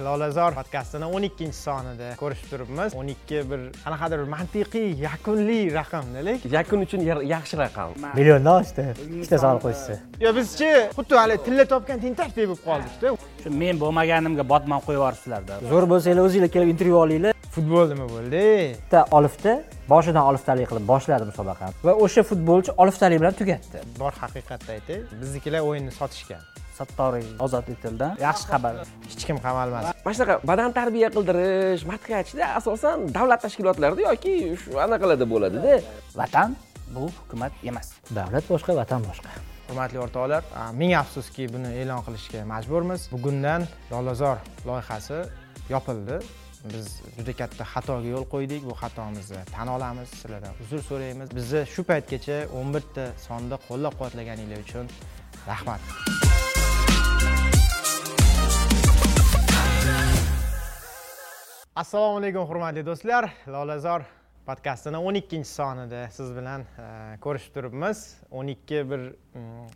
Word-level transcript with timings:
lolazor 0.00 0.54
podkastini 0.56 1.04
o'n 1.04 1.26
ikkinchi 1.26 1.58
sonida 1.58 2.14
ko'rishib 2.16 2.48
turibmiz. 2.48 2.94
o'n 2.96 3.08
ikki 3.12 3.42
bir 3.50 3.60
qanaqadir 3.84 4.22
bir 4.22 4.28
mantiqiy 4.34 4.86
yakunli 5.06 5.58
raqamda 5.74 6.20
lekin 6.28 6.50
yakun 6.50 6.80
uchun 6.86 7.00
yaxshi 7.34 7.58
raqam. 7.60 7.92
Milliondan 8.16 8.62
oshdi. 8.62 8.86
Ikkita 9.18 9.38
savol 9.42 9.60
qo'yishsa 9.64 9.98
yo 10.24 10.32
bizchi 10.38 10.70
xuddi 10.96 11.18
haligi 11.22 11.44
tilla 11.46 11.66
topgan 11.72 12.00
tentakdek 12.04 12.48
bo'lib 12.50 12.62
qoldikda 12.68 13.12
shu 13.42 13.52
men 13.62 13.82
bo'lmaganimga 13.82 14.48
botmon 14.52 14.80
qo'yib 14.86 15.00
yuboribsizlarda 15.00 15.60
zo'r 15.74 15.88
bo'lsanglar 15.92 16.24
o'zinglar 16.28 16.50
kelib 16.54 16.72
intervyu 16.74 16.96
olinglar. 17.04 17.36
Futbol 17.56 17.92
nima 17.92 18.06
bo'ldi? 18.14 18.42
Bitta 18.80 19.04
olifta 19.18 19.52
boshidan 19.92 20.24
oliftalik 20.30 20.72
qilib 20.72 20.88
boshladi 20.92 21.28
musobaqani 21.32 21.72
va 21.86 21.98
o'sha 22.06 22.24
futbolchi 22.30 22.78
oliftalik 22.82 23.20
bilan 23.22 23.36
tugatdi. 23.40 23.84
Bor 24.00 24.12
haqiqatni 24.22 24.70
aytay. 24.78 25.04
Biznikilar 25.20 25.60
o'yinni 25.68 25.92
sotishgan 26.00 26.42
sattoriy 26.82 27.26
ozod 27.46 27.72
etildi. 27.74 28.12
Yaxshi 28.26 28.46
xabar. 28.52 28.74
Hech 29.08 29.24
kim 29.28 29.38
qamalmadi 29.46 29.92
mana 30.04 30.14
shunaqa 30.16 30.34
badan 30.50 30.70
tarbiya 30.78 31.08
qildirish 31.16 31.84
madhiyachida 31.92 32.44
asosan 32.58 32.98
davlat 33.16 33.40
tashkilotlarida 33.44 34.02
yoki 34.10 34.34
shu 34.62 34.70
anaqalarda 34.84 35.26
bo'ladida. 35.32 35.72
Vatan 36.20 36.50
bu 36.94 37.08
hukumat 37.16 37.52
emas. 37.70 37.88
Davlat 38.18 38.44
boshqa 38.52 38.72
vatan 38.80 39.00
boshqa. 39.08 39.30
Hurmatli 39.68 39.98
o'rtoqlar 40.04 40.42
ming 40.80 40.92
afsuski 41.02 41.48
buni 41.54 41.70
e'lon 41.80 42.00
qilishga 42.06 42.40
majburmiz. 42.52 43.00
Bugundan 43.14 43.62
lolazor 43.92 44.36
loyihasi 44.68 45.18
yopildi. 45.74 46.16
Biz 46.72 46.86
juda 47.16 47.32
katta 47.40 47.64
xatoga 47.72 48.08
yo'l 48.14 48.26
qo'ydik. 48.34 48.62
Bu 48.68 48.74
xatomizni 48.82 49.42
tan 49.54 49.68
olamiz 49.76 50.08
sizlardan 50.20 50.54
uzr 50.62 50.80
so'raymiz. 50.90 51.28
Bizni 51.38 51.62
shu 51.74 51.82
paytgacha 51.90 52.38
o'n 52.58 52.68
birta 52.74 53.04
sonda 53.26 53.56
qo'llab 53.68 53.92
quvvatlaganinglar 53.98 54.60
uchun 54.66 54.86
rahmat 55.50 55.80
assalomu 61.76 62.18
alaykum 62.18 62.46
hurmatli 62.48 62.82
do'stlar. 62.86 63.30
Lolazor 63.48 64.02
podkastini 64.46 64.98
o'n 64.98 65.14
ikkinchi 65.20 65.48
sonida 65.50 66.08
siz 66.16 66.32
bilan 66.36 66.60
e, 66.78 67.16
ko'rishib 67.24 67.54
turibmiz. 67.56 67.98
o'n 68.30 68.48
ikki 68.54 68.82
bir 68.90 69.00
mm, 69.36 69.68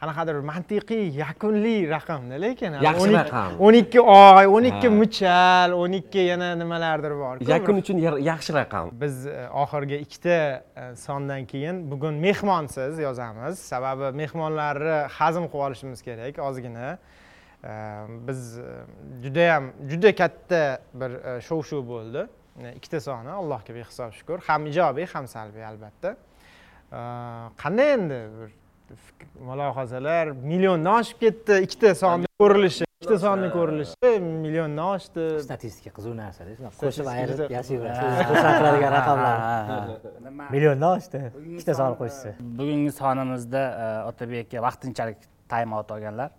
qanaqadir 0.00 0.40
mantiqiy 0.50 1.04
yakunli 1.20 1.74
raqamda 1.90 2.36
lekin 2.44 2.76
Yaxshi 2.86 3.12
raqam. 3.14 3.56
o'n 3.66 3.74
ikki 3.82 4.00
oy 4.00 4.46
o'n 4.56 4.64
ikki 4.70 4.88
Ha. 4.88 4.94
muchal 5.00 5.70
o'n 5.76 5.92
ikki 6.00 6.18
yana 6.32 6.50
nimalardir 6.58 7.14
bor. 7.22 7.40
Yakun 7.54 7.80
uchun 7.82 7.98
yaxshi 8.30 8.52
raqam. 8.58 8.90
Biz 9.00 9.26
e, 9.26 9.48
oxirgi 9.62 9.96
ikkita 10.04 10.36
e, 10.76 10.96
sondan 10.96 11.46
keyin 11.46 11.90
bugun 11.90 12.14
mehmonsiz 12.26 12.98
yozamiz. 12.98 13.58
Sababi 13.58 14.12
mehmonlarni 14.16 14.96
hazm 15.18 15.44
qilib 15.52 15.64
olishimiz 15.68 16.02
kerak 16.02 16.38
ozgina 16.48 16.98
biz 18.28 18.58
e, 18.58 18.62
judayam 19.22 19.72
juda 19.88 20.14
katta 20.14 20.80
bir 20.94 21.10
e, 21.10 21.40
shov 21.40 21.62
shuv 21.62 21.84
bo'ldi. 21.88 22.26
E, 22.60 22.72
ikkita 22.76 23.00
soni 23.00 23.30
allohga 23.30 23.74
behisob 23.74 24.12
shukur 24.16 24.40
ham 24.48 24.66
ijobiy 24.66 25.06
ham 25.12 25.28
salbiy 25.28 25.64
albatta. 25.64 26.16
E, 26.92 27.00
qanday 27.62 27.92
endi 27.92 28.20
bir 28.38 28.50
mulohazalar? 29.40 30.32
Milliondan 30.52 31.00
oshib 31.00 31.20
ketdi 31.20 31.60
ikkita 31.66 31.94
sonni 31.94 32.32
ko'rilishi 32.40 32.88
ikkita 33.00 33.18
sonni 33.26 33.52
ko'rilishi 33.52 34.10
milliondan 34.24 34.96
oshdi 34.96 35.28
statistika 35.44 35.92
qiziq 36.00 36.16
narsada 36.16 36.56
shunaqa 36.56 36.80
qo'shib 36.80 37.12
ayirib 37.12 37.38
xursand 37.44 38.56
qiladigan 38.58 38.92
raqamlar. 38.96 39.38
Milliondan 40.56 40.96
oshdi 40.96 41.22
ikkita 41.54 41.76
savol 41.78 42.00
qo'yishsa 42.00 42.34
bugungi 42.40 42.92
sonimizda 43.04 43.62
e, 43.84 43.86
otabekka 44.10 44.68
vaqtinchalik 44.68 45.24
taym 45.52 45.72
out 45.76 45.96
olganlar 45.96 46.30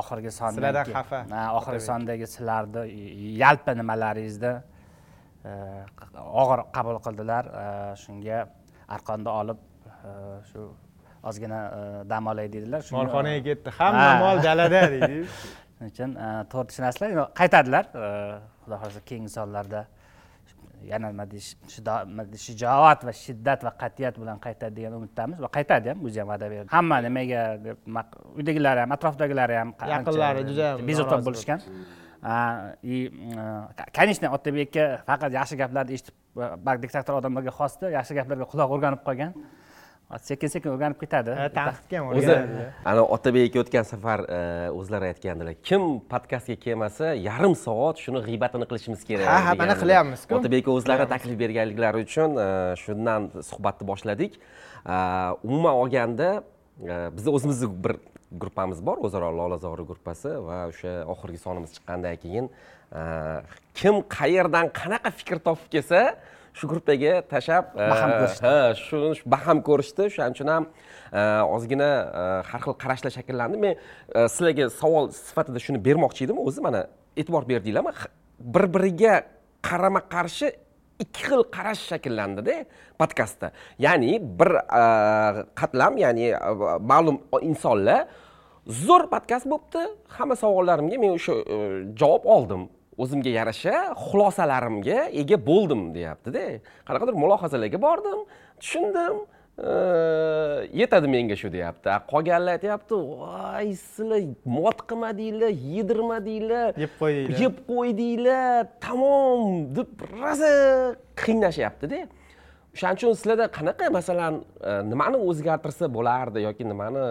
oxirgi 0.00 0.30
sondan 0.30 0.54
Sizlardan 0.58 0.92
xafa, 0.92 1.18
oxirgi 1.58 1.80
sondagi 1.90 2.26
sizlarni 2.26 2.82
yalpi 3.42 3.74
nimalaringizni 3.78 4.52
e, 5.44 5.52
og'ir 6.42 6.60
qabul 6.76 6.98
qildilar. 7.06 7.44
E, 7.62 7.66
shunga 8.02 8.38
arqonda 8.96 9.30
olib 9.40 9.58
e, 9.86 10.10
shu 10.50 10.68
ozgina 11.28 11.60
dam 12.10 12.26
olay 12.32 12.48
dedilar. 12.52 12.82
Molxonaga 12.92 13.42
ketdi. 13.48 13.70
Hamma 13.78 14.08
Ha. 14.08 14.18
mol 14.24 14.42
dalada 14.42 14.82
deydi. 14.94 15.20
Shuning 15.78 15.92
uchun? 15.92 16.10
To'rt 16.52 16.68
ishonasizlar 16.74 17.08
endi 17.14 17.24
qaytadilar 17.40 17.84
xudo 17.92 18.74
xohlasa 18.82 19.00
keyingi 19.10 19.30
sonlarda 19.38 19.80
yana 20.92 21.10
nima 21.12 21.24
deyish 21.32 21.50
shijoat 22.46 23.04
va 23.08 23.12
shiddat 23.24 23.64
va 23.66 23.72
qat'iyat 23.82 24.18
bilan 24.22 24.38
qaytadi 24.46 24.74
degan 24.78 24.98
umiddamiz 24.98 25.38
va 25.44 25.50
qaytadi 25.56 25.92
ham 25.92 26.04
o'zi 26.06 26.20
ham 26.20 26.28
va'da 26.32 26.50
berdi 26.52 26.68
hamma 26.76 27.00
nimaga 27.06 27.42
deb 27.64 27.76
uydagilar 28.38 28.76
ham 28.82 28.92
atrofdagilar 28.96 29.50
ham 29.60 29.74
Yaqinlari 29.94 30.44
juda 30.50 30.66
ham 30.72 30.86
bezovta 30.86 31.16
bo'lishgan. 31.26 31.60
и 32.82 33.12
конечно 33.92 34.32
otabekka 34.36 35.02
faqat 35.06 35.32
yaxshi 35.32 35.56
gaplarni 35.56 35.92
eshitib 35.94 36.14
balki 36.66 36.82
diktator 36.82 37.14
odamlarga 37.20 37.52
xosda 37.58 37.92
yaxshi 37.94 38.14
gaplarga 38.18 38.46
quloq 38.52 38.74
o'rganib 38.74 39.02
qolgan 39.06 39.32
sekin 40.16 40.48
sekin 40.48 40.70
o'rganib 40.72 40.96
ketadi 41.02 41.34
tanqidga 41.56 41.98
ham 42.00 42.06
o'zi 42.14 42.30
o'rganadi 42.32 42.66
ana 42.90 43.02
otabek 43.16 43.56
o'tgan 43.62 43.84
safar 43.84 44.22
e, 44.24 44.38
o'zlari 44.80 45.10
aytgandilar 45.12 45.56
kim 45.68 45.82
podkastga 46.12 46.56
kelmasa 46.64 47.12
yarim 47.28 47.54
soat 47.64 48.00
shuni 48.04 48.22
g'iybatini 48.28 48.64
qilishimiz 48.70 49.02
kerak 49.08 49.28
Ha, 49.28 49.38
ha, 49.46 49.54
mana 49.60 49.74
qilyapmiz-ku. 49.82 50.38
otabek 50.40 50.70
o'zlari 50.76 51.04
taklif 51.12 51.36
berganliklari 51.42 52.06
uchun 52.08 52.30
e, 52.40 52.48
shundan 52.84 53.28
suhbatni 53.50 53.84
boshladik. 53.90 54.40
E, 54.94 54.96
umuman 55.44 55.74
olganda 55.82 56.28
e, 56.80 56.94
bizni 57.16 57.30
o'zimizni 57.36 57.68
bir 57.84 57.94
gruppamiz 58.40 58.80
bor 58.86 58.96
o'zaro 59.06 59.28
lolazori 59.40 59.84
gruppasi 59.90 60.32
va 60.48 60.58
o'sha 60.72 60.90
oxirgi 61.12 61.38
sonimiz 61.44 61.70
chiqqandan 61.76 62.16
keyin 62.24 62.46
kim 63.78 63.94
qayerdan 64.18 64.66
qanaqa 64.80 65.10
fikr 65.20 65.38
topib 65.46 65.68
kelsa 65.74 66.00
shu 66.58 66.66
gruppaga 66.70 67.12
tashlab 67.32 67.64
e, 67.74 67.88
Baham 67.92 68.10
ko'rishdi. 68.18 68.42
ha 68.46 68.56
shuni 68.84 69.14
shu 69.18 69.24
baham 69.34 69.58
ko'rishdi. 69.68 70.02
O'shaning 70.10 70.34
uchun 70.36 70.48
ham 70.54 70.64
e, 71.12 71.20
ozgina 71.56 71.90
e, 72.20 72.22
har 72.50 72.60
xil 72.64 72.74
qarashlar 72.82 73.12
shakllandi. 73.18 73.56
Men 73.64 73.74
sizlarga 74.34 74.70
savol 74.80 75.10
sifatida 75.24 75.60
shuni 75.66 75.78
bermoqchi 75.88 76.26
edim. 76.26 76.38
O'zi 76.48 76.60
mana 76.66 76.86
e'tibor 77.20 77.42
berdinglarmi? 77.50 77.92
Bir 78.54 78.64
biriga 78.74 79.14
qarama 79.68 80.02
qarshi 80.14 80.48
ikki 81.04 81.22
xil 81.28 81.42
qarash 81.56 81.82
shakllandida 81.90 82.56
podkastda. 83.00 83.52
Ya'ni 83.86 84.12
bir 84.38 84.50
qatlam 85.60 85.94
ya'ni 86.04 86.32
ma'lum 86.90 87.16
insonlar 87.50 88.00
zo'r 88.86 89.06
podkast 89.14 89.46
bo'libdi 89.52 89.84
hamma 90.16 90.34
savollarimga 90.42 90.98
men 91.04 91.14
o'sha 91.18 91.34
javob 92.00 92.26
oldim 92.36 92.66
o'zimga 93.02 93.30
yarasha 93.38 93.74
xulosalarimga 94.06 94.98
ega 95.22 95.38
bo'ldim 95.50 95.82
deyaptida. 95.96 96.44
Qanaqadir 96.88 97.14
mulohazalarga 97.22 97.78
bordim 97.86 98.18
tushundim 98.60 99.14
yetadi 100.80 101.08
menga 101.14 101.36
shu 101.40 101.50
deyapti. 101.50 101.90
Qolganlar 102.12 102.58
aytyapti 102.58 102.94
voy 102.94 103.72
sizlar 103.74 104.22
mot 104.58 104.78
qilmadinglar 104.90 105.50
yedirmadinglar 105.74 106.78
Yeb 106.84 106.92
qo'ydinglar." 107.00 107.40
yeb 107.42 107.56
qo'ydinglar 107.70 108.68
tamom 108.84 109.66
deb 109.78 109.90
rosa 110.12 110.52
qiynashyaptida 111.22 112.00
o'shaning 112.74 112.98
uchun 112.98 113.18
sizlarda 113.18 113.46
qanaqa 113.58 113.90
masalan 113.98 114.34
nimani 114.92 115.18
o'zgartirsa 115.28 115.90
bo'lardi 115.96 116.46
yoki 116.46 116.64
nimani 116.72 117.04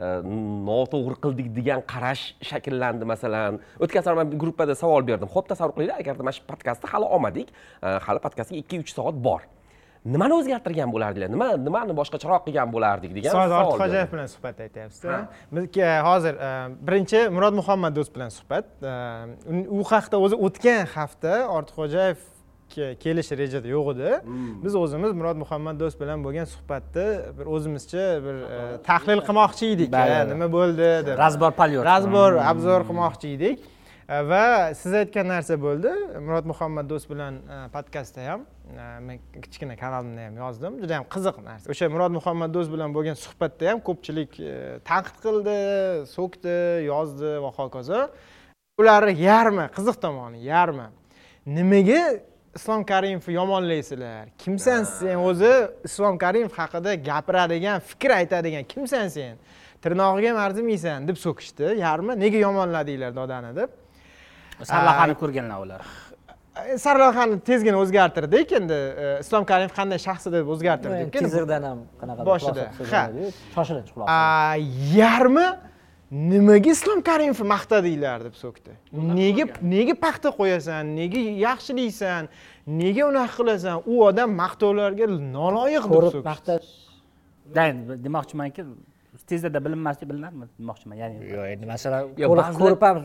noto'g'ri 0.00 1.16
qildik 1.24 1.48
degan 1.58 1.80
qarash 1.92 2.24
shakllandi 2.50 3.04
masalan 3.12 3.60
o'tgan 3.84 4.02
safar 4.04 4.16
man 4.20 4.36
gruppada 4.42 4.74
savol 4.82 5.02
berdim 5.10 5.28
ho'p 5.34 5.46
tasavvur 5.52 5.74
qilinglar 5.76 6.00
agarda 6.02 6.22
mana 6.26 6.36
shu 6.38 6.44
podkastni 6.52 6.92
hali 6.92 7.06
olmadik 7.16 7.48
hali 8.06 8.20
podkastga 8.26 8.56
ikki 8.62 8.80
uch 8.84 8.92
soat 8.98 9.18
bor 9.28 9.42
nimani 10.14 10.32
o'zgartirgan 10.40 10.92
bo'lardinglar 10.94 11.30
nima 11.34 11.48
nimani 11.66 11.96
boshqacharoq 12.00 12.46
qilgan 12.46 12.72
bo'lardik 12.74 13.12
degan 13.16 13.32
soat 13.36 13.52
savol 13.52 13.72
ortiqxo'jayev 13.72 14.06
berdim. 14.06 14.12
bilan 14.14 14.28
suhbat 14.34 14.56
aytyapsizda 14.66 15.18
bizga 15.56 15.90
hozir 16.08 16.34
birinchi 16.88 17.20
murod 17.36 17.54
muhammad 17.60 17.92
do'st 17.98 18.12
bilan 18.16 18.32
suhbat 18.38 18.66
u 19.78 19.82
haqda 19.92 20.16
o'zi 20.24 20.36
o'tgan 20.46 20.82
hafta 20.96 21.34
ortiqxo'jayev 21.58 22.18
ke- 22.74 22.94
kelishi 23.02 23.34
rejada 23.40 23.68
yo'q 23.76 23.88
edi. 23.94 24.10
Biz 24.64 24.74
o'zimiz 24.82 25.12
murod 25.18 25.38
muhammad 25.42 25.76
do'st 25.82 26.00
bilan 26.02 26.22
bo'lgan 26.26 26.46
suhbatni 26.54 27.08
bir 27.38 27.46
o'zimizcha 27.54 28.06
bir 28.26 28.36
e, 28.56 28.60
tahlil 28.88 29.20
qilmoqchi 29.26 29.72
edik. 29.74 29.90
Nima 30.32 30.48
bo'ldi 30.56 30.88
deb. 31.08 31.18
Razbor 31.24 31.52
palyot 31.60 31.84
razbor 31.92 32.38
obzor 32.52 32.86
qilmoqchi 32.88 33.34
edik. 33.36 33.66
E, 34.08 34.16
va 34.30 34.44
siz 34.80 34.92
aytgan 35.02 35.28
narsa 35.34 35.58
bo'ldi. 35.66 35.92
Murod 36.26 36.46
muhammad 36.52 36.86
do'st 36.92 37.10
bilan 37.12 37.34
e, 37.54 37.60
podkastda 37.74 38.26
ham 38.30 38.48
men 39.06 39.18
kichkina 39.44 39.74
kanalimda 39.82 40.22
ham 40.28 40.36
yozdim. 40.44 40.72
Juda 40.82 40.98
yam 40.98 41.06
qiziq 41.14 41.36
narsa. 41.48 41.66
O'sha 41.72 41.88
murod 41.94 42.12
muhammad 42.18 42.50
do'st 42.56 42.70
bilan 42.74 42.94
bo'lgan 42.96 43.16
suhbatda 43.24 43.72
ham 43.72 43.78
ko'pchilik 43.88 44.32
tanqid 44.90 45.16
qildi 45.24 45.56
so'kdi 46.16 46.56
yozdi 46.92 47.32
va 47.44 47.50
hokazo. 47.58 48.00
Ularni 48.80 49.14
yarmi? 49.28 49.66
Qiziq 49.76 49.96
tomoni 50.04 50.38
yarmi? 50.52 50.86
Nimaga 51.56 52.02
islom 52.56 52.84
karimovni 52.84 53.34
yomonlaysizlar 53.34 54.28
kimsan 54.38 54.84
sen 54.84 55.16
o'zi? 55.16 55.52
Islom 55.84 56.18
karimov 56.18 56.54
haqida 56.58 56.94
gapiradigan 56.94 57.80
fikr 57.80 58.10
aytadigan 58.20 58.64
kimsan 58.64 59.08
sen? 59.08 59.38
Tirnog'iga 59.82 60.32
ham 60.32 60.40
arzimaysan 60.46 61.08
deb 61.08 61.16
so'kishdi. 61.16 61.74
Yarmi? 61.80 62.18
Nega 62.20 62.38
yomonladinglar 62.46 63.14
dodani 63.16 63.54
deb. 63.56 63.70
Sarlavhani 64.62 65.14
ko'rganlar 65.22 65.62
ular. 65.64 65.86
E, 66.66 66.78
sarlavhani 66.78 67.40
tezgina 67.46 67.78
o'zgartirdik. 67.80 68.52
Endi 68.60 68.74
e, 68.74 69.08
islom 69.24 69.46
karimov 69.50 69.72
qanday 69.78 70.02
shaxs 70.06 70.28
deb 70.34 70.50
o'zgartirdik. 70.54 71.14
Tizirdan 71.16 71.68
ham 71.70 71.82
qanaqa 72.02 72.26
Boshida, 72.30 72.68
ha. 72.92 73.02
shoshilinch 73.54 73.94
A, 74.04 74.56
yarmi 74.98 75.46
nimaga 76.10 76.70
islom 76.74 77.00
karimovni 77.08 77.46
maqtadinglar 77.54 78.18
deb 78.26 78.34
so'kdi. 78.42 78.72
Nega 79.18 79.44
nega 79.74 79.94
paxta 80.04 80.28
qo'yasan? 80.38 80.84
Nega 80.98 81.20
yaxshilaysan 81.46 82.28
nega 82.80 83.02
unaqa 83.10 83.32
qilasan? 83.38 83.76
U 83.92 83.94
odam 84.08 84.30
maqtovlarga 84.42 85.06
noloyiq 85.36 85.84
deb 85.92 86.02
so'kdi. 86.14 86.24
maqtash 86.30 86.68
demoqchimanki 88.06 88.62
tezda 89.30 89.58
bilinmaslik 89.66 90.06
bilinadimi 90.10 90.46
demoqchiman? 90.60 90.96
Ya'ni 91.02 91.16
yo'q 91.34 91.46
endi 91.54 91.66
masalan 91.74 92.02
ko'rib 92.60 92.82
ham 92.86 92.96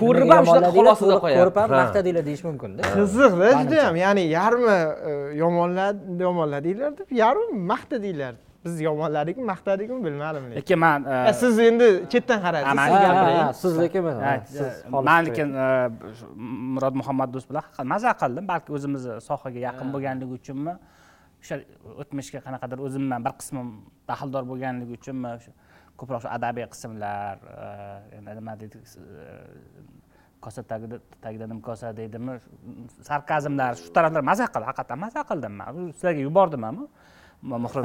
Ko'rib 0.00 0.30
ham 0.34 0.44
shunaqa 0.50 0.70
xulosada 0.78 1.14
qo'yadi. 1.24 1.38
ko'rib 1.40 1.56
ham 1.62 1.70
Ha. 1.72 1.76
maqtadinglar 1.82 2.24
deyish 2.28 2.42
mumkinda 2.48 2.80
qiziqda 2.98 3.46
judayam 3.62 3.94
ya'ni 4.04 4.22
yarmi 4.38 4.76
e, 5.10 5.12
yomonlad 5.42 5.96
yomonladinglar 6.26 6.90
deb 7.00 7.08
yarmi 7.22 7.46
maqtadinglar 7.72 8.34
biz 8.64 8.80
yomonladikmi 8.86 9.44
maqtadikmi 9.52 9.98
bilmadim 10.06 10.44
lekin. 10.50 10.78
Man 10.84 11.00
E, 11.28 11.32
siz 11.40 11.58
endi 11.68 11.88
chetdan 12.12 12.38
qaraysiz 12.44 12.74
man- 12.78 12.90
siz 12.90 13.02
gapiring. 13.06 13.54
Siz 13.62 13.74
lekin 13.82 14.02
xolis 14.92 15.04
man 15.08 15.20
lekin. 15.26 15.48
e, 15.64 15.66
murod 16.74 16.94
muhammad 17.00 17.28
do'st 17.34 17.46
bilan 17.50 17.62
haqiqat 17.66 17.86
maza 17.94 18.10
qildim 18.22 18.44
balki 18.52 18.70
o'zimizni 18.76 19.14
sohaga 19.28 19.60
yaqin 19.68 19.88
bo'lganligi 19.94 20.32
uchunmi 20.40 20.74
o'sha 21.42 21.56
o'tmishga 22.02 22.40
qanaqadir 22.46 22.78
o'zimdan 22.86 23.20
bir 23.26 23.34
qismim 23.40 23.68
daxldor 24.10 24.44
bo'lganligi 24.50 24.92
uchunmi 24.98 25.28
o'sha 25.38 25.52
ko'proq 25.98 26.20
shu 26.24 26.28
adabiy 26.38 26.66
qismlar 26.74 27.34
e, 27.62 27.66
endi 28.18 28.30
nima 28.38 28.52
deydi 28.60 28.76
e, 28.78 29.26
kosa 30.44 30.60
tagida 30.70 30.96
tagida 31.24 31.46
nim 31.50 31.60
kosa 31.68 31.86
deydimi 32.00 32.34
sarkazmlar 33.08 33.72
shu 33.82 33.88
taraflar 33.96 34.22
maza 34.30 34.44
qildim 34.52 34.66
haqiqatdan 34.70 34.98
maza 35.04 35.20
qildim 35.30 35.54
man 35.60 35.72
sizlarga 35.96 36.20
yubordim 36.28 36.62
ham 36.68 36.76
muhrim. 37.42 37.84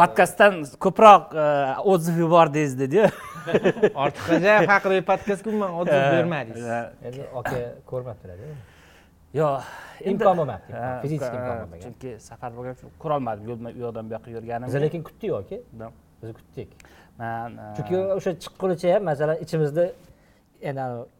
Podkastdan 0.00 0.52
ko'proq 0.84 1.22
e, 1.34 1.44
отзыв 1.92 2.16
yubordingiz 2.24 2.74
dediyu 2.78 3.04
ortiqxo'jayev 4.02 4.66
haqidagi 4.72 5.02
podkastga 5.10 5.50
umuman 5.50 5.70
отзыв 5.80 6.02
bermadingiz. 6.14 6.66
Endi 7.08 7.22
aka 7.40 7.58
ko'rmabdilar 7.90 8.36
yo'q 9.38 9.62
imkon 10.10 10.34
bo'lmabdi 10.40 10.72
Ha, 10.74 10.90
fiziksik 11.04 11.34
imkon 11.38 11.56
bo'lmagan. 11.60 11.80
chunki 11.84 12.10
safar 12.28 12.50
bo'lgan 12.56 12.76
uchun 12.78 12.90
ko'rolmadim 13.02 13.44
yo'lma- 13.50 13.74
u 13.78 13.80
yoqdan 13.86 14.04
bu 14.08 14.12
yoqqa 14.16 14.30
biz 14.30 14.34
yurganimni 14.36 14.80
lekin 14.86 15.02
kutdik 15.08 15.30
aka 15.40 15.56
biz 16.22 16.30
kutdik. 16.38 16.68
Man 17.18 17.50
chunki 17.76 17.96
o'sha 18.18 18.30
chiqqunicha 18.42 18.94
ham 18.94 19.02
masalan 19.10 19.36
ichimizda 19.44 19.84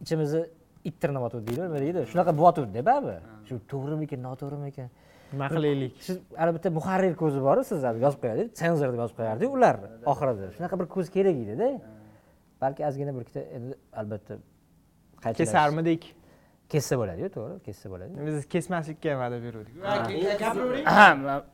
ichimizni 0.03 0.41
it 0.87 0.95
tirnayotgandi 1.01 1.47
deydi 1.47 1.61
nima 1.67 1.79
deydi 1.85 1.99
shunaqa 2.11 2.31
bo'lyotgandi 2.41 2.81
baribir 2.89 3.21
shu 3.47 3.55
to'g'rimikan 3.71 4.19
noto'g'rimikan 4.27 4.87
nima 5.33 5.47
qilaylik 5.55 5.93
siz 6.07 6.17
albatta 6.43 6.69
muharrir 6.77 7.13
ko'zi 7.21 7.39
boru 7.47 7.63
sizlar 7.71 7.95
yozib 8.05 8.19
qo'yadi 8.23 8.43
senzor 8.61 8.93
deb 8.93 9.01
yozib 9.03 9.17
qo'yardi 9.19 9.45
ular 9.55 9.75
oxirida. 10.11 10.47
Shunaqa 10.55 10.75
bir 10.81 10.87
ko'z 10.95 11.07
kerak 11.15 11.35
edida. 11.43 11.67
Balki 12.61 12.81
ozgina 12.89 13.11
bir 13.15 13.21
ikkita 13.25 13.41
endi 13.57 13.73
albatta 14.01 14.33
kesarmidik. 15.39 16.03
Kessa 16.73 16.93
bo'ladiyu 17.01 17.29
to'g'ri 17.35 17.55
kessa 17.67 17.87
bo'ladi. 17.93 18.11
Biz 18.27 18.35
kesmaslikka 18.53 19.11
va'da 19.21 19.37
beruvdik. 19.45 19.75
Gapiravering 20.41 20.85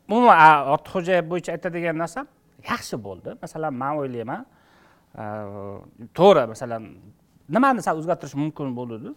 umuman 0.09 0.37
ortiqxo'jayev 0.73 1.25
bo'yicha 1.31 1.51
aytadigan 1.55 1.95
narsam 2.03 2.25
yaxshi 2.71 2.95
bo'ldi. 3.07 3.29
Masalan 3.43 3.73
man 3.81 3.93
o'ylayman. 4.01 4.41
To'g'ri 6.19 6.43
masalan 6.53 6.83
nimani 7.55 7.81
sal 7.85 7.95
o'zgartirish 8.01 8.35
mumkin 8.41 8.67
bo'ladi 8.79 9.09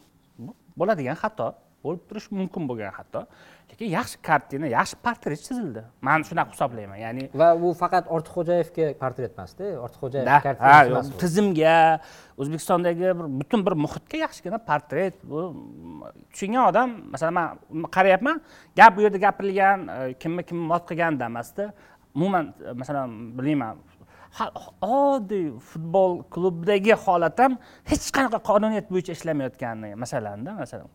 bo'ladigan 0.81 1.17
xato 1.23 1.49
bo'lib 1.85 2.03
turishi 2.09 2.35
mumkin 2.41 2.69
bo'lgan 2.71 2.93
xato 2.99 3.25
lekin 3.71 3.91
yaxshi 3.93 4.19
kartina 4.29 4.69
yaxshi 4.73 4.97
portret 5.05 5.41
chizildi. 5.47 5.83
Man 6.07 6.25
shunaqa 6.29 6.55
hisoblayman 6.55 6.99
ya'ni 7.05 7.29
va 7.41 7.49
bu 7.63 7.73
faqat 7.83 8.09
ortiqxo'jayevga 8.15 8.87
portret 9.03 9.37
emasda 9.37 9.73
ortiqxo'jayev 9.85 10.63
ha, 10.63 11.03
tizimga 11.23 11.75
o'zbekistondagi 12.41 13.13
bir 13.21 13.29
butun 13.41 13.67
bir 13.67 13.77
muhitga 13.85 14.23
yaxshigina 14.25 14.59
portret 14.71 15.21
bu. 15.31 15.45
Tushungan 16.33 16.71
odam 16.71 16.97
masalan 17.13 17.35
man 17.39 17.87
qarayapman 17.97 18.41
gap 18.79 18.97
bu 18.97 19.07
yerda 19.07 19.19
gapirilgan 19.27 19.87
e, 19.89 20.15
kimni 20.23 20.43
kim 20.49 20.59
mot 20.73 20.89
qilganda 20.91 21.31
emasda 21.33 21.73
umuman 22.15 22.55
e, 22.65 22.73
masalan 22.83 23.15
bilmayman 23.39 23.77
oddiy 24.83 25.53
futbol 25.71 26.23
klubidagi 26.35 26.95
holat 27.05 27.39
ham 27.39 27.57
hech 27.91 28.11
qanaqa 28.17 28.41
qonuniyat 28.51 28.91
bo'yicha 28.93 29.13
ishlamayotgani 29.19 29.95
masalanda 30.03 30.53
masalan 30.63 30.89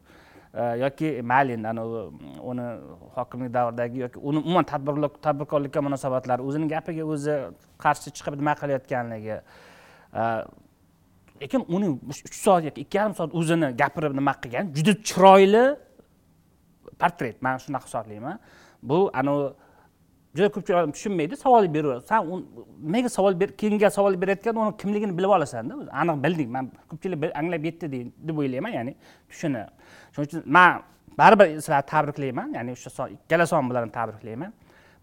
Э, 0.53 0.77
yoki 0.77 1.21
mayli 1.21 1.55
anavi 1.65 2.01
uni 2.49 2.65
hokimlik 3.15 3.53
davridagi 3.53 3.97
yoki 4.05 4.19
uni 4.21 4.37
umuman 4.37 4.65
tadbirkorlikka 5.25 5.81
munosabatlari 5.81 6.45
o'zini 6.45 6.67
gapiga 6.73 7.05
o'zi 7.13 7.37
qarshi 7.83 8.11
chiqib 8.17 8.37
nima 8.37 8.53
qilayotganligi 8.59 9.37
e, 9.39 10.21
lekin 11.41 11.65
uni 11.75 11.89
uch 12.11 12.35
soat 12.43 12.67
yoki 12.67 12.85
ikki 12.85 12.99
yarim 12.99 13.15
soat 13.19 13.33
o'zini 13.39 13.71
gapirib 13.81 14.13
nima 14.19 14.33
qilgan 14.43 14.69
juda 14.75 14.93
chiroyli 15.07 15.63
portret. 17.01 17.41
Man 17.41 17.57
shunaqa 17.65 17.89
hisoblayman. 17.89 18.37
Bu 18.89 19.09
anavi 19.21 19.47
juda 20.35 20.49
ko'pchilik 20.55 20.77
odam 20.79 20.91
tushunmaydi. 20.95 21.35
Savol 21.43 21.67
beraveradi 21.75 22.05
san 22.11 22.21
nimaga 22.85 23.09
savol 23.17 23.33
ber 23.41 23.49
kimga 23.61 23.89
savol 23.97 24.13
berayotgan 24.21 24.55
uni 24.61 24.77
kimligini 24.81 25.13
bilib 25.17 25.31
olasanda 25.37 25.73
aniq 26.01 26.17
bilding 26.25 26.49
man 26.55 26.65
ko'pchilik 26.91 27.17
anglab 27.41 27.63
yetdi 27.69 27.85
deb 28.27 28.35
o'ylayman 28.41 28.71
ya'ni 28.77 28.93
tushunib. 29.29 29.69
Shuning 30.13 30.27
uchun 30.27 30.41
man 30.57 30.81
baribir 31.21 31.47
sizlarni 31.61 31.87
tabriklayman. 31.93 32.47
Ya'ni 32.57 32.71
o'sha 32.77 33.09
ikkala 33.15 33.45
son 33.51 33.69
bilan 33.69 33.89
tabriklayman. 33.99 34.51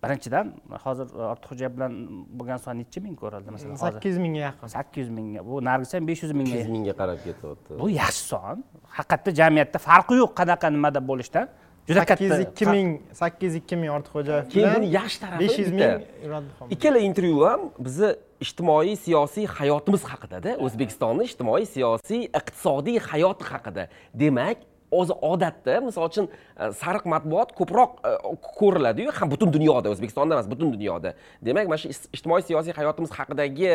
Birinchidan 0.03 0.47
hozir 0.85 1.07
ortiqxo'jayev 1.33 1.73
bilan 1.77 1.93
bo'lgan 2.39 2.59
son 2.65 2.75
necha 2.81 3.01
ming 3.07 3.17
ko'rildi 3.23 3.51
masalan? 3.55 3.73
Hozir 3.73 3.85
sakkiz 3.87 4.13
yuz 4.15 4.21
mingga 4.25 4.41
yaqin. 4.49 4.69
sakkiz 4.77 5.03
yuz 5.03 5.11
mingga. 5.19 5.41
Bu 5.49 5.55
nargis 5.69 5.93
ham 5.95 6.07
besh 6.11 6.23
yuz 6.25 6.33
mingga. 6.39 6.57
Yuz 6.63 6.71
mingga 6.77 6.95
qarab 7.01 7.19
ketyapti. 7.27 7.79
Bu 7.83 7.87
yaxshi 8.03 8.23
son. 8.33 8.65
Haqiqatda 8.97 9.31
jamiyatda 9.41 9.79
farqi 9.89 10.15
yo'q 10.23 10.33
qanaqa 10.41 10.67
nimada 10.77 11.01
bo'lishdan 11.11 11.47
juda 11.89 12.05
katta. 12.05 12.29
Sakkiz 12.29 12.47
ikki 12.47 12.67
ming 12.71 12.91
sakkiz 13.13 13.55
ikki 13.61 13.77
ming 13.77 13.93
ortiqxo'jayev 13.97 14.51
keyin 14.55 14.75
buni 14.77 14.91
yaxshi 14.95 15.21
tarafi 15.23 15.45
besh 15.45 15.59
yuz 15.63 15.71
ming 15.79 16.73
ikkala 16.77 17.05
intervyu 17.09 17.47
ham 17.51 17.69
bizni 17.79 18.15
ijtimoiy 18.45 18.97
siyosiy 19.05 19.47
hayotimiz 19.59 20.05
haqidada 20.13 20.57
o'zbekistonni 20.65 21.29
ijtimoiy 21.31 21.67
siyosiy 21.75 22.27
iqtisodiy 22.41 22.99
hayoti 23.11 23.49
haqida 23.53 23.89
demak 24.23 24.67
o'zi 24.91 25.15
odatda 25.23 25.81
misol 25.85 26.09
uchun 26.11 26.27
e, 26.27 26.71
sariq 26.81 27.07
matbuot 27.13 27.53
ko'proq 27.59 28.01
e, 28.03 28.15
ko'riladiyu 28.59 29.15
ham 29.19 29.31
butun 29.33 29.53
dunyoda 29.55 29.93
o'zbekistonda 29.93 30.37
emas 30.37 30.49
butun 30.51 30.73
dunyoda. 30.75 31.15
Demak 31.47 31.71
mana 31.71 31.79
shu 31.83 31.93
ijtimoiy 32.17 32.47
siyosiy 32.49 32.75
hayotimiz 32.79 33.15
haqidagi 33.19 33.71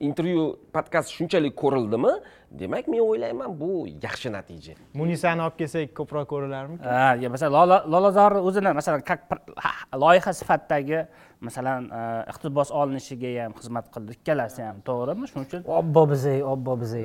intervyu 0.00 0.56
podkast 0.72 1.10
shunchalik 1.16 1.54
ko'rildimi? 1.56 2.12
Demak 2.50 2.86
men 2.88 3.00
o'ylayman 3.02 3.54
bu 3.60 3.86
yaxshi 3.88 4.30
natija. 4.30 4.76
Munisani 4.94 5.42
olib 5.42 5.56
kelsak 5.58 5.90
ko'proq 5.98 6.26
ko'rilarmikan 6.30 6.86
Ha, 6.86 7.28
masalan 7.34 7.52
lola 7.56 7.78
lolazorni 7.94 8.40
o'zini 8.48 8.72
masalan 8.78 9.02
как 9.02 9.24
loyiha 10.02 10.32
sifatidagi 10.40 11.00
masalan 11.40 11.90
e, 11.90 12.02
iqtibos 12.32 12.70
olinishiga 12.70 13.32
ham 13.44 13.56
xizmat 13.58 13.90
qildi. 13.94 14.14
Ikkalasi 14.18 14.62
ham 14.62 14.78
to'g'rimi? 14.86 15.26
Shuning 15.30 15.48
uchun 15.48 15.66
obbo 15.80 16.06
bizay 16.12 16.38
obbo 16.52 16.76
bizay 16.82 17.02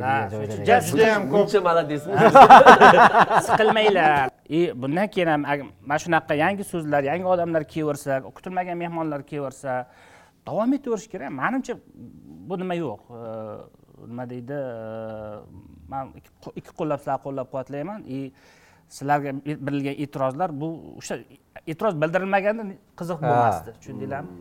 judayam 0.91 1.25
ko'p 1.31 1.33
buncha 1.33 1.59
maladesmi 1.67 2.13
siqilmanglar. 3.47 4.29
И 4.51 4.61
bundan 4.75 5.07
keyin 5.07 5.29
ham 5.33 5.41
mana 5.89 5.99
shunaqa 6.03 6.33
yangi 6.43 6.63
so'zlar 6.71 7.03
yangi 7.11 7.25
odamlar 7.33 7.63
kelaversa 7.73 8.21
kutilmagan 8.37 8.77
mehmonlar 8.77 9.21
kelaversa 9.29 9.87
davom 10.47 10.73
etaverish 10.77 11.07
kerak. 11.11 11.31
Manimcha 11.41 11.73
bu 12.49 12.59
nima 12.61 12.75
yo'q? 12.83 13.01
Nima 14.09 14.23
deydi? 14.29 14.57
Man 15.91 16.05
ikki 16.19 16.31
qo- 16.43 16.55
ikki 16.59 16.71
qo'llab 16.79 16.99
sizlarni 17.03 17.23
qo'llab 17.25 17.47
quvvatlayman. 17.51 17.99
И 18.17 18.31
sizlarga 18.95 19.31
berilgan 19.67 19.95
e'tirozlar 20.03 20.49
bu 20.61 20.67
o'sha 20.99 21.15
e'tiroz 21.71 21.93
bildirilmaganda 22.01 22.63
qiziq 22.99 23.19
bo'lmasdi 23.27 23.69
tushundinglarmi 23.79 24.31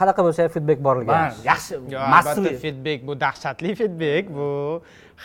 qanaqa 0.00 0.20
bo'lsa 0.26 0.40
ham 0.44 0.52
feedback 0.56 0.80
borligi 0.86 1.10
Man 1.12 1.32
yaxshi. 1.50 1.74
massiv. 2.14 2.46
feedback 2.64 3.00
bu 3.08 3.12
dahshatli 3.24 3.74
feedback. 3.80 4.24
Bu 4.38 4.46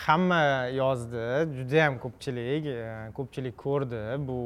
hamma 0.04 0.40
yozdi. 0.80 1.24
Judayam 1.58 1.94
ko'pchilik 2.04 2.64
e, 2.66 2.78
ko'pchilik 3.18 3.56
ko'rdi. 3.64 4.02
Bu 4.28 4.38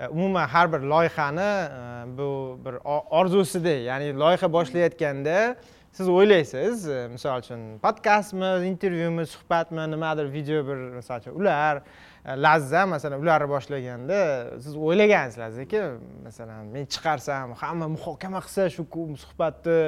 E, 0.00 0.08
umuman 0.08 0.48
har 0.48 0.72
bir 0.72 0.80
loyihani 0.80 1.40
e, 1.40 2.18
bu 2.18 2.58
bir 2.64 2.74
orzusidek 3.10 3.86
ya'ni 3.86 4.18
loyiha 4.18 4.52
boshlayotganda 4.52 5.56
siz 5.92 6.08
o'ylaysiz. 6.08 6.88
E, 6.88 7.08
misol 7.08 7.38
uchun 7.38 7.60
podkastmi 7.82 8.66
intervyumi 8.70 9.26
suhbatmi 9.26 9.90
nimadir 9.90 10.32
video 10.32 10.66
bir 10.68 10.76
misol 10.96 11.20
uchun 11.20 11.34
ular 11.40 11.82
lazza 12.26 12.86
masalan 12.86 13.20
ularni 13.22 13.48
boshlaganda 13.48 14.20
siz 14.64 14.76
o'ylagansizlarki 14.76 15.82
masalan 16.24 16.66
men 16.74 16.84
chiqarsam 16.94 17.54
hamma 17.62 17.88
muhokama 17.96 18.40
qilsa 18.46 18.70
shu 18.76 18.86
suhbatni 19.24 19.80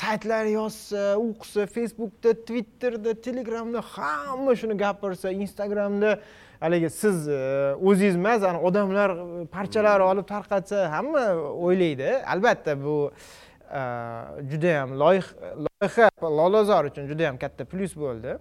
saytlar 0.00 0.44
yozsa 0.46 1.16
u 1.18 1.34
qilsa 1.40 1.66
facebookda 1.66 2.30
twitterda 2.48 3.20
telegramda 3.26 3.80
hamma 3.94 4.54
shuni 4.60 4.76
gapirsa 4.84 5.30
instagramda 5.30 6.20
haligi 6.60 6.90
siz 6.90 7.28
e, 7.28 7.74
o'zingiz 7.82 8.16
emas 8.16 8.42
odamlar 8.42 9.10
e, 9.10 9.46
parchalar 9.46 10.00
olib 10.00 10.26
tarqatsa 10.28 10.88
hamma 10.92 11.24
o'ylaydi. 11.66 12.10
Albatta 12.34 12.76
bu 12.84 12.96
e, 13.10 13.82
judayam 14.50 14.96
loyiha 15.02 15.52
loyiha 15.66 16.08
lolazor 16.22 16.90
uchun 16.90 17.06
judayam 17.10 17.38
katta 17.38 17.64
plyus 17.64 17.94
bo'ldi. 17.96 18.38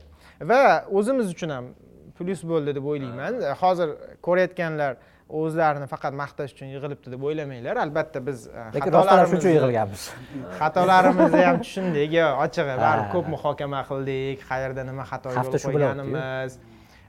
Va 0.51 0.61
o'zimiz 0.91 1.29
uchun 1.35 1.53
ham 1.55 1.69
plyus 2.17 2.41
bo'ldi 2.51 2.75
deb 2.77 2.85
o'ylayman. 2.93 3.43
Hozir 3.61 3.93
ko'rayotganlar 4.27 4.97
o'zlarini 5.39 5.87
faqat 5.91 6.15
maqtash 6.15 6.53
uchun 6.55 6.69
yig'ilibdi 6.73 7.11
deb 7.13 7.23
o'ylamanglar 7.29 7.81
albatta 7.83 8.21
biz 8.27 8.47
lekin 8.75 8.93
rostdan 8.95 9.35
uchun 9.37 9.51
yig'ilganmiz. 9.57 10.07
xatolarimizni 10.59 11.43
ham 11.49 11.59
tushundik. 11.65 12.17
Yo 12.19 12.31
ochig'i 12.45 12.79
baribir 12.81 13.11
ko'p 13.13 13.29
muhokama 13.35 13.83
qildik. 13.91 14.47
Qayerda 14.49 14.87
nima 14.89 15.05
xato 15.11 15.35
yo'l 15.37 15.53
qo'yganimiz 15.67 16.57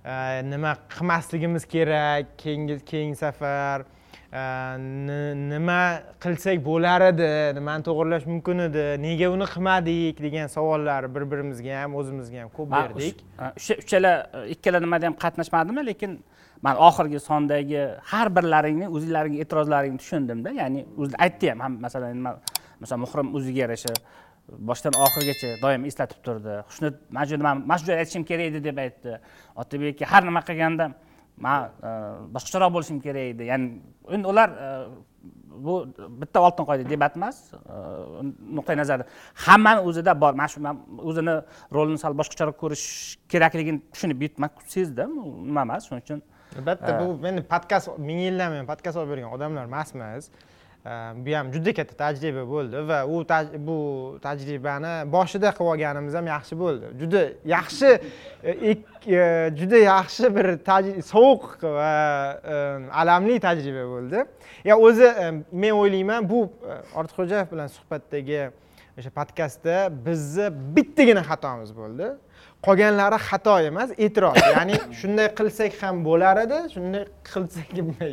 nima 0.04 0.76
qilmasligimiz 0.94 1.64
kerak 1.66 2.36
keyingi 2.38 2.78
keyingi 2.84 3.16
safar. 3.16 3.84
E, 4.32 4.40
ni- 4.78 5.34
nima 5.50 5.80
qilsak 6.20 6.58
bo'lar 6.64 7.00
edi 7.10 7.28
nimani 7.56 7.82
to'g'irlash 7.86 8.26
mumkin 8.28 8.58
edi 8.68 8.84
nega 9.00 9.30
uni 9.32 9.46
qilmadik 9.54 10.20
degan 10.20 10.50
savollar 10.52 11.08
bir 11.14 11.24
birimizga 11.30 11.82
ham 11.82 11.94
o'zimizga 11.96 12.42
ham 12.42 12.50
ko'p 12.56 12.68
berdik. 12.70 13.22
o'sha 13.56 13.74
uchala 13.84 14.12
ikkala 14.54 14.78
nimada 14.84 15.08
ham 15.08 15.16
qatnashmadimda 15.24 15.82
lekin 15.90 16.18
man 16.62 16.76
oxirgi 16.88 17.18
sondagi 17.28 17.80
har 18.10 18.28
birlaringni 18.36 18.86
o'zinglaringni 18.96 19.40
e'tirozlaringni 19.44 19.98
tushundimda. 20.02 20.50
Ya'ni 20.60 20.84
aytdi 21.24 21.50
ham 21.50 21.60
ham 21.64 21.72
masalan 21.86 22.12
nima 22.20 22.32
masalan 22.80 23.00
muhrim 23.06 23.34
o'ziga 23.36 23.60
yarasha 23.64 23.94
boshdan 24.70 24.96
oxirigacha 25.04 25.56
doim 25.62 25.84
eslatib 25.90 26.22
turdi. 26.26 26.54
Xushnud 26.70 26.96
mana 27.10 27.26
shu 27.26 27.36
nima 27.40 27.54
mana 27.54 27.78
shu 27.78 27.88
joyda 27.88 28.00
aytishim 28.04 28.24
kerak 28.30 28.50
edi 28.52 28.64
deb 28.64 28.80
aytdi. 28.84 29.18
Otabekka 29.62 30.08
har 30.12 30.24
nima 30.28 30.42
qilganda 30.48 30.88
man 31.44 31.68
e, 31.68 31.90
boshqacharoq 32.34 32.72
bo'lishim 32.76 33.02
kerak 33.04 33.34
edi 33.34 33.50
ya'ni 33.50 33.68
endi 34.16 34.26
ular 34.32 34.48
e, 34.66 34.70
bu 35.66 35.74
bitta 36.22 36.40
oltin 36.46 36.68
qoida 36.70 36.88
debat 36.88 37.16
emas 37.20 37.38
e, 37.52 37.76
nuqtai 38.56 38.76
nazardan 38.80 39.06
hammani 39.46 39.84
o'zida 39.88 40.16
bor. 40.22 40.32
Mana 40.40 40.48
shu 40.54 40.64
man 40.66 40.82
o'zini 41.10 41.38
rolini 41.76 42.00
sal 42.04 42.16
boshqacharoq 42.20 42.56
ko'rish 42.62 42.86
kerakligini 43.32 43.84
tushunib 43.92 44.26
yetmak 44.28 44.62
sezdim. 44.74 45.14
Nima 45.48 45.66
emas 45.68 45.88
shuning 45.88 46.04
uchun 46.06 46.24
albatta 46.58 47.00
bu 47.00 47.26
endi 47.28 47.42
podkast 47.54 47.98
ming 47.98 48.22
yildan 48.26 48.54
buyon 48.54 48.68
podkast 48.72 48.96
olib 49.00 49.12
bergan 49.12 49.34
odamlar 49.36 49.68
emasmiz 49.70 50.30
bu 51.26 51.35
ham 51.37 51.52
juda 51.52 51.73
katta 51.75 51.95
tajriba 51.97 52.45
bo'ldi 52.49 52.83
va 52.88 52.99
u 53.07 53.25
bu 53.66 53.78
tajribani 54.23 54.92
boshida 55.12 55.50
qilib 55.57 55.71
olganimiz 55.73 56.14
ham 56.14 56.26
yaxshi 56.26 56.59
bo'ldi. 56.59 56.92
Juda 57.00 57.23
yaxshi 57.45 57.90
e, 58.42 58.52
e, 58.52 59.50
juda 59.59 59.78
yaxshi 59.85 60.30
bir 60.37 60.47
sovuq 61.12 61.42
va 61.62 61.92
alamli 63.02 63.40
tajriba 63.40 63.85
bo'ldi. 63.95 64.25
Ya 64.64 64.78
o'zi 64.78 65.09
men 65.52 65.73
o'ylayman 65.80 66.28
bu 66.30 66.40
e, 66.47 66.80
ortiqxo'jayev 66.99 67.52
bilan 67.52 67.68
suhbatdagi 67.76 68.50
o'sha 68.99 69.11
podkastda 69.18 69.76
bizni 70.07 70.49
bittagina 70.76 71.23
xatomiz 71.30 71.71
bo'ldi. 71.76 72.14
Qolganlari 72.66 73.18
xato 73.28 73.54
emas 73.70 73.90
e'tiroz. 74.04 74.36
Ya'ni 74.56 74.76
shunday 75.00 75.28
qilsak 75.38 75.72
ham 75.82 75.96
bo'lar 76.08 76.36
edi 76.44 76.58
shunday 76.74 77.04
qilsak 77.30 77.68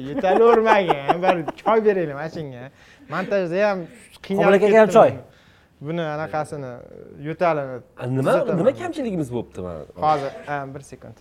yetavermagan 0.09 1.15
bir 1.23 1.35
choy 1.61 1.79
beraylik 1.87 2.15
mana 2.19 2.29
shunga 2.35 2.63
montajda 3.13 3.57
ham 3.69 3.79
qiynalib 4.25 4.57
akaga 4.59 4.77
ham 4.81 4.87
ketdim. 4.87 4.97
choy. 4.97 5.11
buni 5.87 6.03
anaqasini 6.15 6.73
yo'talini 7.27 7.77
nima 8.17 8.33
nima 8.59 8.71
kamchiligimiz 8.81 9.29
bo'libdi 9.35 9.59
mana? 9.67 9.81
Hozir 10.05 10.31
bir 10.75 10.81
sekund. 10.91 11.17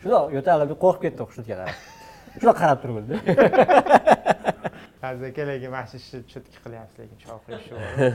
Shundoq 0.00 0.24
yo'talib 0.36 0.70
qo'rqib 0.84 1.02
ketdi 1.04 1.22
xushnud 1.28 1.46
qarab 1.50 1.70
shundoq 2.40 2.56
qarab 2.62 2.78
turibdi 2.82 3.14
aka 5.28 5.42
lekin 5.50 5.70
mana 5.76 5.86
shu 5.90 5.96
ishni 6.02 6.20
cho'tki 6.32 6.58
qilyapsiz 6.64 6.96
lekin 7.02 7.16
choy 7.24 7.38
qo'yish 7.44 7.66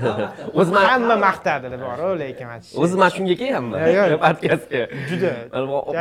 o'zi 0.59 0.71
hamma 0.91 1.15
maqtadi 1.27 1.65
boru 1.85 2.09
lekin 2.23 2.45
mana 2.51 2.61
shu 2.67 2.73
o'zi 2.83 2.95
mana 3.01 3.11
shunga 3.15 3.35
yo'q. 3.41 4.19
podkastga 4.25 4.81
juda. 5.09 5.31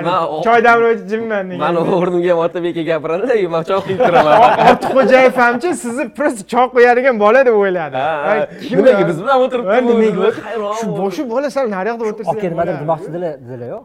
Man- 0.09 0.29
choy 0.47 0.59
damlovchi 0.67 1.05
jimman 1.13 1.45
degan. 1.51 1.61
Mani 1.65 1.79
o'rnimga 1.97 2.31
ham 2.33 2.41
otabek 2.47 2.75
aka 2.77 2.83
gapiradida 2.91 3.35
man 3.55 3.63
choy 3.71 3.81
quyib 3.87 4.01
turaman. 4.07 4.35
Ortiqxo'jayev 4.69 5.35
hamchi 5.45 5.69
sizni 5.85 6.05
просто 6.19 6.43
choy 6.53 6.67
qo'yadigan 6.75 7.17
bola 7.25 7.41
deb 7.49 7.55
o'yladi. 7.63 7.97
Nimaga 8.73 9.03
biz 9.11 9.19
bilan 9.23 9.37
o'tiribdi 9.45 9.79
nimaga 9.89 10.31
hayron. 10.49 10.75
Shu 10.81 10.87
shu 11.17 11.23
bola 11.35 11.49
sal 11.57 11.67
nariyoqda 11.77 12.05
o'tirsa 12.11 12.31
ham 12.33 12.39
nimadir 12.53 12.75
demoqchi 12.83 13.09
dedilar 13.15 13.69
yo'q 13.75 13.85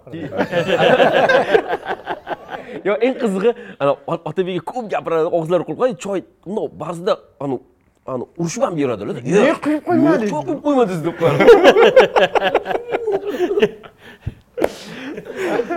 yo 2.87 2.93
eng 3.05 3.15
qizig'i 3.21 3.51
ana 3.79 3.91
ot- 4.11 4.23
otabekga 4.29 4.61
ko'p 4.71 4.85
gapiradi 4.93 5.27
og'izlari 5.37 5.63
qo'yadi 5.69 5.95
choy 6.05 6.19
bundoq 6.45 6.71
ba'zida 6.83 7.13
ani 7.43 7.55
ani 8.13 8.23
urishib 8.41 8.63
ham 8.67 8.73
beradilar 8.79 9.15
Nega 9.23 9.55
quyib 9.65 9.81
qo'ymadingiz? 9.87 10.29
choy 10.33 10.43
quyib 10.47 10.61
qo'ymadingiz 10.65 11.01
deb 11.07 11.15
qo'yadi. 11.21 11.41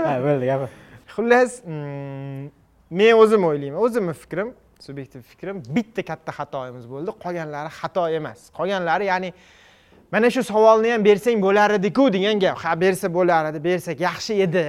Ha 0.06 0.14
bo'ldi 0.24 0.46
gapir. 0.50 0.70
Xullas 1.14 1.52
mm, 1.66 2.42
men 2.98 3.12
o'zim 3.22 3.42
o'ylayman 3.48 3.80
o'zimni 3.84 4.14
fikrim 4.22 4.48
subyektiv 4.86 5.22
fikrim 5.30 5.56
bitta 5.76 6.02
katta 6.10 6.32
xatoyimiz 6.38 6.84
bo'ldi 6.92 7.10
qolganlari 7.24 7.70
xato 7.80 8.04
emas. 8.18 8.40
Qolganlari 8.58 9.08
ya'ni 9.10 9.30
mana 10.12 10.30
shu 10.30 10.42
savolni 10.42 10.90
ham 10.92 11.04
bersang 11.04 11.42
bo'lar 11.42 11.70
ediku 11.78 12.12
degan 12.12 12.40
gap. 12.40 12.58
Ha 12.64 12.80
bersa 12.80 13.08
bo'lar 13.14 13.50
edi 13.50 13.64
bersak 13.64 14.00
yaxshi 14.00 14.34
edi. 14.46 14.64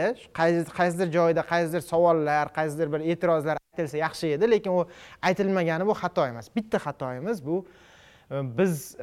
Qaysidir 0.80 1.12
joyda 1.18 1.42
qaysidir 1.52 1.82
savollar 1.92 2.52
qaysidir 2.58 2.92
bir 2.94 3.06
e'tirozlar 3.12 3.58
aytilsa 3.72 3.98
yaxshi 3.98 4.34
edi 4.36 4.52
lekin 4.52 4.72
u 4.72 4.88
aytilmagani 5.22 5.88
bu 5.88 5.96
xato 6.02 6.28
emas. 6.28 6.48
Bitta 6.56 6.78
xatoyimiz 6.86 7.46
bu 7.46 7.66
e, 8.32 8.36
biz 8.58 8.96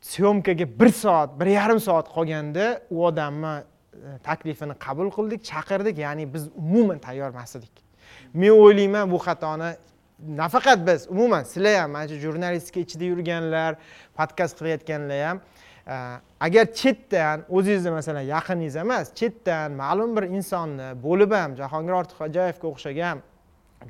syomkaga 0.00 0.66
bir 0.80 0.90
soat 1.02 1.40
bir 1.40 1.46
yarim 1.46 1.80
soat 1.80 2.06
qolganda 2.14 2.66
u 2.90 3.06
odamni 3.06 3.54
e, 3.56 4.18
taklifini 4.28 4.74
qabul 4.86 5.08
qildik 5.16 5.44
chaqirdik. 5.50 5.98
Ya'ni 5.98 6.34
biz 6.34 6.48
umuman 6.56 6.98
tayyor 6.98 7.28
emas 7.34 7.56
edik 7.56 7.88
men 8.34 8.50
o'ylayman 8.50 9.10
bu 9.10 9.18
xatoni 9.18 9.70
nafaqat 10.18 10.86
biz 10.86 11.06
umuman 11.10 11.42
sizlar 11.42 11.80
ham 11.80 11.90
mana 11.90 12.08
shu 12.08 12.14
jurnalistika 12.14 12.80
ichida 12.80 13.04
yurganlar 13.04 13.76
podkast 14.18 14.58
qilayotganlar 14.58 15.20
ham 15.28 15.40
e, 15.86 15.96
agar 16.40 16.64
chetdan 16.80 17.44
o'zingizni 17.48 17.90
masalan 17.90 18.24
yaqiningiz 18.34 18.76
emas 18.76 19.14
chetdan 19.14 19.72
ma'lum 19.82 20.16
bir 20.16 20.22
insonni 20.22 20.88
bo'lib 21.06 21.32
ham 21.40 21.56
jahongir 21.60 21.94
ortiqxo'jayevga 22.00 22.66
o'xshagan 22.72 23.18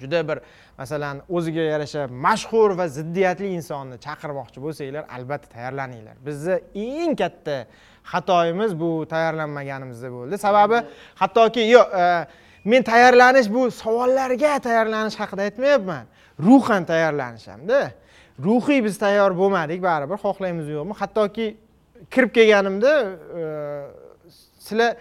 juda 0.00 0.28
bir 0.28 0.38
masalan 0.78 1.22
o'ziga 1.28 1.60
yarasha 1.60 2.06
mashhur 2.06 2.70
va 2.78 2.86
ziddiyatli 2.88 3.48
insonni 3.58 3.96
chaqirmoqchi 4.06 4.58
bo'lsanglar 4.64 5.04
albatta 5.16 5.48
tayyorlaninglar. 5.54 6.16
Bizni 6.26 6.56
eng 6.74 7.16
katta 7.22 7.56
xatoyimiz 8.12 8.80
bu 8.80 8.90
tayyorlanmaganimizda 9.12 10.12
bo'ldi. 10.16 10.38
Sababi 10.38 10.78
hattoki 11.20 11.60
yo'q 11.74 11.88
e, 12.02 12.04
men 12.72 12.82
tayyorlanish 12.90 13.48
bu 13.56 13.70
savollarga 13.82 14.58
tayyorlanish 14.66 15.16
haqida 15.20 15.42
aytmayapman. 15.48 16.04
Ruhan 16.46 16.82
tayyorlanish 16.90 17.46
hamda 17.52 17.80
ruhiy 18.46 18.84
biz 18.86 18.98
tayyor 19.04 19.30
bo'lmadik 19.40 19.80
baribir 19.82 20.18
xohlaymizu 20.24 20.70
yo'qmi? 20.78 20.94
Hattoki 21.00 21.46
kirib 22.12 22.30
kelganimda 22.36 22.92
e, 23.40 23.42
sizlar 24.58 24.96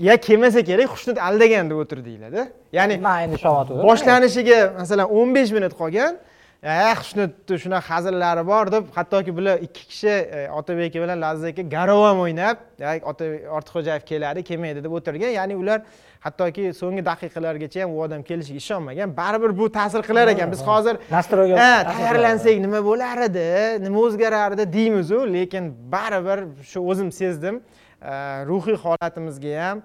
ya 0.00 0.16
kelmasa 0.16 0.64
kerak 0.64 0.88
xushnud 0.94 1.16
aldagan 1.28 1.70
deb 1.70 1.78
o'tirdinglarda. 1.82 2.42
Ya'ni 2.72 2.98
man 2.98 3.22
endi 3.24 3.34
ishonib 3.40 3.82
boshlanishiga 3.88 4.58
masalan 4.80 5.06
o'n 5.18 5.34
besh 5.36 5.52
minut 5.56 5.74
qolgan 5.80 6.12
xushnudni 6.62 7.56
shunaqa 7.62 7.88
hazillari 7.90 8.46
bor 8.46 8.66
deb 8.72 8.84
hattoki 8.96 9.32
bular 9.36 9.58
ikki 9.66 9.86
kishi 9.90 10.08
e, 10.08 10.48
otabek 10.58 10.90
aka 10.90 11.02
bilan 11.04 11.20
laziz 11.20 11.44
aka 11.44 11.62
garov 11.62 12.02
ham 12.04 12.18
o'ynab 12.20 12.56
"Ya, 12.78 12.90
Ota- 13.10 13.48
ortiqxo'jayev 13.56 14.02
keladi 14.10 14.42
kelmaydi 14.42 14.84
deb 14.84 14.92
o'tirgan. 14.92 15.32
Ya'ni 15.38 15.56
ular 15.56 15.80
hattoki 16.20 16.74
so'nggi 16.80 17.02
daqiqalargacha 17.10 17.80
ham 17.82 17.90
u 17.96 18.02
odam 18.04 18.22
kelishiga 18.22 18.60
ishonmagan. 18.64 19.16
Baribir 19.16 19.56
bu 19.58 19.72
ta'sir 19.72 20.02
qilar 20.08 20.28
ekan. 20.34 20.52
Biz 20.52 20.60
hozir 20.70 20.94
Nastroyga 21.10 21.56
tayyorlansak 21.92 22.56
nima 22.66 22.80
bo'lar 22.84 23.16
edi 23.28 23.46
nima 23.84 23.98
o'zgarardi 24.06 24.64
deymizu 24.72 25.18
lekin 25.36 25.64
baribir 25.94 26.38
shu 26.70 26.80
o'zim 26.90 27.08
sezdim. 27.20 27.56
E, 28.02 28.12
ruhiy 28.50 28.76
holatimizga 28.84 29.52
ham 29.64 29.78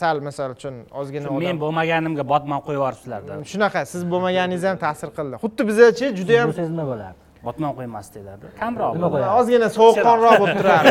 sal 0.00 0.16
misol 0.28 0.50
uchun 0.56 0.74
ozgina 1.00 1.26
men 1.44 1.56
bo'lmaganimga 1.64 2.24
botmon 2.32 2.60
qo'yib 2.66 2.78
yuboribsizlarda 2.80 3.32
shunaqa 3.52 3.80
siz 3.92 4.02
bo'lmaganingiz 4.12 4.62
ham 4.70 4.76
ta'sir 4.86 5.08
qildi 5.18 5.34
xuddi 5.44 5.62
bizachi 5.70 6.06
juda 6.18 6.32
ham 6.40 6.46
bo'lsangiz 6.50 6.72
nima 6.74 6.86
bo'lardi 6.92 7.18
botmon 7.46 7.72
qo'ymas 7.78 8.06
deyiladi 8.14 8.46
kamroq 8.62 8.92
Nima 8.96 9.08
qo'yadi? 9.14 9.30
ozgina 9.40 9.68
sovuqqonroq 9.78 10.34
bo'lib 10.42 10.56
turardi 10.60 10.90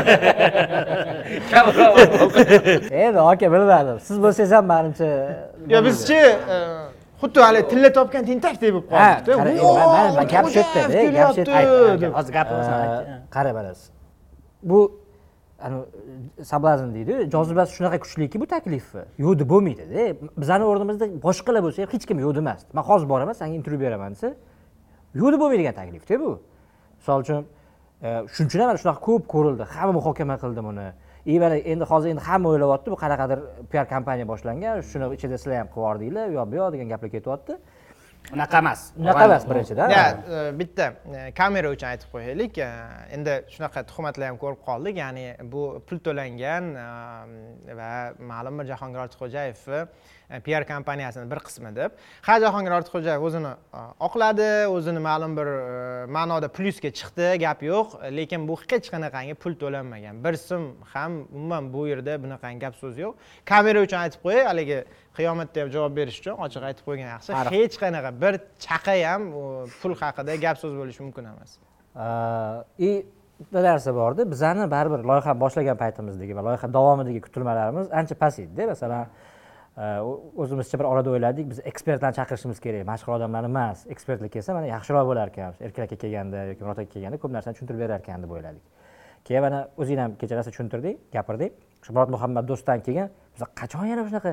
endi 3.05 3.19
aka 3.31 3.47
bilmadim 3.53 3.97
siz 4.07 4.17
bo'lsangiz 4.23 4.51
ham 4.57 4.65
manimcha 4.73 5.09
yo 5.73 5.79
bizchi 5.87 6.19
e, 6.55 6.57
xuddi 7.21 7.39
haligi 7.45 7.65
tilla 7.71 7.89
topgan 7.97 8.23
tentakdek 8.29 8.69
bo'lib 8.75 8.87
qoldikda 8.91 9.31
qara, 9.39 9.49
"Voy, 9.63 9.75
mana- 9.91 10.11
mana 10.17 10.23
gap 10.33 10.45
shu 10.53 10.59
yerda, 10.59 10.79
Xo'jayev 10.87 11.11
gap 11.17 11.29
shu 11.35 11.39
yerda. 11.39 11.51
kelyapti" 11.51 11.51
Ayt, 11.57 12.01
deb. 12.01 12.11
hozir. 12.17 12.33
Ee, 12.33 13.17
qara 13.35 13.51
mana 13.57 13.71
bu 14.69 14.79
соблазн 16.43 16.93
deydiyu 16.93 17.17
deydi. 17.17 17.31
Jozibasi 17.31 17.73
shunaqa 17.77 17.99
kuchliki 17.99 18.41
bu 18.41 18.45
taklifni 18.45 19.03
yo'di 19.17 19.49
bo'lmaydida 19.49 20.03
bizani 20.41 20.63
o'rnimizda 20.69 21.05
boshqalar 21.27 21.61
bo'lsa 21.65 21.81
ham 21.83 21.89
hech 21.93 22.05
kim 22.09 22.19
yo'q 22.25 22.35
demasdi 22.39 22.69
man 22.77 22.83
hozir 22.89 23.09
boraman 23.09 23.33
senga 23.33 23.55
intervyu 23.59 23.79
beraman 23.85 24.11
desa 24.15 24.33
yo'q 25.21 25.39
bo'lmaydigan 25.41 25.75
taklifda 25.79 26.15
bu. 26.23 26.31
Misol 26.99 27.19
uchun 27.25 27.41
e, 28.05 28.09
shuning 28.33 28.49
uchun 28.49 28.59
ham 28.61 28.67
mana 28.69 28.79
shunaqa 28.83 29.01
ko'p 29.07 29.23
ko'rildi. 29.33 29.63
Hamma 29.73 29.93
muhokama 29.99 30.35
qildi 30.43 30.61
buni. 30.69 30.87
И 31.27 31.39
mana 31.39 31.57
endi 31.57 31.83
hozir 31.83 32.09
endi 32.09 32.21
hamma 32.21 32.49
o'ylayapti 32.49 32.91
bu 32.91 32.97
qanaqadir 33.03 33.39
piar 33.71 33.85
kompaniya 33.93 34.27
boshlangan 34.31 34.79
shuni 34.91 35.05
ichida 35.15 35.37
sizlar 35.41 35.57
ham 35.61 35.67
qilib 35.73 35.81
yubordinglar 35.83 36.29
u 36.31 36.33
yoq 36.37 36.47
bu 36.51 36.55
yoq 36.59 36.69
degan 36.73 36.87
gaplar 36.93 37.09
ketyapti 37.15 37.53
unaqa 38.33 38.59
emas. 38.63 38.91
Unaqa 38.99 39.25
emas 39.25 39.45
birinchidan 39.49 39.89
ya 39.89 40.03
e, 40.11 40.59
bitta 40.59 40.87
e, 41.13 41.31
kamera 41.31 41.71
uchun 41.75 41.87
aytib 41.91 42.11
qo'yaylik. 42.13 42.57
E, 42.57 42.69
endi 43.17 43.37
shunaqa 43.53 43.85
tuhmatlar 43.91 44.31
ham 44.31 44.39
ko'rib 44.43 44.61
qoldik. 44.67 44.99
Ya'ni 45.03 45.25
bu 45.53 45.63
pul 45.87 46.03
to'langan 46.07 46.71
va 47.79 47.91
ma'lum 48.31 48.59
bir 48.59 48.69
jahongir 48.73 49.05
ortiqxo'jayevni 49.05 49.81
piar 50.43 50.67
kompaniyasini 50.67 51.31
bir 51.31 51.39
qismi 51.47 51.71
deb. 51.75 51.91
Ha 52.27 52.39
jahongir 52.43 52.73
ortiqxo'jayev 52.77 53.23
o'zini 53.29 53.51
e, 53.73 53.83
oqladi 54.07 54.49
o'zini 54.67 54.99
ma'lum 54.99 55.37
bir 55.37 55.47
e, 55.53 56.05
ma'noda 56.17 56.49
plyusga 56.57 56.91
chiqdi 56.99 57.29
gap 57.43 57.63
yo'q. 57.63 57.97
Lekin 58.17 58.47
bu 58.47 58.57
hech 58.61 58.91
qanaqangi 58.93 59.35
pul 59.43 59.55
to'lanmagan. 59.63 60.23
Bir 60.23 60.39
so'm 60.47 60.65
ham 60.93 61.21
umuman 61.33 61.73
bu 61.73 61.87
yerda 61.91 62.19
bunaqangi 62.23 62.59
gap 62.65 62.75
so'z 62.81 62.97
yo'q. 63.03 63.13
Kamera 63.45 63.83
uchun 63.87 63.99
aytib 64.03 64.21
qo'yay 64.25 64.43
haligi 64.51 64.79
qiyomatda 65.17 65.61
ham 65.61 65.69
javob 65.75 65.95
berish 65.99 66.19
uchun 66.21 66.35
ochiq 66.45 66.63
aytib 66.69 66.83
qo'ygan 66.89 67.09
yaxshi. 67.15 67.29
Hech 67.55 67.79
qanaqa 67.83 68.11
bir 68.23 68.33
chaqa 68.67 68.95
ham 69.07 69.31
pul 69.81 69.95
haqida 70.01 70.35
gap 70.45 70.57
so'z 70.63 70.73
bo'lishi 70.81 71.01
mumkin 71.05 71.31
emas. 71.33 71.57
И 72.77 73.05
bitta 73.39 73.63
narsa 73.63 73.95
borda 73.95 74.31
bizani 74.31 74.71
baribir 74.71 75.03
loyiha 75.09 75.33
boshlagan 75.43 75.77
paytimizdagi 75.83 76.35
va 76.37 76.43
loyiha 76.47 76.67
davomidagi 76.77 77.21
kutilmalarimiz 77.21 77.87
ancha 77.99 78.15
past 78.21 78.39
edida. 78.39 78.67
Masalan 78.73 79.03
e, 79.03 79.07
o'zimizcha 79.77 80.79
bir 80.79 80.85
orada 80.91 81.09
o'yladik 81.13 81.49
biz 81.51 81.59
ekspertlarni 81.71 82.15
chaqirishimiz 82.19 82.59
kerak. 82.59 82.85
Mashhur 82.91 83.13
odamlar 83.17 83.43
emas. 83.51 83.85
Ekspertlar 83.93 84.29
kelsa 84.33 84.53
mana 84.57 84.67
yaxshiroq 84.73 85.05
bo'lar 85.11 85.27
ekan 85.33 85.53
erkin 85.61 85.83
aka 85.83 85.95
kelganda 85.95 86.43
yoki 86.51 86.63
murod 86.63 86.83
aka 86.83 86.89
kelganda 86.95 87.17
ko'p 87.21 87.31
narsani 87.37 87.53
tushuntirib 87.53 87.79
berar 87.85 87.99
ekan 88.03 88.23
deb 88.23 88.31
o'yladik 88.31 88.63
keyin 89.27 89.41
mana 89.43 89.59
o'zing 89.77 89.99
ham 89.99 90.11
kecha 90.21 90.35
rosa 90.37 90.51
tushuntirdik 90.51 90.99
gapirdik 91.15 91.51
shu 91.85 91.93
murod 91.93 92.09
muhammad 92.15 92.47
do'stdan 92.51 92.79
keyin 92.87 93.09
biz 93.35 93.41
qachon 93.61 93.85
yana 93.91 94.05
shunaqa 94.09 94.31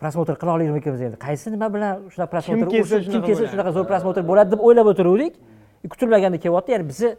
prosmotr 0.00 0.34
qila 0.40 0.50
olarmikanmiz 0.56 1.02
endi? 1.06 1.16
Qaysi 1.26 1.52
nima 1.54 1.68
bilan 1.74 2.08
shunaqa 2.12 2.30
prosmotr 2.34 2.66
kim 3.12 3.22
kelsa 3.28 3.44
shunaqa 3.52 3.70
zo'r 3.76 3.86
prosmotr 3.92 4.22
bo'ladi 4.30 4.54
deb 4.54 4.60
o'ylab 4.66 4.90
o'tiruvdik. 4.92 5.34
Kutilmaganda 5.92 6.38
kelyapti 6.44 6.72
ya'ni 6.74 6.86
bizni 6.90 7.10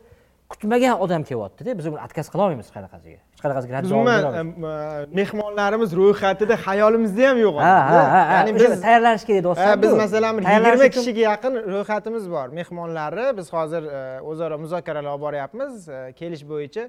kutmagan 0.49 0.99
odam 1.03 1.23
kelyaptida 1.29 1.77
biz 1.77 1.85
uni 1.89 1.99
отказ 2.05 2.27
qila 2.31 2.41
olmaymiz 2.45 2.67
hech 2.67 2.75
qanaqasiga? 2.77 3.19
Hech 3.33 3.41
qanaqasiga 3.45 3.73
rad 3.77 3.85
javob 3.89 4.01
umuman 4.01 5.05
mehmonlarimiz 5.19 5.91
ro'yxatida 5.99 6.55
hayolimizda 6.65 7.23
ham 7.29 7.37
yo'q 7.45 7.55
ha 7.67 7.75
ha 7.91 8.01
ha 8.13 8.21
ya'ni 8.33 8.55
biz 8.55 8.81
tayyorlanish 8.85 9.25
kerak 9.29 9.57
Ha, 9.57 9.81
biz 9.81 9.93
masalan 10.03 10.37
bir 10.37 10.43
yigirma 10.43 10.87
kishiga 10.97 11.21
yaqin 11.31 11.53
ro'yxatimiz 11.73 12.25
bor 12.35 12.47
mehmonlarni 12.59 13.27
biz 13.37 13.47
hozir 13.53 13.83
e, 13.83 14.21
o'zaro 14.31 14.57
muzokaralar 14.63 15.11
olib 15.13 15.21
boryapmiz 15.25 15.89
e, 15.89 16.13
kelish 16.19 16.43
bo'yicha. 16.51 16.83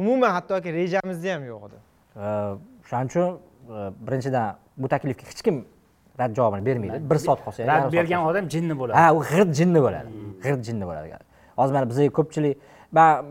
Umuman 0.00 0.30
hattoki 0.36 0.72
rejamizda 0.80 1.28
ham 1.34 1.42
yo'q 1.52 1.62
edi 1.68 1.78
o'shaning 2.84 3.10
uchun 3.10 3.28
e, 3.30 3.78
birinchidan 4.06 4.46
bu 4.82 4.88
taklifga 4.94 5.24
hech 5.30 5.42
kim 5.46 5.56
rad 6.20 6.32
javobini 6.38 6.66
bermaydi. 6.66 7.10
Bir 7.10 7.18
soat 7.26 7.40
qolsa 7.44 7.66
rad 7.72 7.92
bergan 7.92 8.22
odam 8.30 8.48
jinni 8.54 8.74
bo'ladi. 8.80 8.96
Ha 9.00 9.06
u 9.18 9.20
g'irt 9.30 9.52
jinni 9.60 9.80
bo'ladi. 9.86 10.08
G'irt 10.44 10.62
jinni 10.68 10.84
bo'ladi. 10.90 11.18
Hozir 11.60 11.74
mana 11.76 11.86
bizga 11.90 12.08
ko'pchilik 12.18 12.56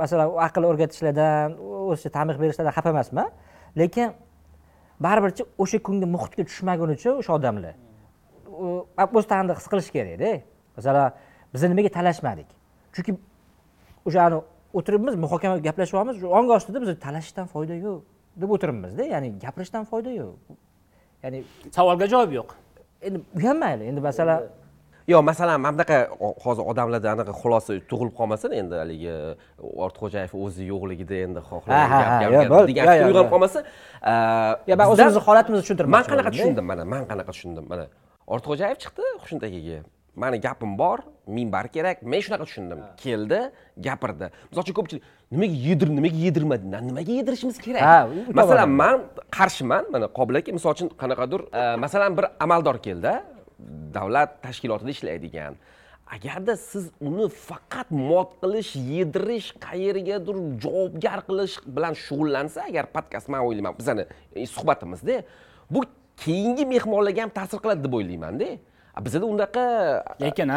masalan 0.01 0.27
aql 0.47 0.63
o'rgatishlardan 0.69 1.57
o'sha 1.91 2.09
tanbeh 2.17 2.37
berishlardan 2.41 2.73
xafa 2.77 2.89
emasman 2.95 3.27
lekin 3.81 4.07
baribirchi 5.05 5.43
o'sha 5.63 5.77
kungi 5.87 6.07
muhitga 6.15 6.43
tushmagunicha 6.49 7.09
o'sha 7.19 7.31
odamlar 7.37 7.75
o'z 9.17 9.25
tanida 9.31 9.53
his 9.59 9.67
qilish 9.71 9.89
kerakda. 9.95 10.31
Masalan 10.77 11.13
biz 11.53 11.61
nimaga 11.63 11.89
talashmadik? 11.97 12.49
Chunki 12.95 13.11
o'shani 14.07 14.37
o'tiribmiz 14.77 15.15
muhokama 15.23 15.57
gaplashyapmiz 15.67 16.23
ongi 16.37 16.51
ostida 16.57 16.81
biz 16.83 16.89
talashishdan 17.05 17.47
foyda 17.53 17.75
yo'q 17.85 17.99
deb 18.41 18.49
o'tiribmizda. 18.55 19.03
Ya'ni 19.13 19.27
gapirishdan 19.43 19.83
foyda 19.91 20.11
yo'q. 20.21 20.35
Ya'ni 21.23 21.39
savolga 21.75 22.05
javob 22.13 22.31
yo'q. 22.39 22.49
Endi 23.07 23.17
u 23.37 23.39
ham 23.47 23.57
mayli 23.63 23.83
endi 23.91 24.01
masalan 24.09 24.39
yo'q 25.07 25.21
masalan 25.29 25.61
mana 25.61 25.73
bunaqa 25.77 25.97
hozir 26.43 26.63
odamlarda 26.71 27.09
anaqa 27.15 27.33
xulosa 27.41 27.71
tug'ilib 27.89 28.13
qolmasin 28.19 28.51
endi 28.61 28.75
haligi 28.81 29.13
ortiqxo'jayev 29.85 30.31
o'zi 30.45 30.63
yo'qligida 30.71 31.15
endi 31.25 31.39
xohlagan 31.49 32.13
degan 32.21 32.61
fikr 32.69 32.87
uyg'onib 32.91 33.17
yo'q. 33.19 33.27
qolmasa 33.33 33.59
yo 34.69 34.75
man 34.79 34.87
o'zimizni 34.93 35.21
holatimizni 35.27 35.63
tushuntirmoqchi 35.65 35.97
man 35.97 36.05
qanaqa 36.11 36.29
tushundim 36.35 36.65
mana 36.71 36.83
man 36.93 37.03
qanaqa 37.11 37.31
tushundim 37.35 37.65
mana. 37.71 37.85
Ortiqxo'jayev 38.33 38.77
chiqdi 38.83 39.03
xushnud 39.23 39.43
akaga 39.49 39.79
mani 40.21 40.37
gapim 40.47 40.71
bor 40.81 40.99
minbar 41.37 41.65
kerak. 41.75 41.97
Men 42.11 42.19
shunaqa 42.25 42.45
tushundim. 42.49 42.79
Keldi 43.03 43.39
gapirdi. 43.87 44.27
Misol 44.49 44.61
uchun 44.65 44.75
ko'pchilik 44.79 45.03
nimaga 45.35 45.55
yedir 45.67 45.89
nimaga 45.97 46.17
yedirmading 46.25 46.69
Na, 46.73 46.79
nimaga 46.89 47.11
yedirishimiz 47.19 47.57
kerak? 47.65 47.81
Ha, 47.81 47.97
masalan 48.39 48.69
man 48.81 48.97
qarshiman 49.37 49.83
mana 49.93 50.07
qobil 50.17 50.39
aka 50.39 50.51
misol 50.57 50.71
uchun 50.77 50.89
qanaqadir 51.01 51.41
e, 51.59 51.63
masalan 51.85 52.11
bir 52.17 52.25
amaldor 52.45 52.77
keldi 52.87 53.13
davlat 53.95 54.41
tashkilotida 54.43 54.91
ishlaydigan. 54.95 55.53
Agarda 56.15 56.53
siz 56.57 56.91
uni 57.01 57.25
faqat 57.49 57.89
mot 57.89 58.29
qilish 58.41 58.71
yedirish 58.93 59.47
qayergadir 59.65 60.37
javobgar 60.63 61.19
qilish 61.29 61.55
bilan 61.75 61.93
shug'ullansa 62.05 62.59
agar 62.69 62.85
podkast 62.95 63.27
man 63.33 63.41
o'ylayman 63.47 63.73
bizani 63.79 64.03
e, 64.35 64.45
suhbatimizda 64.55 65.15
bu 65.73 65.81
keyingi 66.23 66.65
mehmonlarga 66.73 67.21
ham 67.25 67.31
ta'sir 67.39 67.57
qiladi 67.63 67.81
deb 67.87 67.93
o'ylaymanda. 67.99 68.49
Bizada 69.05 69.25
unaqa 69.33 69.63
lekin 70.21 70.49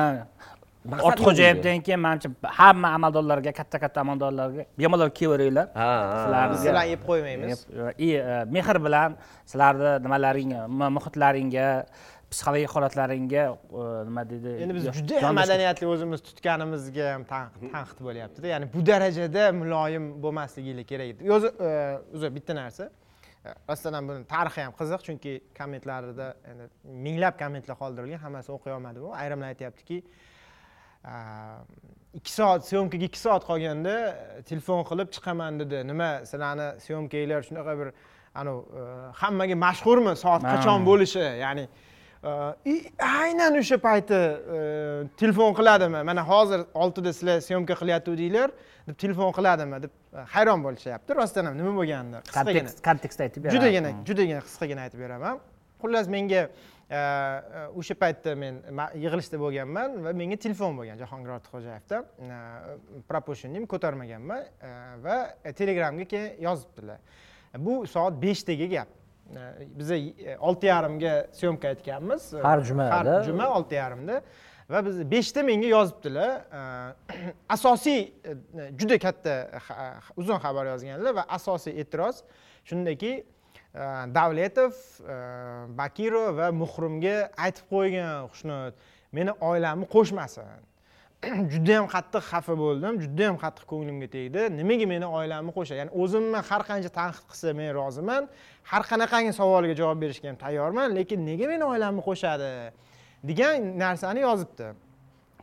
ortiqxo'jayevdan 0.87 1.81
keyin 1.87 2.01
manimcha 2.05 2.29
hamma 2.59 2.89
amaldorlarga 2.97 3.53
katta 3.59 3.79
katta 3.83 3.99
amaldorlarga 4.05 4.63
bemalol 4.79 5.11
kelaveringlar. 5.19 5.67
Sizlarni 6.23 6.57
sizlar 6.63 6.85
yeb 6.93 7.03
qo'ymaymiz. 7.09 7.59
И 7.99 8.09
e, 8.21 8.45
mehr 8.55 8.79
bilan 8.87 9.11
sizlarni 9.51 9.91
nimalaring 10.05 10.53
mu- 10.79 10.93
muhitlaringga 10.97 11.67
psixologik 12.31 12.71
holatlaringga 12.77 13.45
e, 13.49 13.89
nima 14.09 14.25
deydi 14.31 14.55
endi 14.65 14.75
biz 14.79 14.87
juda 14.99 15.33
madaniyatli 15.41 15.89
o'zimiz 15.95 16.23
tutganimizga 16.29 17.11
ham 17.15 17.25
tanqid 17.33 18.01
bo'lyaptida. 18.07 18.47
Ya'ni 18.55 18.71
bu 18.75 18.85
darajada 18.87 19.45
muloyim 19.63 20.09
bo'lmasliginglar 20.25 20.89
kerak 20.93 21.15
edi. 21.15 21.33
O'zi 21.37 21.53
e, 21.69 21.71
o'zi 22.15 22.35
bitta 22.37 22.57
narsa. 22.61 22.91
E, 23.47 23.55
rostdan 23.71 23.99
ham 23.99 24.09
buni 24.11 24.27
tarixi 24.35 24.65
ham 24.67 24.75
qiziq 24.81 25.05
chunki 25.09 25.35
kommentlarida 25.59 26.29
endi 26.51 26.71
minglab 27.07 27.39
kommentlar 27.43 27.81
qoldirilgan 27.83 28.25
hammasini 28.27 28.59
o'qiy 28.59 28.77
olmadim 28.77 29.11
ayrimlar 29.23 29.55
aytyaptiki 29.55 30.03
e, 30.03 31.15
ikki 32.19 32.33
soat 32.33 32.69
syomkaga 32.69 33.05
ikki 33.11 33.21
soat 33.25 33.45
qolganda 33.51 33.97
e, 34.39 34.43
telefon 34.51 34.85
qilib 34.91 35.13
chiqaman 35.17 35.61
dedi. 35.63 35.83
Nima 35.91 36.11
sizlarni 36.31 36.69
syomkanglar 36.87 37.45
shunaqa 37.49 37.79
bir 37.81 37.93
anavi 38.41 38.61
e, 38.81 38.87
hammaga 39.23 39.57
mashhurmi? 39.67 40.17
Soat 40.25 40.43
qachon 40.53 40.87
bo'lishi? 40.89 41.25
Ya'ni 41.45 41.69
e, 42.25 42.31
i- 42.73 42.93
aynan 43.23 43.57
o'sha 43.61 43.79
payti 43.79 44.15
e, 44.15 44.59
telefon 45.17 45.55
qiladimi? 45.59 46.03
Mana 46.05 46.23
hozir 46.29 46.61
oltida 46.75 47.13
sizlar 47.13 47.41
syomka 47.41 47.75
qilyotgandinglar 47.81 48.51
deb 48.89 48.97
telefon 48.99 49.33
qiladimi? 49.33 49.83
deb 49.83 49.91
e, 50.15 50.19
hayron 50.35 50.65
bo'lishyapti. 50.67 51.15
Rostdan 51.21 51.45
ham 51.51 51.59
nima 51.59 51.73
bo'lganini 51.81 52.23
qisqagina 52.27 52.59
kontekst 52.65 52.85
kontekst 52.89 53.21
aytib 53.21 53.45
beraman. 53.45 53.55
judagina 53.61 53.91
judagina 54.09 54.41
qisqagina 54.49 54.81
aytib 54.89 55.01
beraman. 55.05 55.39
Xullas 55.83 56.09
menga 56.11 56.43
e, 56.91 56.99
e, 56.99 56.99
o'sha 57.79 57.95
paytda 58.03 58.35
men 58.43 58.55
yig'ilishda 59.05 59.39
bo'lganman 59.45 59.91
va 60.05 60.13
menga 60.21 60.37
telefon 60.45 60.75
bo'lgan 60.79 60.99
jahongir 61.03 61.31
ortiqxo'jayevdan 61.37 62.03
пропущенныйim 63.11 63.67
ko'tarmaganman 63.71 64.43
va 65.05 65.17
telegramga 65.61 66.05
keyin 66.13 66.33
yozibdilar. 66.49 66.99
Bu 67.59 67.87
soat 67.87 68.15
beshdagi 68.23 68.67
gap 68.75 68.89
biza 69.79 69.97
e, 69.97 70.37
olti 70.39 70.67
yarimga 70.67 71.27
syomka 71.33 71.69
aytganmiz. 71.69 72.35
E, 72.35 72.41
Har 72.43 72.61
jumada. 72.65 72.91
har 73.17 73.25
juma 73.25 73.49
olti 73.57 73.75
yarimda. 73.75 74.23
Va 74.71 74.83
biz 74.87 74.99
beshda 75.11 75.43
menga 75.43 75.67
yozibdilar. 75.67 76.31
E, 76.53 76.61
asosiy 77.55 78.01
e, 78.25 78.37
juda 78.79 78.99
katta 78.99 79.35
xa- 79.67 79.95
uzun 80.17 80.39
xabar 80.45 80.67
yozganlar 80.73 81.15
va 81.17 81.25
asosiy 81.29 81.81
e'tiroz 81.81 82.23
shundaki 82.65 83.13
e, 83.75 83.85
davletov 84.15 84.73
e, 85.05 85.17
bakirov 85.79 86.37
va 86.41 86.51
muhrimga 86.53 87.17
aytib 87.37 87.67
qo'ygan 87.73 88.29
xushnud 88.33 88.73
meni 89.13 89.33
oilamni 89.41 89.87
qo'shmasin 89.95 90.49
judayam 91.53 91.87
qattiq 91.91 92.23
xafa 92.31 92.55
bo'ldim 92.55 93.01
judayam 93.03 93.37
qattiq 93.43 93.65
ko'nglimga 93.71 94.09
tegdi. 94.13 94.43
Nimaga 94.55 94.87
meni 94.87 95.07
oilamni 95.19 95.53
qo'shadi 95.57 95.79
ya'ni 95.81 95.93
o'zimni 96.03 96.41
har 96.49 96.63
qancha 96.69 96.91
tanqid 96.99 97.25
qilsa 97.31 97.55
men 97.59 97.73
roziman 97.75 98.29
har 98.71 98.83
qanaqangi 98.91 99.33
savolga 99.41 99.75
javob 99.81 99.99
berishga 100.05 100.29
ham 100.31 100.39
tayyorman 100.45 100.95
lekin 100.99 101.25
nega 101.31 101.49
meni 101.53 101.65
oilamni 101.73 102.05
qo'shadi 102.09 102.51
degan 103.31 103.67
narsani 103.83 104.23
yozibdi. 104.29 104.69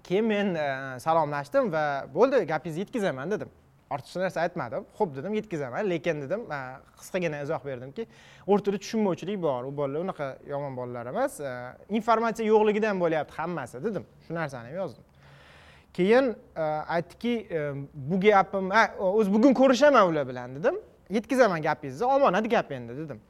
Keyin 0.08 0.26
men 0.32 0.56
e, 0.56 0.68
salomlashdim 1.06 1.72
va 1.76 1.84
bo'ldi 2.18 2.46
gapingizni 2.52 2.86
yetkazaman 2.86 3.34
dedim. 3.36 3.50
Ortiqcha 3.94 4.22
narsa 4.24 4.46
aytmadim. 4.46 4.86
Ho'p 4.98 5.12
dedim 5.18 5.36
yetkazaman 5.40 5.90
lekin 5.92 6.22
dedim 6.24 6.46
e, 6.58 6.60
qisqagina 7.02 7.42
izoh 7.44 7.60
berdimki 7.66 8.08
o'rtada 8.48 8.80
tushunmovchilik 8.84 9.42
bor. 9.48 9.68
U 9.68 9.76
bolalar 9.82 10.08
unaqa 10.08 10.30
yomon 10.54 10.80
bolalar 10.80 11.12
emas 11.12 11.36
e, 11.40 11.52
informatsiya 12.00 12.48
yo'qligidan 12.54 13.04
bo'lyapti 13.04 13.38
hammasi 13.42 13.84
dedim. 13.88 14.08
Shu 14.28 14.40
narsani 14.40 14.72
ham 14.72 14.80
yozdim. 14.84 15.06
Keyin 15.96 16.36
aytdiki 16.88 17.50
bu 17.94 18.20
gapim 18.20 18.70
o'zi 19.00 19.34
bugun 19.34 19.54
ko'rishaman 19.54 20.10
ular 20.10 20.28
bilan 20.28 20.56
dedim. 20.56 20.76
Yetkazaman 21.10 21.62
gapingizni 21.62 22.06
omonat 22.08 22.52
gap 22.52 22.72
endi 22.72 22.98
dedim. 22.98 23.22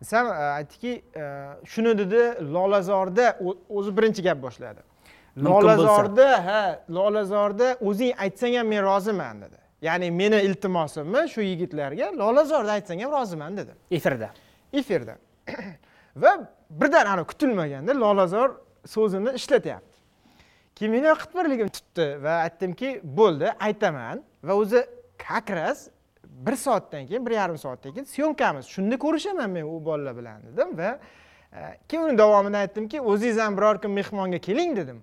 Desam 0.00 0.26
aytdiki 0.30 1.02
shuni 1.64 1.98
dedi 1.98 2.20
lolazorda 2.54 3.38
o'zi 3.68 3.96
birinchi 3.96 4.22
gap 4.22 4.42
boshladi. 4.42 4.80
Lolazorda 5.44 6.46
ha 6.46 6.80
lolazorda 6.90 7.76
o'zing 7.80 8.12
aytsang 8.18 8.54
ham 8.56 8.66
men 8.66 8.82
roziman 8.82 9.42
dedi. 9.42 9.58
Ya'ni 9.82 10.10
meni 10.10 10.38
iltimosimni 10.48 11.28
shu 11.28 11.40
yigitlarga 11.40 12.06
lolazorda 12.18 12.72
aytsang 12.72 13.02
ham 13.02 13.12
roziman 13.12 13.56
dedi. 13.56 13.72
Efirda. 13.90 14.30
Efirda. 14.72 15.16
Va 16.22 16.32
birdan 16.70 17.06
anavi 17.06 17.26
kutilmaganda 17.26 18.00
lolazor 18.00 18.50
so'zini 18.86 19.30
ishlatyapti 19.40 19.95
keyin 20.76 20.92
meni 20.92 21.14
qitmirligim 21.22 21.68
tutdi 21.68 22.06
va 22.22 22.32
aytdimki 22.46 23.00
bo'ldi 23.18 23.48
aytaman 23.66 24.22
va 24.42 24.54
o'zi 24.62 24.86
как 25.18 25.50
раз 25.50 25.88
bir 26.24 26.56
soatdan 26.56 27.06
keyin 27.06 27.26
bir 27.26 27.30
yarim 27.30 27.58
soatdan 27.58 27.92
keyin 27.92 28.04
syomkamiz 28.04 28.66
shunda 28.66 28.98
ko'rishaman 28.98 29.50
men 29.50 29.62
u 29.62 29.84
bolalar 29.84 30.16
bilan 30.16 30.42
dedim 30.42 30.78
va 30.78 30.98
e, 31.52 31.78
keyin 31.88 32.04
uni 32.04 32.18
davomida 32.18 32.58
aytdimki 32.58 33.00
o'zingiz 33.00 33.38
ham 33.38 33.56
biror 33.56 33.80
kun 33.82 33.90
mehmonga 33.90 34.38
keling 34.38 34.76
dedim. 34.76 35.02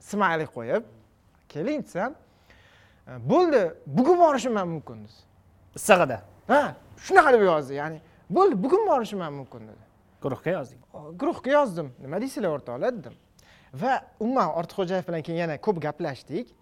Smayli 0.00 0.46
qo'yib 0.56 0.82
keling 1.48 1.84
desam 1.84 2.14
e, 3.08 3.12
bo'ldi 3.30 3.74
bugun 3.86 4.18
borishim 4.18 4.56
ham 4.56 4.68
mumkin 4.68 5.04
dedi. 5.04 5.22
Issig'ida. 5.74 6.20
Ha 6.46 6.74
shunaqa 7.04 7.32
deb 7.32 7.42
yozdi 7.42 7.74
ya'ni 7.74 7.98
bo'ldi 8.30 8.62
bugun 8.64 8.86
borishim 8.88 9.20
ham 9.20 9.34
mumkin 9.34 9.60
dedi. 9.60 9.82
Guruhga 10.22 10.50
yozding. 10.50 10.80
Guruhga 11.20 11.50
yozdim. 11.50 11.92
Nima 12.02 12.20
deysizlar 12.20 12.50
o'rtoqlar? 12.56 12.92
dedim 12.98 13.14
va 13.74 14.00
umuman 14.20 14.48
ortiqxo'jayev 14.60 15.06
bilan 15.08 15.22
keyin 15.22 15.40
yana 15.44 15.56
ko'p 15.60 15.80
gaplashdik. 15.82 16.52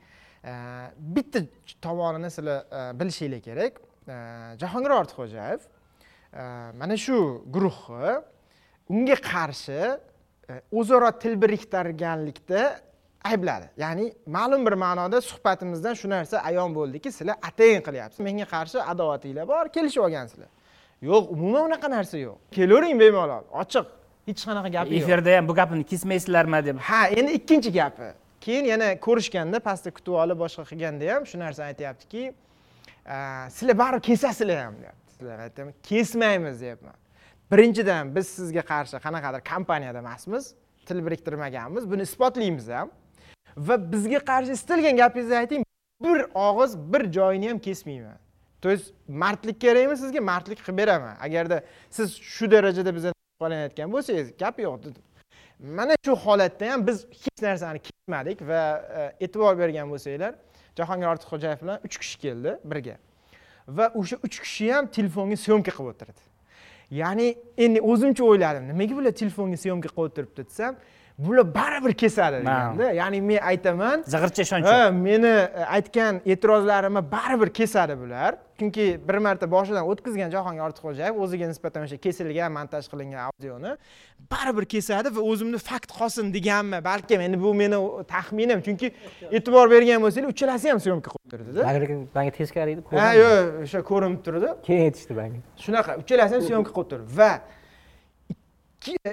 Bitta 1.16 1.42
tomonini 1.82 2.30
sizlar 2.30 2.64
e, 2.72 3.00
bilishinglar 3.00 3.40
kerak. 3.44 3.80
Jahongir 4.60 4.94
ortiqxo'jayev 5.00 5.60
e, 5.60 6.42
mana 6.80 6.96
shu 6.96 7.44
guruhni 7.54 8.14
unga 8.88 9.16
qarshi 9.30 9.80
e, 10.50 10.60
o'zaro 10.72 11.10
til 11.18 11.36
biriktirganlikda 11.42 12.62
aybladi. 13.24 13.68
Ya'ni 13.76 14.12
ma'lum 14.26 14.66
bir 14.66 14.72
ma'noda 14.72 15.20
suhbatimizdan 15.20 15.94
shu 15.94 16.08
narsa 16.08 16.40
ayon 16.40 16.74
bo'ldiki 16.74 17.12
sizlar 17.12 17.36
atayin 17.48 17.84
qilyapsiz. 17.86 18.24
Menga 18.24 18.48
qarshi 18.54 18.80
adovatinglar 18.92 19.48
bor 19.48 19.68
kelishib 19.68 20.02
olgansizlar. 20.06 20.48
Yo'q 21.02 21.32
umuman 21.34 21.68
unaqa 21.68 21.90
narsa 21.90 22.16
yo'q. 22.18 22.38
Kelavering 22.56 23.00
bemalol 23.00 23.44
ochiq. 23.62 23.99
Hech 24.30 24.42
qanaqa 24.48 24.70
gapi 24.76 24.94
yo'q. 24.94 25.02
Efirda 25.02 25.36
ham 25.36 25.48
bu 25.48 25.54
gapni 25.60 25.84
kesmaysizlarmi 25.92 26.60
deb. 26.66 26.78
Ha 26.88 27.00
endi 27.08 27.32
ikkinchi 27.38 27.72
gapi. 27.80 28.12
Keyin 28.44 28.64
yana 28.72 28.88
ko'rishganda 29.06 29.58
pastda 29.68 29.90
kutib 29.96 30.14
olib 30.22 30.38
boshqa 30.44 30.64
qilganda 30.70 31.04
ham 31.14 31.26
shu 31.30 31.36
narsani 31.44 31.66
aytyaptiki 31.72 32.22
sizlar 33.56 33.78
baribir 33.82 34.02
kesasizlar 34.08 34.58
ham 34.64 34.74
deyapti. 34.82 35.10
Sizlar 35.16 35.38
aytaman 35.46 35.74
kesmaymiz 35.88 36.60
deyapman. 36.60 36.96
Birinchidan 37.52 38.14
biz 38.16 38.26
sizga 38.38 38.62
qarshi 38.72 38.96
qanaqadir 39.06 39.40
kompaniyada 39.52 39.98
emasmiz 40.04 40.54
til 40.86 40.98
biriktirmaganmiz 41.06 41.90
buni 41.90 42.02
isbotlaymiz 42.08 42.68
ham. 42.68 42.88
Va 43.56 43.76
bizga 43.92 44.20
qarshi 44.30 44.52
istalgan 44.58 44.96
gapingizni 45.02 45.36
ayting 45.42 45.62
bir 46.04 46.20
og'iz 46.46 46.72
bir 46.92 47.02
joyini 47.16 47.48
ham 47.50 47.58
kesmayman. 47.58 48.18
То 48.62 48.68
есть 48.70 48.92
mardlik 49.08 49.60
kerakmi 49.60 49.96
sizga? 49.96 50.20
Mardlik 50.20 50.58
qilib 50.64 50.78
beraman. 50.78 51.16
Agarda 51.26 51.62
siz 51.90 52.08
shu 52.34 52.50
darajada 52.50 52.94
bizdan 52.96 53.12
foydalanayotgan 53.40 53.92
bo'lsangiz 53.94 54.28
gap 54.42 54.58
yo'q. 54.66 54.76
Dedim 54.84 55.02
mana 55.76 55.94
shu 56.04 56.12
holatda 56.24 56.72
ham 56.72 56.86
biz 56.86 57.04
hech 57.22 57.42
narsani 57.42 57.78
kechmadik 57.78 58.42
va 58.50 58.62
e, 58.98 59.24
e'tibor 59.24 59.58
bergan 59.58 59.90
bo'lsanglar 59.92 60.34
jahongir 60.78 61.08
ortiqxo'jayev 61.12 61.60
bilan 61.62 61.78
uch 61.86 61.96
kishi 62.02 62.18
keldi 62.24 62.56
birga 62.64 62.96
va 63.68 63.86
o'sha 64.00 64.16
uch 64.26 64.36
kishi 64.44 64.72
ham 64.72 64.86
telefonga 64.96 65.36
syomka 65.46 65.72
qilib 65.76 65.90
o'tirdi. 65.92 66.22
Ya'ni 67.00 67.28
endi 67.64 67.80
o'zimcha 67.90 68.24
o'yladim 68.30 68.64
nimaga 68.72 68.94
bular 68.98 69.12
telefonga 69.22 69.58
syomka 69.64 69.88
qilib 69.88 70.06
o'tiribdi 70.06 70.42
desam 70.50 70.76
bular 71.24 71.54
baribir 71.54 71.94
kesadi 72.02 72.36
deganda 72.40 72.92
ya'ni 73.00 73.20
men 73.30 73.40
aytaman 73.50 74.04
zig'ircha 74.14 74.42
ishonch 74.46 74.66
ha 74.72 74.90
meni 74.90 75.26
e, 75.26 75.64
aytgan 75.76 76.20
e'tirozlarimni 76.32 77.02
baribir 77.16 77.50
kesadi 77.60 77.98
bular. 78.02 78.32
Chunki 78.60 78.86
bir 79.08 79.18
marta 79.24 79.46
boshidan 79.54 79.84
o'tkazgan 79.90 80.30
jahongir 80.36 80.62
ortiqxo'jayev 80.68 81.20
o'ziga 81.24 81.46
nisbatan 81.52 81.86
o'sha 81.86 81.96
kesilgan 82.06 82.52
montaj 82.58 82.88
qilingan 82.92 83.22
audioni 83.28 83.72
baribir 84.32 84.66
kesadi 84.74 85.08
va 85.16 85.20
o'zimni 85.30 85.58
fakt 85.70 85.90
qolsin 85.98 86.26
deganmi? 86.36 86.78
Balkim 86.90 87.20
endi 87.26 87.40
bu 87.44 87.54
meni 87.62 87.78
taxminim 88.14 88.60
chunki 88.66 88.92
e'tibor 89.36 89.66
bergan 89.74 90.04
bo'lsanglar 90.04 90.34
uchalasi 90.36 90.72
ham 90.72 90.80
syomka 90.86 91.08
qilib 91.14 91.30
turdida. 91.32 91.62
Manga 92.16 92.32
teskari 92.40 92.76
edi 92.76 93.00
ha 93.04 93.08
yo'q 93.22 93.64
o'sha 93.64 93.80
ko'rinib 93.92 94.20
turdi. 94.26 94.52
Keyin 94.66 94.82
aytishdi 94.88 95.16
manga 95.20 95.40
shunaqa 95.64 95.96
uchalasi 96.02 96.32
ham 96.36 96.44
syomka 96.50 96.70
qilib 96.76 96.92
turdi 96.92 97.18
va 97.22 97.32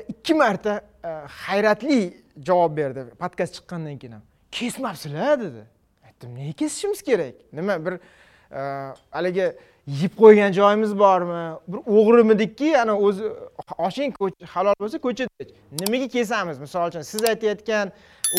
ikki 0.09 0.33
marta 0.33 0.81
e, 1.03 1.07
hayratli 1.27 2.17
javob 2.45 2.77
berdi. 2.77 3.05
Podkast 3.19 3.53
chiqqandan 3.55 3.97
keyin 3.97 4.13
ham. 4.13 4.21
Kesmabsizlar 4.51 5.39
dedi. 5.39 5.63
Aytdim 6.05 6.35
nega 6.35 6.51
kesishimiz 6.51 7.01
kerak? 7.01 7.35
Nima 7.53 7.85
bir 7.85 7.93
e, 8.51 8.59
haligi 9.11 9.53
yeb 9.87 10.13
qo'ygan 10.21 10.51
joyimiz 10.51 10.99
bormi? 10.99 11.57
Bir 11.67 11.77
o'g'rimidikki 11.77 12.79
ana 12.79 12.97
o'zi 12.97 13.23
oshing 13.77 14.15
halol 14.53 14.75
bo'lsa 14.79 14.97
ko'chada 14.97 15.49
nimaga 15.81 16.07
kesamiz? 16.07 16.59
Misol 16.59 16.87
uchun 16.87 17.01
siz 17.01 17.23
aytayotgan 17.23 17.91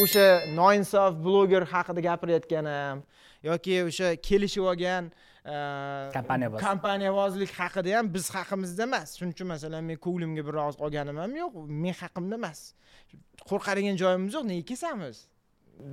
o'sha 0.03 0.27
noinsof 0.57 1.25
bloger 1.25 1.63
haqida 1.63 2.01
gapirayotganim 2.01 3.03
yoki 3.43 3.85
o'sha 3.85 4.17
kelishib 4.17 4.63
olgan 4.63 5.13
kompaniya 6.17 6.49
kompaniyavozlik 6.67 7.53
haqida 7.61 7.97
ham 7.99 8.07
biz 8.15 8.27
haqimizda 8.37 8.83
emas. 8.89 9.09
Shuning 9.19 9.35
uchun 9.37 9.49
masalan 9.55 9.85
men 9.91 9.99
ko'nglimga 10.07 10.43
bir 10.49 10.55
og'iz 10.65 10.77
olganim 10.85 11.17
ham 11.23 11.33
yo'q 11.43 11.55
men 11.85 11.95
haqimda 12.03 12.37
emas. 12.41 12.61
Qo'rqadigan 13.51 13.97
joyimiz 14.03 14.33
yo'q 14.39 14.45
nega 14.53 14.65
kesamiz 14.73 15.17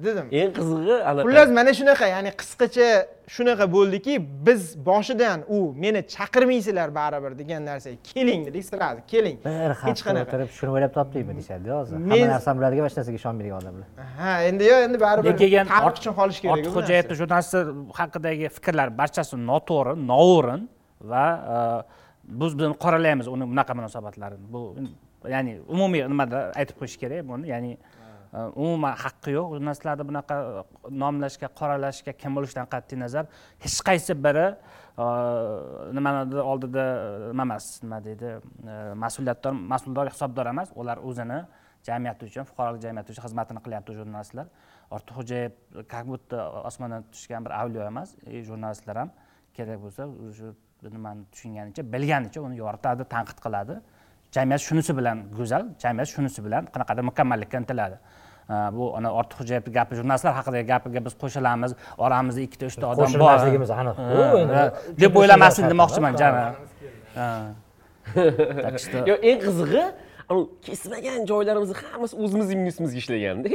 dedim. 0.03 0.27
Eng 0.31 0.51
qizig'i 0.57 0.95
xullas 1.25 1.49
mana 1.57 1.71
shunaqa 1.79 2.07
ya'ni 2.15 2.31
qisqacha 2.41 2.87
shunaqa 3.35 3.65
bo'ldiki 3.75 4.13
biz 4.47 4.61
boshidan 4.89 5.39
u 5.55 5.59
meni 5.83 6.01
chaqirmaysizlar 6.15 6.89
baribir 6.99 7.33
degan 7.41 7.61
narsaga 7.69 7.97
keling 8.11 8.41
dedik 8.47 8.65
sразу 8.69 9.01
keling. 9.11 9.37
Bir 9.45 9.71
hech 9.85 10.01
qanaqa. 10.07 10.27
o'tirib 10.29 10.49
shuni 10.57 10.71
o'ylab 10.75 10.93
topdikmi 10.97 11.33
deyishadida 11.37 11.73
hozir. 11.79 11.95
Hamma 12.11 12.27
narsani 12.33 12.57
biladigan 12.59 12.83
va 12.85 12.89
hech 12.89 12.97
narsaga 12.99 13.17
ishonmaydigan 13.21 13.57
odamlar. 13.61 13.87
Ha 14.19 14.31
endi 14.49 14.63
yo'q 14.71 14.81
endi 14.87 14.97
baribir 15.05 15.37
keyin 15.43 15.73
uchun 15.89 16.13
qolish 16.19 16.39
kerak 16.43 16.53
ortiqxo'jayevni 16.55 17.19
jurnalistlar 17.21 17.65
haqidagi 17.99 18.45
fikrlar 18.57 18.87
barchasi 19.01 19.35
noto'g'ri 19.51 19.93
noo'rin 20.11 20.61
va 21.11 21.25
e, 21.55 21.57
biz 22.41 22.51
buni 22.59 22.75
qoralaymiz 22.85 23.27
uni 23.35 23.45
bunaqa 23.51 23.73
munosabatlarini. 23.79 24.45
Bu 24.55 24.61
ya'ni 25.35 25.53
umumiy 25.73 26.01
nimada 26.13 26.39
aytib 26.59 26.75
qo'yish 26.79 26.97
kerak 27.03 27.21
buni? 27.31 27.45
Ya'ni 27.53 27.71
Э, 28.35 28.51
umuman 28.55 28.95
haqqi 29.03 29.31
yo'q. 29.31 29.53
Jurnalistlarni 29.55 30.03
bunaqa 30.09 30.35
e, 30.43 30.63
nomlashga 31.01 31.47
qoralashga 31.59 32.13
kim 32.21 32.35
bo'lishidan 32.37 32.67
qat'iy 32.73 32.99
nazar. 32.99 33.29
Hech 33.63 33.77
qaysi 33.87 34.13
biri 34.25 34.47
e, 35.03 35.05
nimani 35.97 36.41
oldida 36.51 36.83
e, 37.03 37.29
nima 37.31 37.45
emas 37.47 37.67
nima 37.83 37.99
deydi 38.07 38.33
mas'uliyatdor 39.03 39.53
mas'uldor 39.73 40.11
hisobdor 40.13 40.49
emas. 40.53 40.73
Ular 40.81 40.97
o'zini 41.09 41.39
jamiyat 41.87 42.25
uchun 42.27 42.49
fuqarolik 42.49 42.81
jamiyati 42.87 43.15
uchun 43.15 43.23
xizmatini 43.27 43.63
qilyapti 43.65 43.95
jurnalistlar. 43.99 44.51
Ortiqxo'jayev 44.95 45.51
как 45.93 46.05
будто 46.11 46.37
osmondan 46.71 47.07
tushgan 47.13 47.45
bir 47.45 47.53
avliyo 47.61 47.87
emas 47.91 48.17
jurnalistlar 48.49 49.01
ham 49.01 49.09
kerak 49.55 49.79
bo'lsa 49.85 50.09
shu 50.39 50.51
nimani 50.97 51.23
tushunganicha 51.33 51.87
bilganicha 51.93 52.43
uni 52.47 52.59
yoritadi 52.63 53.07
tanqid 53.15 53.39
qiladi. 53.45 53.79
Jamiyat 54.35 54.61
shunisi 54.67 54.91
bilan 54.99 55.17
go'zal 55.39 55.63
jamiyat 55.83 56.09
shunisi 56.15 56.39
bilan 56.45 56.63
qanaqadir 56.73 57.03
mukammallikka 57.11 57.57
intiladi. 57.63 57.97
Bu 58.49 58.83
ana 58.97 59.09
ortiqxo'jayevni 59.19 59.73
gapi 59.77 59.95
jurnalistlar 59.99 60.33
haqidagi 60.39 60.67
gapiga 60.73 61.05
biz 61.05 61.13
qo'shilamiz 61.21 61.71
oramizda 61.97 62.41
ikkita 62.47 62.65
uchta 62.71 62.85
odam 62.93 63.05
bor 63.05 63.09
qo'shilmasligimiz 63.11 63.71
aniq 63.79 63.95
deb 65.03 65.13
o'ylamaslik 65.21 65.65
demoqchiman 65.73 66.13
jami 66.21 66.43
yo'q 69.09 69.19
eng 69.29 69.39
qizig'i 69.45 69.83
kesmagan 70.67 71.25
joylarimizni 71.31 71.75
hammasi 71.91 72.13
o'zimizni 72.23 72.55
minusimizga 72.61 72.97
ishlaganda 73.03 73.49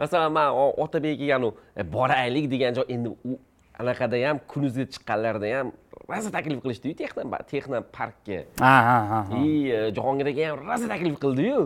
masalan 0.00 0.32
man 0.38 0.48
otabek 0.84 1.14
kelganu 1.20 1.48
boraylik 1.96 2.46
degan 2.52 2.72
joy 2.78 2.86
endi 2.94 3.08
u 3.30 3.32
anaqada 3.80 4.16
ham 4.26 4.36
kunuzga 4.52 4.84
chiqqanlarda 4.94 5.48
ham 5.56 5.72
rosa 6.10 6.30
taklif 6.36 6.58
qilishdiyu 6.64 6.94
texno 7.00 7.22
texno 7.52 7.78
parkka 7.96 8.38
ha 8.64 8.74
ha 9.10 9.18
и 9.44 9.50
jahongir 9.96 10.26
aka 10.32 10.42
ham 10.48 10.56
rosa 10.68 10.86
taklif 10.92 11.14
qildiyu 11.24 11.60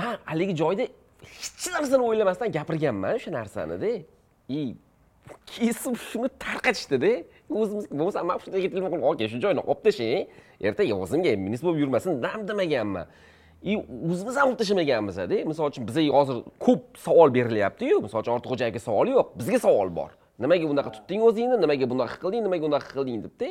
man 0.00 0.14
haligi 0.30 0.54
joyda 0.62 0.86
hech 1.34 1.68
narsani 1.76 2.02
o'ylamasdan 2.10 2.48
gapirganman 2.56 3.18
o'sha 3.18 3.30
narsanida 3.38 3.92
и 4.48 4.76
kesib 5.46 5.94
shuni 6.08 6.28
tarqatishdida 6.44 7.12
o'zimiz 7.50 7.86
bo'lmasa 7.90 8.22
man 8.30 8.38
shu 8.42 8.50
yerga 8.54 8.68
telefon 8.72 8.90
qilib 8.92 9.06
aka 9.12 9.28
shu 9.32 9.38
joyni 9.44 9.62
olib 9.70 9.80
tashlang 9.86 10.12
e, 10.16 10.20
ertaga 10.68 10.94
o'zimga 11.04 11.32
minus 11.46 11.62
bo'lib 11.64 11.80
yurmasin 11.84 12.22
dam 12.24 12.40
demaganman. 12.48 13.06
И 13.62 13.72
o'zimiz 14.12 14.36
ham 14.36 14.48
olib 14.50 14.58
tashlamaganmizda 14.60 15.38
misol 15.50 15.70
uchun 15.70 15.88
bizga 15.88 16.12
hozir 16.18 16.36
ko'p 16.66 16.82
savol 17.06 17.34
berilyaptiyu. 17.38 17.96
Misol 18.06 18.22
uchun 18.22 18.34
ortiqxo'jayevga 18.36 18.80
savol 18.88 19.06
yo'q 19.14 19.26
bizga 19.40 19.58
savol 19.66 19.90
bor. 19.98 20.10
Nimaga 20.42 20.68
bunaqa 20.72 20.90
tutding 20.96 21.22
o'zingni 21.28 21.56
nimaga 21.64 21.86
bunaqa 21.92 22.16
qilding 22.22 22.42
nimaga 22.46 22.64
unaqa 22.70 22.88
qilding 22.96 23.18
debda 23.26 23.48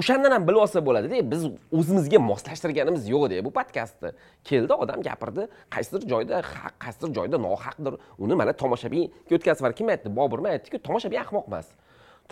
o'shandan 0.00 0.32
ham 0.36 0.46
bilib 0.48 0.60
olsa 0.64 0.80
bo'ladida 0.86 1.20
biz 1.32 1.42
o'zimizga 1.78 2.18
moslashtirganimiz 2.30 3.08
yo'qda 3.14 3.44
bu 3.44 3.50
podkastni. 3.58 4.10
Keldi 4.44 4.72
odam 4.84 5.02
gapirdi 5.08 5.48
qaysidir 5.74 6.02
joyda 6.12 6.42
haq 6.62 6.74
qaysidir 6.84 7.10
joyda 7.18 7.36
nohaqdir. 7.46 7.94
Uni 8.18 8.34
mana 8.40 8.52
tomoshabinga 8.62 9.36
o'tkazib 9.36 9.72
kim 9.78 9.88
aytdi? 9.94 10.08
Boburmi 10.18 10.48
aytdiku 10.54 10.78
tomoshabin 10.88 11.18
ahmoq 11.24 11.46
emas. 11.50 11.68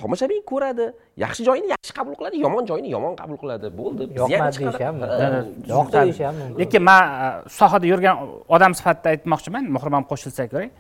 Tomoshabin 0.01 0.43
ko'radi 0.51 0.87
yaxshi 1.25 1.43
joyini 1.49 1.69
yaxshi 1.75 1.93
qabul 1.99 2.15
qiladi 2.19 2.37
yomon 2.45 2.65
joyini 2.71 2.91
yomon 2.97 3.17
qabul 3.21 3.39
qiladi. 3.43 3.67
Bo'ldi. 3.81 4.03
Yoqmadi 4.21 4.53
chiqadi. 4.57 4.77
deyish 4.79 4.81
ham 4.87 4.97
Ha, 5.03 5.07
mumkin 5.47 5.73
yoqdi 5.75 5.97
deyish 6.03 6.21
ham 6.27 6.35
mumkin 6.41 6.61
lekin 6.61 6.83
man 6.89 7.03
e, 7.25 7.29
sohada 7.59 7.87
yurgan 7.93 8.17
odam 8.57 8.73
sifatida 8.79 9.09
aytmoqchiman 9.15 9.65
muhrim 9.77 9.95
ham 9.99 10.05
qo'shilsa 10.13 10.43
kerak 10.53 10.71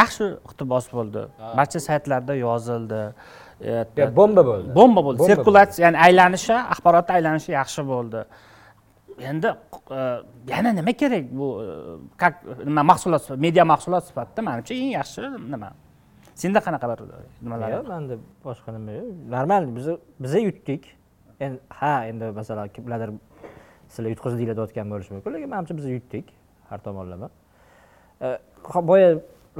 yaxshi 0.00 0.24
iqtibos 0.46 0.86
bo'ldi. 0.96 1.22
Barcha 1.58 1.80
saytlarda 1.88 2.34
yozildi. 2.46 3.02
e, 3.08 3.37
bomba 4.16 4.42
bo'ldi. 4.46 4.74
Bomba 4.74 5.04
bo'ldi. 5.06 5.26
Sirkulyatsiya 5.30 5.86
ya'ni 5.86 5.98
aylanishi 6.06 6.54
axborotni 6.74 7.12
aylanishi 7.18 7.52
yaxshi 7.52 7.82
bo'ldi. 7.92 8.24
Endi 9.30 9.48
e, 9.90 10.00
yana 10.52 10.72
nima 10.78 10.92
kerak 10.92 11.24
bu 11.38 11.48
e, 11.62 11.66
как 12.16 12.34
nima 12.64 12.82
mahsulot 12.82 13.30
media 13.36 13.64
mahsulot 13.64 14.04
sifatida? 14.08 14.42
Manimcha 14.48 14.74
eng 14.74 14.92
yaxshi 14.98 15.22
nima? 15.54 15.72
Senda 16.34 16.60
qanaqa 16.66 16.86
bir 16.90 17.00
nimalar? 17.42 17.68
Yo'q 17.76 17.88
manda 17.94 18.14
boshqa 18.44 18.70
nima 18.76 18.92
yo'q. 18.98 19.08
Normal 19.34 19.62
biza 19.76 19.98
biza 20.20 20.38
yutdik. 20.38 20.82
Endi 21.40 21.58
ha 21.80 21.92
endi 22.10 22.30
masalan 22.40 22.68
kimlardir 22.76 23.10
sizlar 23.88 24.10
yutqizinglar 24.14 24.56
deyotgan 24.60 24.86
bo'lishi 24.92 25.10
mumkin 25.14 25.34
lekin 25.34 25.50
manimcha 25.54 25.76
biz 25.80 25.86
yutdik 25.96 26.26
har 26.70 26.78
tomonlama. 26.86 27.28
E, 28.22 28.38
boya 28.90 29.10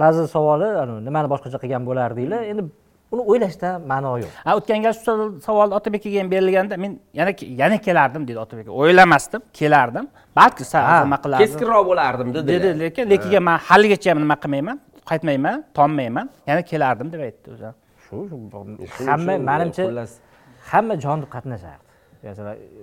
laziz 0.03 0.31
savoli 0.31 0.69
nimani 1.09 1.29
boshqacha 1.35 1.59
qilgan 1.63 1.83
bo'lardinglar? 1.89 2.43
Endi 2.53 2.63
uni 3.13 3.23
o'ylashda 3.31 3.69
ma'no 3.91 4.13
yo'q. 4.23 4.33
Ha 4.47 4.57
o'tgan 4.59 4.83
gal 4.87 4.95
shu 4.99 5.13
savol 5.47 5.71
otabekka 5.79 6.09
ham 6.21 6.31
berilganda 6.35 6.77
men 6.85 6.93
yana 7.21 7.33
yana 7.63 7.77
kelardim 7.87 8.23
dedi 8.29 8.39
otabek 8.45 8.67
o'ylamasdim 8.81 9.41
kelardim. 9.61 10.07
Balki 10.39 10.65
nima 11.05 11.19
qilardim. 11.25 11.43
keskinroq 11.45 11.85
bo'lardim 11.91 12.29
dedi. 12.35 12.47
Dedi 12.53 12.69
lekin 12.83 13.11
lekin 13.13 13.43
man 13.49 13.59
haligacha 13.69 14.15
nima 14.25 14.37
qilmayman 14.45 14.79
qaytmayman 15.11 15.65
tonmayman 15.79 16.27
yana 16.47 16.63
kelardim 16.71 17.09
deb 17.13 17.21
aytdi 17.29 17.49
o'zi 17.55 17.71
shu 18.07 18.17
hamma 19.11 19.35
manimcha 19.51 19.85
hamma 20.71 20.95
jon 21.05 21.19
deb 21.23 21.31
qatnashardi 21.37 21.88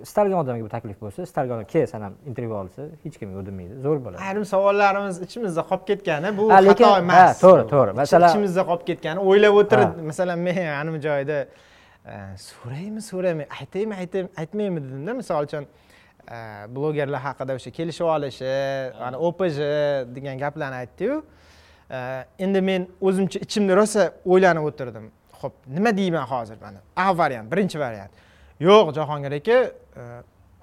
istalgan 0.02 0.38
odamga 0.40 0.64
bu 0.64 0.68
taklif 0.72 1.00
bo'lsa 1.02 1.22
istalgan 1.28 1.58
odam 1.58 1.68
kel 1.72 1.86
san 1.86 2.02
ham 2.06 2.14
intervyu 2.30 2.54
olsa 2.62 2.82
hech 3.04 3.16
kimga 3.20 3.38
o'dinmaydi 3.42 3.74
zo'r 3.84 3.98
bo'ladi. 4.04 4.22
Ayrim 4.28 4.44
savollarimiz 4.52 5.20
ichimizda 5.26 5.62
qolib 5.70 5.84
ketgani 5.90 6.30
bu 6.38 6.48
xato 6.52 6.90
emas 7.02 7.40
to'g'ri, 7.44 7.64
to'g'ri. 7.72 7.92
Masalan- 8.00 8.30
ichimizda 8.32 8.62
qolib 8.70 8.84
ketgani 8.90 9.20
o'ylab 9.28 9.58
o'tirib 9.60 10.00
masalan 10.10 10.38
men 10.46 10.56
anavi 10.80 11.00
joyda 11.08 11.38
e, 12.12 12.14
so'raymi 12.48 13.00
so'raymay 13.10 13.46
aytaymi 13.60 13.94
aytay- 14.02 14.28
aytmaymi 14.42 14.78
dedimda 14.86 15.12
misol 15.20 15.44
uchun 15.48 15.64
e, 16.34 16.38
blogerlar 16.74 17.20
haqida 17.28 17.52
o'sha 17.58 17.70
kelishib 17.78 18.06
olishi 18.16 18.52
ana 19.08 19.16
opj 19.28 19.60
degan 20.16 20.36
gaplarni 20.44 20.76
aytdiyu. 20.82 21.22
E, 21.90 21.98
endi 22.44 22.60
men 22.70 22.88
o'zimcha 23.00 23.38
ichimda 23.46 23.76
rosa 23.76 24.12
o'ylanib 24.24 24.64
o'tirdim. 24.70 25.10
Ho'p 25.40 25.54
nima 25.76 25.90
deyman 25.96 26.24
hozir 26.32 26.56
mana 26.62 26.80
a 26.96 27.12
variant 27.18 27.52
birinchi 27.52 27.78
variant 27.78 28.12
yo'q 28.60 28.92
jahongir 28.98 29.32
aka 29.38 29.58
e, 29.62 30.02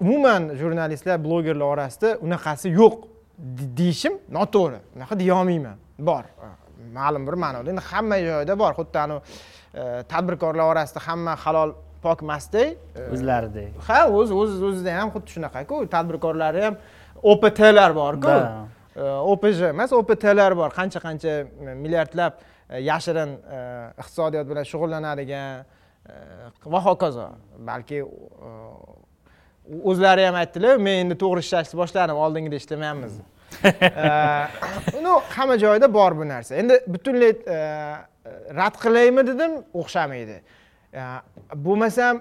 umuman 0.00 0.42
jurnalistlar 0.60 1.18
blogerlar 1.24 1.66
orasida 1.74 2.18
unaqasi 2.26 2.68
yo'q 2.80 2.94
de- 3.38 3.70
deyishim 3.78 4.14
noto'g'ri. 4.36 4.78
Unaqa 4.96 5.14
deyolmayman. 5.22 5.76
Bor. 5.98 6.24
E, 6.24 6.48
ma'lum 6.98 7.26
bir 7.26 7.36
ma'noda 7.44 7.70
endi 7.70 7.82
hamma 7.90 8.18
joyda 8.28 8.58
bor. 8.62 8.72
Xuddi 8.78 8.98
anavi 9.04 9.20
e, 9.74 10.02
tadbirkorlar 10.12 10.64
orasida 10.72 11.00
hamma 11.06 11.36
halol 11.44 11.70
pok 12.02 12.22
emasdek 12.22 12.68
e, 12.96 13.10
o'zlaridek. 13.14 13.70
Ha 13.88 14.00
o'z 14.18 14.30
o'z 14.40 14.62
o'zida 14.68 14.92
ham 14.98 15.08
xuddi 15.14 15.28
shunaqaku. 15.36 15.76
Tadbirkorlari 15.94 16.60
ham 16.66 16.74
optlar 17.22 17.90
borku. 18.00 18.34
Opj 19.32 19.62
emas 19.74 19.90
optlar 19.92 20.52
bor. 20.60 20.70
Qancha 20.78 21.00
qancha 21.06 21.32
milliardlab 21.84 22.34
yashirin 22.90 23.30
iqtisodiyot 24.00 24.46
bilan 24.50 24.64
shug'ullanadigan 24.70 25.64
Э, 26.08 26.50
va 26.64 26.80
hokazo. 26.84 27.30
Balki 27.64 28.02
o'zlari 29.90 30.26
ham 30.26 30.36
aytdilar 30.36 30.80
men 30.86 31.06
endi 31.06 31.16
to'g'ri 31.22 31.40
ishlashni 31.44 31.78
boshladim 31.80 32.18
oldingida 32.20 32.58
ishlamayapmiz 32.60 33.14
э, 33.64 35.00
ну 35.04 35.14
hamma 35.36 35.56
joyda 35.62 35.88
bor 35.94 36.12
bu 36.18 36.28
narsa. 36.28 36.58
Endi 36.60 36.76
butunlay 36.86 37.32
э, 37.32 37.56
rad 38.58 38.76
qilaymi 38.82 39.24
dedim 39.30 39.56
o'xshamaydi. 39.72 40.36
Bo'lmasam 41.66 42.20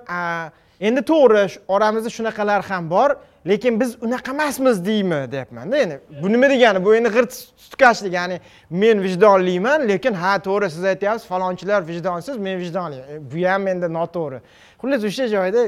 endi 0.80 1.04
to'g'ri 1.12 1.44
oramizda 1.68 2.14
shunaqalar 2.20 2.64
ham 2.70 2.90
bor. 2.96 3.18
Lekin 3.48 3.80
biz 3.80 3.98
unaqa 4.04 4.32
emasmiz 4.32 4.86
deymi 4.86 5.32
deyapmanda. 5.32 5.78
Endi 5.78 6.00
bu 6.24 6.32
nima 6.34 6.50
degani? 6.50 6.86
Bu 6.86 6.96
endi 6.96 7.10
g'irt 7.10 7.34
tutkashlik 7.62 8.14
ya'ni 8.14 8.40
men 8.70 9.04
vijdonliman 9.04 9.88
lekin 9.90 10.14
ha 10.14 10.34
to'g'ri 10.48 10.70
siz 10.70 10.84
aytyapsiz 10.84 11.28
falonchilar 11.28 11.88
vijdonsiz 11.88 12.38
men 12.38 12.60
vijdonli 12.60 13.00
E, 13.14 13.16
bu 13.32 13.48
ham 13.50 13.68
endi 13.68 13.88
noto'g'ri. 13.94 14.40
Xullas 14.82 15.04
o'sha 15.10 15.26
joyda 15.36 15.62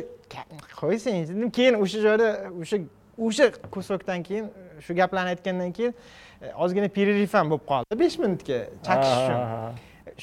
qo'ysang 0.81 1.51
keyin 1.57 1.73
o'sha 1.83 1.99
joyda 2.07 2.27
o'sha 2.61 2.77
o'sha 3.25 3.45
kusokdan 3.73 4.23
keyin 4.27 4.45
shu 4.85 4.91
gaplarni 4.95 5.29
aytgandan 5.35 5.71
keyin 5.77 5.93
e, 6.41 6.53
ozgina 6.63 6.87
перерыв 6.97 7.33
ham 7.37 7.47
bo'lib 7.51 7.65
qoldi. 7.71 7.99
Besh 8.03 8.17
minutga 8.23 8.59
chaqish 8.87 9.15
uchun. 9.21 9.39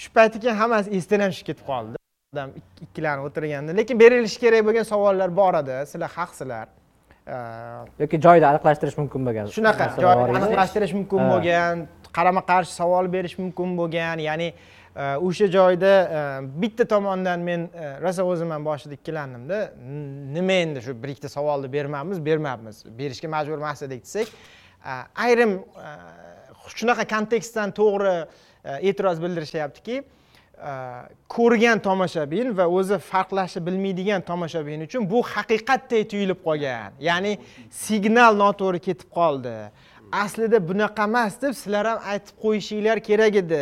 Shu 0.01 0.09
payti 0.17 0.37
keyin 0.43 0.57
hammasi 0.63 0.89
esdan 0.99 1.21
ham 1.25 1.31
tushib 1.35 1.47
ketib 1.51 1.67
qoldi. 1.73 1.97
Odam 2.35 2.51
ik- 2.59 2.81
ikkilanib 2.87 3.25
o'tirganda. 3.29 3.71
Lekin 3.81 3.97
berilishi 4.01 4.39
kerak 4.45 4.63
bo'lgan 4.69 4.87
savollar 4.93 5.31
bor 5.41 5.55
edi. 5.63 5.75
Sizlar 5.91 6.11
haqsizlar 6.19 6.67
yoki 7.27 8.19
joyida 8.19 8.51
aniqlashtirish 8.51 8.97
mumkin 8.99 9.27
bo'lgan 9.27 9.51
shunaqa 9.55 9.87
narsalar 9.87 10.05
joy 10.05 10.21
bor 10.21 10.31
edi. 10.31 10.39
aniqlashtirish 10.39 10.95
mumkin 10.99 11.29
bo'lgan 11.31 11.85
qarama 12.17 12.43
qarshi 12.49 12.75
savol 12.75 13.11
berish 13.13 13.37
mumkin 13.39 13.77
bo'lgan 13.79 14.23
ya'ni 14.27 14.49
e, 14.51 15.05
o'sha 15.29 15.47
joyda 15.57 15.93
e, 16.19 16.23
bitta 16.63 16.85
tomondan 16.95 17.45
men 17.49 17.69
e, 17.75 17.91
rosa 18.03 18.27
o'zim 18.27 18.51
ham 18.51 18.67
boshida 18.67 18.99
ikkilandimda 18.99 19.61
nima 20.39 20.57
endi 20.65 20.83
shu 20.83 20.97
bir 21.03 21.15
ikkita 21.15 21.31
savolni 21.37 21.71
bermabmiz 21.77 22.25
bermabmiz 22.27 22.83
berishga 22.99 23.31
majbur 23.37 23.63
emas 23.63 23.83
edik 23.87 24.03
desak 24.09 24.35
ayrim 25.27 25.61
shunaqa 26.75 27.07
kontekstdan 27.15 27.71
to'g'ri 27.79 28.17
e'tiroz 28.91 29.23
bildirishyaptiki 29.23 30.03
e, 30.03 30.22
E, 30.63 30.73
ko'rgan 31.29 31.81
tomoshabin 31.83 32.53
va 32.59 32.67
o'zi 32.79 32.99
farqlashni 33.11 33.61
bilmaydigan 33.67 34.21
tomoshabin 34.31 34.85
uchun 34.87 35.09
bu 35.11 35.23
haqiqatdek 35.35 36.11
tuyulib 36.13 36.41
qolgan. 36.47 36.95
Ya'ni 37.09 37.33
signal 37.87 38.39
noto'g'ri 38.43 38.81
ketib 38.87 39.11
qoldi. 39.19 39.57
Aslida 40.23 40.61
bunaqa 40.69 41.09
emas 41.11 41.41
deb 41.43 41.55
sizlar 41.61 41.87
ham 41.91 41.99
aytib 42.13 42.37
qo'yishinglar 42.45 43.01
kerak 43.09 43.37
edi 43.43 43.61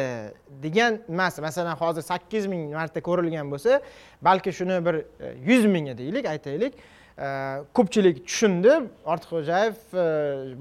degan 0.65 0.99
emas. 1.09 1.39
Masalan 1.47 1.77
hozir 1.83 2.03
sakkiz 2.13 2.47
ming 2.53 2.63
marta 2.75 3.01
ko'rilgan 3.09 3.53
bo'lsa 3.53 3.81
balki 4.29 4.53
shuni 4.59 4.81
bir 4.87 4.95
e, 5.01 5.05
yuz 5.49 5.65
mingi 5.75 5.99
deylik 5.99 6.27
aytaylik. 6.35 6.73
Ko'pchilik 7.77 8.27
tushundi. 8.27 8.73
Ortiqxo'jayev 9.13 9.75
e, 9.95 10.05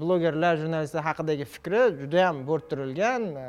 blogerlar 0.00 0.56
jurnalistlar 0.56 1.02
haqidagi 1.08 1.44
fikri 1.44 1.80
juda 2.00 2.18
yam 2.26 2.36
bo'rttirilgan 2.48 3.22
e, 3.22 3.46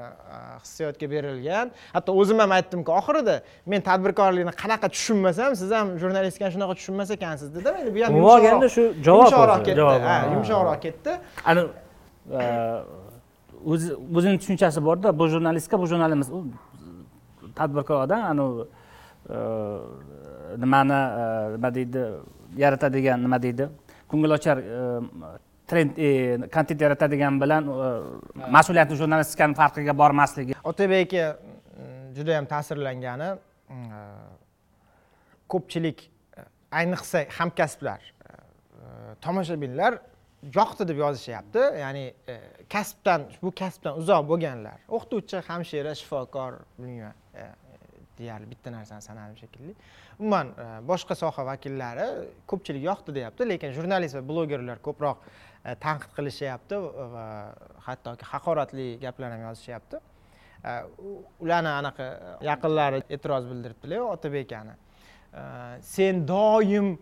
hissiyotga 0.64 1.10
berilgan. 1.12 1.72
Hatto 1.94 2.16
o'zim 2.22 2.40
ham 2.40 2.52
aytdimku 2.58 2.92
oxirida 3.00 3.36
men 3.66 3.82
tadbirkorlikni 3.90 4.54
qanaqa 4.64 4.88
tushunmasam 4.96 5.56
siz 5.62 5.72
ham 5.78 5.88
jurnalistikani 6.02 6.52
shunaqa 6.56 6.74
tushunmas 6.80 7.12
ekansiz 7.18 7.56
dedim 7.56 7.76
endi 7.82 7.92
bu 7.96 8.06
ham 8.06 8.14
Umuman 8.16 8.40
olganda 8.40 8.66
yumshoqroq- 8.66 8.76
shu 8.76 9.04
javob 9.06 9.22
yumshoqroq 9.24 9.62
ketdi. 9.66 9.82
ha. 10.08 10.18
yumshoqroq 10.36 10.80
ketdi. 10.86 11.12
Ani 11.50 11.62
e, 12.40 12.44
o'zi 13.72 13.90
o'zini 14.18 14.38
tushunchasi 14.42 14.80
borda 14.88 15.20
bu 15.20 15.28
jurnalistika 15.34 15.80
bu 15.82 15.86
jurnal 15.92 16.12
emas 16.12 16.30
u 16.38 16.46
tadbirkor 17.60 17.98
odam 18.06 18.22
anavi 18.32 18.64
e, 19.30 19.38
nimani 20.64 21.00
e, 21.22 21.26
nima 21.56 21.70
deydi 21.76 22.04
yaratadigan 22.58 23.24
nima 23.24 23.40
deydi? 23.44 23.68
Ko'ngilochar 24.12 24.58
e, 24.58 24.82
trend 25.68 25.98
e, 25.98 26.10
kontent 26.54 26.82
yaratadigan 26.82 27.40
bilan 27.42 27.68
e, 27.68 27.90
mas'uliyatli 28.52 28.98
jurnalistikani 29.00 29.56
farqiga 29.56 29.98
bormasligi. 29.98 30.56
Otabek 30.64 31.14
aka 31.14 31.28
mm, 31.32 32.14
juda 32.16 32.38
yam 32.38 32.46
ta'sirlangani 32.46 33.30
mm, 33.70 33.92
ko'pchilik 35.50 36.08
ayniqsa 36.72 37.26
hamkasblar 37.38 38.14
tomoshabinlar 39.22 40.00
yoqdi 40.56 40.88
deb 40.88 40.98
yozishyapti. 40.98 41.64
Ya'ni 41.84 42.06
kasbdan 42.70 43.28
bu 43.44 43.52
kasbdan 43.52 44.00
uzoq 44.02 44.28
bo'lganlar. 44.32 44.80
O'qituvchi 44.90 45.44
hamshira 45.48 45.96
shifokor 46.02 46.62
bilmayman 46.78 47.14
deyarli 48.22 48.50
bitta 48.50 48.72
narsani 48.74 49.02
sanadim 49.02 49.38
shekilli. 49.44 49.74
Umuman 50.20 50.54
e, 50.54 50.68
boshqa 50.92 51.18
soha 51.24 51.46
vakillari 51.52 52.08
ko'pchilik 52.52 52.86
yoqdi 52.90 53.16
deyapti 53.20 53.50
lekin 53.50 53.76
jurnalist 53.78 54.18
va 54.20 54.24
blogerlar 54.32 54.82
ko'proq 54.88 55.26
e, 55.26 55.76
tanqid 55.86 56.16
qilishyapti 56.18 56.80
va 57.16 57.26
hattoki 57.88 58.32
haqoratli 58.34 58.88
gaplar 59.04 59.36
ham 59.36 59.46
yozishyapti. 59.50 60.02
E, 60.66 60.72
ularni 61.44 61.72
anaqa 61.82 62.10
yaqinlari 62.52 63.04
e'tiroz 63.10 63.50
bildiribdilar 63.52 64.10
otabek 64.16 64.52
akani 64.52 64.80
sen 65.82 66.28
doim 66.28 66.98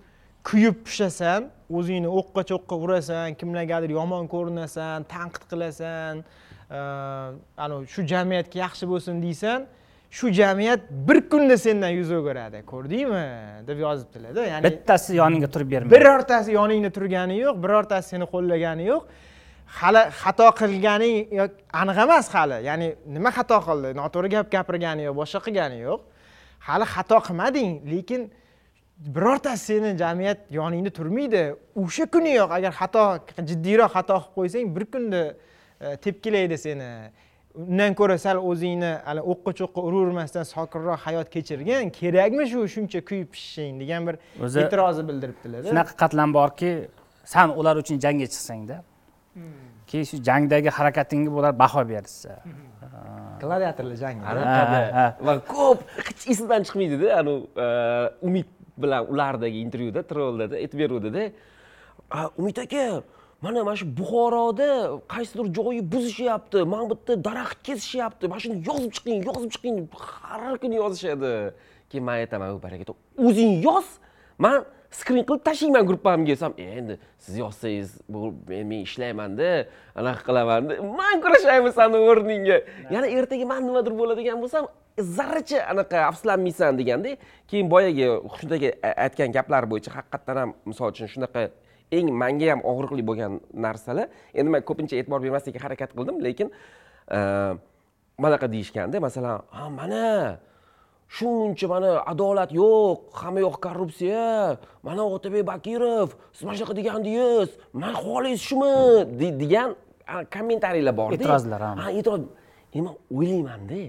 kuyib 0.46 0.84
pishasan 0.86 1.50
o'zingni 1.70 2.10
o'qqa 2.20 2.44
cho'qqa 2.52 2.76
urasan 2.86 3.36
kimlargadir 3.40 3.92
yomon 3.98 4.28
ko'rinasan 4.34 5.06
tanqid 5.14 5.44
qilasan 5.52 6.24
anavi 7.66 7.90
shu 7.94 8.06
jamiyatga 8.14 8.60
yaxshi 8.66 8.90
bo'lsin 8.92 9.22
deysan 9.26 9.66
shu 10.12 10.32
jamiyat 10.32 10.80
bir 10.92 11.30
kunda 11.30 11.58
sendan 11.58 11.90
yuz 11.90 12.12
o'giradi 12.12 12.66
ko'rdingmi? 12.66 13.26
deb 13.68 13.80
yozibdilarda. 13.80 14.46
Ya'ni 14.46 14.64
bittasi 14.64 15.16
yoningga 15.16 15.48
turib 15.48 15.72
bermaydi. 15.72 15.96
birortasi 15.96 16.52
yoningda 16.52 16.90
turgani 16.90 17.38
yo'q 17.46 17.64
birortasi 17.64 18.10
seni 18.10 18.26
qo'llagani 18.34 18.86
yo'q. 18.92 19.04
Hali 19.80 20.02
xato 20.22 20.48
qilganing 20.62 21.16
aniq 21.82 21.98
emas 22.06 22.28
hali. 22.34 22.58
Ya'ni 22.70 22.88
nima 23.16 23.30
xato 23.38 23.58
qildi? 23.68 23.94
Noto'g'ri 24.02 24.30
gap 24.36 24.52
gapirgani 24.56 25.04
yo'q 25.08 25.16
boshqa 25.22 25.40
qilgani 25.46 25.78
yo'q. 25.88 26.00
Hali 26.68 26.86
xato 26.96 27.18
qilmading 27.28 27.72
lekin 27.92 28.22
birortasi 29.16 29.66
seni 29.66 29.98
jamiyat 29.98 30.40
yoningda 30.60 30.90
turmaydi. 30.90 31.44
O'sha 31.82 32.06
kuniyoq 32.16 32.52
agar 32.58 32.74
xato 32.82 33.04
jiddiyroq 33.50 33.92
xato 33.98 34.18
qilib 34.24 34.36
qo'ysang 34.38 34.76
bir 34.76 34.86
kunda 34.94 35.22
e, 35.86 35.96
tepkilaydi 36.04 36.58
seni 36.58 36.90
undan 37.56 37.94
ko'ra 38.00 38.18
sal 38.18 38.38
o'zingni 38.38 38.92
hali 39.06 39.22
o'qqa 39.32 39.52
cho'qqa 39.60 39.82
uravermasdan 39.88 40.46
sokinroq 40.54 41.00
hayot 41.06 41.30
kechirgin 41.36 41.90
kerakmi 42.00 42.44
shu 42.52 42.68
shuncha 42.76 43.02
kuyib 43.10 43.28
pishishing 43.34 43.80
degan 43.82 44.08
bir 44.08 44.16
e'tirozni 44.64 45.08
bildiribdilar 45.10 45.60
shunaqa 45.72 45.94
qatlam 46.04 46.34
borki 46.40 46.72
san 47.34 47.50
ular 47.60 47.76
uchun 47.82 47.98
jangga 48.06 48.28
chiqsangda 48.34 48.78
keyin 49.90 50.06
shu 50.06 50.18
jangdagi 50.30 50.70
harakatingga 50.78 51.32
ular 51.40 51.54
baho 51.64 51.82
berishsa. 51.92 52.38
Gladiatorlar 53.42 53.98
jangi 54.04 54.22
va 55.28 55.36
ko'p 55.54 55.80
hech 56.08 56.26
esidan 56.34 56.66
chiqmaydida 56.68 57.08
anavi 57.20 57.38
e, 57.66 57.68
umid 58.28 58.50
bilan 58.84 59.10
ulardagi 59.14 59.64
intervyuda 59.66 60.04
trollda 60.12 60.46
aytib 60.64 60.80
beruvdida. 60.84 61.24
Umid 62.42 62.58
aka 62.66 62.84
mana 63.42 63.64
mana 63.64 63.76
shu 63.76 63.86
buxoroda 64.00 65.00
qaysidir 65.14 65.48
joyi 65.58 65.82
buzishyapti 65.92 66.64
mana 66.74 66.90
bu 66.90 66.96
yerda 66.96 67.24
daraxt 67.28 67.60
kesishyapti. 67.68 68.28
Mana 68.28 68.40
shuni 68.44 68.58
yozib 68.70 68.92
chiqing 68.96 69.20
yozib 69.30 69.52
chiqing. 69.56 69.78
Har 69.96 70.58
kuni 70.62 70.76
yozishadi. 70.76 71.54
Keyin 71.90 72.04
man 72.08 72.16
aytaman 72.24 72.60
baraka 72.66 72.94
o'zing 73.28 73.52
yoz. 73.68 73.88
Man 74.38 74.66
skrin 74.92 75.24
qilib 75.28 75.44
tashlayman 75.48 75.84
gruppamga 75.90 76.34
desam 76.34 76.54
e, 76.58 76.64
endi 76.80 76.96
siz 77.18 77.38
yozsangiz 77.44 77.90
bu 78.10 78.34
men 78.48 78.84
ishlaymanda 78.88 79.50
anaqa 79.96 80.22
qilamanda. 80.28 80.74
Man 81.00 81.16
kurashaymi 81.24 81.72
sani 81.78 81.98
o'rningga. 82.10 82.58
Yana 82.96 83.08
ertaga 83.18 83.46
man 83.52 83.62
nimadir 83.68 83.94
bo'ladigan 84.02 84.38
bo'lsam 84.44 84.68
zarracha 85.18 85.60
anaqa 85.72 85.98
afsuslanmaysan 86.10 86.78
deganda 86.80 87.16
keyin 87.48 87.72
boyagi 87.72 88.06
xushnud 88.34 88.54
aka 88.58 88.70
aytgan 89.06 89.32
gaplar 89.38 89.64
bo'yicha 89.72 89.92
haqiqatdan 89.98 90.38
ham 90.42 90.50
misol 90.70 90.92
uchun 90.94 91.08
shunaqa 91.14 91.50
eng 91.92 92.08
manga 92.22 92.52
ham 92.52 92.62
og'riqli 92.72 93.04
bo'lgan 93.10 93.40
narsalar 93.54 94.08
endi 94.34 94.50
man 94.54 94.62
ko'pincha 94.70 94.96
e'tibor 95.00 95.20
bermaslikka 95.26 95.60
harakat 95.66 95.90
qildim 95.98 96.18
lekin 96.26 96.48
e, 97.18 97.20
deyishganda 98.54 98.98
masalan 99.00 99.42
ha 99.58 99.70
mana 99.70 100.06
shuncha 101.10 101.68
mana 101.68 101.92
adolat 102.06 102.52
yo'q 102.54 103.00
hamma 103.22 103.40
yoq 103.46 103.58
korrupsiya 103.66 104.58
mana 104.86 105.02
otabek 105.16 105.44
bakirov 105.52 106.14
siz 106.34 106.44
mana 106.46 106.56
shunaqa 106.58 106.76
degandingiz 106.80 107.50
man 107.74 107.94
xohlaysiz 108.04 108.42
shumi? 108.50 108.74
Degan 109.42 109.70
kommentariylar 110.36 110.94
borda 111.00 111.18
e'tirozlar 111.18 111.62
ha 111.82 111.90
e'tiroz. 112.00 112.24
Endi 112.74 112.82
man 112.86 112.96
o'ylaymanda 113.10 113.82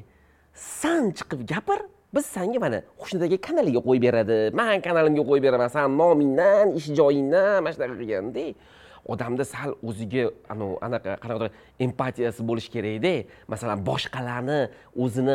san 0.55 1.13
chiqib 1.19 1.41
gapir 1.53 1.81
biz 2.15 2.27
sanga 2.27 2.59
mana 2.65 2.79
xushnud 3.01 3.23
kanaliga 3.47 3.81
qo'yib 3.87 4.03
beradi. 4.09 4.39
Man 4.59 4.81
kanalimga 4.87 5.23
qo'yib 5.31 5.45
beraman. 5.47 5.69
San 5.69 5.97
nomingdan 6.01 6.67
ish 6.79 6.89
joyingdan 6.99 7.63
mana 7.65 7.73
shunaqa 7.75 7.97
qilganda 8.01 8.45
odamda 9.07 9.45
sal 9.45 9.75
o'ziga 9.83 10.31
anavi 10.53 10.77
anaqa 10.87 11.17
qanaqadir 11.23 11.51
empatiyasi 11.87 12.43
bo'lishi 12.49 12.71
kerakda. 12.75 13.15
Masalan 13.53 13.79
boshqalarni 13.89 14.61
o'zini 15.03 15.35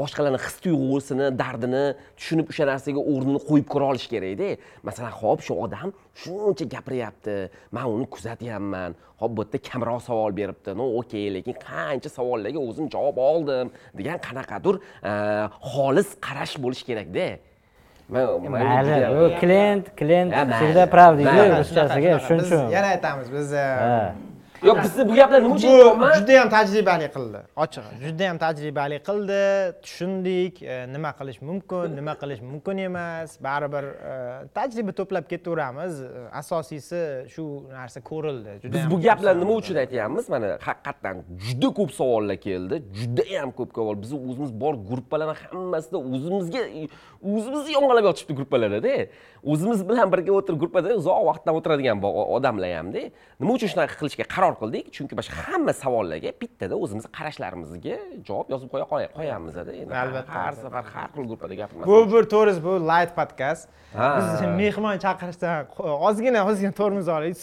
boshqalarni 0.00 0.40
his 0.44 0.56
tuyg'usini 0.64 1.26
dardini 1.40 1.84
tushunib 2.18 2.46
o'sha 2.52 2.64
narsaga 2.70 3.00
o'rnini 3.12 3.40
qo'yib 3.48 3.66
ko'ra 3.72 3.90
olish 3.92 4.08
kerakda. 4.12 4.50
Masalan 4.88 5.12
ho'p 5.20 5.40
shu 5.46 5.58
odam 5.64 5.92
shuncha 6.22 6.64
gapiryapti 6.74 7.36
man 7.72 7.86
uni 7.96 8.06
kuzatyapman. 8.14 8.96
Hop 9.20 9.32
bu 9.36 9.42
yerda 9.42 9.58
kamroq 9.68 10.00
savol 10.08 10.32
beribdi. 10.40 10.70
Ну 10.78 10.84
okey 11.00 11.26
lekin 11.36 11.56
qancha 11.68 12.08
savollarga 12.18 12.60
o'zim 12.68 12.86
javob 12.94 13.18
oldim 13.30 13.66
degan 13.98 14.18
qanaqadir 14.26 14.78
xolis 15.72 16.08
qarash 16.26 16.54
bo'lishi 16.62 16.84
kerakda. 16.90 17.28
Klient 19.40 19.84
klient 19.96 20.32
всегда 20.56 20.86
прав 20.86 21.16
deydi 21.18 21.40
ruschasiga 21.60 22.18
shuning 22.26 22.46
uchun 22.46 22.70
yana 22.70 22.88
aytamiz 22.94 23.28
biz 23.32 23.52
yo'q 24.62 24.82
bizni 24.82 25.08
bu 25.08 25.14
gaplar 25.14 25.42
nima 25.42 25.54
uchun 25.54 25.70
deyapman 25.70 26.12
juda 26.18 26.32
yam 26.32 26.48
tajribali 26.50 27.08
qildi. 27.16 27.40
Ochig'i 27.64 28.00
juda 28.04 28.24
yam 28.28 28.38
tajribali 28.44 28.98
qildi. 29.08 29.40
Tushundik 29.84 30.62
e, 30.62 30.76
nima 30.94 31.12
qilish 31.18 31.40
mumkin 31.48 31.96
nima 31.98 32.14
qilish 32.22 32.42
mumkin 32.50 32.78
emas. 32.88 33.36
Baribir 33.46 33.84
e, 33.84 34.14
tajriba 34.58 34.92
to'plab 35.00 35.28
ketaveramiz. 35.32 36.02
Asosiysi 36.40 37.02
shu 37.34 37.44
narsa 37.72 38.00
ko'rildi. 38.10 38.58
Biz 38.74 38.90
bu 38.90 39.00
gaplarni 39.06 39.44
nima 39.44 39.54
uchun 39.62 39.76
aytyapmiz? 39.84 40.28
Mana 40.34 40.56
haqiqatdan 40.68 41.22
juda 41.46 41.72
ko'p 41.78 41.90
savollar 42.00 42.36
keldi. 42.46 42.82
Judayam 43.00 43.54
ko'p 43.58 43.70
savol 43.78 44.02
bizni 44.02 44.18
o'zimiz 44.30 44.52
bor 44.62 44.74
gruppalarni 44.90 45.36
hammasida 45.44 45.98
o'zimizga 46.14 46.62
o'zimizni 47.22 47.70
yong'alab 47.78 48.04
yotishibdi 48.10 48.34
gruppalarda 48.40 48.94
o'zimiz 49.52 49.80
bilan 49.88 50.12
birga 50.12 50.32
o'tirib 50.38 50.58
gruppada 50.62 50.96
uzoq 51.00 51.20
vaqtdan 51.30 51.54
o'tiradigan 51.58 52.02
odamlar 52.36 52.70
hamda. 52.78 53.02
Nima 53.40 53.52
uchun 53.56 53.70
shunaqa 53.72 53.94
qilishga 54.00 54.26
qaror 54.34 54.47
qaror 54.48 54.56
qildik 54.62 54.90
chunki 54.96 55.14
boshqa 55.18 55.36
hamma 55.48 55.72
savollarga 55.82 56.32
bittada 56.42 56.74
o'zimizni 56.84 57.10
qarashlarimizga 57.18 57.96
javob 58.28 58.46
yozib 58.52 58.68
qo'ya 58.72 59.08
qo'yamizda 59.16 59.72
endi 59.82 59.94
albatta 60.04 60.32
har 60.44 60.52
safar 60.62 60.84
har 60.94 61.08
xil 61.14 61.24
gruppada 61.30 61.54
gapirmasdan 61.60 61.88
bu 61.90 61.98
bir 62.12 62.28
to'g'risi 62.34 62.62
bu 62.68 62.74
light 62.90 63.12
podkast 63.18 63.68
biz 63.94 64.42
mehmon 64.60 64.96
chaqirishdan 65.04 65.56
ozgina 66.08 66.44
ozgina 66.50 66.72
tormoz 66.80 67.08
olik 67.16 67.36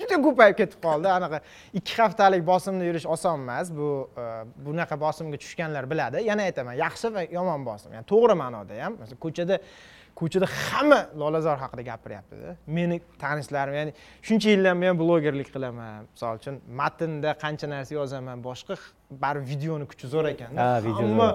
juda 0.00 0.16
ko'payib 0.26 0.56
ketib 0.60 0.80
qoldi. 0.86 1.08
Anaqa 1.18 1.40
ikki 1.78 1.96
haftalik 2.02 2.46
bosimda 2.52 2.84
yurish 2.88 3.06
oson 3.14 3.40
emas. 3.44 3.72
Bu 3.78 3.88
e, 4.22 4.24
bunaqa 4.66 4.96
bosimga 5.04 5.40
tushganlar 5.44 5.84
biladi. 5.92 6.24
Yana 6.30 6.48
aytaman 6.48 6.76
yaxshi 6.84 7.12
va 7.16 7.22
yomon 7.38 7.64
bosim. 7.68 7.90
Ya'ni 7.96 8.08
to'g'ri 8.12 8.36
ma'noda 8.42 8.80
ham. 8.84 8.98
Ko'chada 9.24 9.60
ko'chada 10.20 10.46
hamma 10.46 11.00
lolazor 11.22 11.56
haqida 11.62 11.82
gapiryaptida. 11.90 12.56
Meni 12.66 13.00
tanishlarim 13.22 13.74
ya'ni 13.80 13.92
shuncha 14.26 14.48
yildan 14.54 14.80
buyon 14.82 14.98
blogerlik 15.02 15.50
qilaman. 15.54 16.06
Misol 16.12 16.40
uchun 16.40 16.60
matnda 16.80 17.34
qancha 17.44 17.68
narsa 17.74 17.94
yozaman 17.98 18.44
boshqa 18.48 18.78
baribir 19.22 19.48
videoni 19.52 19.88
kuchi 19.90 20.10
zo'r 20.14 20.30
ekanda. 20.32 20.68
Hamma 21.00 21.28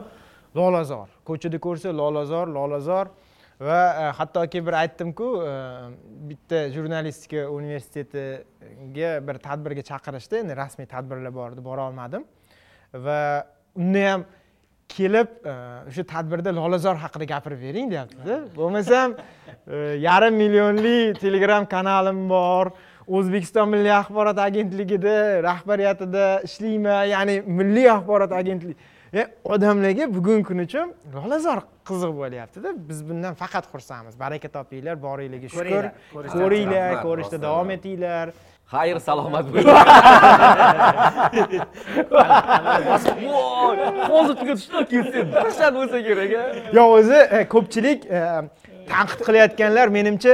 lolazor. 0.60 1.08
Ko'chada 1.30 1.62
ko'rsa 1.67 1.94
lolazor 2.02 2.48
lolazor. 2.58 3.13
Va 3.62 3.82
e, 4.02 4.06
hattoki 4.17 4.60
bir 4.67 4.74
aytdimku 4.82 5.28
e, 5.46 5.54
bitta 6.30 6.63
jurnalistika 6.76 7.46
universitetiga 7.60 9.12
bir 9.28 9.41
tadbirga 9.48 9.84
chaqirishdi. 9.91 10.41
Endi 10.44 10.58
rasmiy 10.58 10.89
tadbirlar 10.96 11.34
bor 11.36 11.54
edi 11.54 11.65
borolmadim 11.70 12.26
va 12.94 13.20
unda 13.76 14.06
ham 14.12 14.26
kelib 14.97 15.30
e, 15.45 15.56
o'sha 15.89 16.04
tadbirda 16.13 16.54
lolazor 16.60 16.95
haqida 17.04 17.25
gapirib 17.34 17.62
bering 17.65 17.91
deyaptida. 17.93 18.38
Bo'lmasam 18.56 19.17
e, 19.17 19.77
yarim 20.08 20.39
millionli 20.44 21.13
telegram 21.23 21.65
kanalim 21.73 22.23
bor 22.29 22.71
o'zbekiston 23.08 23.69
milliy 23.73 23.94
axborot 24.02 24.39
agentligida 24.48 25.15
rahbariyatida 25.50 26.25
ishlayman 26.48 27.04
ya'ni 27.15 27.35
milliy 27.60 27.89
axborot 27.98 28.31
agentligi 28.42 28.75
e, 29.13 29.27
odamlarga 29.44 30.08
bugungi 30.13 30.44
kun 30.50 30.63
uchun 30.65 30.94
lolazor 31.15 31.63
qiziq 31.89 32.13
bo'lyaptida. 32.21 32.75
Biz 32.89 33.00
bundan 33.10 33.33
faqat 33.42 33.65
xursandmiz. 33.73 34.15
Baraka 34.19 34.50
topinglar 34.58 34.96
boringlarga 35.08 35.50
shukur 35.56 35.92
ko'ringlar. 36.37 37.02
Ko'rishda 37.08 37.42
davom 37.48 37.69
etinglar 37.77 38.33
xayr 38.72 39.00
salomat 39.00 39.46
bo'ling 39.54 39.67
hozir 44.13 44.36
tugatishdan 44.42 44.86
kelsin 44.94 45.32
dahshat 45.36 45.74
bo'lsa 45.78 45.98
kerak 46.08 46.32
a 46.40 46.44
yo 46.78 46.84
o'zi 46.98 47.19
e, 47.38 47.48
ko'pchilik 47.54 48.00
e, 48.06 48.19
tanqid 48.92 49.22
qilayotganlar 49.28 49.88
menimcha 49.98 50.34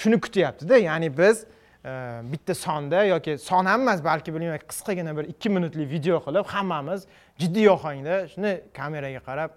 shuni 0.00 0.20
kutyaptida. 0.24 0.76
Ya'ni 0.88 1.08
biz 1.18 1.36
e, 1.84 1.92
bitta 2.32 2.54
sonda 2.54 3.04
yoki 3.04 3.38
son 3.38 3.66
ham 3.66 3.80
emas 3.80 4.04
balki 4.04 4.34
bilmayman 4.34 4.62
qisqagina 4.72 5.16
bir 5.16 5.24
ikki 5.32 5.48
minutlik 5.56 5.90
video 5.90 6.16
qilib 6.26 6.46
hammamiz 6.54 7.00
jiddiy 7.42 7.68
ohangda 7.76 8.28
shuni 8.32 8.52
kameraga 8.78 9.20
qarab 9.28 9.50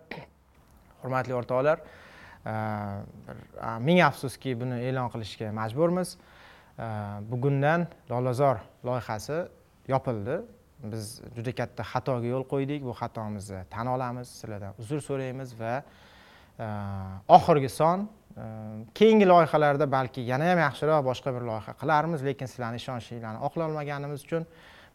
hurmatli 1.01 1.33
o'rtoqlar 1.39 1.77
ming 3.87 3.99
afsuski 4.09 4.51
buni 4.61 4.77
e'lon 4.89 5.07
qilishga 5.13 5.51
majburmiz 5.61 6.17
bugundan 7.31 7.87
lolazor 8.11 8.57
loyihasi 8.85 9.45
yopildi. 9.87 10.41
Biz 10.83 11.21
juda 11.35 11.51
katta 11.55 11.83
xatoga 11.83 12.27
yo'l 12.27 12.43
qo'ydik. 12.53 12.83
Bu 12.83 12.93
xatomizni 13.01 13.63
tan 13.69 13.87
olamiz 13.87 14.27
sizlardan 14.27 14.73
uzr 14.79 14.99
so'raymiz 15.07 15.55
va 15.59 15.73
e, 16.59 16.67
oxirgi 17.37 17.69
son 17.69 18.03
e, 18.03 18.43
keyingi 18.93 19.27
loyihalarda 19.27 19.91
balki 19.91 20.21
yana 20.31 20.51
ham 20.51 20.59
yaxshiroq 20.67 21.01
boshqa 21.09 21.33
bir 21.35 21.47
loyiha 21.49 21.73
qilarmiz 21.81 22.25
lekin 22.25 22.51
sizlarni 22.51 22.81
ishonchinglarni 22.83 23.39
oqlolmaganimiz 23.47 24.23
uchun 24.27 24.47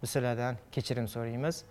biz 0.02 0.10
sizlardan 0.10 0.56
kechirim 0.72 1.08
so'raymiz. 1.08 1.64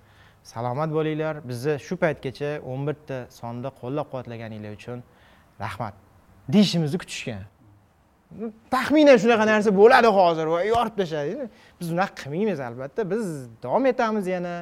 Salomat 0.44 0.90
bo'linglar. 0.98 1.36
Bizni 1.50 1.78
shu 1.88 1.96
paytgacha 2.04 2.52
o'n 2.72 2.88
birta 2.88 3.18
sonda 3.40 3.70
qo'llab 3.82 4.08
quvvatlaganinglar 4.12 4.74
uchun 4.80 5.04
rahmat. 5.60 5.94
Deyishimizni 6.54 6.98
kutishgan. 6.98 7.44
Taxminan 8.72 9.18
shunaqa 9.22 9.46
narsa 9.50 9.72
bo'ladi 9.74 10.10
hozir. 10.20 10.46
Va 10.54 10.62
yorib 10.74 10.96
tashladi. 11.00 11.50
Biz 11.80 11.88
unaqa 11.96 12.16
qilmaymiz 12.22 12.60
albatta. 12.68 13.02
Biz 13.14 13.26
davom 13.64 13.86
etamiz 13.92 14.28
yana. 14.28 14.56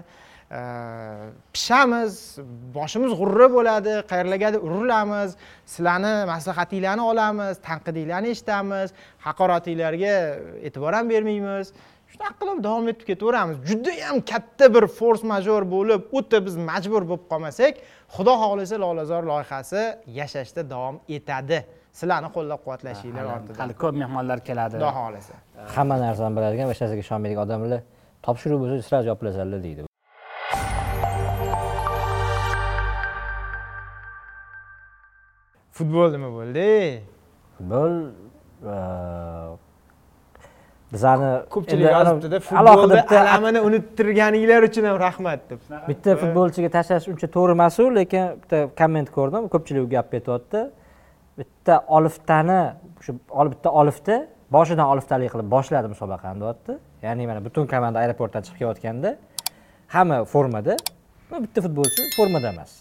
Pishamiz 1.54 2.40
boshimiz 2.78 3.12
g'urra 3.20 3.48
bo'ladi 3.56 3.94
qayerlargadir 4.12 4.64
urilamiz. 4.68 5.36
Sizlarni 5.74 6.14
maslahatinglarni 6.32 7.04
olamiz 7.12 7.60
tanqidinglarni 7.68 8.32
eshitamiz. 8.36 8.96
Haqoratinglarga 9.28 10.16
e'tibor 10.68 10.94
ham 10.98 11.10
bermaymiz. 11.14 11.74
Shunaqa 12.12 12.36
qilib 12.42 12.60
davom 12.68 12.88
etib 12.92 13.06
ketaveramiz. 13.12 13.58
Judayam 13.70 14.22
katta 14.32 14.66
bir 14.76 14.88
fors 14.98 15.24
major 15.34 15.68
bo'lib 15.76 16.08
o'ta 16.18 16.40
biz 16.46 16.56
majbur 16.70 17.04
bo'lib 17.10 17.26
qolmasak 17.32 17.84
xudo 18.16 18.34
xohlasa 18.44 18.80
lolazor 18.86 19.24
loyihasi 19.32 19.84
yashashda 20.20 20.64
davom 20.74 20.96
etadi. 21.18 21.60
Sizlarni 22.00 22.30
qo'llab 22.36 22.60
quvvatlashinglar 22.66 23.26
ortidan. 23.36 23.60
hali 23.62 23.74
ko'p 23.84 23.96
mehmonlar 24.04 24.40
keladi. 24.50 24.76
Xudo 24.78 24.92
xohlasa. 25.00 25.34
Hamma 25.76 25.96
narsani 26.06 26.34
biladigan 26.38 26.66
va 26.70 26.74
hech 26.74 26.82
narsaga 26.84 27.02
ishonmaydigan 27.06 27.44
odamlar 27.48 27.82
topshiriq 28.26 28.58
bo'lsa 28.62 28.76
sразу 28.90 29.06
yopilasanlar 29.14 29.60
deydi. 29.68 29.82
Futbol 35.78 36.10
nima 36.16 36.30
bo'ldi? 36.38 36.68
Futbol 37.58 37.94
bizani 40.94 41.30
ko'pchilik 41.54 41.86
yozibdida 41.98 42.40
futbolni 42.48 43.02
alamini 43.22 43.60
unuttirganinglar 43.68 44.62
uchun 44.70 44.86
ham 44.90 44.98
rahmat 45.08 45.40
deb. 45.50 45.60
Bitta 45.90 46.16
futbolchiga 46.22 46.70
tashlash 46.78 47.06
uncha 47.12 47.28
to'g'ri 47.36 47.52
emasu 47.58 47.84
lekin 48.00 48.26
bitta 48.42 48.58
komment 48.82 49.10
ko'rdim. 49.18 49.44
Ko'pchilik 49.54 49.82
u 49.88 49.90
gapni 49.96 50.22
aytyapti 50.22 50.62
bitta 51.40 51.84
oliftani 51.88 52.60
shu 53.06 53.12
bitta 53.54 53.70
olifta 53.72 54.16
boshidan 54.56 54.88
oliftalik 54.94 55.32
qilib 55.34 55.50
boshladi 55.56 55.88
musobaqani 55.94 56.42
deyapti. 56.42 56.74
Ya'ni 57.06 57.28
mana 57.30 57.40
butun 57.46 57.68
komanda 57.74 58.00
aeroportdan 58.04 58.42
chiqib 58.46 58.58
kelayotganda 58.62 59.10
hamma 59.96 60.18
formada 60.34 60.74
bitta 61.44 61.60
futbolchi 61.66 62.02
formada 62.18 62.48
emas. 62.54 62.72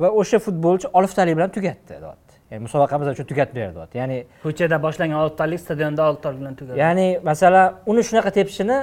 Va 0.00 0.08
o'sha 0.20 0.38
futbolchi 0.46 0.86
oliftalik 0.98 1.36
bilan 1.38 1.50
tugatdi 1.56 1.94
deyapti. 2.04 2.34
Ya'ni 2.50 2.62
musobaqamiz 2.66 3.06
uchun 3.14 3.26
tugatib 3.30 3.54
deyapti. 3.58 3.98
Ya'ni 4.00 4.16
ko'chada 4.44 4.76
boshlangan 4.86 5.18
oltitalik 5.24 5.60
stadionda 5.64 6.02
oltitalik 6.10 6.38
bilan 6.42 6.54
tugadi 6.60 6.78
ya'ni 6.84 7.06
masalan 7.30 7.66
uni 7.90 8.02
shunaqa 8.08 8.30
tepishini 8.38 8.78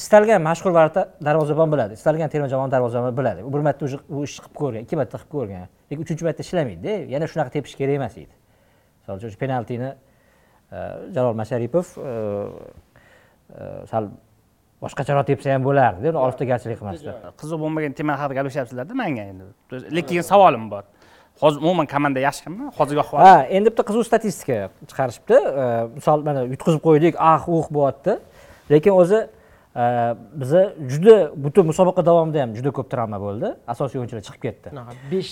istalgan 0.00 0.42
mashhur 0.48 0.72
darvozabon 1.26 1.68
biladi 1.72 1.92
istalgan 1.98 2.28
terma 2.34 2.48
jamoa 2.52 2.70
darvozaboni 2.74 3.16
biladi. 3.20 3.40
U 3.48 3.52
bir 3.54 3.60
marta 3.66 3.84
уже 3.84 3.98
u 4.08 4.24
ishni 4.26 4.40
qilib 4.44 4.56
ko'rgan 4.60 4.80
ikki 4.84 4.96
marta 5.00 5.16
qilib 5.18 5.32
ko'rgan 5.36 5.68
lekin 5.94 6.06
uchinchi 6.06 6.26
marta 6.28 6.44
ishlamaydida 6.46 6.96
yana 7.14 7.30
shunaqa 7.30 7.56
tepish 7.56 7.78
kerak 7.80 8.00
emas 8.00 8.18
edi 8.18 8.34
misol 9.00 9.16
uchun 9.20 9.34
shu 9.34 9.40
penaltini 9.44 9.94
jalol 11.16 11.34
masharipov 11.40 11.86
sal 13.90 14.10
boshqacharoq 14.82 15.26
tepsa 15.30 15.54
ham 15.54 15.62
bo'lardi 15.68 16.10
uni 16.10 16.20
oliftagarchilik 16.24 16.78
qilmasdan 16.80 17.36
qiziq 17.40 17.60
bo'lmagan 17.62 17.94
tema 17.98 18.16
haqida 18.20 18.38
gaplashayapsizlarda 18.38 18.94
manga 19.02 19.24
endi. 19.30 19.44
Lekin 19.98 20.26
savolim 20.32 20.68
bor. 20.72 20.84
Hozir 21.42 21.58
umuman 21.64 21.86
komanda 21.94 22.20
yaxshimi 22.22 22.70
hozirgi 22.78 23.00
ahvol 23.04 23.22
ha 23.26 23.36
endi 23.56 23.72
bitta 23.72 23.86
qiziq 23.88 24.08
statistika 24.10 24.58
chiqarishibdi. 24.90 25.38
E, 25.62 25.64
misol 25.98 26.26
mana 26.28 26.44
yutqizib 26.52 26.82
qo'ydik 26.88 27.14
ah 27.30 27.48
uh 27.56 27.66
bo'lyapti. 27.76 28.18
Lekin 28.74 28.92
o'zi 29.02 29.20
biza 29.74 30.74
juda 30.90 31.32
butun 31.44 31.66
musobaqa 31.66 32.02
davomida 32.06 32.42
ham 32.42 32.54
juda 32.54 32.70
ko'p 32.70 32.88
travma 32.92 33.18
bo'ldi. 33.18 33.48
Asosiy 33.66 33.98
o'yinchilar 34.00 34.22
chiqib 34.26 34.42
ketdi. 34.46 34.68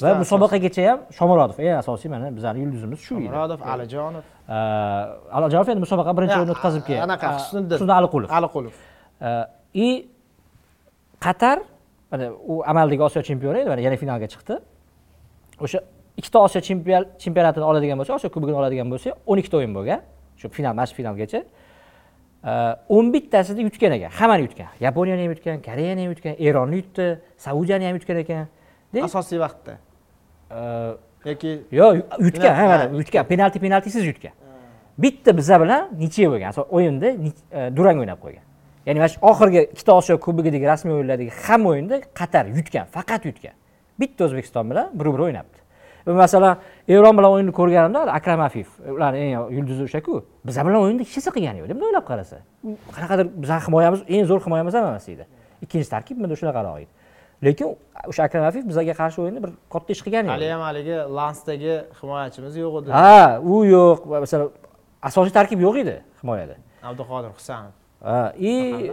Va 0.02 0.14
musobaqagacha 0.22 0.86
ham 0.88 0.98
shomurodov 1.18 1.60
eng 1.62 1.76
asosiy 1.82 2.10
mana 2.14 2.30
bizani 2.36 2.64
yulduzimiz 2.64 2.98
shu 3.06 3.14
edi. 3.20 3.28
Murodov 3.30 3.60
alijonov. 3.74 4.24
Alijonov 5.38 5.68
endi 5.72 5.82
musobaqa 5.86 6.16
birinchi 6.18 6.36
o'yinni 6.40 6.54
o'tkazib 6.56 6.82
keldi. 6.88 7.02
anaqa, 7.06 7.28
Husniddin. 7.38 7.76
husniddin 7.76 7.96
aliqulov. 8.00 8.28
Aliqulov. 8.38 8.74
И 9.74 9.88
qatar 11.20 11.58
mana 12.10 12.26
u 12.52 12.62
amaldagi 12.66 13.02
osiyo 13.08 13.22
chempioni 13.28 13.58
edi 13.62 13.68
mana 13.72 13.80
yana 13.86 13.96
finalga 14.02 14.26
chiqdi. 14.34 14.54
O'sha 15.64 15.78
ikkita 16.20 16.38
osiyo 16.46 16.60
chempion 16.68 17.02
chempionatini 17.22 17.64
oladigan 17.70 17.96
bo'lsa 18.00 18.12
osiyo 18.18 18.30
kubogini 18.34 18.58
oladigan 18.62 18.88
bo'lsa 18.92 19.08
o'n 19.30 19.38
ikkita 19.42 19.56
o'yin 19.60 19.72
bo'lgan 19.78 20.00
shu 20.40 20.46
final 20.56 20.74
mana 20.74 20.86
shu 20.90 20.94
finalgacha 21.00 21.40
o'n 22.88 23.12
bittasida 23.12 23.60
yutgan 23.60 23.92
ekan 23.92 24.10
hammani 24.10 24.42
yutgan. 24.42 24.66
Yaponiyani 24.80 25.22
ham 25.22 25.30
yutgan 25.30 25.62
koreyani 25.62 26.02
ham 26.04 26.10
yutgan 26.10 26.36
eronni 26.38 26.76
yutdi 26.76 27.20
saudiyani 27.38 27.86
ham 27.86 27.94
yutgan 27.94 28.16
ekan. 28.16 28.46
Asosiy 29.02 29.40
vaqtda. 29.40 29.78
Yoki 31.24 31.60
yo'q 31.72 32.02
yutgan 32.18 32.54
ha 32.54 32.66
mana 32.66 32.84
yutgan. 32.98 33.26
Penalti 33.26 33.58
penaltisiz 33.60 34.06
yutgan. 34.06 34.32
Bitta 34.98 35.36
biza 35.36 35.60
bilan 35.60 35.88
niche 35.98 36.30
bo'lgan. 36.30 36.52
O'yinda 36.70 37.06
e, 37.06 37.76
durang 37.76 38.02
o'ynab 38.02 38.18
qo'ygan. 38.24 38.44
Ya'ni 38.86 38.98
mana 38.98 39.08
shu 39.08 39.18
oxirgi 39.22 39.62
ikkita 39.72 39.92
osiyo 39.94 40.18
kubogidagi 40.20 40.66
rasmiy 40.66 40.94
o'yinlardagi 40.98 41.30
hamma 41.46 41.70
o'yinda 41.70 42.02
qatar 42.14 42.46
yutgan 42.58 42.86
faqat 42.96 43.24
yutgan. 43.24 43.54
Bitta 44.00 44.24
o'zbekiston 44.24 44.70
bilan 44.70 44.90
bir 44.94 45.06
bir 45.14 45.22
o'ynabdi 45.28 45.61
masalan 46.06 46.58
eron 46.88 47.16
bilan 47.18 47.30
o'yinni 47.34 47.52
ko'rganimda 47.58 48.00
akram 48.18 48.40
afif 48.40 48.68
ularni 48.96 49.18
eng 49.24 49.32
yulduzi 49.56 49.82
o'shaku 49.88 50.22
biza 50.46 50.64
bilan 50.66 50.80
o'yinda 50.84 51.02
hech 51.04 51.16
narsa 51.18 51.30
qilgani 51.36 51.58
yo'q 51.62 51.68
bunday 51.74 51.88
o'ylab 51.90 52.06
qarasa. 52.10 52.36
Qanaqadir 52.96 53.26
bizani 53.42 53.62
himoyamiz 53.66 54.00
eng 54.14 54.24
zo'r 54.30 54.40
himoyamiz 54.46 54.74
ham 54.78 54.88
emas 54.92 55.08
edi. 55.08 55.24
Ikkinchi 55.64 55.88
tarkib 55.94 56.16
menda 56.22 56.36
shunaqaroq 56.40 56.76
edi. 56.82 56.90
Lekin 57.46 57.76
o'sha 58.10 58.22
akram 58.28 58.44
afif 58.50 58.64
bizga 58.70 58.94
qarshi 59.02 59.18
o'yinda 59.24 59.40
bir 59.44 59.50
katta 59.74 59.90
ish 59.94 60.02
qilgani 60.06 60.26
yo'q 60.28 60.34
hali 60.36 60.50
ham 60.54 60.62
haligi 60.68 60.96
lansdagi 61.18 61.74
himoyachimiz 62.00 62.54
yo'q 62.64 62.74
edi. 62.82 62.90
Ha 62.98 63.40
u 63.52 63.62
yo'q. 63.74 63.98
Masalan 64.24 64.50
asosiy 65.08 65.32
tarkib 65.38 65.60
yo'q 65.66 65.76
edi 65.84 65.96
himoyada. 66.22 66.56
Abduqodir 66.90 67.30
husanov. 67.38 67.72
Ha 68.02 68.32
и 68.36 68.90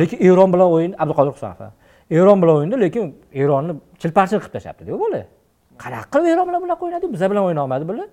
lekin 0.00 0.18
eron 0.28 0.52
bilan 0.52 0.68
o'yin 0.76 0.92
abduqodir 1.02 1.32
husanov 1.36 1.72
eron 2.10 2.42
bilan 2.42 2.54
o'yinda 2.58 2.76
lekin 2.84 3.04
eronni 3.32 3.76
chilparchil 4.02 4.40
qilib 4.42 4.52
tashlabdida 4.56 4.92
u 4.92 4.98
bola 5.04 5.22
qanaqa 5.84 6.06
qilib 6.12 6.32
eron 6.34 6.48
bilan 6.48 6.62
bular 6.64 6.76
o'ynadi 6.84 7.12
bizlar 7.14 7.30
bilan 7.32 7.44
o'yna 7.48 7.60
olmadi 7.64 7.88
bular. 7.90 8.08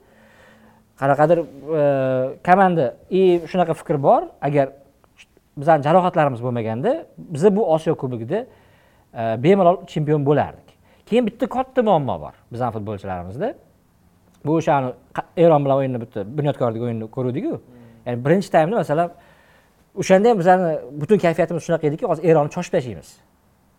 Qanaqadir 1.01 1.39
e, 1.81 1.83
komanda 2.47 2.85
и 3.09 3.21
shunaqa 3.51 3.73
fikr 3.81 3.97
bor 4.07 4.21
agar 4.47 4.69
bizani 5.57 5.83
jarohatlarimiz 5.87 6.41
bo'lmaganda 6.45 6.91
biza 7.17 7.55
bu 7.55 7.61
osiyo 7.75 7.95
kubogida 8.01 8.39
e, 9.19 9.43
bemalol 9.43 9.77
chempion 9.91 10.25
bo'lardik. 10.29 10.67
Keyin 11.07 11.25
bitta 11.27 11.45
katta 11.55 11.83
muammo 11.83 12.15
bor 12.21 12.33
bizani 12.53 12.71
futbolchilarimizda. 12.77 13.53
Bu 14.45 14.51
o'shani 14.59 14.93
eron 15.37 15.65
bilan 15.65 15.77
o'yinni 15.77 16.01
bitta 16.03 16.19
bunyodkordagi 16.37 16.83
o'yinni 16.87 17.07
ko'ruvdiku. 17.15 17.53
Ya'ni 18.05 18.25
birinchi 18.25 18.49
taymda 18.55 18.75
masalan 18.83 19.09
o'shanda 20.01 20.29
ham 20.29 20.37
bizani 20.41 20.69
butun 21.01 21.17
kayfiyatimiz 21.25 21.63
shunaqa 21.67 21.87
ediki 21.87 22.05
hozir 22.11 22.23
eronni 22.31 22.51
choshib 22.55 22.73
tashlaymiz 22.75 23.09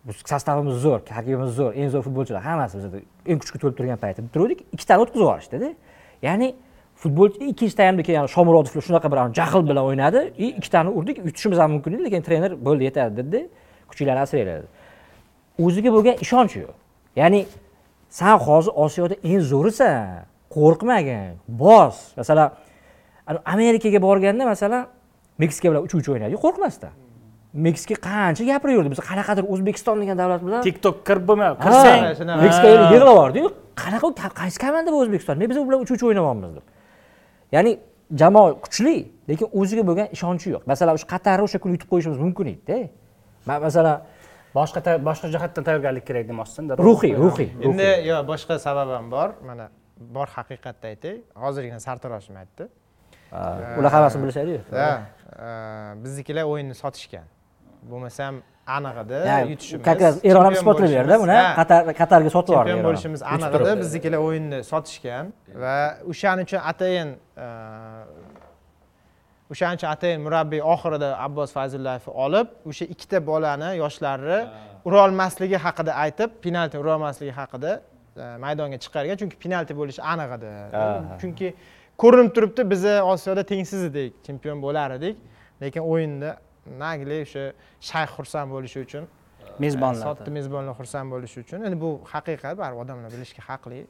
sostavimiz 0.09 0.75
zo'r 0.85 0.99
tarkibimiz 1.05 1.55
zo'r 1.59 1.73
eng 1.77 1.89
zo'r 1.93 2.03
futbolchilar 2.07 2.41
hammasi 2.41 2.77
bizada 2.77 2.97
eng 3.25 3.39
kuchli 3.41 3.59
to'lib 3.61 3.77
turgan 3.77 3.97
paytda 4.03 4.21
deb 4.21 4.33
turuvdik 4.33 4.59
ikkitani 4.75 5.03
o'tkazib 5.03 5.21
yuborishdida 5.21 5.69
ya'ni 6.27 6.55
futbolchi 7.01 7.49
ikkinchi 7.51 7.75
taymda 7.81 8.03
keyin 8.07 8.25
shomurodovlar 8.35 8.83
shunaqa 8.87 9.11
bir 9.11 9.19
jahl 9.39 9.61
bilan 9.69 9.83
o'ynadi 9.89 10.21
и 10.37 10.47
ikkitani 10.59 10.89
urdik 10.89 11.17
yutishimiz 11.17 11.57
ham 11.57 11.71
mumkin 11.71 11.93
edi 11.93 12.03
lekin 12.03 12.21
trener 12.21 12.51
bo'ldi 12.65 12.83
yetadi 12.89 13.17
dedi 13.17 13.39
kuchinglarni 13.89 14.21
asranglar 14.25 14.57
dedi 14.61 14.67
o'ziga 15.65 15.89
bo'lgan 15.95 16.15
ishonch 16.25 16.55
yo'q. 16.61 16.73
Ya'ni 17.15 17.45
san 18.09 18.37
hozir 18.45 18.71
osiyoda 18.85 19.15
eng 19.23 19.41
zo'risan 19.51 20.25
qo'rqmagin 20.55 21.33
bos. 21.47 21.95
Masalan 22.17 22.49
amerikaga 23.45 24.01
borganda 24.01 24.45
masalan 24.45 24.87
meksika 25.37 25.69
bilan 25.71 25.83
uch 25.87 25.95
uch 25.99 26.09
o'ynadi 26.13 26.35
qo'rqmasdan 26.45 26.93
meksika 27.53 27.95
qancha 28.07 28.43
gapiraverdi 28.47 28.89
biz 28.93 29.01
qanaqadir 29.09 29.43
o'zbekiston 29.53 30.01
degan 30.01 30.17
davlat 30.21 30.41
bilan. 30.45 30.61
Tiktok 30.67 30.95
kirib 31.07 31.25
bo'lmay 31.29 31.49
Ha, 31.49 31.55
kirsang. 31.63 32.01
Meksikaga 32.43 32.75
yig'lab 32.93 33.09
yubordiyu 33.11 33.47
qanaqa 33.83 34.29
qaysi 34.41 34.57
komanda 34.63 34.89
bu 34.93 35.01
o'zbekiston? 35.03 35.35
Men 35.41 35.49
biz 35.51 35.57
u 35.57 35.65
bilan 35.67 35.79
uch 35.83 35.91
uch 35.95 36.03
o'ynayapmiz 36.07 36.51
deb. 36.57 36.65
Ya'ni 37.55 37.71
jamoa 38.21 38.55
kuchli 38.63 38.95
lekin 39.29 39.47
o'ziga 39.59 39.83
bo'lgan 39.89 40.07
ishonchi 40.15 40.47
yo'q. 40.55 40.63
Masalan 40.71 40.93
o'sha 40.97 41.07
qatarni 41.13 41.43
o'sha 41.47 41.59
kuni 41.63 41.71
yutib 41.75 41.89
qo'yishimiz 41.91 42.19
mumkin 42.25 42.45
edida 42.53 42.79
man 43.47 43.57
masalan 43.67 43.95
boshqa 44.57 44.79
boshqa 45.07 45.27
jihatdan 45.33 45.63
tayyorgarlik 45.67 46.05
kerak 46.09 46.25
demoqchisan 46.31 46.63
ruhiy 46.87 47.13
ruhiy 47.23 47.49
endi 47.67 47.89
yo 48.09 48.17
boshqa 48.31 48.59
sabab 48.67 48.89
ham 48.95 49.11
bor. 49.15 49.29
Mana 49.49 49.65
bor 50.15 50.27
haqiqatni 50.37 50.85
aytay. 50.93 51.15
Hozirgina 51.43 51.79
sartaroshim 51.87 52.35
aytdi. 52.43 52.63
Ular 53.79 53.91
hammasini 53.95 54.21
bilishadiyu 54.23 54.59
ha 54.71 54.89
biznikilar 56.03 56.43
o'yinni 56.51 56.75
sotishgan 56.83 57.27
bo'lmasam 57.89 58.41
aniq 58.77 58.97
edi 59.03 59.19
yutishimiz 59.51 59.85
как 59.89 60.01
раз 60.01 60.15
eron 60.29 60.43
ham 60.45 60.53
isbotlayverdi 60.53 61.13
bo'lishimiz, 61.13 61.21
buni 61.23 61.39
qatar 61.59 61.81
qatarga 62.01 62.29
sotib 62.35 62.53
yubordi 62.53 62.69
chempion 62.69 62.87
bo'lishimiz 62.87 63.21
aniq 63.35 63.55
edi 63.59 63.71
biznikilar 63.83 64.19
o'yinni 64.27 64.59
sotishgan 64.71 65.31
va 65.63 65.77
o'shaning 66.11 66.45
uchun 66.49 66.61
atayin 66.71 67.09
e, 67.45 67.47
o'shaning 69.53 69.77
uchun 69.79 69.89
atayin 69.95 70.19
murabbiy 70.25 70.61
oxirida 70.73 71.09
abbos 71.27 71.49
fayzullayevni 71.57 72.13
olib 72.25 72.47
o'sha 72.69 72.85
ikkita 72.93 73.17
bolani 73.31 73.71
yoshlarni 73.83 74.39
urolmasligi 74.85 75.57
haqida 75.65 75.91
aytib 76.03 76.29
penalti 76.45 76.79
urolmasligi 76.83 77.33
haqida 77.41 77.71
e, 78.17 78.37
maydonga 78.45 78.77
chiqargan. 78.83 79.17
Chunki 79.21 79.37
penalti 79.43 79.73
bo'lishi 79.79 80.01
aniq 80.13 80.31
edi 80.37 80.51
chunki 81.21 81.53
ko'rinib 82.01 82.31
turibdi 82.35 82.69
biza 82.73 82.93
osiyoda 83.13 83.43
tengsiz 83.51 83.83
edik 83.89 84.23
chempion 84.27 84.61
bo'lar 84.65 84.97
edik. 84.97 85.15
Lekin 85.61 85.83
o'yinda 85.91 86.29
nagli 86.65 87.21
o'sha 87.25 87.45
shayx 87.89 88.09
xursand 88.17 88.49
bo'lishi 88.55 88.85
uchun 88.85 89.07
mezbonlar 89.59 90.03
sotdi 90.07 90.33
mezbonlar 90.37 90.75
xursand 90.79 91.11
bo'lishi 91.13 91.43
uchun. 91.43 91.65
Endi 91.67 91.79
bu 91.85 91.91
haqiqat 92.13 92.57
baribir 92.61 92.83
odamlar 92.83 93.11
bilishga 93.15 93.43
haqli. 93.49 93.81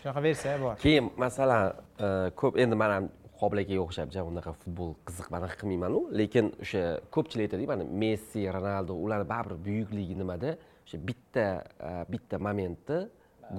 Shunaqa 0.00 0.22
versiya 0.26 0.56
bor. 0.62 0.76
Keyin 0.84 1.10
masalan 1.24 1.72
e, 2.06 2.08
ko'p 2.40 2.58
endi 2.64 2.78
man 2.82 2.94
ham 2.96 3.08
qobil 3.40 3.62
akaga 3.64 3.82
o'xshab 3.86 4.14
ja 4.16 4.24
unaqa 4.30 4.54
futbol 4.60 4.94
qiziq 5.08 5.28
anaqa 5.38 5.58
qilmaymanu. 5.60 6.00
Lekin 6.20 6.52
o'sha 6.64 6.84
ko'pchilik 7.14 7.48
aytadiku 7.48 7.72
mana 7.74 7.88
messi 8.04 8.46
ronaldu 8.56 8.96
ularni 9.06 9.28
baribir 9.34 9.58
buyukligi 9.68 10.16
nimada? 10.22 10.56
O'sha 10.86 10.98
bitta 11.08 11.46
e, 11.88 11.90
bitta 12.12 12.40
momentni 12.46 13.00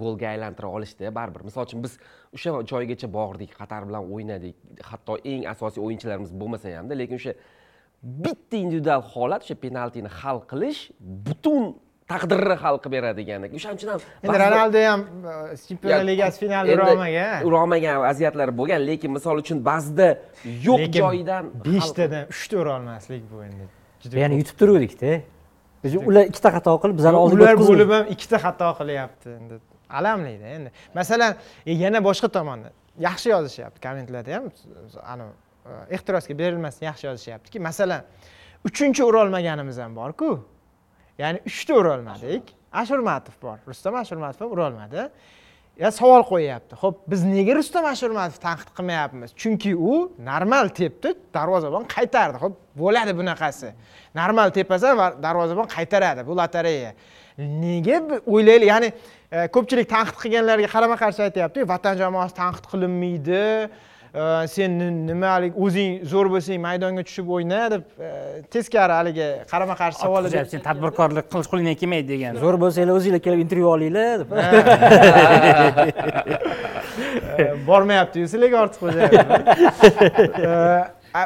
golga 0.02 0.32
aylantira 0.34 0.70
olishda 0.78 1.12
baribir. 1.20 1.46
Misol 1.50 1.68
uchun 1.68 1.84
biz 1.86 2.00
o'sha 2.36 2.56
joygacha 2.72 3.08
bordik 3.20 3.52
qatar 3.62 3.86
bilan 3.90 4.10
o'ynadik. 4.14 4.56
Hatto 4.92 5.18
eng 5.34 5.46
asosiy 5.54 5.84
o'yinchilarimiz 5.88 6.34
bo'lmasa 6.42 6.78
hamda 6.80 6.98
lekin 7.02 7.22
o'sha 7.22 7.36
bitta 8.04 8.58
individual 8.58 9.02
holat 9.14 9.42
o'sha 9.46 9.56
penaltini 9.66 10.10
hal 10.20 10.38
qilish 10.52 10.82
butun 11.28 11.64
taqdirni 12.12 12.56
hal 12.64 12.76
qilib 12.84 12.96
beradigan 12.98 13.48
o'shaning 13.58 13.78
uchun 13.80 13.90
ham 13.94 14.02
endi 14.26 14.38
ronaldu 14.44 14.84
ham 14.90 15.02
e, 15.04 15.58
chempionlar 15.68 16.06
ligasi 16.12 16.38
finalida 16.44 16.74
endi 16.74 16.82
urolmagan 16.82 17.48
urolmagan 17.48 17.98
vaziyatlar 18.08 18.50
bo'lgan 18.60 18.82
lekin 18.90 19.10
misol 19.18 19.42
uchun 19.44 19.58
ba'zida 19.70 20.10
yo'q 20.68 20.86
joyidan 21.02 21.44
beshtadan 21.66 22.24
uchta 22.34 22.56
urolmaslik 22.64 23.24
bu 23.32 23.38
endi 23.48 23.66
juda 24.06 24.20
ya'ni 24.20 24.36
yutib 24.42 24.58
turuvdikda. 24.60 25.22
Biz 25.84 25.96
ular 25.96 26.30
ikkita 26.32 26.50
xato 26.58 26.74
qilib 26.84 26.98
bizani 27.00 27.18
oldiga 27.22 27.44
ular 27.44 27.58
bo'lib 27.62 27.94
ham 27.96 28.12
ikkita 28.14 28.38
xato 28.46 28.70
qilyapti 28.80 29.34
endi. 29.38 29.60
Alamlida 30.00 30.54
endi. 30.58 30.72
Masalan 30.96 31.36
e, 31.66 31.74
yana 31.84 32.02
boshqa 32.08 32.30
tomonda. 32.38 32.72
Yaxshi 33.08 33.30
yozishyapti 33.36 33.82
kommentlarda 33.86 34.38
ham 34.38 34.46
anavi 35.14 35.34
ehtirosga 35.90 36.38
berilmasdan 36.38 36.88
yaxshi 36.92 37.08
yozishyaptiki 37.08 37.60
masalan 37.60 38.04
uchinchi 38.66 39.04
urolmaganimiz 39.04 39.78
ham 39.78 39.96
borku. 39.96 40.40
Ya'ni 41.18 41.40
uchta 41.48 41.74
urolmadik. 41.74 42.54
Ashurmatov 42.74 43.36
bor. 43.42 43.58
Rustam 43.68 43.96
ashurmatov 43.96 44.46
ham 44.46 44.52
urolmadi. 44.58 45.10
Ya 45.80 45.92
savol 45.92 46.24
qo'yyapti. 46.24 46.78
Ho'p 46.80 47.02
biz 47.12 47.24
nega 47.28 47.56
rustam 47.58 47.86
ashurmatovni 47.86 48.42
tanqid 48.48 48.70
qilmayapmiz? 48.78 49.34
Chunki 49.42 49.74
u 49.76 49.96
normal 50.30 50.72
tepdi 50.80 51.14
darvozabon 51.36 51.88
qaytardi. 51.96 52.40
Ho'p 52.44 52.56
bo'ladi 52.80 53.16
bunaqasi. 53.20 53.74
Normal 54.16 54.54
tepasa 54.56 54.96
va 54.98 55.10
darvozabon 55.26 55.68
qaytaradi. 55.76 56.24
Bu 56.28 56.38
lotereya. 56.40 56.94
Nega 57.38 58.00
o'ylaylik 58.24 58.70
ya'ni 58.72 58.92
e, 58.92 59.48
ko'pchilik 59.56 59.90
tanqid 59.92 60.16
qilganlarga 60.24 60.70
qarama 60.76 60.96
qarshi 61.04 61.26
aytyapti 61.28 61.68
vatan 61.74 62.00
jamoasi 62.00 62.36
tanqid 62.40 62.72
qilinmaydi 62.72 63.44
sen 64.48 64.80
ni- 64.80 65.08
nimalik 65.08 65.54
o'zing 65.60 66.04
zo'r 66.12 66.28
bo'lsang 66.32 66.60
maydonga 66.64 67.04
tushib 67.08 67.28
o'yna 67.38 67.62
deb 67.74 67.84
e, 68.00 68.10
teskari 68.54 68.94
haligi 69.00 69.28
qarama 69.52 69.76
qarshi 69.82 70.00
savol 70.00 70.24
sen 70.32 70.64
tadbirkorlik 70.68 71.26
qilish 71.34 71.50
qo'lingdan 71.52 71.76
kelmaydi 71.82 72.08
degan. 72.14 72.34
Zo'r 72.44 72.58
bo'lsanglar 72.64 72.96
o'zinglar 73.00 73.22
kelib 73.28 73.40
intervyu 73.46 73.68
olinglar 73.76 74.16
deb. 74.24 74.30
Bormayapti 77.68 78.18
sizlarga 78.32 78.58
ortiqxo'jayev 78.66 79.12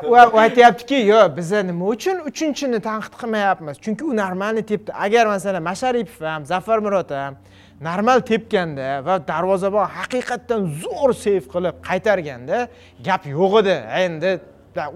u 0.06 0.12
u 0.34 0.38
aytyaptiki 0.46 0.98
yo'q 1.12 1.38
biza 1.38 1.60
nima 1.70 1.86
uchun 1.94 2.18
uchinchini 2.32 2.80
tanqid 2.90 3.14
qilmayapmiz? 3.22 3.76
Chunki 3.86 4.04
u 4.06 4.12
normalniy 4.18 4.66
tepdi. 4.72 4.92
Agar 5.06 5.26
masalan 5.36 5.64
masharipov 5.70 6.26
ham 6.34 6.46
zafar 6.46 6.80
murod 6.86 7.10
ham 7.22 7.34
normal 7.82 8.22
tepganda 8.32 9.00
va 9.06 9.18
darvozabon 9.32 9.88
haqiqatdan 9.98 10.68
zo'r 10.84 11.14
seyf 11.26 11.50
qilib 11.54 11.82
qaytarganda 11.90 12.68
gap 13.04 13.28
yo'q 13.28 13.60
edi. 13.62 13.76
Endi 14.06 14.32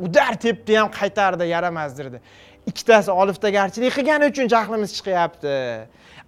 udar 0.06 0.38
tepdi 0.46 0.78
ham 0.80 0.90
qaytardi 1.00 1.48
yaramasdirdi 1.56 2.20
ikkitasi 2.68 3.12
oliftagarchilik 3.12 3.94
qilgani 3.98 4.30
uchun 4.32 4.48
jahlimiz 4.48 4.94
chiqyapti. 4.98 5.56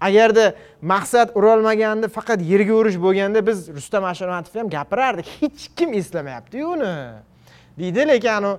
Agarda 0.02 0.46
maqsad 0.82 1.32
urolmaganda 1.40 2.10
faqat 2.12 2.44
yerga 2.44 2.74
urish 2.82 2.98
bo'lganda 3.06 3.40
biz 3.48 3.70
rustam 3.78 4.04
ashurmatov 4.12 4.60
ham 4.60 4.70
gapirardik 4.70 5.30
hech 5.40 5.70
kim 5.78 5.94
eslamayaptiyu 6.00 6.74
uni. 6.76 6.96
Deydi 7.80 8.08
lekin 8.12 8.34
anavi 8.40 8.58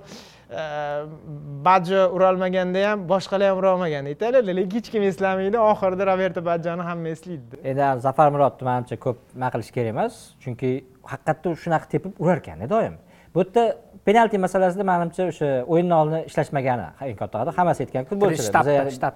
badjo 0.49 2.01
urolmaganda 2.15 2.83
ham 2.89 2.99
boshqalar 3.09 3.49
ham 3.51 3.57
urolmagan 3.61 4.05
aytadilar 4.11 4.55
lekin 4.59 4.77
hech 4.79 4.89
kim 4.93 5.03
eslamaydi. 5.03 5.57
Oxirida 5.71 6.05
roberto 6.11 6.41
badjoni 6.49 6.83
hamma 6.89 7.09
eslaydi 7.15 7.59
endi 7.69 7.89
zafar 8.05 8.27
murodni 8.35 8.63
manimcha 8.69 8.95
ko'p 9.05 9.17
nima 9.35 9.49
qilish 9.53 9.71
kerak 9.75 9.91
emas. 9.95 10.13
Chunki 10.43 10.69
haqiqatda 11.11 11.55
shunaqa 11.63 11.87
tepib 11.93 12.13
urar 12.23 12.37
ekanda 12.43 12.69
doim 12.75 12.95
bu 13.35 13.43
yerda 13.43 13.63
penalti 14.07 14.37
masalasida 14.45 14.83
manimcha 14.91 15.27
o'sha 15.31 15.49
o'yinni 15.73 15.95
oldin 16.01 16.21
ishlashmagani 16.29 16.87
eng 17.09 17.17
katta 17.21 17.35
xato 17.41 17.51
hammasi 17.59 17.79
aytgan 17.85 18.07
futbolchilar. 18.09 18.87
Shtab 18.97 19.15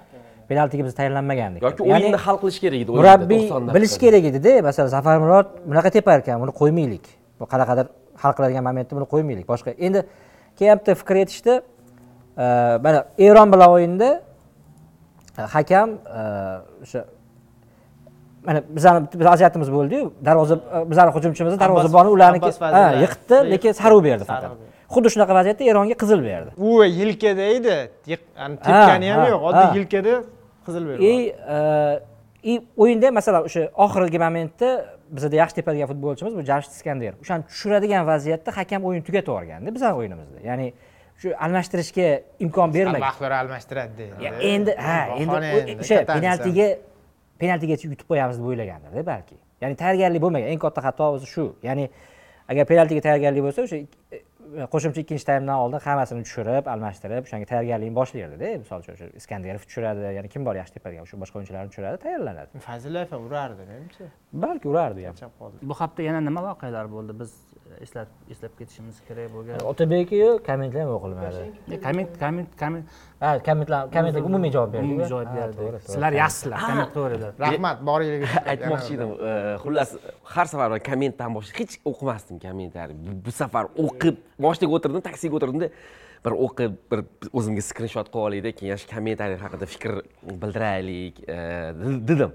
penaltiga 0.49 0.83
biz 0.87 0.95
tayyorlanmagandik. 0.99 1.61
Yoki 1.67 1.87
Ya'ni 1.91 2.03
o'yinni 2.03 2.19
hal 2.25 2.37
qilish 2.41 2.59
kerak 2.63 2.79
edi 2.83 2.91
murabbiy 2.99 3.43
90 3.43 3.51
daqiqada. 3.51 3.75
bilishi 3.75 3.97
kerak 4.03 4.23
edida. 4.31 4.53
Masalan 4.67 4.91
zafar 4.97 5.15
murod 5.23 5.47
bunaqa 5.69 5.89
tepar 5.97 6.17
ekan 6.23 6.41
buni 6.43 6.53
qo'ymaylik. 6.61 7.05
Bu 7.39 7.47
qanaqadir 7.53 7.85
hal 8.23 8.31
qiladigan 8.37 8.63
momentda 8.69 8.93
buni 8.97 9.07
qo'ymaylik. 9.13 9.45
Boshqa 9.53 9.71
endi 9.87 10.03
keyin 10.61 10.81
bitta 10.81 10.95
fikr 11.01 11.21
aytishdi 11.23 11.61
mana 12.85 13.05
eron 13.17 13.53
bilan 13.53 13.69
o'yinda 13.75 14.09
e, 15.37 15.41
hakam 15.41 15.89
e, 15.89 16.21
o'sha 16.83 17.05
mana 18.45 18.63
bizani 18.69 19.07
bir 19.13 19.25
vaziyatimiz 19.25 19.71
bo'ldiyu 19.71 20.13
darvoza 20.25 20.55
e, 20.55 20.89
bizani 20.91 21.11
hujumchimizni 21.15 21.59
darvozaboni 21.59 22.09
ularniki 22.09 22.51
yiqitdi 23.03 23.51
lekin 23.51 23.71
sarv 23.71 24.03
berdi 24.03 24.25
faqat. 24.25 24.51
Berdi. 24.51 24.69
xuddi 24.93 25.09
shunaqa 25.13 25.33
vaziyatda 25.39 25.63
eronga 25.71 25.95
qizil 26.03 26.23
berdi. 26.29 26.49
U 26.57 26.83
yelkada 26.83 27.45
edi 27.57 27.75
tepgani 28.07 29.11
ham 29.11 29.21
ha, 29.21 29.27
yo'q 29.33 29.43
oddiy 29.49 29.77
yelkada 29.79 30.15
qizil 30.65 30.83
berib 30.89 31.01
и 31.11 31.13
и 32.51 32.53
o'yinda 32.77 33.11
masalan 33.17 33.47
o'sha 33.47 33.69
oxirgi 33.85 34.19
momentda 34.25 34.69
bizada 35.15 35.35
yaxshi 35.41 35.55
tepadigan 35.59 35.87
futbolchimiz 35.91 36.33
bu 36.39 36.43
jamshid 36.51 36.71
iskandar 36.77 37.13
o'shani 37.23 37.43
tushiradigan 37.49 38.07
vaziyatda 38.11 38.51
hakam 38.57 38.81
o'yin 38.89 39.03
tugatib 39.07 39.31
yuborganda 39.31 39.75
bizani 39.75 39.95
o'yinimizda. 39.99 40.39
Ya'ni 40.49 40.67
shu 41.21 41.33
almashtirishga 41.45 42.07
imkon 42.45 42.73
bermagan. 42.73 43.03
vaqtlar 43.07 43.31
almashtiradi 43.41 43.93
deydi 43.99 44.13
endi 44.53 44.71
ha 44.87 44.99
endi 45.21 45.37
o'sha 45.83 45.97
penaltiga 46.15 46.67
penaltigacha 47.41 47.85
yutib 47.91 48.07
qo'yamiz 48.11 48.35
deb 48.39 48.47
o'ylagandirda 48.51 49.05
balki. 49.11 49.37
Ya'ni 49.61 49.75
tayyorgarlik 49.83 50.21
bo'lmagan. 50.25 50.47
Eng 50.53 50.61
katta 50.65 50.81
xato 50.87 51.11
o'zi 51.15 51.27
shu. 51.35 51.45
Ya'ni 51.67 51.85
agar 52.51 52.65
penaltiga 52.71 53.01
tayyorgarlik 53.07 53.43
bo'lsa 53.47 53.65
o'sha 53.67 53.77
qo'shimcha 54.73 55.03
ikkinchi 55.03 55.25
taymdan 55.29 55.57
oldin 55.63 55.79
hammasini 55.85 56.23
tushirib 56.27 56.67
almashtirib 56.73 57.27
o'shanga 57.27 57.47
tayyorgarlikni 57.51 57.95
boshlardida 57.99 58.49
misol 58.63 58.83
uchun 58.83 58.95
o'sha 58.95 59.07
iskandarov 59.21 59.63
tushiradi 59.67 60.11
yana 60.17 60.31
kim 60.33 60.47
bor 60.47 60.55
yaxshi 60.59 60.75
tepadigan 60.77 61.07
o'sha 61.07 61.19
boshqa 61.23 61.39
o'yinchilarni 61.39 61.71
tushiradi 61.71 62.01
tayyorlanadi. 62.05 62.63
Fazillayev 62.67 63.13
ham 63.15 63.27
urardi 63.29 63.67
menimcha 63.71 64.09
balki 64.45 64.71
urardi 64.73 65.07
ham 65.07 65.15
bu 65.69 65.79
hafta 65.81 66.07
yana 66.09 66.21
nima 66.27 66.43
voqealar 66.49 66.91
bo'ldi? 66.95 67.17
Biz 67.21 67.31
eslab 67.85 68.07
eslab 68.33 68.53
ketishimiz 68.59 68.97
kerak 69.07 69.29
bo'lgan. 69.35 69.61
Otabekyu 69.71 70.27
kommentlar 70.47 70.81
ham 70.85 70.91
o'qilmadi 70.97 71.79
komment 71.85 72.11
komment 72.23 72.49
komment. 72.61 72.85
Ha 73.23 73.29
kommentlar 73.47 73.89
kommentlarga 73.95 74.27
umumiy 74.31 74.51
javob 74.57 74.73
berdi. 74.73 74.85
Umumiy 74.89 75.07
javob 75.13 75.29
berdi. 75.37 75.79
sizlar 75.87 76.11
yaxshisizlar 76.21 76.59
komment 76.67 76.93
qilaveringlar 76.95 77.33
rahmat 77.45 77.77
boringlar 77.89 78.43
aytmoqchi 78.53 78.93
edim 78.97 79.09
e, 79.29 79.31
xullas 79.63 79.89
har 80.35 80.45
safar 80.53 80.77
kommentdan 80.89 81.29
boshqa 81.37 81.59
hech 81.63 81.73
o'qimasdim 81.91 82.37
kommentariy 82.45 82.97
Bu- 83.25 83.35
safar 83.41 83.65
o'qib 83.85 84.15
mashinaga 84.45 84.73
o'tirdim 84.77 85.01
taksiga 85.09 85.33
o'tirdimda 85.39 85.67
bir 86.25 86.33
o'qib 86.45 86.73
bir 86.91 86.99
o'zimga 87.37 87.63
skrinshot 87.69 88.07
qilib 88.13 88.23
olaylikda 88.27 88.51
keyin 88.59 88.77
shu 88.81 88.87
kommentariy 88.95 89.37
haqida 89.45 89.65
fikr 89.73 89.91
bildiraylik 90.41 91.15
e, 91.27 91.37
de- 91.81 91.99
dedim. 92.11 92.31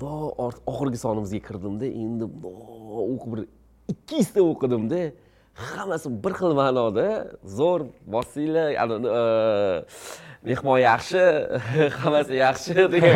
Or- 0.00 0.60
oxirgi 0.72 0.98
sonimizga 1.04 1.40
kirdimda 1.48 1.86
endi 2.04 2.24
o'qib 3.14 3.30
bir 3.34 3.42
ikki 3.88 4.22
yuzta 4.22 4.40
o'qidimda 4.42 5.00
hammasi 5.54 6.24
bir 6.24 6.32
xil 6.38 6.54
ma'noda. 6.56 7.06
Zo'r 7.44 7.82
e, 7.84 9.22
mehmon 10.42 10.78
yaxshi 10.78 11.22
hammasi 12.02 12.34
yaxshi 12.40 12.74
degan 12.94 13.14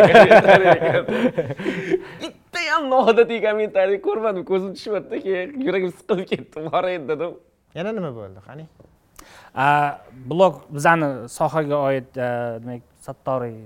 bitta 2.21 2.61
ham 2.71 2.91
noodatiy 2.91 3.41
kommentariy 3.47 4.01
ko'rmadim 4.09 4.45
ko'zim 4.51 4.75
tushmadida 4.77 5.23
keyin 5.27 5.61
yuragim 5.67 5.93
siqilib 5.99 6.27
ketdi 6.33 6.67
borayin 6.73 7.09
dedim. 7.09 7.39
Yana 7.75 7.93
nima 7.97 8.11
bo'ldi 8.19 8.43
qani? 8.49 8.67
A, 9.55 9.67
blog 10.31 10.55
bizani 10.77 11.11
sohaga 11.39 11.77
oid 11.89 12.11
demak 12.17 12.83
sattoriy 13.07 13.57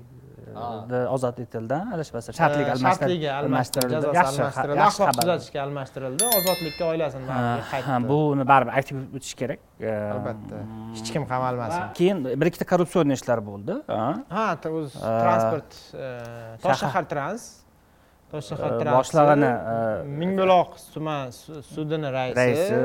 ozod 1.14 1.36
etildi 1.44 1.78
adashmasam 1.94 2.32
shartlik 2.40 2.68
almashtirildi 2.74 2.88
shartliga 2.88 3.30
almashtirildi 3.40 3.94
jazosi 3.96 4.16
yaxshi 4.20 4.40
almashtirildi. 4.42 4.78
yaxshi 4.82 4.88
axloq 4.88 5.08
xabar. 5.10 5.22
tuzatishga 5.22 5.58
almashtirildi. 5.66 6.24
Ozodlikka 6.38 6.84
oilasini 6.92 7.24
qaytdi. 7.72 8.08
buni 8.12 8.44
baribir 8.52 8.72
aytib 8.78 8.96
o'tish 9.16 9.34
kerak. 9.40 9.60
Albatta. 10.14 10.56
hech 10.96 11.08
kim 11.14 11.22
qamalmasin 11.32 11.82
keyin 11.98 12.18
bir 12.40 12.46
ikkita 12.50 12.66
korrupsion 12.72 13.06
ishlar 13.18 13.38
bo'ldi 13.50 13.74
ha. 13.88 14.54
Ta- 14.62 14.70
o'z 14.80 14.90
Eh, 14.96 15.22
transport 15.24 15.70
toshshahar 16.64 17.04
trans. 17.12 17.42
Toshshahar 18.32 18.72
trans 18.80 18.96
boshlig'ini, 18.98 19.50
eh, 19.74 20.18
mingbuloq 20.20 20.70
tuman 20.94 21.22
su- 21.40 21.62
sudini 21.74 22.08
raisi. 22.16 22.36
Raisi 22.40 22.78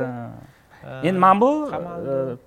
endi 1.08 1.20
mana 1.26 1.42
bu 1.42 1.52
qamaldi. 1.74 2.38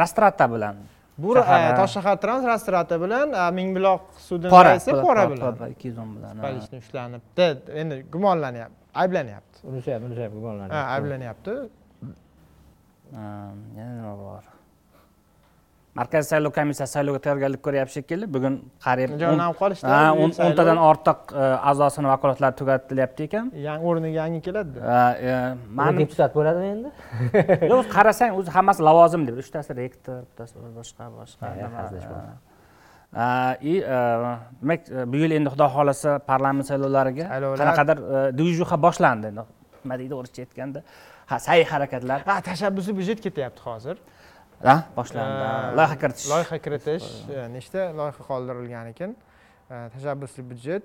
rastrata 0.00 0.44
bilan 0.54 0.76
bu 1.18 1.36
eh, 1.38 1.74
toshshahar 1.80 2.16
trans 2.20 2.44
rastrati 2.52 2.96
bilan 3.04 3.32
eh, 3.32 3.50
mingbuloq 3.58 4.02
sudini 4.28 4.50
pora 4.50 4.68
raisi 4.70 4.92
pora 4.92 5.24
bilan. 5.30 5.70
ikki 5.74 5.88
yuz 5.88 5.98
o'n 5.98 6.10
bilan 6.16 6.36
ha. 6.36 6.42
palishni 6.42 6.78
ushlanibdi 6.84 7.46
endi 7.80 7.96
gumonlanyapti 8.14 8.78
ayblanyapti 9.02 9.58
ham 9.92 10.32
gumonlanadi 10.38 10.72
ha 10.74 10.82
ayblanyapti 10.94 11.54
yana 13.78 13.92
nima 13.98 14.14
bor 14.22 14.42
markaziy 15.98 16.28
saylov 16.32 16.52
komissiyasi 16.58 16.92
saylovga 16.96 17.20
tayyorgarlik 17.24 17.62
ko'ryapti 17.66 17.94
shekilli 17.98 18.26
bugun 18.34 18.54
qariyb 18.84 19.14
Jonam 19.22 19.50
o'n- 19.52 19.58
qolishdi, 19.60 19.88
ha, 19.90 20.12
o'ntadan 20.46 20.78
ortiq 20.90 21.32
e, 21.34 21.46
a'zosini 21.70 22.08
vakolatlari 22.12 22.54
tugatilyapti 22.60 23.26
ekan. 23.28 23.48
Yangi 23.68 23.84
o'rniga 23.90 24.16
yangi 24.22 24.40
keladi. 24.46 24.78
Ha, 24.90 25.00
e, 25.30 25.32
mani 25.80 26.04
deputat 26.04 26.30
bo'ladimi 26.38 26.68
endi? 26.74 26.92
Yo'q 27.72 27.90
qarasang 27.96 28.38
o'zi 28.38 28.50
hammasi 28.56 28.80
lavozim 28.88 29.26
deb 29.28 29.40
uchtasi 29.42 29.76
rektor 29.82 30.22
bittasi 30.28 30.54
boshqa 30.78 31.10
boshqa 31.18 31.44
и 33.72 33.74
e, 33.82 33.98
demak 34.62 34.80
bu 35.12 35.16
yil 35.24 35.32
endi 35.38 35.50
xudo 35.54 35.66
xohlasa 35.74 36.10
parlament 36.30 36.66
saylovlariga 36.70 37.24
Saylovlar- 37.32 37.58
qanaqadir 37.64 37.98
движуха 38.38 38.76
boshlandi. 38.86 39.26
Endi 39.32 39.42
nima 39.84 39.94
deydi 40.00 40.14
o'rischa 40.20 40.40
aytganda. 40.46 40.80
Ha 41.30 41.36
sa'y 41.46 41.64
harakatlar. 41.72 42.18
Ha 42.30 42.40
tashabbusiy 42.48 42.94
byudjet 42.98 43.20
ketyapti 43.26 43.62
hozir 43.66 43.96
boshlandi. 44.96 45.76
Loyiha 45.76 45.96
kiritish. 45.98 46.28
loyiha 46.30 46.58
kiritish 46.58 47.06
eh, 47.30 47.48
nechta 47.48 47.92
loyiha 47.96 48.24
qoldirilgan 48.28 48.90
ekan? 48.92 49.14
Eh, 49.70 49.88
tashabbusli 49.94 50.42
byudjet 50.50 50.82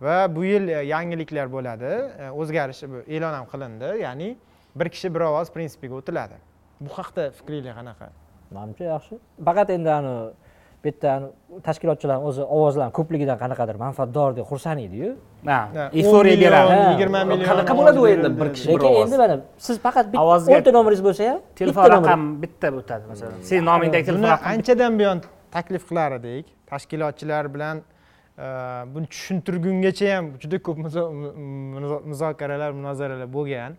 va 0.00 0.28
bu 0.34 0.44
yil 0.44 0.68
eh, 0.68 0.84
yangiliklar 0.86 1.50
bo'ladi. 1.50 1.92
O'zgarish 2.30 2.82
bu 2.86 3.02
e'lon 3.08 3.34
ham 3.34 3.46
qilindi. 3.52 3.88
Ya'ni 4.04 4.36
bir 4.76 4.88
kishi 4.94 5.14
bir 5.14 5.20
ovoz 5.30 5.50
prinsipiga 5.50 5.94
o'tiladi. 5.98 6.38
Bu 6.80 6.90
haqda 6.98 7.30
fikringlar 7.30 7.74
qanaqa? 7.80 8.08
Manimcha 8.54 8.84
yaxshi. 8.84 9.18
Faqat 9.44 9.70
endi 9.70 9.90
ani 9.90 10.14
bu 10.84 10.88
yerda 10.88 11.08
ani 11.16 11.26
tashkilotchilarni 11.66 12.24
o'zi 12.30 12.42
ovozlarni 12.56 12.92
ko'pligidan 12.98 13.38
qanaqadir 13.42 13.76
manfaatdor 13.84 14.36
deb 14.38 14.46
xursand 14.50 14.78
ediyu. 14.86 15.10
Ha 15.50 15.58
euforiya 16.00 16.34
10 16.36 16.38
million, 16.38 16.52
beradi. 16.52 16.92
Yigirma 16.92 17.20
million 17.30 17.46
qanaqa 17.50 17.72
bo'ladi 17.78 17.98
u 18.04 18.06
endi 18.14 18.28
bir 18.40 18.48
kishi 18.54 18.66
lekin 18.72 18.92
endi 19.02 19.16
mana 19.22 19.36
siz 19.66 19.76
faqat 19.86 20.06
bitta 20.12 20.22
Ovozga- 20.24 20.56
o'nta 20.58 20.70
nomeringiz 20.78 21.02
bo'lsa 21.08 21.22
ham 21.30 21.38
telefon 21.60 21.84
bitta 21.84 21.96
raqam 21.96 22.20
bitta 22.42 22.66
o'tadi 22.80 23.04
masalan. 23.12 23.38
Seni 23.50 23.62
nomingdagi 23.70 24.04
telefon 24.08 24.28
raqam 24.32 24.48
anchadan 24.52 24.92
buyon 25.00 25.18
taklif 25.56 25.82
qilar 25.90 26.10
edik 26.20 26.46
tashkilotchilar 26.72 27.44
bilan 27.54 27.76
eh, 28.44 28.82
buni 28.94 29.06
tushuntirgungacha 29.12 30.08
ham 30.16 30.24
juda 30.42 30.58
ko'p 30.66 30.78
muzo- 30.84 31.10
mu- 31.20 31.34
mu- 31.82 32.02
muzokaralar 32.10 32.70
munozaralar 32.78 33.28
bo'lgan. 33.38 33.72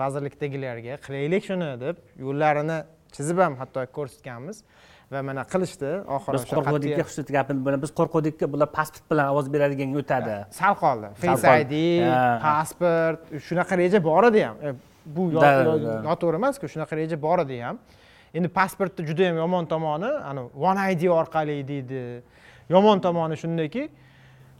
Vazirlikdagilarga 0.00 0.94
qilaylik 1.06 1.42
shuni 1.48 1.70
deb 1.80 1.96
yo'llarini 2.24 2.78
chizib 3.16 3.38
ham 3.44 3.54
hatto 3.60 3.80
ko'rsatganmiz 3.96 4.56
va 5.12 5.22
mana 5.22 5.44
qilishdi. 5.52 5.90
Oxiri 6.16 6.34
biz 6.36 6.44
qo'rquvdikka 6.52 7.04
xususiyat 7.08 7.30
gapini 7.36 7.60
bilan 7.66 7.80
biz 7.84 7.92
qo'rquvdikka 8.00 8.46
bular 8.52 8.68
pasport 8.78 9.04
bilan 9.10 9.30
ovoz 9.32 9.46
beradiganga 9.54 9.98
o'tadi 10.02 10.34
sal 10.58 10.74
qoldi. 10.82 11.12
Face 11.22 11.54
id 11.62 11.74
pasport 12.44 13.20
shunaqa 13.46 13.78
reja 13.80 14.00
bor 14.08 14.24
edi 14.30 14.42
ham. 14.46 14.56
E, 14.66 14.74
bu 15.16 15.30
noto'g'ri 16.08 16.36
emasku 16.40 16.68
shunaqa 16.72 16.94
reja 17.00 17.16
bor 17.22 17.38
edi 17.44 17.60
ham. 17.64 17.78
Endi 18.36 18.48
pasportni 18.58 19.06
juda 19.08 19.22
yam 19.30 19.36
yomon 19.44 19.64
tomoni 19.72 20.10
ani 20.30 20.42
one 20.70 20.82
id 20.92 21.02
orqali 21.20 21.56
deydi. 21.70 22.02
Yomon 22.74 23.00
tomoni 23.00 23.36
shundaki 23.42 23.88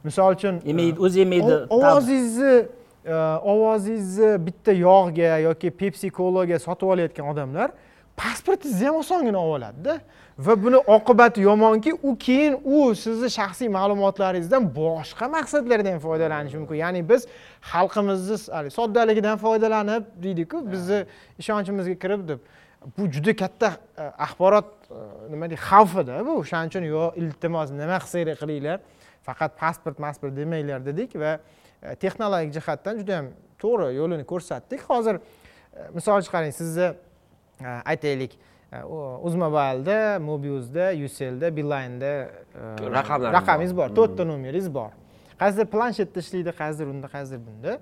misol 0.03 0.33
uchun 0.33 0.55
yemaydi 0.65 0.97
o'zi 1.05 1.19
yemaydi 1.23 1.53
o- 1.53 1.67
ovozingizni 1.77 2.55
e, 3.05 3.13
ovozingizni 3.53 4.31
bitta 4.47 4.71
yog'ga 4.73 5.37
yoki 5.45 5.69
pepsi 5.81 6.09
colaga 6.17 6.57
sotib 6.65 6.87
olayotgan 6.95 7.27
odamlar 7.33 7.69
pasportingizni 8.19 8.87
ham 8.87 8.95
osongina 9.03 9.39
olib 9.39 9.55
oladida 9.55 9.99
va 10.47 10.55
buni 10.63 10.77
oqibati 10.95 11.41
yomonki 11.41 11.93
u 12.03 12.17
keyin 12.25 12.53
u 12.63 12.95
sizni 12.95 13.29
shaxsiy 13.39 13.69
ma'lumotlaringizdan 13.77 14.69
boshqa 14.75 15.27
maqsadlarda 15.35 15.93
ham 15.93 15.99
foydalanishi 16.07 16.57
mumkin. 16.61 16.75
Ya'ni 16.83 17.01
biz 17.09 17.27
xalqimizni 17.71 18.37
soddaligidan 18.77 19.37
foydalanib 19.45 20.03
deydiku 20.23 20.63
bizni 20.71 20.99
ishonchimizga 21.41 21.95
kirib 22.03 22.27
deb 22.29 22.39
bu 22.97 23.11
juda 23.15 23.35
katta 23.35 23.69
e, 23.97 24.03
axborot 24.25 24.69
e, 24.91 25.01
nima 25.31 25.49
deydi 25.49 25.59
xavfida 25.69 26.21
bu. 26.27 26.37
O'shaning 26.43 26.71
uchun 26.71 26.87
yo 26.93 27.03
iltimos 27.21 27.71
nima 27.81 27.97
qilsanglar 28.03 28.39
qilinglar 28.41 28.79
faqat 29.27 29.59
pasport 29.61 29.99
masport 29.99 30.33
demanglar 30.37 30.85
dedik 30.85 31.15
va 31.23 31.31
e, 31.83 31.95
texnologik 32.03 32.55
jihatdan 32.57 33.03
juda 33.03 33.19
yam 33.19 33.27
to'g'ri 33.61 33.91
yo'lini 33.99 34.25
ko'rsatdik. 34.31 34.81
Hozir 34.91 35.19
misol 35.93 36.23
chiqaring 36.25 36.55
sizni 36.61 36.87
e, 36.87 37.08
aytaylik 37.63 38.37
uzmobilda 39.21 40.19
mobiusda 40.19 40.91
ucellda 41.05 41.47
beeline'da 41.57 42.29
Raqamlaringiz 42.97 43.33
raqamingiz 43.39 43.77
bor 43.77 43.89
to'rtta 43.97 44.27
nomeringiz 44.27 44.73
bor 44.73 44.91
qaysidir 45.41 45.65
planshetda 45.73 46.19
ishlaydi 46.25 46.51
qaysidir 46.61 46.87
unda 46.93 47.07
qaysidir 47.15 47.41
bunda 47.47 47.79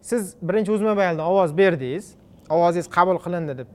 siz 0.00 0.22
birinchi 0.42 0.72
uzmobildan 0.72 1.26
ovoz 1.32 1.58
berdingiz 1.58 2.14
ovozingiz 2.50 2.88
qabul 2.96 3.18
qilindi 3.24 3.58
deb 3.60 3.68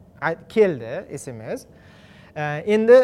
keldi 0.56 0.92
sms 1.24 1.60
endi 2.76 2.98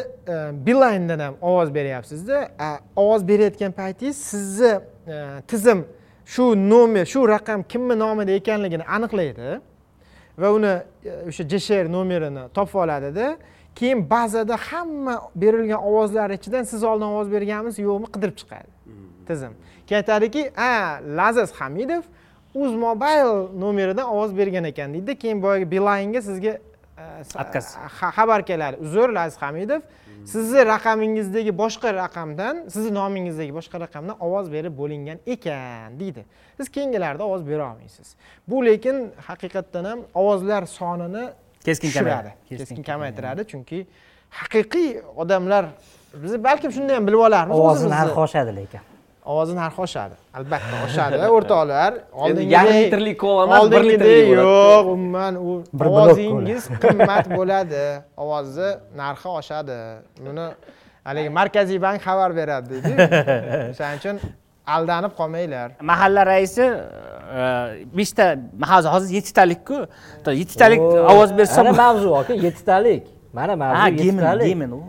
beeline'dan 0.67 1.19
ham 1.25 1.35
ovoz 1.41 1.69
beryapsizda 1.75 2.37
ovoz 2.95 3.27
berayotgan 3.27 3.71
paytingiz 3.71 4.17
sizni 4.31 4.73
tizim 5.47 5.85
shu 6.25 6.69
nomer 6.69 7.05
shu 7.05 7.27
raqam 7.35 7.63
kimni 7.63 7.95
nomida 7.99 8.31
ekanligini 8.31 8.85
aniqlaydi 8.97 9.61
va 10.37 10.51
uni 10.51 10.73
e, 11.05 11.11
o'sha 11.29 11.43
jesher 11.43 11.91
nomerini 11.91 12.43
topib 12.53 12.75
oladida 12.75 13.37
keyin 13.75 14.09
bazada 14.09 14.57
hamma 14.57 15.15
berilgan 15.35 15.81
ovozlar 15.89 16.29
ichidan 16.29 16.63
siz 16.63 16.83
oldin 16.83 17.05
ovoz 17.05 17.31
berganmisiz 17.31 17.79
yo'qmi 17.79 18.07
qidirib 18.13 18.37
chiqadi. 18.41 18.69
Tizim. 19.27 19.53
Keyin 19.87 19.99
aytadiki 20.01 20.51
a 20.57 20.99
lazaz 21.19 21.51
hamidov 21.59 22.03
uzmobile 22.55 23.59
nomeridan 23.59 24.07
ovoz 24.07 24.37
bergan 24.37 24.63
ekan 24.63 24.93
deydi. 24.93 25.15
Keyin 25.15 25.43
boyagi 25.43 25.71
beeline'ga 25.71 26.21
sizga 26.21 26.53
e, 26.97 27.05
xabar 28.15 28.45
keladi. 28.45 28.77
Uzr 28.85 29.09
laziz 29.09 29.41
hamidov 29.41 29.81
sizni 30.33 30.61
raqamingizdagi 30.73 31.51
boshqa 31.63 31.89
raqamdan 32.03 32.55
sizni 32.73 32.91
nomingizdagi 32.99 33.53
boshqa 33.59 33.77
raqamdan 33.85 34.15
ovoz 34.27 34.45
berib 34.55 34.73
bo'lingan 34.81 35.17
ekan 35.33 35.99
deydi. 35.99 36.25
Siz 36.57 36.67
keyingilarida 36.75 37.23
ovoz 37.29 37.47
bera 37.49 37.63
olmaysiz. 37.71 38.07
Bu 38.49 38.65
lekin 38.65 39.11
haqiqatdan 39.27 39.83
ham 39.89 39.99
ovozlar 40.21 40.63
sonini 40.65 41.25
Keskin 41.65 41.91
kamayadi. 41.91 42.31
keskin 42.49 42.83
kamaytiradi. 42.83 43.41
chunki 43.51 43.79
haqiqiy 44.39 44.89
odamlar 45.15 45.65
biz 46.23 46.43
balkim 46.43 46.71
shunda 46.71 46.95
ham 46.95 47.07
bilib 47.07 47.21
olarmiz 47.27 47.55
ovozi 47.59 47.89
narxi 47.89 48.19
oshadi 48.25 48.51
lekin 48.55 48.79
ovozi 49.31 49.53
narxi 49.61 49.81
oshadi 49.87 50.15
albatta 50.37 50.75
oshadi 50.85 51.19
o'rtoqlar 51.35 51.91
yarim 52.55 52.77
litrlik 52.83 53.17
kola 53.23 53.43
emas, 53.47 53.71
bir 53.71 53.77
oldingidek 53.77 54.27
yo'q 54.39 54.85
umuman 54.95 55.33
u 55.35 55.51
ovozingiz 55.89 56.63
qimmat 56.83 57.25
bo'ladi. 57.37 57.83
Ovozni 58.23 58.69
narxi 59.01 59.29
oshadi. 59.39 59.77
Buni 60.25 60.47
haligi 61.07 61.29
markaziy 61.39 61.79
bank 61.85 61.99
xabar 62.07 62.31
beradi 62.39 62.67
deydi. 62.73 62.93
O'shaning 63.71 63.99
uchun 64.01 64.17
aldanib 64.75 65.13
qolmanglar. 65.19 65.69
Mahalla 65.91 66.21
raisi 66.31 66.65
e, 66.65 67.43
beshta 67.97 68.25
hozir 68.71 68.89
hozir 68.95 69.09
yettitalikku. 69.17 69.77
Yettitalik 70.41 70.81
ovoz 71.13 71.37
bersa 71.37 71.61
ana 71.61 71.71
bu- 71.71 71.77
mavzu 71.83 72.15
aka 72.21 72.33
yettitalik. 72.45 73.03
Mana 73.33 73.55
mavzu 73.55 74.03
yettitalik. 74.03 74.47
gimin 74.47 74.71
u 74.71 74.81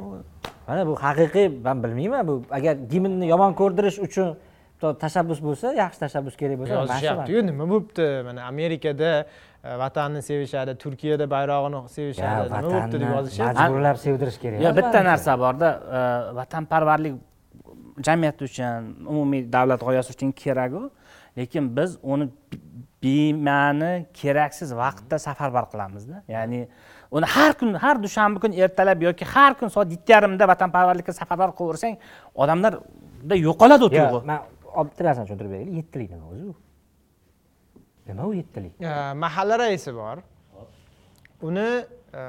mana 0.69 0.87
bu 0.87 0.95
haqiqiy 1.07 1.49
man 1.65 1.83
bilmayman 1.85 2.29
bu 2.29 2.35
agar 2.51 2.75
gimnni 2.93 3.27
yomon 3.33 3.53
ko'rdirish 3.61 3.99
uchun 4.07 4.37
tashabbus 4.81 5.41
bo'lsa 5.47 5.73
yaxshi 5.83 6.01
tashabbus 6.05 6.37
kerak 6.41 6.59
bo'lsa 6.61 6.75
yozishyaptiyu 6.81 7.47
nima 7.47 7.65
bo'libdi 7.73 8.07
mana 8.27 8.41
amerikada 8.53 9.11
e, 9.65 9.79
vatanni 9.83 10.23
sevishadi 10.23 10.75
turkiyada 10.83 11.31
bayrog'ini 11.35 11.81
sevishadi 11.97 12.51
nima 12.51 12.63
bo'libdi 12.67 13.01
deb 13.03 13.15
yozishyapti. 13.17 13.57
majburlab 13.63 13.97
sevdirish 14.05 14.39
kerak. 14.43 14.61
Yo 14.61 14.71
emas, 14.71 14.77
bitta 14.79 15.05
narsa 15.11 15.39
borda 15.45 15.71
e, 15.99 16.01
vatanparvarlik 16.41 17.15
jamiyat 18.09 18.43
uchun 18.49 18.93
umumiy 19.13 19.47
davlat 19.53 19.81
g'oyasi 19.89 20.17
uchun 20.17 20.33
keraku 20.43 20.91
lekin 21.39 21.77
biz 21.77 21.97
uni 22.03 22.29
bema'ni 23.03 24.07
keraksiz 24.21 24.71
vaqtda 24.83 25.19
safarbar 25.19 25.71
qilamizda. 25.73 26.23
Ya'ni 26.29 26.69
uni 27.11 27.27
har 27.27 27.55
kun 27.55 27.75
har 27.75 27.97
dushanba 27.99 28.41
kuni 28.41 28.61
ertalab 28.61 29.03
yoki 29.03 29.25
har 29.25 29.55
kun 29.55 29.71
soat 29.71 29.91
yetti 29.91 30.13
yarimda 30.13 30.47
vatanparvarlikka 30.53 31.13
safarbar 31.13 31.53
qilaversang 31.59 31.97
odamlarda 32.35 33.35
yo'qoladi 33.47 33.85
u 33.85 33.89
tuyg'u. 33.91 34.23
man 34.25 34.41
bitta 34.85 35.05
narsani 35.05 35.27
tushuntirib 35.27 35.51
beraylik. 35.51 35.75
Yettilik 35.81 36.11
nima 36.11 36.27
o'zi 36.33 36.45
u? 36.51 36.55
Nima 38.09 38.27
u 38.27 38.33
yettilik? 38.35 38.75
Mahalla 39.25 39.59
raisi 39.65 39.93
bor. 39.95 40.23
Uni 41.43 41.69
e, 42.21 42.23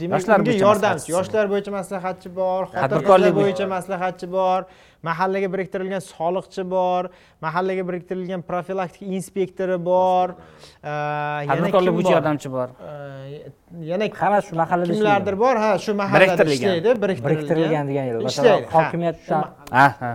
demak 0.00 0.20
Yoshlar 0.20 0.38
unga 0.40 0.50
bo'yicha 0.50 0.66
yordamchi 0.66 1.12
yoshlar 1.16 1.46
bo'yicha 1.52 1.72
maslahatchi 1.78 2.30
bor 2.38 2.60
xotin 2.70 2.82
Tadbirkorlik 2.82 3.34
bo'yicha 3.38 3.66
maslahatchi 3.74 4.26
bor 4.36 4.60
mahallaga 5.08 5.48
biriktirilgan 5.54 6.02
soliqchi 6.12 6.62
bor 6.74 7.02
mahallaga 7.46 7.82
biriktirilgan 7.88 8.42
profilaktika 8.50 9.06
inspektori 9.18 9.78
bor 9.90 10.34
yana 10.36 11.48
tadbirkorlik 11.50 11.92
bo'yicha 11.96 12.12
bor? 12.12 12.16
yordamchi 12.16 12.48
bor. 12.56 12.68
E, 12.88 13.50
yana 13.90 14.08
hamma 14.20 14.40
shu 14.46 14.54
mahallada 14.62 14.92
kimlardir 14.92 15.36
bor? 15.44 15.54
Ha 15.64 15.70
shu 15.84 15.92
mahallada 16.02 16.44
ishlaydi 16.56 16.96
biriktirilgan. 17.04 17.84
Degan 17.90 18.26
ishlaydi. 18.30 18.64
Ha. 18.64 18.78
hokimiyatdan 18.78 19.42
ha 19.80 19.86
ha. 20.00 20.12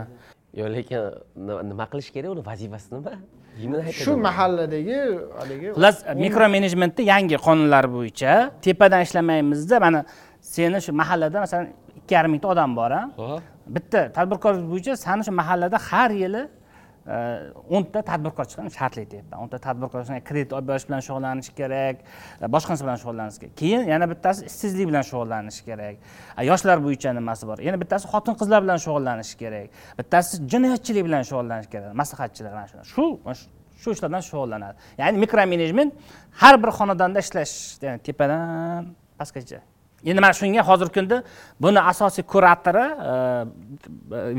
Yo 0.59 0.65
lekin 0.75 1.01
nima- 1.69 1.89
qilish 1.91 2.09
kerak 2.15 2.29
uni 2.35 2.43
vazifasi 2.51 2.87
nima 2.95 3.13
shu 4.03 4.11
mahalladagi 4.27 4.99
haligi 5.39 5.67
xullas 5.75 5.97
mikro 6.23 6.45
menejmentni 6.55 7.03
yangi 7.13 7.37
qonunlar 7.47 7.85
bo'yicha 7.95 8.31
tepadan 8.65 9.01
ishlamaymizda 9.07 9.75
mana 9.85 9.99
seni 10.53 10.79
shu 10.85 10.91
mahallada 11.01 11.37
masalan 11.45 11.67
ikki 11.99 12.13
yarim 12.17 12.31
mingta 12.33 12.47
odam 12.53 12.71
bor 12.79 12.91
a 12.99 13.01
bitta 13.75 14.01
tadbirkorlik 14.15 14.65
bo'yicha 14.71 14.93
sani 15.05 15.21
shu 15.27 15.33
mahallada 15.41 15.77
har 15.89 16.09
yili 16.23 16.41
Э, 17.07 17.49
o'nta 17.69 18.03
tadbirkor 18.05 18.45
chiqqan 18.45 18.67
shartli 18.69 19.07
deyapman. 19.09 19.39
O'nta 19.41 19.57
tadbirkor 19.57 20.03
kredit 20.27 20.51
olib 20.53 20.67
berish 20.69 20.83
bilan 20.85 20.99
shug'ullanish 21.01 21.49
kerak 21.57 22.03
e, 22.41 22.45
boshqasi 22.45 22.53
boshqa 22.53 22.75
narsa 22.75 22.85
bilan 22.85 22.99
shug'ullanish 23.03 23.39
kerak. 23.41 23.55
Keyin 23.61 23.87
yana 23.93 24.05
bittasi 24.11 24.45
ishsizlik 24.45 24.87
bilan 24.91 25.01
shug'ullanish 25.09 25.63
kerak. 25.65 25.95
E, 26.37 26.45
yoshlar 26.45 26.77
bo'yicha 26.85 27.15
nimasi 27.17 27.47
bor? 27.49 27.57
Yana 27.67 27.79
bittasi 27.81 28.05
xotin 28.13 28.37
qizlar 28.41 28.61
bilan 28.65 28.77
shug'ullanish 28.85 29.33
kerak. 29.41 29.81
Bittasi 29.99 30.43
jinoyatchilik 30.53 31.03
bilan 31.09 31.25
shug'ullanish 31.29 31.69
kerak. 31.73 31.97
Maslahatchilar 32.01 32.53
mana 32.53 32.67
shu 32.67 32.83
shu 32.93 33.05
shu 33.81 33.97
ishlardan 33.97 34.21
shug'ullanadi. 34.29 34.75
Ya'ni 35.01 35.17
mikro 35.25 35.45
menejment 35.53 35.91
har 36.41 36.55
bir 36.63 36.71
xonadonda 36.79 37.19
ishlash 37.25 37.55
ya'ni 37.81 37.99
tepadan 38.07 38.93
pastgacha. 39.19 39.59
Endi 40.05 40.21
mana 40.21 40.33
shunga 40.41 40.61
hozirgi 40.69 40.93
kunda 40.99 41.23
buni 41.63 41.81
asosiy 41.91 42.23
kuratori 42.33 42.85
e, 43.09 43.13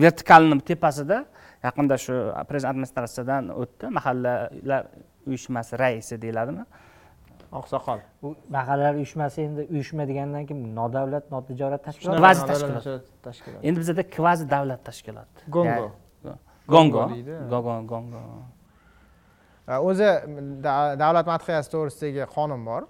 vertikalni 0.05 0.61
tepasida 0.71 1.25
yaqinda 1.67 1.97
shu 2.05 2.15
prezident 2.49 2.73
administratsiyadan 2.75 3.45
o'tdi. 3.63 3.85
Mahallalar 3.99 4.83
uyushmasi 5.29 5.73
raisi 5.83 6.15
deyiladimi? 6.23 6.65
Oqsoqol. 7.61 7.99
U 8.27 8.29
mahallalar 8.57 8.95
uyushmasi 9.01 9.39
endi 9.49 9.63
uyushma 9.75 10.03
degandan 10.11 10.47
keyin 10.49 10.63
nodavlat 10.81 11.25
notijorat 11.35 11.83
tashkilot 11.89 12.17
Kvazi 12.21 12.47
tashkilot. 12.51 13.05
tashkilot 13.27 13.61
endi 13.69 13.79
bizada 13.83 14.03
kvazi 14.17 14.45
davlat 14.55 14.81
tashkiloti. 14.89 15.41
Gongo. 15.57 15.87
Gongo 16.75 17.03
Gongo. 17.93 18.21
o'zi 19.89 20.09
da- 20.65 20.95
davlat 21.03 21.27
madhiyasi 21.33 21.69
to'g'risidagi 21.75 22.25
qonun 22.37 22.63
bor. 22.71 22.83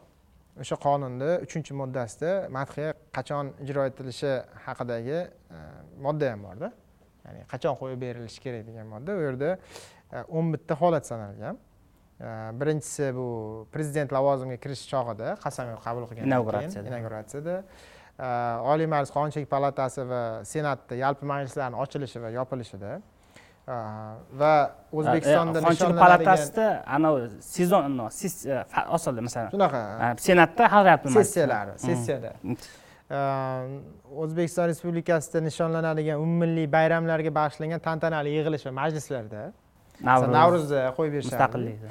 O'sha 0.63 0.77
qonunni 0.87 1.31
uchinchi 1.47 1.73
moddasida 1.81 2.31
madhiya 2.57 2.91
qachon 3.17 3.47
ijro 3.65 3.83
etilishi 3.91 4.33
haqidagi 4.67 5.19
uh, 5.57 5.59
modda 6.05 6.27
ham 6.33 6.41
borda 6.47 6.69
ya'ni 7.27 7.45
qachon 7.53 7.79
qo'yib 7.81 8.01
berilishi 8.05 8.41
kerak 8.45 8.67
degan 8.69 8.89
modda. 8.95 9.17
U 9.19 9.23
yerda 9.27 9.51
uh, 9.57 10.37
o'n 10.39 10.53
bitta 10.55 10.79
holat 10.83 11.09
sanalgan. 11.09 11.61
Uh, 12.23 12.51
birinchisi 12.61 13.09
bu 13.17 13.29
prezident 13.75 14.13
lavozimiga 14.17 14.61
kirish 14.65 14.85
chog'ida 14.93 15.35
qasamyod 15.45 15.81
qabul 15.87 16.07
keyin 16.11 16.29
Inauguratsiyada. 16.31 16.89
inauguratsiyada 16.93 17.57
uh, 17.63 18.71
oliy 18.73 18.87
majlis 18.95 19.11
qonunchilik 19.17 19.49
palatasi 19.51 20.05
va 20.13 20.23
senatda 20.53 20.99
yalpi 21.05 21.27
majlislarni 21.33 21.81
ochilishi 21.85 22.23
va 22.23 22.31
yopilishida 22.39 23.01
va 24.43 24.53
o'zbekistonda 24.93 25.63
qonunchilik 25.63 25.99
palatasida 25.99 26.67
anavi 26.97 27.29
sezon 27.41 28.01
e, 28.03 28.57
osildi 28.97 29.21
masalan 29.27 29.51
shunaqa. 29.55 29.83
senatda 30.19 30.71
qilyapti 30.75 31.13
sessiyalari 31.19 31.77
sessiyada 31.79 32.33
o'zbekiston 34.23 34.73
respublikasida 34.73 35.45
nishonlanadigan 35.49 36.17
umummilliy 36.25 36.67
bayramlarga 36.77 37.31
bag'ishlangan 37.41 37.81
tantanali 37.89 38.35
yig'ilish 38.39 38.67
va 38.69 38.73
majlislarda 38.81 39.45
masalan 40.01 40.35
navro'zda 40.39 40.89
qo'yib 40.99 41.13
berishadi. 41.17 41.35
Mustaqillikda 41.35 41.91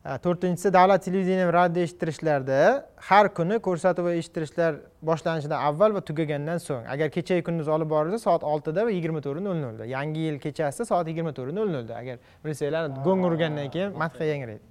Uh, 0.00 0.16
to'rtinchisi 0.24 0.70
davlat 0.72 1.02
televideniya 1.04 1.46
va 1.48 1.52
radio 1.52 1.82
eshittirishlarda 1.86 2.60
har 3.08 3.26
kuni 3.38 3.58
ko'rsatuv 3.66 4.06
va 4.08 4.12
eshittirishlar 4.20 4.78
boshlanishidan 5.08 5.58
avval 5.68 5.92
va 5.96 6.00
tugagandan 6.10 6.58
so'ng 6.66 6.86
agar 6.94 7.08
kechayu 7.16 7.44
kunduz 7.48 7.68
olib 7.74 7.90
borilsa 7.90 8.18
soat 8.22 8.42
oltida 8.52 8.86
va 8.86 8.94
yigirma 8.96 9.20
to'rt 9.26 9.42
nol 9.48 9.58
nolda. 9.64 9.84
Yangi 9.96 10.22
yil 10.28 10.38
kechasi 10.44 10.86
soat 10.90 11.06
yigirma 11.12 11.32
to'rt 11.38 11.52
nol 11.58 11.68
nolda. 11.76 11.98
Agar 12.02 12.16
bilsanglar 12.44 12.88
gong 13.06 13.26
urgandan 13.28 13.68
keyin 13.74 13.92
madhiya 14.02 14.32
yangraydi 14.32 14.64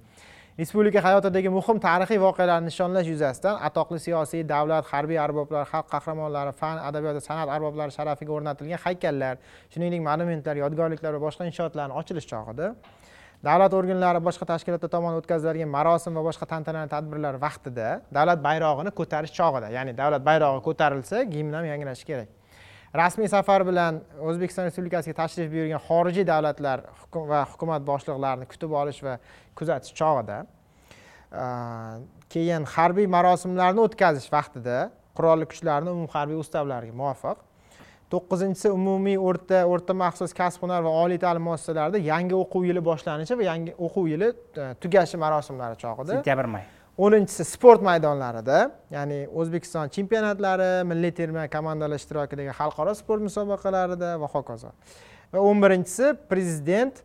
respublika 0.60 1.00
hayotidagi 1.00 1.48
muhim 1.48 1.78
tarixiy 1.80 2.18
voqealarni 2.20 2.68
nishonlash 2.68 3.06
yuzasidan 3.12 3.54
atoqli 3.68 3.98
siyosiy 4.06 4.42
davlat 4.54 4.84
harbiy 4.92 5.18
arboblar 5.26 5.62
xalq 5.72 5.86
qahramonlari 5.94 6.52
fan 6.60 6.76
adabiyot 6.88 7.14
va 7.18 7.22
san'at 7.28 7.48
arboblari 7.56 7.92
sharafiga 7.98 8.32
o'rnatilgan 8.36 8.80
haykallar 8.84 9.34
shuningdek 9.72 10.02
monumentlar 10.08 10.54
yodgorliklar 10.62 11.12
va 11.16 11.20
boshqa 11.26 11.46
inshootlarni 11.50 11.94
ochilish 12.00 12.28
chog'ida. 12.32 12.66
Davlat 13.48 13.72
organlari 13.78 14.20
boshqa 14.28 14.44
tashkilotlar 14.52 14.90
tomonidan 14.96 15.22
o'tkaziladigan 15.22 15.70
marosim 15.76 16.12
va 16.18 16.26
boshqa 16.28 16.50
tantanali 16.52 16.92
tadbirlar 16.94 17.34
vaqtida 17.46 17.88
davlat 18.18 18.44
bayrog'ini 18.48 18.92
ko'tarish 19.00 19.32
chog'ida 19.38 19.72
ya'ni 19.76 19.96
davlat 20.02 20.22
bayrog'i 20.28 20.60
ko'tarilsa 20.68 21.24
gimn 21.34 21.56
ham 21.56 21.64
yangrashi 21.72 22.04
kerak. 22.10 22.28
Rasmiy 22.94 23.28
safar 23.30 23.62
bilan 23.66 24.00
o'zbekiston 24.18 24.66
respublikasiga 24.66 25.14
tashrif 25.22 25.50
buyurgan 25.52 25.82
xorijiy 25.88 26.26
davlatlar 26.26 26.86
hukum- 27.02 27.28
va 27.30 27.44
hukumat 27.52 27.84
boshliqlarini 27.90 28.48
kutib 28.50 28.72
olish 28.82 29.02
va 29.06 29.18
kuzatish 29.58 29.94
chog'ida 30.00 30.40
keyin 32.34 32.66
harbiy 32.74 33.06
marosimlarni 33.06 33.84
o'tkazish 33.86 34.26
vaqtida 34.32 34.90
qurolli 35.14 35.46
kuchlarni 35.52 35.90
umumharbiy 35.90 36.38
ustavlariga 36.42 36.94
muvofiq. 37.02 37.38
To'qqizinchisi 38.10 38.72
umumiy 38.74 39.18
o'rta 39.22 39.60
o'rta 39.70 39.94
maxsus 39.94 40.32
kasb 40.34 40.64
hunar 40.64 40.82
va 40.82 40.90
oliy 41.04 41.18
ta'lim 41.22 41.44
muassasalarida 41.46 42.00
yangi 42.02 42.34
o'quv 42.34 42.66
yili 42.66 42.82
boshlanishi 42.82 43.36
va 43.38 43.44
yangi 43.46 43.74
o'quv 43.78 44.08
yili 44.10 44.32
e, 44.32 44.64
tugashi 44.82 45.20
marosimlari 45.24 45.78
chog'ida. 45.78 46.16
Sentyabr 46.18 46.48
may. 46.50 46.64
O'ninchisi 47.04 47.44
sport 47.48 47.82
maydonlarida 47.82 48.58
ya'ni 48.92 49.20
o'zbekiston 49.40 49.92
chempionatlari 49.94 50.70
milliy 50.90 51.12
terma 51.20 51.46
komandalar 51.56 52.00
ishtirokidagi 52.02 52.52
xalqaro 52.60 52.94
sport 53.02 53.22
musobaqalarida 53.28 54.16
va 54.22 54.28
hokazo. 54.34 54.72
Va 55.32 55.44
o'n 55.50 55.62
birinchisi 55.64 56.12
prezident 56.32 57.04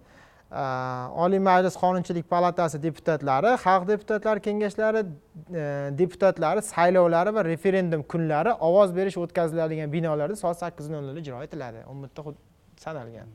oliy 1.25 1.39
majlis 1.49 1.75
qonunchilik 1.83 2.27
palatasi 2.29 2.79
deputatlari 2.83 3.55
xalq 3.63 3.87
deputatlari 3.87 4.39
kengashlari 4.47 5.01
e, 5.61 5.63
deputatlari 6.01 6.61
saylovlari 6.61 7.33
va 7.37 7.43
referendum 7.43 8.03
kunlari 8.03 8.51
ovoz 8.67 8.95
berish 8.95 9.17
o'tkaziladigan 9.23 9.91
binolarda 9.95 10.35
soat 10.35 10.59
sakkiz 10.63 10.89
nol 10.89 11.01
nolda 11.07 11.19
ijro 11.19 11.41
etiladi. 11.47 11.83
O'n 11.91 12.03
bitta 12.03 12.21
sanalgan. 12.85 13.31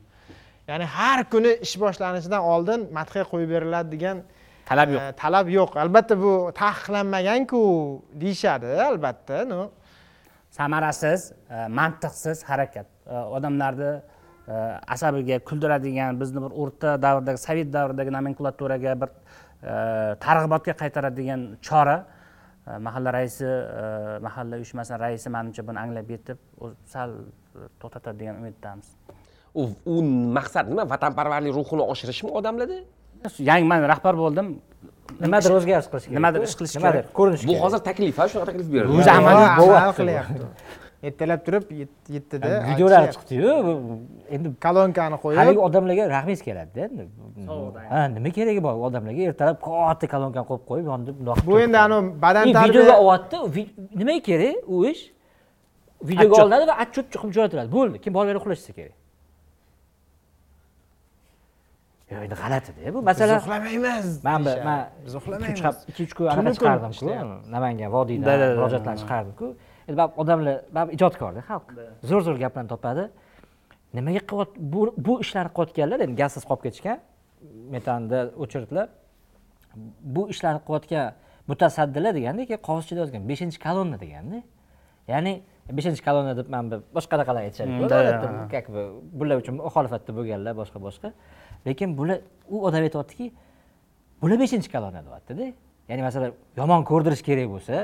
Ya'ni 0.67 0.85
har 0.85 1.23
kuni 1.33 1.51
ish 1.65 1.75
boshlanishidan 1.83 2.41
oldin 2.53 2.87
madhiya 2.97 3.25
qo'yib 3.31 3.49
beriladi 3.55 3.91
degan 3.95 4.23
talab 4.71 4.89
yo'q. 4.95 5.03
Talab 5.23 5.47
yo'q. 5.57 5.71
Albatta 5.83 6.15
bu 6.23 6.31
taqiqlanmaganku 6.61 7.61
deyishadi 8.21 8.71
albatta 8.89 9.43
ну 9.51 9.59
samarasiz 10.57 11.31
e, 11.31 11.67
mantiqsiz 11.79 12.43
harakat. 12.49 12.87
E, 13.07 13.15
odamlarni 13.37 13.91
e, 14.47 14.55
asabiga 14.95 15.39
kuldiradigan 15.49 16.19
bizni 16.21 16.39
bir 16.45 16.51
o'rta 16.63 16.95
davrdagi 17.05 17.39
sovet 17.47 17.69
davridagi 17.77 18.11
nomenklaturaga 18.17 18.95
bir 19.03 19.11
targ'ibotga 20.25 20.73
qaytaradigan 20.81 21.41
chora. 21.67 21.97
Mahalla 22.85 23.11
raisi 23.13 23.47
mahalla 24.25 24.55
uyushmasini 24.61 24.99
raisi 25.03 25.29
manimcha 25.35 25.63
buni 25.67 25.79
anglab 25.83 26.09
yetib 26.13 26.37
sal 26.93 27.09
to'xtatadi 27.81 28.19
degan 28.19 28.35
umiddamiz 28.41 28.87
u 29.93 29.95
maqsad 30.37 30.69
nima? 30.71 30.85
Vatanparvarlik 30.93 31.53
ruhini 31.57 31.83
oshirishmi 31.93 32.29
odamlarda 32.39 32.77
yangi 33.49 33.65
man 33.71 33.79
rahbar 33.93 34.13
bo'ldim. 34.23 34.47
Nimadir 35.23 35.51
o'zgarish 35.57 35.87
qilish 35.91 36.05
kerak 36.07 36.15
Nimadir 36.17 36.41
ish 36.47 36.55
qilish 36.59 36.75
nimadir 36.77 37.01
kerak. 37.03 37.13
ko'rinish 37.17 37.43
bu 37.47 37.51
kerak. 37.51 37.63
hozir 37.63 37.79
taklif 37.87 38.15
a 38.19 38.23
shunaqa 38.31 38.45
taklif 38.49 38.67
berildi 38.73 38.93
O'zi 38.99 39.09
amal- 39.17 39.35
amal 39.37 39.57
bo'lyapti. 39.61 39.97
qilyapti. 39.99 40.45
Ertalab 41.07 41.39
turib 41.45 41.65
yet- 41.81 42.07
yettida 42.15 42.47
videolar 42.69 43.01
chiqdiyu 43.13 43.49
bu- 43.65 43.79
endi 44.35 44.47
kolonkani 44.65 45.15
haligi 45.39 45.57
qo'yib 45.57 45.59
odamlarga 45.67 46.03
rahmingiz 46.15 46.41
keladida 46.47 46.81
endi 46.87 47.03
ha 47.91 47.99
nima 48.15 48.29
keragi 48.37 48.61
bor 48.65 48.73
odamlarga? 48.87 49.21
Ertalab 49.31 49.57
katta 49.67 50.05
kolonkani 50.13 50.45
qo'yib 50.49 50.63
qo'yib 50.69 50.85
yonida 50.91 51.11
bundoq 51.17 51.37
bu 51.47 51.53
endi 51.65 51.77
anavi 51.85 52.07
badan 52.25 52.43
tarbiya 52.57 52.67
videoga 52.69 52.95
olyapti 53.03 53.37
nimaga 53.99 54.21
kerak 54.29 54.55
u 54.73 54.75
ish? 54.91 55.01
Videoga 56.09 56.35
olinadi 56.43 56.65
va 56.71 56.75
отчет 56.83 57.05
qilib 57.13 57.31
jo'natiladi. 57.37 57.69
Bo'ldi 57.77 57.95
keyin 58.03 58.13
bolalar 58.17 58.35
uxlashsa 58.41 58.71
kerak 58.77 58.95
yo'q 62.11 62.23
endi 62.25 62.35
g'alatida 62.41 62.93
bu 62.95 62.99
biz 62.99 63.05
masalan 63.09 63.37
uxlamaymiz 63.41 64.07
man 64.27 64.41
man 64.69 64.81
biz 65.05 65.13
ikki 65.15 65.17
uch 65.17 65.21
uxlamaymiz 65.21 65.63
hafta 65.67 65.83
ikki 65.91 66.03
uch 66.07 66.13
kun 66.17 66.25
anaqa 66.33 66.53
chiqardimku 66.57 67.05
namangan 67.55 67.89
Da, 67.91 67.93
vodiydan 67.97 68.27
da, 68.27 68.33
da, 68.41 68.55
murojaatlarni 68.59 68.97
da. 68.97 69.01
chiqardimku. 69.03 69.47
Endi 69.87 69.97
baribir 69.99 70.17
odamlar 70.23 70.55
baribir 70.75 70.93
ijodkorda 70.97 71.41
xalq 71.49 71.65
zo'r 72.09 72.21
zo'r 72.27 72.37
gaplarni 72.43 72.69
topadi. 72.75 73.03
Nimaga 73.97 74.21
qilyapti 74.29 74.57
bu 74.73 74.81
bu 75.07 75.13
ishlarni 75.23 75.51
qilayotganlar 75.55 75.99
endi 76.05 76.15
gazsiz 76.21 76.43
qolib 76.49 76.63
ketishgan. 76.65 76.97
Metanda 77.75 78.19
o'chiritlar 78.43 78.87
bu 80.15 80.21
ishlarni 80.33 80.61
qilayotgan 80.67 81.05
mutasaddilar 81.51 82.11
deganda 82.17 82.41
keyin 82.49 82.61
qog'ozchada 82.67 82.99
yozgan 83.03 83.23
beshinchi 83.31 83.57
kolonna 83.65 83.97
deganda. 84.03 84.39
Ya'ni 85.11 85.33
beshinchi 85.77 86.01
kolonna 86.07 86.33
deb 86.39 86.47
man 86.53 86.71
bir 86.71 86.79
boshqa 86.95 87.13
anaqalar 87.17 87.41
aytishadi 87.47 87.71
Mm, 88.27 88.49
как 88.53 88.65
бы 88.73 88.81
bular 89.19 89.35
uchun 89.41 89.53
muxolifatda 89.59 90.11
bo'lganlar 90.17 90.53
boshqa 90.61 90.77
boshqa 90.87 91.09
lekin 91.67 91.89
bular 91.97 92.17
u 92.53 92.55
odam 92.67 92.81
aytyaptiki 92.87 93.25
bular 94.21 94.37
beshinchi 94.43 94.69
kolonna 94.75 95.01
deyaptida 95.07 95.45
ya'ni 95.89 96.01
masalan 96.07 96.31
yomon 96.59 96.81
ko'rdirish 96.91 97.23
kerak 97.27 97.47
bo'lsa 97.53 97.75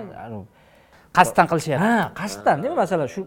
qasddan 1.17 1.45
qilishyapti 1.51 1.83
ha 1.85 1.93
qasddan 2.21 2.57
masalan 2.81 3.07
shu 3.15 3.21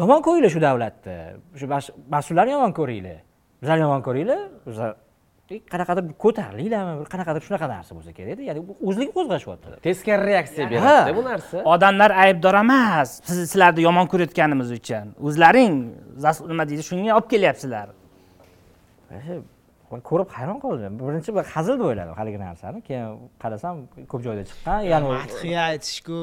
yomon 0.00 0.20
ko'ringlar 0.26 0.50
shu 0.54 0.60
davlatni 0.68 1.16
shu 1.58 1.66
mas- 1.74 1.92
mas'ullarni 2.14 2.52
yomon 2.56 2.72
ko'ringlar 2.78 3.18
bizlarni 3.62 3.82
yomon 3.86 4.02
ko'ringlar 4.06 4.40
bizlar 4.66 4.90
e, 4.90 4.96
qanaqadir 5.72 6.02
ko'tarilinglarmi? 6.24 6.92
Bir 7.00 7.08
qanaqadir 7.14 7.42
shunaqa 7.46 7.66
narsa 7.74 7.90
bo'lsa 7.96 8.10
kerakda 8.18 8.42
ya'ni 8.48 8.60
o'zligi 8.88 9.12
qo'zg'ashyapti 9.16 9.80
teskari 9.86 10.22
reaksiya 10.32 10.64
beradida 10.72 11.14
bu 11.18 11.24
narsa 11.30 11.56
odamlar 11.74 12.10
aybdor 12.24 12.54
emas 12.64 13.08
siz 13.28 13.38
sizlarni 13.52 13.80
yomon 13.88 14.06
ko'rayotganimiz 14.12 14.70
uchun. 14.78 15.06
O'zlaring 15.28 15.74
nima 16.52 16.64
deydi 16.70 16.82
shunga 16.90 17.10
olib 17.18 17.28
kelyapsizlar. 17.34 17.88
Man 19.90 20.00
ko'rib 20.10 20.28
hayron 20.36 20.58
qoldim. 20.64 20.92
Birinchi 21.00 21.30
bir 21.36 21.44
hazil 21.54 21.74
deb 21.80 21.86
o'yladim 21.90 22.14
haligi 22.20 22.38
narsani. 22.46 22.78
Keyin 22.88 23.08
qarasam 23.42 23.74
ko'p 24.10 24.22
joyda 24.26 24.42
chiqqan 24.50 24.80
ya'ni 24.92 25.06
madhiya 25.14 25.60
aytishku 25.72 26.20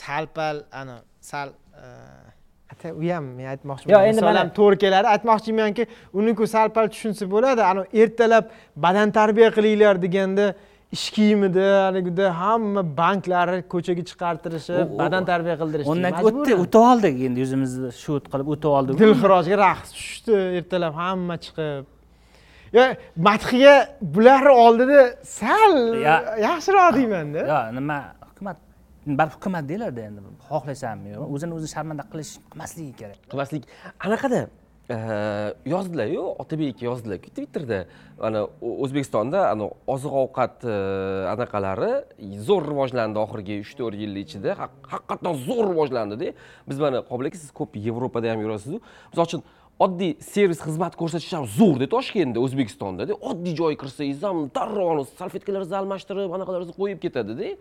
sal 0.00 0.24
pal 0.36 0.56
ana 0.80 0.96
sal 1.30 1.48
ata 1.76 2.37
u 3.00 3.02
ham 3.14 3.24
men 3.36 3.44
Yo'q, 3.44 3.50
aytmoqchiman 3.54 4.04
endi 4.08 4.16
misol 4.20 4.28
mana- 4.28 4.40
ham 4.44 4.50
to'g'ri 4.58 4.76
keladi 4.84 5.06
aytmoqchimanki 5.14 5.82
uniku 6.20 6.44
sal 6.54 6.68
pal 6.76 6.86
tushunsa 6.94 7.24
bo'ladi. 7.34 7.60
Ana 7.70 7.82
ertalab 8.02 8.44
badan 8.84 9.08
tarbiya 9.18 9.48
qilinglar 9.56 9.94
deganda 10.04 10.46
ish 10.96 11.06
kiyimida 11.16 11.66
haligida 11.86 12.26
hamma 12.42 12.82
banklari 13.00 13.58
ko'chaga 13.74 14.02
u- 14.84 14.98
badan 15.02 15.22
tarbiya 15.30 15.56
qildirishdi 15.62 15.90
undan 15.94 16.12
keyin 16.16 16.26
o'tdi 16.28 16.52
o'tib 16.64 16.80
oldik 16.90 17.14
endi 17.28 17.40
o'zimizni 17.46 17.90
shoot 18.04 18.24
qilib 18.32 18.48
o'tib 18.54 18.70
oldik. 18.78 18.92
Dilxirojga 19.02 19.56
raqs 19.66 19.88
tushdi 19.98 20.34
ertalab 20.60 20.94
hamma 21.02 21.36
chiqib. 21.44 21.84
Yo 22.76 22.84
madhiya 23.28 23.74
bularni 24.14 24.52
oldida 24.66 25.00
sal 25.40 25.74
Ya- 26.08 26.24
yaxshiroq 26.48 26.88
deymanda. 26.98 27.40
yo 27.52 27.60
nima 27.78 27.98
baribir 29.06 29.34
hukumat 29.36 29.68
deyiladi 29.68 30.06
endi 30.08 30.22
xohlasanmi? 30.48 31.12
Yo'q 31.16 31.34
o'zini 31.36 31.58
o'zi 31.58 31.68
sharmanda 31.74 32.04
qilish 32.12 32.32
qilmasligi 32.52 32.94
kerak. 33.00 33.20
Qilmaslik. 33.32 33.68
Anaqada 34.06 34.40
eh, 34.94 35.50
yozdilaryu 35.74 36.22
otabek 36.44 36.82
yozdilar 36.82 37.18
twitterda. 37.24 37.80
Ana 38.20 38.44
o'zbekistonda 38.84 39.44
ana 39.52 39.70
oziq 39.94 40.16
ovqat 40.22 40.64
eh, 40.64 41.32
anaqalari 41.34 41.92
zo'r 42.48 42.68
rivojlandi 42.72 43.22
oxirgi 43.24 43.60
uch 43.64 43.72
to'rt 43.78 44.00
yil 44.02 44.16
ichida 44.24 44.56
haqiqatdan 44.62 45.40
zo'r 45.46 45.64
rivojlandida 45.72 46.34
biz 46.68 46.78
mana 46.84 47.04
qobil 47.10 47.30
aka 47.30 47.38
siz 47.44 47.54
ko'p 47.60 47.78
yevropada 47.86 48.32
ham 48.32 48.44
yurasizu. 48.44 48.82
Misol 49.12 49.26
uchun 49.30 49.46
oddiy 49.78 50.16
servis 50.20 50.60
xizmat 50.66 50.96
ko'rsatish 50.98 51.32
ham 51.36 51.44
zo'rda 51.58 51.86
toshkentda 51.94 52.42
o'zbekistondada 52.42 53.14
oddiy 53.30 53.54
joyga 53.60 53.78
kirsangiz 53.82 54.24
ham 54.26 54.48
darrov 54.56 54.88
ana 54.94 55.04
salfetkalarni 55.20 55.76
almashtirib 55.80 56.34
anaqalarni 56.38 56.74
qo'yib 56.80 56.98
ketadida 57.04 57.52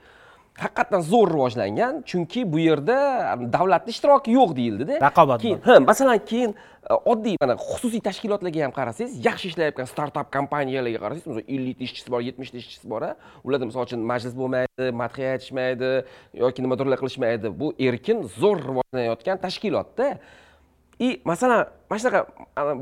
haqiqatdan 0.58 1.03
zo'r 1.12 1.30
rivojlangan 1.34 2.01
chunki 2.10 2.41
bu 2.51 2.60
yerda 2.60 2.97
davlatni 3.53 3.93
ishtiroki 3.95 4.34
yo'q 4.38 4.55
deyildida. 4.60 4.97
Raqobat 5.03 5.41
keyin 5.43 5.60
ha 5.68 5.80
masalan 5.80 6.20
keyin 6.32 6.55
e, 6.89 6.93
oddiy 7.12 7.38
mana 7.41 7.55
xususiy 7.62 8.01
tashkilotlarga 8.08 8.64
ham 8.66 8.74
qarasangiz 8.80 9.20
yaxshi 9.28 9.51
ishlayotgan 9.51 9.89
startap 9.93 10.32
kompaniyalarga 10.38 11.03
qarasangiz 11.03 11.28
misol 11.30 11.45
ellikta 11.55 11.88
ishchisi 11.89 12.14
bor 12.14 12.26
yetmishta 12.30 12.58
ishchisi 12.64 12.89
bor 12.93 13.05
ularda 13.43 13.70
misol 13.70 13.86
uchun 13.88 14.01
majlis 14.12 14.34
bo'lmaydi 14.41 14.89
madhiya 15.03 15.36
aytishmaydi 15.38 15.93
yoki 16.43 16.66
nimadirlar 16.66 16.97
qilishmaydi. 17.03 17.53
Bu 17.62 17.74
erkin 17.89 18.26
zo'r 18.41 18.60
rivojlanayotgan 18.70 19.45
tashkilotda 19.45 20.10
и 21.06 21.22
masalan 21.30 21.66
mana 21.89 22.00
shunaqa 22.02 22.22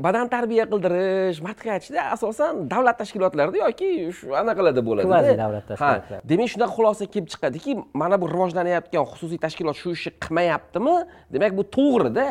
badan 0.04 0.26
tarbiya 0.34 0.64
qildirish 0.72 1.38
madhiya 1.46 1.72
aytishda 1.76 2.00
asosan 2.14 2.52
davlat 2.72 2.96
tashkilotlarida 3.00 3.58
yoki 3.66 3.88
shu 4.18 4.26
anaqalarda 4.40 4.82
bo'ladi 4.88 5.06
Kvazi 5.10 5.34
davlat 5.44 5.64
tashkilotlar. 5.70 6.18
demak 6.30 6.48
shunaqa 6.52 6.72
xulosa 6.76 7.04
kelib 7.12 7.28
chiqadiki 7.32 7.72
mana 8.00 8.16
bu 8.22 8.26
rivojlanayotgan 8.34 9.04
xususiy 9.12 9.38
tashkilot 9.44 9.76
shu 9.82 9.88
ishni 9.96 10.12
qilmayaptimi? 10.24 10.94
Demak 11.34 11.52
bu 11.58 11.62
to'g'rida. 11.76 12.26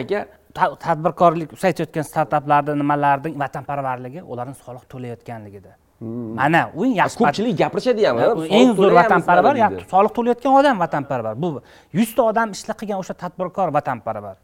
Agar 0.00 0.22
Ta- 0.58 0.74
tadbirkorlik 0.86 1.48
siz 1.56 1.64
aytayotgan 1.70 2.04
startaplarni 2.10 2.72
nimalarni 2.82 3.30
vatanparvarligi 3.44 4.20
ularni 4.32 4.54
soliq 4.64 4.84
to'layotganligida. 4.92 5.72
Mana 6.40 6.60
u 6.78 6.80
eng 6.86 6.94
yaxshi 7.02 7.16
ko'pchilik 7.22 7.54
gapirishadi 7.62 8.02
ham 8.08 8.16
eng 8.58 8.70
zo'r 8.78 8.92
vatanparvar 9.00 9.54
soliq 9.94 10.12
to'layotgan 10.18 10.52
odam 10.60 10.76
vatanparvar. 10.84 11.34
Bu 11.42 11.48
yuzta 11.98 12.20
odam 12.30 12.48
ishla 12.56 12.72
qilgan 12.80 12.98
o'sha 13.02 13.14
tadbirkor 13.22 13.68
vatanparvar 13.78 14.36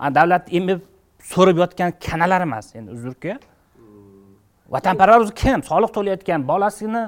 davlat 0.00 0.52
emib 0.58 0.80
so'rab 1.32 1.56
yotgan 1.62 1.90
kanalar 2.06 2.40
emas. 2.48 2.66
Endi 2.78 2.90
uzrku 2.96 3.38
vatanparvar 4.74 5.20
o'zi 5.24 5.34
kim? 5.42 5.62
Soliq 5.70 5.90
to'layotgan 5.96 6.40
bolasini 6.50 7.02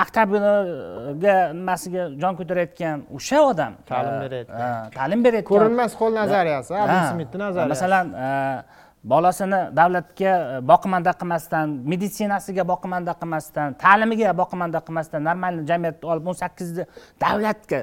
maktabiga 0.00 1.34
nimasiga 1.58 2.02
jon 2.22 2.32
ko'tarayotgan 2.38 3.04
o'sha 3.16 3.38
odam. 3.50 3.72
Ta'lim 3.90 4.14
berayotgan. 4.24 4.90
ta'lim 4.98 5.20
berayotgan. 5.26 5.52
Ko'rinmas 5.52 5.92
qo'l 6.00 6.12
nazariyasi 6.20 6.72
adam 6.84 7.02
smitni 7.12 7.38
nazariyasi. 7.46 7.72
masalan 7.74 8.06
bolasini 9.12 9.60
davlatga 9.78 10.32
boqimanda 10.70 11.12
qilmasdan 11.20 11.66
meditsinasiga 11.92 12.64
boqimanda 12.72 13.12
qilmasdan 13.20 13.68
ta'limiga 13.84 14.32
boqimanda 14.40 14.78
qilmasdan 14.86 15.20
normal 15.28 15.54
jamiyatda 15.70 16.04
olib 16.12 16.26
o'n 16.30 16.36
sakkizni 16.42 16.84
davlatga 17.24 17.80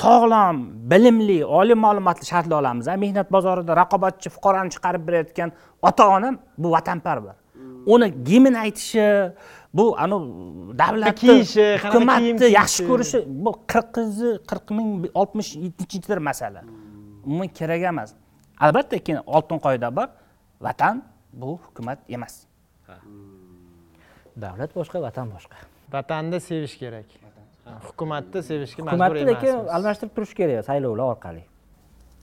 sog'lom 0.00 0.56
bilimli 0.90 1.38
oliy 1.58 1.76
ma'lumotli 1.84 2.26
shartli 2.32 2.54
olamiz 2.60 2.88
a 2.88 2.96
mehnat 3.04 3.28
bozorida 3.36 3.76
raqobatchi 3.82 4.28
fuqaroni 4.34 4.70
chiqarib 4.74 5.02
berayotgan 5.08 5.52
ota 5.88 6.08
ona 6.16 6.30
bu 6.58 6.68
vatanparvar. 6.76 7.36
Uni 7.86 8.08
gimn 8.28 8.54
aytishi 8.64 9.06
bu 9.74 9.84
anavi 10.04 10.28
davlatni 10.82 11.14
kiyishi, 11.20 11.66
hukumatni 11.84 12.46
yaxshi 12.58 12.86
ko'rishi 12.90 13.18
bu 13.44 13.50
qirqinchi 13.72 14.28
qirq 14.50 14.66
ming 14.76 14.88
oltmish 15.20 15.50
yettinchidir 15.64 16.18
masala. 16.28 16.62
Umuman 17.26 17.48
kerak 17.58 17.82
emas. 17.92 18.10
Albatta 18.64 18.98
keyin 19.06 19.20
oltin 19.26 19.58
qoida 19.64 19.88
bor 19.96 20.08
vatan 20.66 21.02
bu 21.40 21.58
hukumat 21.64 21.98
emas. 22.08 22.34
Davlat 24.44 24.70
boshqa 24.78 24.98
vatan 25.06 25.26
boshqa. 25.34 25.56
Vatanni 25.92 26.40
sevish 26.40 26.76
kerak 26.82 27.08
hukumatni 27.66 28.42
sevishga 28.42 28.82
majbur 28.84 28.98
hukumatni 28.98 29.24
lekin 29.30 29.54
almashtirib 29.76 30.12
turish 30.16 30.34
kerak 30.38 30.64
saylovlar 30.68 31.06
orqali. 31.14 31.42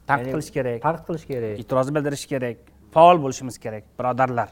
Tanqid 0.09 0.31
qilish 0.33 0.51
kerak. 0.55 0.79
tanqid 0.85 1.05
qilish 1.09 1.25
kerak. 1.31 1.55
E'tiroz 1.63 1.87
bildirish 1.95 2.25
kerak. 2.31 2.57
Faol 2.95 3.17
bo'lishimiz 3.23 3.55
kerak 3.63 3.83
birodarlar. 3.99 4.49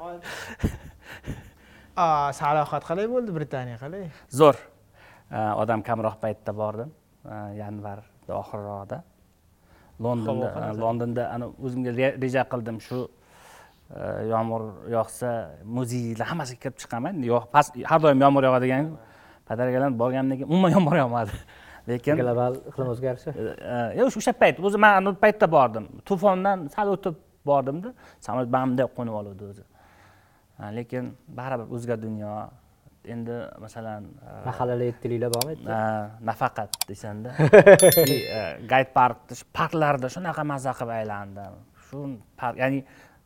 Aa, 2.00 2.32
salohiyat 2.32 2.84
qalay 2.88 3.06
bo'ldi 3.10 3.30
britaniya 3.36 3.76
qalay? 3.82 4.06
Zo'r. 4.40 4.56
Odam 5.62 5.82
kamroq 5.86 6.16
paytda 6.22 6.52
bordim 6.56 6.90
eh, 7.26 7.50
yanvar 7.60 7.98
oxirroqda. 8.28 9.02
Londonda 10.00 10.48
londonda 10.80 11.26
ana 11.34 11.46
o'zimga 11.64 11.90
re- 11.98 12.16
reja 12.22 12.42
qildim 12.52 12.78
shu 12.86 12.98
yomg'ir 14.32 14.62
yog'sa 14.96 15.30
muzeylar 15.76 16.26
hammasiga 16.32 16.60
kirib 16.64 16.76
chiqaman. 16.82 17.22
Yo'q 17.32 17.48
past 17.54 17.74
har 17.90 17.98
doim 18.02 18.20
yomg'ir 18.26 18.46
yog'adigan 18.48 18.92
podarkalarni 19.48 19.98
borganimdan 20.02 20.36
keyin 20.38 20.50
umuman 20.52 20.70
yomg'ir 20.76 20.98
yog'madi. 21.02 21.40
Lekin 21.90 22.16
global 22.22 22.54
iqlim 22.70 22.92
o'zgarishi. 22.92 23.34
Eh, 23.34 23.98
yo'q 23.98 24.20
o'sha 24.20 24.32
payt 24.42 24.62
o'zi 24.66 24.78
man 24.84 25.00
anavi 25.00 25.18
paytda 25.24 25.46
bordim. 25.56 25.88
Tufondan 26.08 26.68
sal 26.74 26.92
o'tib 26.94 27.18
bordimda 27.50 27.92
samolyot 28.26 28.50
bag'rimda 28.54 28.86
qo'nib 28.96 29.20
oluvdi 29.20 29.50
o'zi. 29.50 29.64
Lekin 30.78 31.14
baribir 31.38 31.76
o'zga 31.76 31.96
dunyo. 32.06 32.34
Endi 33.00 33.32
masalan 33.64 34.04
e, 34.20 34.32
mahallada 34.44 34.84
yettililar 34.84 35.30
bormi 35.32 35.54
Ha, 35.64 35.76
nafaqat 36.28 36.74
desanda. 36.88 37.30
E, 38.36 38.40
gayd 38.72 38.90
parkda 38.98 39.38
shu 39.38 39.46
parklarda 39.58 40.10
shunaqa 40.14 40.44
mazza 40.50 40.74
qilib 40.78 40.92
aylandim. 40.98 41.54
Shu 41.86 42.02
park 42.40 42.60
ya'ni 42.60 42.82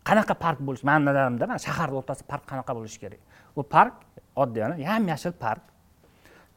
qanaqa 0.08 0.34
park 0.44 0.58
bo'lishi 0.66 0.86
mani 0.90 1.04
nazarimda 1.08 1.46
mana 1.50 1.60
shaharni 1.66 1.96
o'rtasida 2.00 2.26
park 2.32 2.44
qanaqa 2.50 2.72
bo'lishi 2.78 2.98
kerak? 3.04 3.20
U 3.56 3.62
park 3.62 3.94
oddiy 4.36 4.80
yam 4.86 5.08
yashil 5.08 5.32
park. 5.44 5.62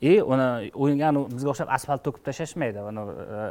И 0.01 0.21
uni 0.21 0.71
unga 0.75 1.09
bizga 1.35 1.49
o'xshab 1.53 1.69
asfalt 1.77 2.03
to'kib 2.05 2.23
tashlashmaydi. 2.27 2.79
Uni 2.89 3.03
e, 3.37 3.45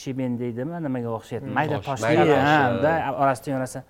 shimen 0.00 0.38
deydimi 0.40 0.80
nimaga 0.86 1.12
o'xshaydi? 1.18 1.52
Mayda 1.58 1.78
toshlar 1.86 2.08
mayda 2.08 2.38
ha, 2.46 2.56
tosh, 2.56 2.78
unda 2.78 2.92
orasidan 3.22 3.54
yurasan 3.56 3.84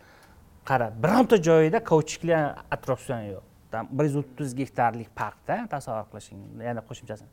qara 0.71 0.91
bironta 1.05 1.37
joyida 1.49 1.79
kauchukli 1.91 2.37
attraksion 2.75 3.23
yo'q. 3.31 3.47
Там 3.73 3.89
bir 3.97 4.05
yuz 4.09 4.17
o'ttiz 4.21 4.53
gektarlik 4.61 5.09
parkda 5.21 5.63
tasavvur 5.73 6.07
qilishing 6.13 6.41
yana 6.69 6.83
qo'shimchasi. 6.89 7.25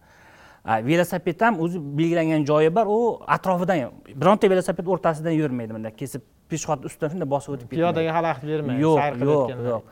A, 0.64 0.80
velosiped 0.90 1.42
ham 1.42 1.60
o'zi 1.64 1.82
belgilangan 2.00 2.48
joyi 2.52 2.72
bor 2.78 2.88
u 2.98 3.00
atrofidan 3.36 3.92
bironta 4.22 4.50
velosiped 4.54 4.88
o'rtasidan 4.94 5.36
yurmaydi 5.42 5.76
bunday 5.76 5.96
kesib 6.02 6.24
peshxod 6.52 6.80
ustidan 6.90 7.10
shunday 7.14 7.30
bosib 7.36 7.50
o'tib 7.56 7.68
ketmaydi. 7.68 7.82
Piyodaga 7.82 8.12
xalaqit 8.18 8.46
bermaydi 8.52 8.82
yo'q 8.86 8.98
yo'q 9.30 9.48
yo'q. 9.70 9.84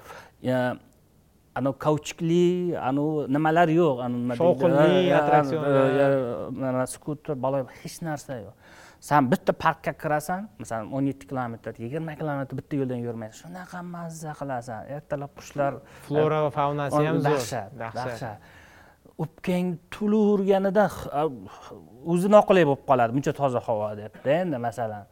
Anavi 1.59 1.77
kauchukli 1.85 2.45
anavi 2.89 3.27
nimalar 3.35 3.69
yo'q 3.81 3.97
nima? 4.15 4.33
Shovqinli 4.41 4.93
mana 6.63 6.81
skuter 6.95 7.35
bola 7.45 7.57
hech 7.81 7.97
narsa 8.07 8.33
yo'q. 8.45 8.55
San 9.07 9.23
bitta 9.31 9.51
parkka 9.63 9.91
kirasan 10.01 10.41
masalan 10.61 10.85
o'n 10.97 11.05
yetti 11.11 11.25
kilometr 11.31 11.73
yigirma 11.83 12.11
kilometr 12.21 12.53
bitta 12.59 12.73
yo'ldan 12.81 12.99
yurmaysan 13.05 13.37
shunaqa 13.41 13.79
mazza 13.95 14.31
qilasan. 14.39 14.79
Ertalab 14.97 15.31
qushlar 15.39 15.71
flora 16.07 16.37
va 16.45 16.51
faunasi 16.59 17.01
ham 17.07 17.17
zo'r. 17.25 17.31
dahshat 17.31 17.69
dahshat. 17.81 18.39
o'pkang 19.23 19.67
to'laverganida 19.95 20.85
o'zi 22.11 22.27
noqulay 22.35 22.63
bo'lib 22.69 22.83
qoladi 22.89 23.11
buncha 23.15 23.33
toza 23.39 23.59
havo 23.67 23.85
debda 23.99 24.31
endi 24.43 24.57
masalan 24.67 25.03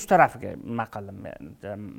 shu 0.00 0.06
tarafiga 0.12 0.50
nima 0.70 0.84
qildim 0.94 1.16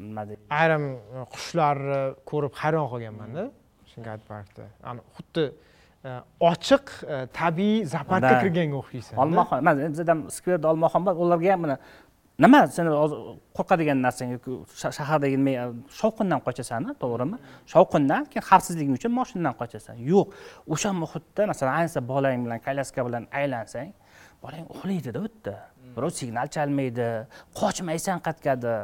nima 0.08 0.24
deydi 0.30 0.42
ayrim 0.62 0.86
qushlarni 1.34 2.00
ko'rib 2.30 2.54
hayron 2.62 2.86
qolganmanda 2.94 3.44
shu 3.92 3.98
gayt 4.08 4.22
parkda 4.30 4.64
xuddi 5.18 5.46
e, 6.08 6.10
ochiq 6.52 6.86
e, 7.14 7.16
tabiiy 7.40 7.78
zaparkka 7.94 8.32
Da. 8.36 8.40
kirganga 8.44 8.78
o'xshaysan 8.82 9.16
olmaxon 9.24 9.60
man 9.68 9.76
bizada 9.94 10.14
skverda 10.38 10.66
olmaxon 10.74 11.02
bor 11.08 11.14
ularga 11.26 11.50
ham 11.54 11.62
mana 11.66 11.76
nima 12.44 12.60
seni 12.76 12.90
hozir 13.04 13.20
qo'rqadigan 13.58 13.98
narsang 14.06 14.30
yoki 14.36 14.52
sha- 14.82 14.94
shahardagi 14.98 15.38
nima 15.46 15.64
shovqindan 16.00 16.40
qochasan 16.48 16.82
to'g'rimi? 17.04 17.38
Shovqindan 17.74 18.22
keyin 18.32 18.46
xavfsizliging 18.50 18.96
uchun 19.00 19.12
moshinadan 19.20 19.54
qochasan. 19.62 19.96
Yo'q 20.12 20.28
o'sha 20.74 20.90
muhitda 21.04 21.42
masalan 21.52 21.74
ayniqsa 21.80 22.00
bolang 22.12 22.40
bilan 22.46 22.60
kolyaska 22.68 23.00
bilan 23.08 23.24
aylansang 23.40 23.90
bolang 24.44 24.66
uxlaydida 24.74 25.20
u 25.20 25.28
yerda 25.28 25.56
birov 25.96 26.12
signal 26.22 26.48
chalmaydi 26.56 27.10
qochmaysan 27.60 28.18
qayergadir 28.28 28.80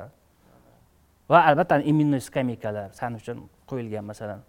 va 1.32 1.40
albatta 1.50 1.82
iменный 1.92 2.22
skameykalar 2.30 2.88
san 3.00 3.12
uchun 3.20 3.38
qo'yilgan 3.70 4.06
masalan 4.12 4.42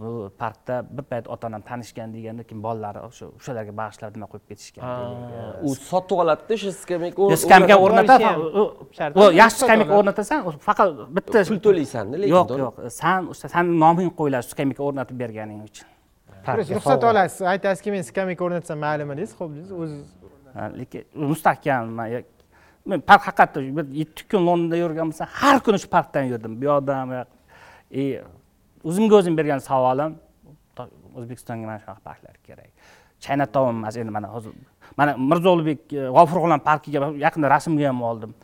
bu 0.00 0.10
parkda 0.40 0.74
bir 0.96 1.04
payt 1.10 1.26
ota 1.34 1.46
onam 1.46 1.62
tanishgan 1.70 2.08
deganda 2.16 2.42
keyin 2.48 2.62
bolalari 2.66 3.00
o'sha 3.08 3.26
o'shalarga 3.38 3.72
bag'ishlab 3.80 4.12
nima 4.16 4.26
qo'yib 4.32 4.46
ketishgan 4.50 4.82
u 5.68 5.74
sotib 5.90 6.16
oladida 6.24 6.52
o'sha 6.58 6.72
skameyka 6.82 7.36
skameyka 7.44 7.76
o'rnatadi 7.84 8.24
yaxshi 9.42 9.58
skameyka 9.64 9.94
o'rnatasan 10.00 10.38
faqat 10.68 10.88
bitta 11.16 11.44
pul 11.50 11.60
to'laysanda 11.66 12.16
lekin 12.22 12.34
yo'q 12.36 12.48
yo'q 12.64 12.76
san 13.00 13.20
o'sha 13.32 13.46
san 13.54 13.64
noming 13.84 14.10
qo'yiladi 14.20 14.46
skameyka 14.54 14.82
o'rnatib 14.88 15.16
berganing 15.22 15.60
uchun. 15.68 15.88
Ruxsat 16.44 17.04
olasiz. 17.10 17.40
Aytasizki 17.54 17.90
men 17.94 18.02
skameyka 18.10 18.44
o'rnatsam 18.46 18.78
maylimi 18.86 19.14
deysiz. 19.20 19.36
Ho'p 19.40 19.52
deysiz 19.56 19.72
o'ziz 19.82 20.02
lekin 20.54 21.04
mustahkam 21.14 21.94
men 22.86 23.00
park 23.00 23.22
haqiqatda 23.28 23.60
bir 23.76 23.86
yetti 24.00 24.26
kun 24.28 24.44
londonda 24.46 24.76
yurgan 24.76 25.10
bo'lsam 25.10 25.28
har 25.40 25.60
kuni 25.64 25.78
shu 25.82 25.88
parkdan 25.88 26.24
yurdim. 26.32 26.52
Bu 26.60 26.64
yoqdan 26.70 27.08
bu 27.10 27.14
yoq. 27.20 27.30
И 27.90 28.04
o'zimga 28.88 29.14
o'zim 29.20 29.36
bergan 29.38 29.60
savolim 29.68 30.16
o'zbekistonga 31.18 31.66
mana 31.66 31.78
shunaqa 31.82 32.02
parklar 32.08 32.34
kerak. 32.46 32.70
Chaynatown 33.24 33.74
emas 33.78 33.96
endi 33.96 34.12
mana 34.16 34.28
hozir 34.34 34.52
mana 34.98 35.16
mirzo 35.30 35.54
ulug'bek 35.56 35.80
e, 35.92 36.02
g'ofur 36.16 36.38
g'ulom 36.44 36.60
parkiga 36.70 37.08
yaqinda 37.26 37.48
rasmga 37.54 37.86
ham 37.88 38.02
oldim. 38.10 38.34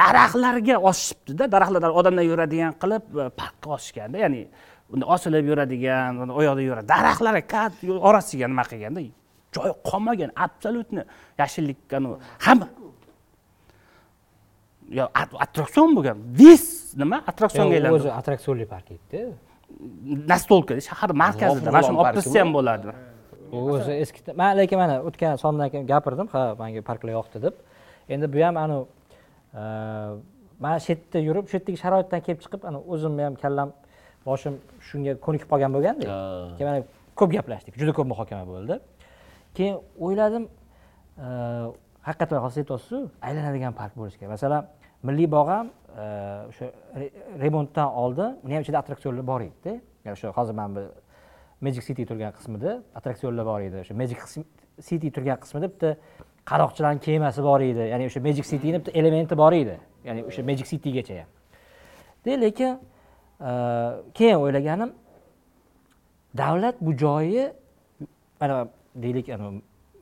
Daraxtlarga 0.00 0.76
osishibdida 0.90 1.44
daraxtlar 1.54 1.90
odamlar 2.00 2.24
yuradigan 2.32 2.76
qilib 2.82 3.04
e, 3.22 3.28
parkka 3.40 3.68
osishganda 3.76 4.18
ya'ni 4.24 4.42
unda 4.92 5.06
osilib 5.14 5.46
yuradigan 5.52 6.20
oyoqda 6.20 6.38
u 6.40 6.42
yoqda 6.48 6.62
yuradi 6.68 6.88
daraxtlarga 6.94 7.42
kat 7.54 7.72
orasiga 8.10 8.46
nima 8.52 8.64
qilganda 8.70 9.00
joy 9.54 9.70
qolmagan 9.88 10.30
абсолютно 10.44 11.00
yashillik 11.40 11.78
anavi 11.98 12.16
hamma. 12.46 12.68
Yo 14.98 15.04
at- 15.20 15.38
attraksion 15.44 15.88
bo'lgan. 15.96 16.16
Весь 16.40 16.70
nima? 17.02 17.16
Attraksionga 17.30 17.74
Yo'q, 17.76 17.94
o'zi 17.96 18.08
aylandi 18.08 18.18
attraksionli 18.20 18.66
park 18.74 18.86
edida 18.96 19.20
настолка 20.32 20.74
shahar 20.88 21.10
markazida 21.24 21.70
mana 21.74 21.82
shuni 21.86 21.98
olib 22.02 22.14
tashlasa 22.16 22.40
ham 22.42 22.50
bo'ladi 22.58 22.86
o'zi 23.52 23.92
eski 24.02 24.20
man 24.40 24.50
lekin 24.60 24.78
mana 24.82 24.94
o'tgan 25.08 25.34
sondan 25.44 25.68
keyin 25.72 25.86
gapirdim 25.92 26.28
ha 26.34 26.42
manga 26.60 26.82
parklar 26.88 27.12
yoqdi 27.18 27.38
deb. 27.46 27.54
Endi 28.14 28.26
bu 28.34 28.38
ham 28.46 28.56
anavi 28.64 28.84
man 30.64 30.76
shu 30.84 30.88
yerda 30.92 31.18
yurib 31.28 31.44
shu 31.50 31.54
yerdagi 31.58 31.78
sharoitdan 31.84 32.20
kelib 32.26 32.40
chiqib 32.44 32.62
ana 32.68 32.78
o'zimni 32.92 33.22
ham 33.26 33.34
kallam 33.42 33.68
boshim 34.28 34.54
shunga 34.88 35.12
ko'nikib 35.24 35.48
qolgan 35.52 35.70
bo'lganda 35.76 36.04
keyin 36.56 36.68
mana 36.70 36.78
ko'p 37.18 37.30
gaplashdik 37.36 37.74
juda 37.80 37.92
ko'p 37.98 38.08
muhokama 38.12 38.44
bo'ldi 38.52 38.74
keyin 39.54 39.78
o'yladim 39.98 40.48
e, 41.18 41.26
haqiqatdan 42.08 42.40
hozir 42.44 42.60
aytyapsizu 42.62 43.10
aylanadigan 43.22 43.72
park 43.72 43.96
bo'lishi 43.96 44.18
kerak. 44.18 44.30
Masalan 44.36 44.66
milliy 45.02 45.28
bog' 45.36 45.48
ham 45.48 45.66
e, 46.02 46.04
o'sha 46.50 46.66
remontdan 47.42 47.88
oldin 48.02 48.38
uni 48.44 48.54
ham 48.54 48.62
ichida 48.62 48.78
attraksionlar 48.78 49.26
bor 49.26 49.40
edida. 49.40 49.72
Ya'ni 50.04 50.16
o'sha 50.16 50.32
hozir 50.38 50.54
mana 50.54 50.76
bu 50.76 50.82
magic 51.60 51.82
city 51.88 52.06
turgan 52.06 52.32
qismida 52.38 52.82
attraksionlar 52.94 53.46
bor 53.46 53.60
edi. 53.60 53.76
O'sha 53.84 53.94
magic 53.94 54.18
city 54.88 55.10
turgan 55.16 55.38
qismida 55.44 55.66
bitta 55.72 55.96
qaroqchilarni 56.50 57.00
kemasi 57.06 57.42
bor 57.42 57.60
edi. 57.60 57.84
Ya'ni 57.92 58.04
o'sha 58.10 58.20
magic 58.20 58.44
cityni 58.52 58.78
bitta 58.80 58.92
elementi 59.00 59.38
bor 59.42 59.52
edi. 59.52 59.76
Ya'ni 60.04 60.24
o'sha 60.28 60.42
magic 60.42 60.66
citygacha 60.72 61.20
ham. 61.20 61.30
De 62.24 62.40
lekin 62.40 62.72
e, 63.48 63.50
keyin 64.14 64.36
o'ylaganim 64.44 64.90
davlat 66.36 66.76
bu 66.80 66.96
joyi 66.96 67.52
mana 68.40 68.68
deylik 69.04 69.26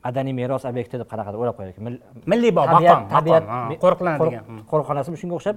madaniy 0.04 0.34
meros 0.40 0.64
obyekti 0.70 0.96
deb 1.00 1.08
qanaqadir 1.12 1.38
o'ylab 1.42 1.56
qo'yaylik. 1.58 1.78
Mil- 1.86 2.02
milliy 2.32 2.52
bog' 2.58 2.70
maqom 2.76 3.08
tabiat 3.14 3.42
maqom, 3.44 3.54
ha, 3.54 3.68
me- 3.70 3.78
qo'riqlanadigan 3.84 4.44
qo'riq- 4.48 4.66
qo'riqxonasi 4.70 5.16
shunga 5.22 5.34
o'xshab 5.38 5.56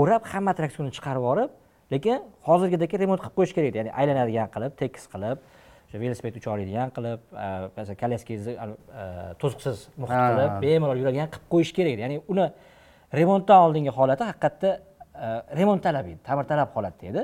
o'rab 0.00 0.22
hamma 0.32 0.50
attraksionni 0.54 0.92
chiqarib 0.96 1.22
yuborib 1.24 1.50
lekin 1.94 2.18
hozirgidek 2.48 2.90
remont 3.02 3.20
qilib 3.22 3.34
qo'yish 3.38 3.52
kerak 3.56 3.68
edi. 3.70 3.78
Ya'ni 3.80 3.92
aylanadigan 4.00 4.48
qilib 4.54 4.72
tekis 4.82 5.04
qilib 5.12 5.38
o'sha 5.88 5.96
velosiped 6.02 6.34
ucha 6.40 6.50
oladigan 6.54 6.88
qilib 6.96 7.20
masalan 7.76 7.98
kolyaskangizni 8.02 8.54
to'siqsiz 9.40 9.76
muhit 10.02 10.18
qilib 10.28 10.50
bemalol 10.64 10.98
yuradigan 11.02 11.28
qilib 11.32 11.46
qo'yish 11.54 11.72
kerak 11.78 11.92
edi. 11.96 12.02
Ya'ni 12.04 12.16
uni 12.32 12.46
remontdan 13.20 13.58
oldingi 13.66 13.92
holati 13.98 14.24
haqiqatda 14.30 14.70
remont 15.58 15.80
talab 15.86 16.04
edi 16.10 16.18
ta'mirtalab 16.28 16.68
holatda 16.76 17.04
edi 17.12 17.22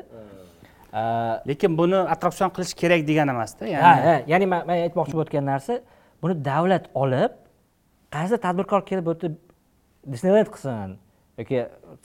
lekin 1.48 1.72
buni 1.78 1.96
attraksion 2.14 2.50
qilish 2.56 2.74
kerak 2.80 3.00
degani 3.08 3.30
emasda 3.36 3.62
ha 3.66 3.70
ya'ni 3.74 4.02
ha 4.08 4.14
ya'ni 4.32 4.46
man 4.52 4.68
aytmoqchi 4.86 5.14
bo'layotgan 5.16 5.44
narsa 5.52 5.74
buni 6.22 6.34
davlat 6.50 6.84
olib 7.02 7.32
qaysi 8.14 8.36
tadbirkor 8.46 8.80
kelib 8.90 9.04
bu 9.08 9.12
yerda 9.14 9.28
disneyland 10.12 10.48
qilsin 10.54 10.90
yoki 11.40 11.56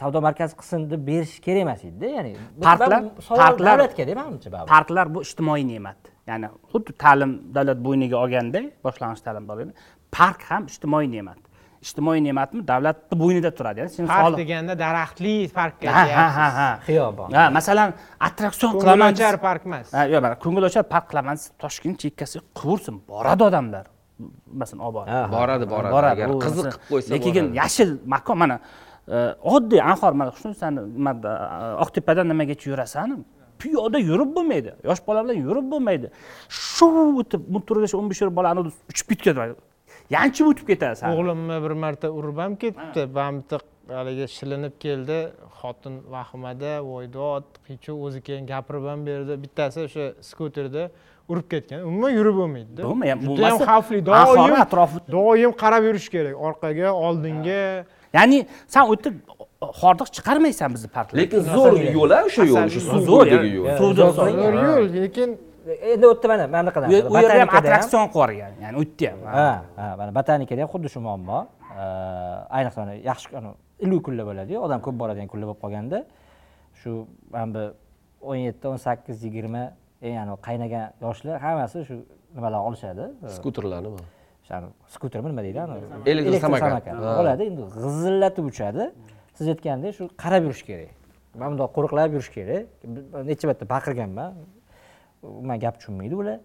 savdo 0.02 0.20
markazi 0.28 0.54
qilsin 0.60 0.80
deb 0.92 1.02
berish 1.10 1.36
kerak 1.46 1.62
emas 1.66 1.82
edida 1.90 2.08
ya'ni 2.18 2.32
Parklar- 2.68 3.04
parklar- 3.42 3.80
davlatga-da 3.80 4.14
manimcha 4.22 4.50
baribir 4.54 4.70
parklar 4.74 5.06
bu 5.16 5.20
ijtimoiy 5.28 5.64
ne'mat. 5.72 6.00
Ya'ni 6.30 6.48
xuddi 6.72 6.92
ta'lim 7.04 7.32
davlat 7.56 7.80
bo'yniga 7.88 8.18
olganday 8.24 8.66
boshlang'ich 8.86 9.22
ta'lim 9.28 9.70
park 10.18 10.40
ham 10.50 10.64
ijtimoiy 10.72 11.08
ne'mat 11.16 11.40
ijtimoiy 11.86 12.20
ne'matmi? 12.24 12.62
Davlatni 12.68 13.18
bo'ynida 13.22 13.52
turadi 13.58 13.84
ya'ni 13.84 13.94
seni 13.94 14.08
park 14.10 14.26
soliq 14.26 14.40
deganda 14.42 14.76
daraxtli 14.80 15.36
parkka 15.60 15.94
ha 15.98 16.04
ha 16.18 16.26
ha 16.38 16.48
ha. 16.58 16.68
Xiyobon. 16.88 17.30
Ha 17.38 17.46
masalan 17.58 17.94
attraksion 18.28 18.76
qilaman 18.82 19.14
ko'ngilochar 19.14 19.40
park 19.48 19.70
emas. 19.70 19.94
Ha 19.96 20.04
yo'q 20.14 20.22
mana 20.26 20.36
ko'ngilochar 20.44 20.86
park 20.94 21.06
qilaman 21.12 21.40
desa 21.40 21.56
toshkent 21.64 21.98
chekkasiga 22.04 22.44
quvursin 22.60 23.00
boradi 23.12 23.48
odamlar. 23.50 23.86
Masalan 24.62 24.82
olib 24.88 24.96
boradi 25.00 25.34
boradi 25.38 25.66
boradi. 25.74 25.94
Boradi 25.96 26.14
agar 26.18 26.28
qiziq 26.46 26.64
qilib 26.68 26.88
qo'ysa 26.92 27.10
lekin 27.16 27.52
yashil 27.62 27.90
makon 28.14 28.38
mana 28.44 28.60
e, 29.16 29.18
oddiy 29.56 29.82
anhor 29.92 30.14
mana 30.20 30.32
nimada 30.98 31.32
e, 31.64 31.66
oqtepadan 31.86 32.26
nimagacha 32.32 32.66
yurasan? 32.72 33.20
Piyoda 33.60 34.00
yurib 34.10 34.30
bo'lmaydi 34.36 34.72
yosh 34.90 35.02
bola 35.08 35.24
bilan 35.24 35.38
yurib 35.48 35.66
bo'lmaydi. 35.72 36.08
Shu 36.48 36.88
o'tib 37.22 37.42
multurgacha 37.54 37.96
o'n 38.00 38.08
besh 38.12 38.22
yil 38.24 38.32
bola 38.40 38.50
uchib 38.92 39.08
ketadi 39.24 39.56
yanchib 40.16 40.46
o'tib 40.52 40.68
ketadi 40.72 40.96
san 41.02 41.14
o'g'limni 41.16 41.58
bir 41.66 41.74
marta 41.84 42.08
urib 42.20 42.38
ham 42.44 42.54
ketibdi. 42.64 43.02
Man 43.18 43.42
bitta 43.42 43.60
haligi 44.00 44.26
shilinib 44.38 44.76
keldi. 44.86 45.20
Xotin 45.60 45.96
vahimada 46.16 46.74
voydod 46.92 47.46
qiy 47.68 47.78
chuv 47.86 47.98
o'zi 48.08 48.20
keyin 48.28 48.46
gapirib 48.54 48.86
ham 48.92 49.06
berdi. 49.10 49.34
Bittasi 49.44 49.80
o'sha 49.88 50.06
skuterda 50.30 50.84
urib 51.32 51.48
ketgan. 51.54 51.80
Umuman 51.90 52.12
yurib 52.20 52.36
bo'lmaydida. 52.42 52.82
Judayam 52.90 53.20
Bo'lmasa, 53.28 53.66
xavfli 53.72 54.00
doim 54.12 54.56
atrofi- 54.66 55.04
doim 55.18 55.52
qarab 55.64 55.84
yurish 55.90 56.10
kerak. 56.16 56.36
Orqaga 56.48 56.88
oldinga. 57.08 57.62
Ya'ni 58.18 58.40
san 58.74 58.84
u 58.90 58.96
yerda 58.96 59.12
hordiq 59.82 60.08
chiqarmaysan 60.16 60.70
bizni 60.76 60.90
parkda 60.96 61.14
lekin 61.22 61.42
zo'r 61.56 61.76
yo'l 61.98 62.12
a 62.18 62.20
o'sha 62.28 62.44
yo'l 62.52 62.70
shu 62.74 62.82
suv 62.90 63.02
Zo'r, 63.10 63.26
bo'yidagi 63.28 63.50
yo'l. 63.58 63.68
Suvda 63.82 64.08
zo'r 64.20 64.54
yo'l 64.66 64.88
lekin 65.04 65.30
endi 65.92 66.06
u 66.08 66.12
yerda 66.14 66.28
mana 66.32 66.44
mana 66.54 66.62
bunaqa 66.66 66.80
u 66.90 66.92
yer- 66.96 67.08
u 67.12 67.16
yerda 67.24 67.40
ham 67.44 67.50
attraksion 67.60 68.06
qilib 68.06 68.16
yuborgan 68.16 68.54
ya'ni 68.64 68.78
u 68.82 68.84
yerda 69.04 69.28
ham. 69.28 69.36
Ha 69.38 69.50
ha 69.80 69.88
mana 70.00 70.12
botanikada 70.18 70.62
ham 70.64 70.70
xuddi 70.74 70.88
shu 70.94 71.00
muammo. 71.08 71.40
Ayniqsa 72.58 72.78
mana 72.84 72.94
yaxshi 73.10 73.28
iliq 73.86 74.02
kunlar 74.06 74.26
bo'ladiyu 74.30 74.58
odam 74.66 74.80
ko'p 74.86 74.96
boradigan 75.02 75.28
kunlar 75.32 75.46
bo'lib 75.50 75.62
qolganda 75.64 76.00
shu 76.82 76.90
mana 77.34 77.48
bu 77.56 77.64
o'n 78.30 78.40
yetti 78.48 78.66
o'n 78.72 78.80
sakkiz 78.88 79.18
yigirma 79.28 79.64
eng 80.08 80.16
anavi 80.24 80.38
qaynagan 80.48 80.86
yoshlar 81.06 81.36
hammasi 81.46 81.78
shu 81.90 81.96
nimalarni 82.36 82.66
olishadi. 82.70 83.04
Skuterlarni 83.38 83.90
o'sha 83.96 84.56
skutermi 84.96 85.28
nima 85.32 85.42
deydi 85.48 85.60
anavi? 85.66 85.84
Elektrosamokat. 86.12 86.86
Ha. 86.88 87.12
oladi 87.22 87.44
endi 87.50 87.62
g'izillatib 87.76 88.46
uchadi. 88.52 88.84
Siz 89.38 89.48
aytgandek 89.54 89.92
shu 89.98 90.04
qarab 90.24 90.42
yurish 90.48 90.64
kerak. 90.70 90.90
Mana 91.40 91.50
bundoq 91.52 91.70
qo'riqlab 91.78 92.10
yurish 92.16 92.32
kerak. 92.38 92.64
Necha 93.30 93.46
marta 93.50 93.66
baqirganman 93.76 94.30
umuman 95.24 95.58
gap 95.64 95.76
tushunmaydi 95.80 96.16
ular. 96.22 96.40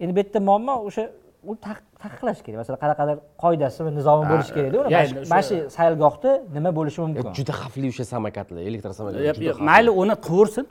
Endi 0.00 0.12
bu 0.16 0.18
yerda 0.22 0.40
muammo 0.48 0.74
o'sha 0.88 1.04
u 1.50 1.52
taq- 1.66 1.84
taqiqlash 2.02 2.40
kerak. 2.44 2.58
Masalan 2.62 2.78
qanaqadir 2.84 3.16
qoidasi 3.42 3.78
va 3.86 3.90
nizomi 3.98 4.24
bo'lishi 4.32 4.52
kerakda 4.56 4.78
uni 4.80 5.28
mana 5.32 5.42
shu- 5.48 5.66
sayilgohda 5.76 6.30
nima 6.56 6.70
bo'lishi 6.78 6.98
mumkin? 7.04 7.22
juda 7.38 7.52
xavfli 7.60 7.86
o'sha 7.92 8.04
samokatlar 8.14 8.60
yap, 8.68 9.36
xavfli. 9.36 9.64
mayli 9.70 9.90
uni 10.02 10.14
qilaversin 10.26 10.64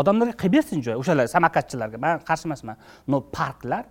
odamlarga 0.00 0.34
qilib 0.40 0.52
bersin 0.56 0.78
joy. 0.86 0.94
O'shalar 1.02 1.24
samokatchilarga 1.36 1.98
man 2.04 2.14
qarshi 2.28 2.44
emasman 2.48 2.76
но 3.10 3.16
parklar 3.38 3.84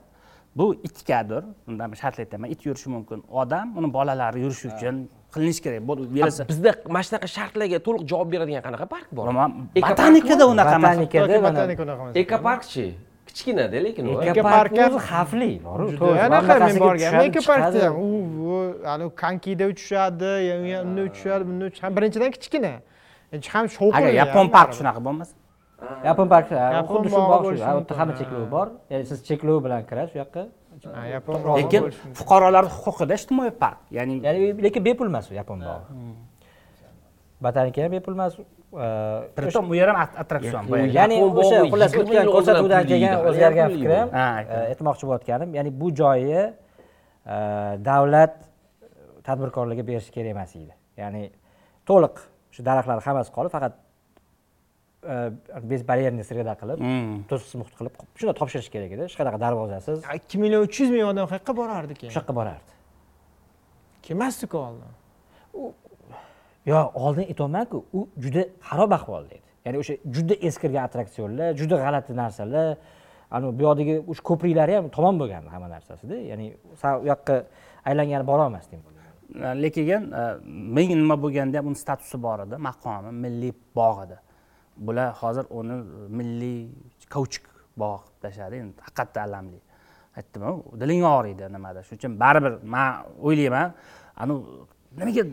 bu 0.58 0.66
itgadir 0.88 1.44
undan 1.70 1.90
shartli 2.02 2.22
aytaman 2.26 2.48
it 2.54 2.62
yurishi 2.68 2.88
mumkin. 2.96 3.20
Odam 3.42 3.68
uni 3.80 3.88
bolalari 3.98 4.40
yurishi 4.46 4.68
uchun 4.74 4.96
qilinishi 5.34 5.62
kerak. 5.66 5.82
Velosiped 6.16 6.50
bizda 6.52 6.72
mana 6.96 7.04
shunaqa 7.08 7.28
shartlarga 7.36 7.80
to'liq 7.88 8.04
javob 8.12 8.28
beradigan 8.34 8.64
qanaqa 8.68 8.86
park 8.96 9.08
bor? 9.18 9.26
Botanikada 9.90 10.46
unaqa 10.54 10.76
emas. 10.80 10.98
Botanikada 10.98 11.34
yoki 11.34 11.44
mana 11.46 11.54
botanika 11.56 11.82
unaqa 11.88 12.02
emas. 12.04 12.16
Ekoparkchi 12.24 12.86
kichkinada 13.28 13.78
lekin 13.86 14.04
Ekopark 14.32 14.72
ham- 14.78 14.86
o'zi 14.88 15.00
xavfli 15.10 15.52
anaqa 16.26 16.54
men 16.68 16.76
borganman 16.86 17.26
ekoparkda 17.30 17.80
ham 17.86 17.96
u 18.06 18.08
u 18.52 18.56
anavi 18.94 19.12
konkida 19.24 19.66
uchishadi 19.72 20.32
unda 20.86 21.02
uchishadi 21.10 21.44
bunda 21.50 21.66
uchishadi 21.72 21.94
birinchidan 21.98 22.32
kichkina. 22.36 22.74
Ham 23.54 23.66
shovqinli 23.76 24.10
agar 24.10 24.14
yapon 24.22 24.48
park 24.56 24.72
shunaqa 24.80 25.00
bo'lmasa? 25.08 25.34
Yapon 26.10 26.28
park 26.34 26.46
xuddi 26.92 27.08
shu 27.14 27.20
bog'i 27.22 27.32
bog' 27.34 27.46
shu 27.46 27.54
u 27.56 27.60
yerda 27.64 27.94
hamma 28.00 28.14
ha. 28.14 28.20
cheklov 28.20 28.46
bor. 28.56 28.68
Ya'ni 28.92 29.06
siz 29.12 29.20
cheklov 29.28 29.58
bilan 29.66 29.82
kirasiz 29.90 30.16
u 30.16 30.20
yoqqa 30.24 30.42
Yapon 31.14 31.42
lekin 31.58 31.90
fuqarolarni 32.20 32.72
huquqida 32.78 33.18
ijtimoiy 33.20 33.52
park 33.64 33.80
ya'ni 33.92 34.20
lekin 34.64 34.84
bepul 34.86 35.08
emas 35.12 35.32
u 35.32 35.34
yapon 35.34 35.60
bog'i. 35.66 36.00
Botanika 37.42 37.84
ham 37.84 37.92
bepul 37.98 38.14
emas 38.14 38.40
Pritom 39.36 39.70
u 39.72 39.76
yer 39.76 39.88
ham 39.90 39.98
att- 40.04 40.18
attraksion 40.22 40.68
ya'ni 40.94 41.18
o'sha 41.26 41.64
xullas 41.72 41.92
20 41.96 42.04
o'tgan 42.06 42.32
ko'rsatuvdan 42.36 42.84
keyin 42.92 43.14
o'zgargan 43.32 43.72
fikrim 43.74 44.08
e, 44.14 44.26
aytmoqchi 44.72 45.08
bo'layotganim 45.10 45.56
ya'ni 45.58 45.72
bu 45.82 45.90
joyi 46.02 46.44
e, 46.44 47.38
davlat 47.90 48.36
tadbirkorlarga 49.26 49.84
berishi 49.88 50.12
kerak 50.14 50.36
emas 50.36 50.56
edi. 50.56 50.74
Ya'ni 51.02 51.24
to'liq 51.90 52.22
shu 52.54 52.66
daraxtlar 52.68 53.02
hammasi 53.08 53.34
qolib 53.38 53.52
faqat 53.56 53.74
e, 55.04 55.16
bez 55.72 55.88
baryerni 55.88 56.24
sreda 56.24 56.56
qilib 56.62 56.80
Hmm. 56.84 57.24
to'siq 57.30 57.60
muhit 57.62 57.76
qilib 57.80 57.94
shuni 58.20 58.34
topshirish 58.40 58.70
kerak 58.76 58.92
edi 58.96 59.02
hech 59.08 59.18
qanaqa 59.20 59.40
darvozasiz 59.46 60.04
ikki 60.20 60.38
million 60.44 60.62
uch 60.68 60.80
yuz 60.82 60.90
ming 60.96 61.06
odam 61.12 61.26
qayerqa 61.32 61.56
borardi 61.62 61.94
keyin. 62.00 62.12
O'sha 62.12 62.22
yoqqa 62.22 62.36
borardi 62.40 62.72
kelmasdiku 64.06 64.58
oldin. 64.68 64.92
Yo 66.66 66.80
oldin 66.94 67.26
aytyapmanku 67.32 67.78
u 67.98 68.08
juda 68.24 68.44
xarob 68.70 68.92
ahvolda 69.00 69.34
edi 69.40 69.48
ya'ni 69.66 69.78
o'sha 69.82 69.94
juda 70.16 70.36
eskirgan 70.48 70.84
attraksionlar 70.88 71.50
juda 71.62 71.76
g'alati 71.84 72.16
narsalar. 72.22 72.78
Anavi 73.36 73.52
bu 73.60 73.64
yoqdagi 73.68 73.96
o'sha 74.12 74.24
ko'priklari 74.30 74.74
ham 74.78 74.86
tamom 74.98 75.16
bo'lgan 75.22 75.44
hamma 75.54 75.68
narsasida. 75.76 76.16
Ya'ni 76.32 76.46
san 76.82 77.02
u 77.02 77.06
yoqqa 77.12 77.36
aylangani 77.90 78.26
borolmasding 78.32 78.82
lekin 79.36 80.12
e, 80.12 80.24
ming 80.46 80.90
nima 81.02 81.16
bo'lganda 81.24 81.58
ham 81.58 81.68
uni 81.68 81.76
statusi 81.76 82.18
bor 82.26 82.40
edi 82.46 82.58
maqomi 82.58 83.12
milliy 83.24 83.54
bog' 83.76 84.00
edi 84.06 84.18
bular 84.88 85.10
hozir 85.22 85.46
uni 85.60 85.78
milliy 86.20 86.60
kauchuk 87.14 87.46
bog'i 87.82 88.00
qilib 88.06 88.22
tashladi 88.26 88.56
endi 88.64 88.82
haqiqatda 88.88 89.20
alamli. 89.28 89.60
Aytdimu 90.20 90.52
diling 90.82 91.04
og'riydi 91.16 91.46
nimada? 91.56 91.80
Shuning 91.88 92.00
uchun 92.02 92.14
baribir 92.24 92.54
man 92.76 92.90
o'ylayman. 93.28 93.68
Anavi 94.22 94.40
nimaga 95.00 95.24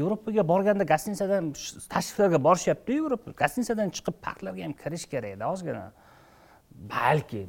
yevropaga 0.00 0.42
borganda 0.52 0.84
gostinisadan 0.92 1.52
tashriflarga 1.94 2.38
borishyapti 2.48 2.98
yevropa. 2.98 3.28
Gostinisadan 3.42 3.88
chiqib 3.96 4.16
parklarga 4.26 4.62
ham 4.66 4.74
kirish 4.82 5.06
kerak 5.12 5.30
edi 5.36 5.44
ozgina. 5.52 5.84
Balki 6.94 7.40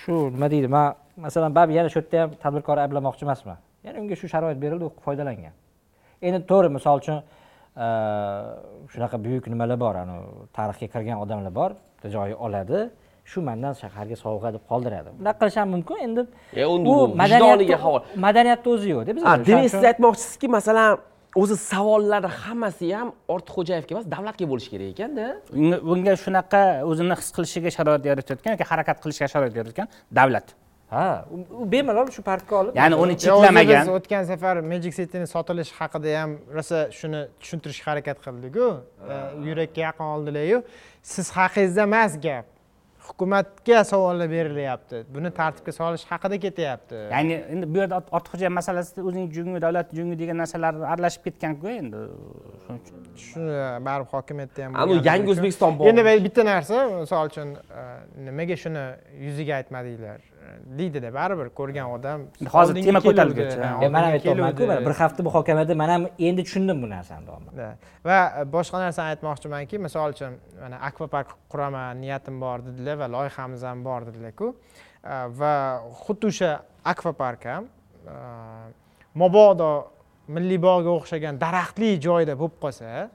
shu 0.00 0.14
nima 0.34 0.50
deydi? 0.54 0.68
Man 0.76 0.94
masalan 1.26 1.54
baribir 1.56 1.74
yana 1.80 1.88
shu 1.94 2.00
yerda 2.00 2.16
ham 2.22 2.30
tadbirkorni 2.44 2.80
ayblamoqchi 2.86 3.22
emasman 3.26 3.58
ya'ni 3.84 3.98
unga 4.02 4.16
shu 4.20 4.26
sharoit 4.32 4.58
berildi 4.64 4.84
u 4.88 4.90
foydalangan. 5.06 5.54
Endi 6.26 6.38
to'g'ri 6.50 6.68
misol 6.76 6.96
uchun 7.02 7.18
shunaqa 8.92 9.16
buyuk 9.24 9.44
nimalar 9.52 9.78
bor 9.84 9.94
anavi 10.02 10.26
tarixga 10.58 10.86
kirgan 10.94 11.18
odamlar 11.24 11.52
bor 11.60 11.70
bitta 11.96 12.08
joyi 12.16 12.34
oladi. 12.46 12.80
Shu 13.30 13.38
mandan 13.48 13.72
shaharga 13.82 14.16
sovg'a 14.24 14.50
deb 14.56 14.62
qoldiradi. 14.70 15.10
Bunaqa 15.20 15.38
qilish 15.40 15.56
ham 15.60 15.68
mumkin. 15.74 15.96
Endi 16.06 16.22
endi 16.64 16.88
u 16.92 16.94
vijdoniga 17.22 17.76
havola. 17.84 18.04
madaniyatni 18.26 18.68
o'zi 18.74 18.88
yo'qda 18.94 19.10
bizda 19.16 19.26
O'shaning 19.30 19.46
demak 19.48 19.70
siz 19.74 19.84
aytmoqchisizki 19.90 20.48
masalan 20.56 20.90
o'zi 21.42 21.56
savollar 21.70 22.22
hammasi 22.42 22.86
ham 22.98 23.08
ortiqxo'jayevga 23.34 23.92
emas 23.94 24.06
davlatga 24.14 24.44
bo'lishi 24.50 24.68
kerak 24.74 24.88
ekanda. 24.94 25.24
Unga- 25.60 25.80
bunga 25.88 26.12
shunaqa 26.24 26.60
o'zini 26.90 27.14
his 27.20 27.28
qilishiga 27.36 27.70
sharoit 27.76 28.02
yaratayotgan 28.10 28.50
yoki 28.54 28.66
harakat 28.72 28.96
qilishga 29.04 29.26
sharoit 29.32 29.54
yaratayotgan 29.58 29.88
davlat 30.18 30.46
ha 30.94 31.06
u- 31.36 31.66
bemalol 31.72 32.08
shu 32.16 32.22
parkka 32.30 32.54
olib. 32.60 32.72
Ya'ni 32.80 32.94
uni 33.04 33.14
cheklamagan 33.24 33.82
biz 33.86 33.92
o'tgan 33.98 34.22
safar 34.30 34.56
magic 34.72 34.92
cityni 35.00 35.26
sotilishi 35.34 35.74
haqida 35.80 36.10
ham 36.20 36.30
rosa 36.56 36.78
shuni 36.98 37.20
tushuntirishga 37.40 37.86
harakat 37.92 38.18
qildiku. 38.26 38.66
E, 39.12 39.14
yurakka 39.48 39.80
yaqin 39.88 40.06
oldilaryu 40.14 40.58
siz 41.12 41.26
haqingizda 41.38 41.82
emas 41.90 42.12
gap. 42.26 42.46
Hukumatga 43.08 43.84
savollar 43.84 44.30
berilyapti. 44.30 44.96
Buni 45.14 45.30
tartibga 45.38 45.72
solish 45.78 46.04
haqida 46.12 46.36
ketyapti. 46.44 46.94
Ya'ni 47.14 47.34
endi 47.52 47.66
bu 47.74 47.78
yerda 47.82 47.94
Ort- 48.00 48.10
ortiqxo'jayev 48.16 48.52
masalasida 48.58 49.00
o'zining 49.08 49.26
jungi 49.36 49.60
davlat 49.64 49.88
jungi 49.98 50.16
degan 50.22 50.38
narsalar 50.42 50.74
aralashib 50.92 51.22
ketganku 51.26 51.68
endi. 51.80 52.00
Shuning 52.64 52.80
uchun. 52.84 53.02
Shuni 53.26 53.56
baribir 53.86 54.08
hokimiyatda 54.14 54.60
ham 54.64 54.72
bo'lganligi 54.78 55.08
yangi 55.10 55.30
o'zbekiston 55.34 55.72
endi 55.90 56.02
bitta 56.26 56.42
narsa 56.52 56.76
misol 57.02 57.28
uchun 57.30 57.48
e, 57.80 57.82
nimaga 58.28 58.56
shuni 58.64 58.84
yuziga 59.26 59.54
aytmadinglar 59.60 60.18
deydida 60.78 61.10
baribir 61.14 61.48
ko'rgan 61.58 61.90
odam 61.96 62.26
Hozir 62.54 62.80
tema 62.84 63.00
ko'tarilguncha. 63.04 63.68
ha, 63.68 63.88
mana 63.96 64.06
oldinga 64.08 64.12
aytyapmanku 64.18 64.68
bir 64.86 64.94
hafta 65.00 65.22
muhokamada 65.28 65.74
man 65.74 65.88
ham 65.94 66.06
endi 66.18 66.44
tushundim 66.44 66.82
bu 66.82 66.90
narsani 66.90 67.26
va 68.08 68.18
e, 68.40 68.44
boshqa 68.56 68.80
narsani 68.84 69.14
aytmoqchimanki 69.14 69.78
misol 69.86 70.16
uchun 70.16 70.38
mana 70.62 70.80
akvapark 70.88 71.34
quraman 71.52 72.00
niyatim 72.04 72.40
bor 72.44 72.64
dedilar 72.68 72.96
va 73.02 73.10
loyihamiz 73.16 73.62
ham 73.68 73.84
bor 73.84 74.06
dedilarku. 74.08 74.54
E, 75.04 75.14
va 75.40 75.54
xuddi 76.04 76.32
o'sha 76.32 76.50
akvapark 76.94 77.44
ham 77.52 77.64
e, 77.64 78.16
mabodo 79.14 79.72
milliy 80.28 80.60
bog'ga 80.68 80.90
o'xshagan 80.98 81.40
daraxtli 81.44 81.94
joyda 82.08 82.34
bo'lib 82.40 82.58
qolsa 82.64 83.08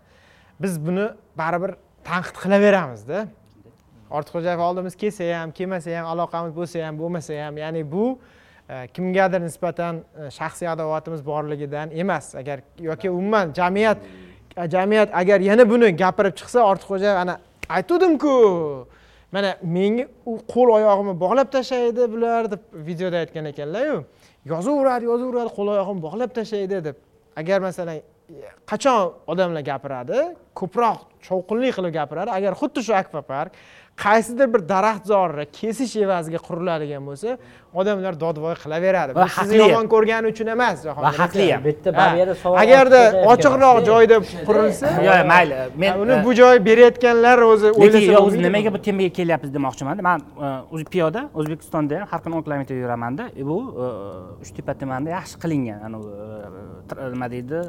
biz 0.64 0.80
buni 0.86 1.06
baribir 1.42 1.76
tanqid 2.10 2.38
qilaveramizda 2.44 3.28
ortiqxo'jayev 4.12 4.60
oldimiz 4.60 4.96
kelsa 4.96 5.24
ham 5.42 5.52
kelmasa 5.52 5.98
ham 5.98 6.06
aloqamiz 6.14 6.54
bo'lsa 6.60 6.86
ham 6.86 7.00
bo'lmasa 7.00 7.34
ham 7.46 7.58
ya'ni 7.58 7.84
bu 7.92 8.20
e, 8.70 8.88
kimgadir 8.88 9.42
nisbatan 9.42 9.96
e, 9.98 10.30
shaxsiy 10.38 10.70
adovatimiz 10.70 11.26
borligidan 11.26 11.92
emas. 11.92 12.36
Agar 12.36 12.60
yoki 12.80 13.10
umuman 13.10 13.54
jamiyat 13.54 13.98
e, 14.58 14.70
jamiyat 14.70 15.10
agar 15.14 15.40
yana 15.40 15.70
buni 15.70 15.96
gapirib 16.04 16.36
chiqsa 16.40 16.60
ortiqxo'jayev 16.72 17.18
ana 17.24 17.40
aytuvdimku 17.70 18.36
mana 19.32 19.56
menga 19.62 20.06
u 20.26 20.40
qo'l 20.54 20.70
oyog'imni 20.78 21.14
bog'lab 21.24 21.52
tashlaydi 21.56 22.12
bular 22.14 22.52
deb 22.52 22.62
videoda 22.74 23.18
aytgan 23.24 23.46
ekanlaryu. 23.54 23.98
Yozaveradi 24.52 25.06
yozaveradi 25.12 25.52
qo'l 25.58 25.76
oyog'imni 25.76 26.02
bog'lab 26.08 26.34
tashlaydi 26.40 26.84
deb. 26.88 26.96
Agar 27.38 27.60
masalan 27.62 28.02
qachon 28.70 29.14
odamlar 29.32 29.64
gapiradi? 29.72 30.20
Ko'proq 30.60 31.00
shovqinli 31.28 31.70
qilib 31.78 31.94
gapiradi. 32.00 32.34
Agar 32.40 32.58
xuddi 32.62 32.84
shu 32.88 32.94
akvapark 33.02 33.52
qaysidir 34.04 34.48
bir 34.54 34.62
daraxtzorni 34.74 35.46
kesish 35.60 35.96
evaziga 36.06 36.40
quriladigan 36.48 37.04
bo'lsa 37.10 37.38
odamlar 37.74 38.16
dodvoy 38.24 38.56
qilaveradi. 38.64 39.16
Va 39.18 39.26
bu 39.26 39.30
sizni 39.36 39.60
yomon 39.62 39.90
ko'rgani 39.94 40.32
uchun 40.34 40.48
emas 40.56 40.86
Va 40.86 41.12
haqli. 41.22 41.48
Ham. 41.52 41.68
bariyada 42.00 42.36
savol 42.42 42.58
agarda 42.64 43.02
ochiqroq 43.34 43.82
joyda 43.90 44.20
qurilsa 44.48 44.94
yo'q 45.08 45.28
mayli. 45.34 45.60
Men 45.84 46.00
uni 46.04 46.20
bu 46.26 46.34
joy 46.42 46.64
berayotganlar 46.70 47.44
o'zi 47.52 47.74
lekin 47.96 48.16
o'zi 48.22 48.42
nimaga 48.48 48.74
bu 48.76 48.82
temaga 48.88 49.12
kelyapmiz 49.20 49.54
demoqchimanda. 49.58 50.08
Man 50.10 50.26
e, 50.48 50.50
o'zi 50.74 50.86
piyoda 50.96 51.28
o'zbekistonda 51.40 52.02
ham 52.02 52.10
har 52.12 52.24
kuni 52.26 52.40
o'n 52.40 52.44
kilometr 52.48 52.82
yuramanda. 52.84 53.30
E, 53.36 53.46
bu 53.52 53.60
e, 53.86 53.92
uchtepa 54.44 54.74
tumanida 54.82 55.16
yaxshi 55.18 55.44
qilingan 55.44 56.00
nima 57.14 57.32
deydi 57.36 57.64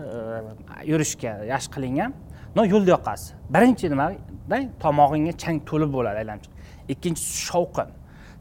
yurishga 0.93 1.33
yaxshi 1.53 1.77
qilingan 1.77 2.15
no 2.57 2.63
yo'lda 2.73 2.91
yoqasi. 2.97 3.29
Birinchi 3.55 3.87
nimada 3.93 4.59
tomog'ingga 4.85 5.35
chang 5.43 5.59
to'lib 5.69 5.91
bo'ladi 5.97 6.19
aylanib 6.23 6.43
chiq 6.45 6.55
ikkinchisi 6.93 7.35
shovqin. 7.51 7.89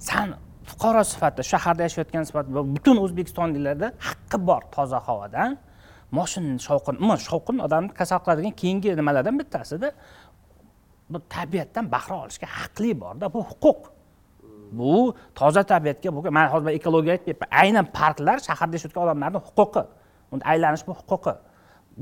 San 0.08 0.28
fuqaro 0.70 1.02
sifatida 1.12 1.44
shaharda 1.52 1.82
yashayotgan 1.88 2.24
sifatida 2.30 2.62
butun 2.76 2.98
o'zbekistonliklarda 3.04 3.88
haqqi 4.08 4.38
bor 4.50 4.62
toza 4.76 5.00
havodan 5.08 5.52
moshinani 6.18 6.62
shovqin 6.68 6.96
umuman 7.00 7.20
shovqin 7.30 7.58
odamni 7.66 7.92
kasal 8.00 8.20
qiladigan 8.24 8.54
keyingi 8.62 8.90
nimalardan 9.00 9.36
bittasida 9.42 9.90
bu 11.12 11.18
tabiatdan 11.36 11.86
bahra 11.96 12.16
olishga 12.24 12.48
haqli 12.60 12.92
borda 13.04 13.26
bu 13.34 13.40
huquq. 13.50 13.80
Bu 14.80 14.94
toza 15.40 15.64
tabiatga 15.72 16.10
bo'lgan 16.16 16.34
man 16.38 16.48
hozir 16.54 16.70
ekologiya 16.80 17.14
aytmayapman 17.18 17.50
aynan 17.62 17.86
parklar 18.00 18.38
shaharda 18.48 18.74
yashayotgan 18.78 19.04
odamlarni 19.06 19.40
huquqi. 19.48 19.84
Unda 20.32 20.44
aylanish 20.52 20.84
bu 20.88 20.94
huquqi. 21.00 21.34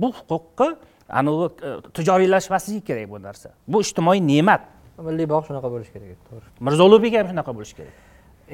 Bu 0.02 0.08
huquqni 0.18 0.70
anavi 1.10 1.46
e, 1.68 1.70
tijoriylashmasligi 1.94 2.82
kerak 2.90 3.10
bu 3.10 3.22
narsa. 3.22 3.50
Bu 3.68 3.82
ijtimoiy 3.86 4.20
ne'mat. 4.32 4.62
Milliy 5.08 5.28
bog' 5.30 5.46
shunaqa 5.48 5.70
bo'lishi 5.74 5.92
kerak 5.96 6.20
to'g'ri. 6.30 6.46
Mirzo 6.66 6.84
ulug'bek 6.90 7.14
ham 7.20 7.28
shunaqa 7.32 7.52
bo'lishi 7.58 7.76
kerak. 7.80 7.94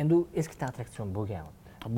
Endi 0.02 0.14
u 0.16 0.28
eskita 0.40 0.66
attraksion 0.72 1.08
bo'lgan. 1.18 1.46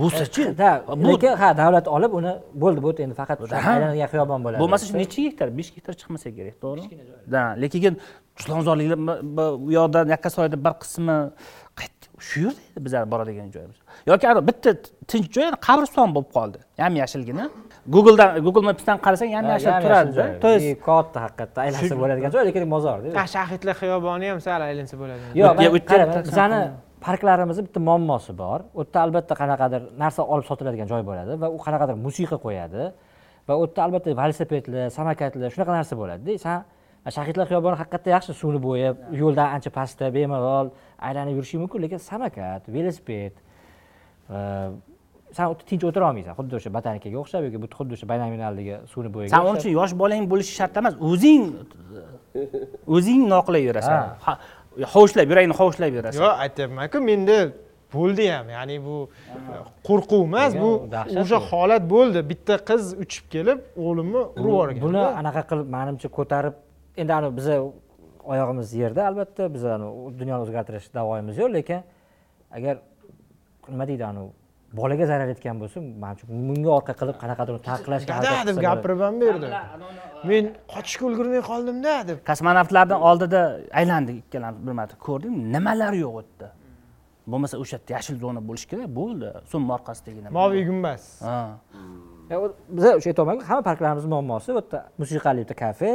Bo'lsachi 0.02 0.44
da 0.58 0.70
bu 0.88 1.08
lekin 1.12 1.36
ha 1.42 1.50
davlat 1.58 1.88
olib 1.88 2.14
uni 2.20 2.32
bo'ldi 2.64 2.80
bu 2.86 2.94
endi 3.06 3.16
faqat 3.22 3.38
aylanadigan 3.42 4.10
xiyobon 4.14 4.40
bo'ladi. 4.46 4.60
Bo'lmasa 4.64 4.84
shu 4.90 4.98
necha 4.98 5.22
gektar 5.28 5.48
besh 5.58 5.70
gektar 5.76 5.94
chiqmasa 6.00 6.28
kerak 6.38 6.56
to'g'rimi 6.64 6.98
da 7.34 7.42
lekin 7.64 7.94
chilonzorliklar 8.42 8.98
bu- 9.38 9.72
yoqda 9.78 10.00
yakkasaroyda 10.14 10.58
bir 10.66 10.74
qismi 10.84 11.18
shu 12.20 12.40
yerda 12.46 12.62
edi 12.72 12.86
bizlar 12.86 13.04
boradigan 13.12 13.50
joyimiz. 13.56 13.78
Yoki 14.08 14.26
bitta 14.50 14.72
tinch 15.12 15.28
joy 15.36 15.48
qabriston 15.68 16.10
bo'lib 16.16 16.30
qoldi. 16.38 16.60
Yam 16.82 16.94
yashilgina. 17.02 17.46
Googledan 17.94 18.30
google 18.46 18.66
mapsdan 18.70 18.98
qarasang 19.06 19.30
yam 19.36 19.46
yashil 19.54 19.74
turadida. 19.84 20.26
to 20.44 20.48
есть 20.56 20.82
katta 20.88 21.18
haqiqatda 21.26 21.60
aylansa 21.66 21.94
bo'ladigan 22.02 22.32
joy 22.36 22.44
lekin 22.48 22.64
mozorda 22.76 23.08
Ah, 23.22 23.28
shahidlar 23.36 23.76
xiyoboni 23.82 24.26
ham 24.32 24.40
sal 24.48 24.62
aylansa 24.70 24.96
bo'ladi. 25.02 25.24
Yo'q 25.42 26.24
bizani 26.30 26.62
parklarimizni 27.06 27.64
bitta 27.68 27.80
muammosi 27.90 28.34
bor. 28.44 28.60
U 28.78 28.82
yerda 28.84 29.00
albatta 29.06 29.34
qanaqadir 29.42 29.82
narsa 30.04 30.22
olib 30.34 30.46
sotiladigan 30.50 30.88
joy 30.94 31.02
bo'ladi 31.10 31.32
va 31.42 31.48
u 31.56 31.58
qanaqadir 31.66 31.96
musiqa 32.06 32.38
qo'yadi 32.46 32.84
va 33.48 33.54
u 33.62 33.64
yerda 33.66 33.80
albatta 33.86 34.10
velosipedlar 34.22 34.86
samokatlar 34.98 35.50
shunaqa 35.54 35.72
narsa 35.80 35.94
bo'ladida. 36.02 36.38
San 36.46 36.58
shahidlar 37.18 37.46
xiyoboni 37.52 37.78
haqiqatda 37.82 38.10
yaxshi 38.16 38.34
suvni 38.42 38.60
bo'yab 38.68 38.96
yo'ldan 39.22 39.48
ancha 39.56 39.70
pastda 39.78 40.06
bemalol 40.18 40.68
aylanib 41.00 41.36
yurishing 41.40 41.62
mumkin 41.64 41.82
lekin 41.86 42.00
samokat 42.10 42.68
velosiped 42.76 43.34
e, 44.30 44.38
san 45.38 45.56
tinch 45.70 45.84
o'tira 45.90 46.10
olmaysan 46.10 46.34
xuddi 46.40 46.60
o'sha 46.60 46.70
botanikaga 46.78 47.18
o'xshab 47.24 47.48
yoki 47.48 47.62
bu 47.64 47.68
xuddi 47.78 47.98
o'sha 47.98 48.08
baynaminaldagi 48.12 48.76
suvni 48.92 49.10
bo'yiga 49.16 49.32
san 49.36 49.46
uning 49.46 49.60
uchun 49.62 49.74
yosh 49.80 49.94
bolang 50.02 50.30
bo'lishi 50.34 50.54
shart 50.60 50.78
emas 50.82 50.96
o'zing 51.12 51.44
o'zing 52.96 53.22
noqulay 53.34 53.64
yurasan. 53.68 54.18
Hovuchlab 54.94 55.28
yuragingni 55.32 55.56
hovuchlab 55.60 55.94
yurasan. 55.98 56.22
Yo'q 56.22 56.34
aytyapmanku 56.46 56.98
menda 57.10 57.38
bo'ldi 57.96 58.26
ham 58.34 58.48
ya'ni 58.56 58.78
bu 58.88 58.98
qo'rquv 59.88 60.22
emas 60.30 60.52
bu 60.64 60.72
o'sha 61.22 61.40
holat 61.50 61.84
bo'ldi. 61.96 62.20
Bitta 62.32 62.56
qiz 62.70 62.84
uchib 63.04 63.26
kelib 63.34 63.60
o'g'limni 63.86 64.22
urib 64.22 64.46
yuborgan. 64.46 64.82
buni 64.86 65.04
anaqa 65.22 65.42
qilib 65.50 65.68
manimcha 65.78 66.10
ko'tarib 66.18 66.56
endi 67.02 67.12
anavi 67.20 67.34
biza 67.40 67.56
oyog'imiz 68.32 68.74
yerda 68.82 69.02
albatta. 69.10 69.44
Anavi 69.78 70.18
dunyoni 70.20 70.42
o'zgartirish 70.46 70.88
davoyimiz 70.98 71.36
yo'q 71.42 71.52
lekin 71.58 71.80
agar 72.58 72.76
nima 73.72 73.86
deydi 73.92 74.06
anavi 74.12 74.30
bolaga 74.80 75.06
zarar 75.12 75.28
yetgan 75.34 75.56
bo'lsa 75.62 75.78
manimcha 76.04 76.26
bunga 76.50 76.72
orqa 76.78 76.94
qilib 77.00 77.18
qanaqadir 77.24 77.56
taqiqlashga 77.70 78.12
dada 78.18 78.30
harakat 78.30 78.48
deb 78.50 78.58
gapirib 78.68 79.00
ham 79.06 79.16
berdi. 79.24 79.48
Men 80.30 80.44
qochishga 80.74 81.04
ulgurmay 81.10 81.42
qoldimda 81.52 81.94
deb. 82.10 82.18
Kosmonavtlardan 82.30 83.00
oldida 83.10 83.42
aylandik 83.80 84.16
ikkalamiz 84.24 84.60
bir 84.68 84.74
marta 84.80 84.96
ko'rdim 85.08 85.34
nimalar 85.56 85.94
yo'q 86.04 86.14
u 86.18 86.22
yerda 86.22 86.50
bo'lmasa 87.32 87.56
o'sha 87.64 87.76
yerda 87.78 87.92
yashil 87.98 88.16
zona 88.24 88.42
bo'lishi 88.50 88.68
kerak 88.72 88.90
bo'ldi. 89.00 89.30
So'm 89.52 89.64
orqasidagi 89.78 90.20
moviy 90.40 90.64
gumbaz. 90.70 91.02
Biza 92.76 92.90
o'sha 93.00 93.10
aytyapmanku 93.12 93.44
hamma 93.50 93.64
parklarimiz 93.70 94.06
muammosi 94.14 94.50
bu 94.54 94.60
yerda 94.60 94.80
musiqali 95.02 95.40
bitta 95.44 95.56
kafe 95.64 95.92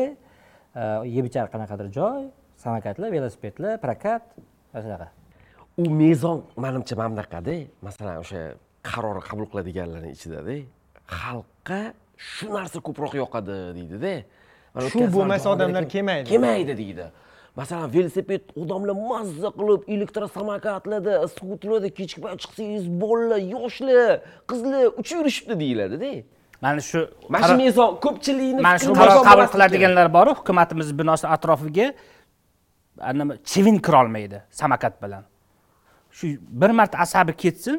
e, 0.75 0.83
yeb 1.17 1.25
ichar 1.31 1.47
qanaqadir 1.55 1.89
joy 1.99 2.29
samokatlar 2.57 3.09
velosipedlar 3.17 3.79
prokat 3.85 4.23
va 4.75 4.83
shunaqa 4.85 5.09
u 5.83 5.85
mezon 6.03 6.45
manimcha 6.57 6.95
mana 7.01 7.11
bunaqada 7.15 7.55
masalan 7.87 8.17
o'sha 8.25 8.43
qaror 8.91 9.17
qabul 9.29 9.47
qiladiganlarni 9.53 10.11
ichidada 10.17 10.57
xalqqa 11.21 11.81
shu 12.33 12.47
narsa 12.57 12.79
ko'proq 12.87 13.13
yoqadi 13.23 13.57
deydida 13.79 14.15
Shu 14.93 15.01
bo'lmasa 15.17 15.47
odamlar 15.55 15.85
kelmaydi. 15.95 16.29
kelmaydi 16.33 16.77
deydi 16.83 17.07
masalan 17.61 17.89
velosiped 17.97 18.43
odamlar 18.63 18.97
mazza 19.13 19.51
qilib 19.59 19.83
elektrosamokatlarda 19.95 21.15
skuterlarda 21.35 21.91
kechki 21.99 22.19
payt 22.25 22.39
chiqsangiz 22.45 22.85
bolalar 23.03 23.41
yoshlar 23.55 24.13
qizlar 24.51 24.85
uchib 25.01 25.17
yurishibdi 25.21 25.55
deyiladida 25.63 26.13
mana 26.63 26.81
shu 26.91 27.01
mana 27.33 27.47
shu 27.49 27.57
mezon 27.63 27.91
ko'pchilikni 28.05 28.61
mana 28.67 28.79
shu 28.79 28.93
qabul 29.29 29.47
qiladiganlar 29.55 30.09
boru 30.17 30.31
hukumatimiz 30.39 30.89
binosi 31.01 31.27
atrofiga 31.37 31.87
nima 33.19 33.35
chivin 33.51 33.77
kirolmaydi 33.87 34.39
samokat 34.61 34.95
bilan. 35.03 35.23
Shu 36.17 36.27
bir 36.63 36.71
marta 36.79 36.97
asabi 37.05 37.33
ketsin 37.43 37.77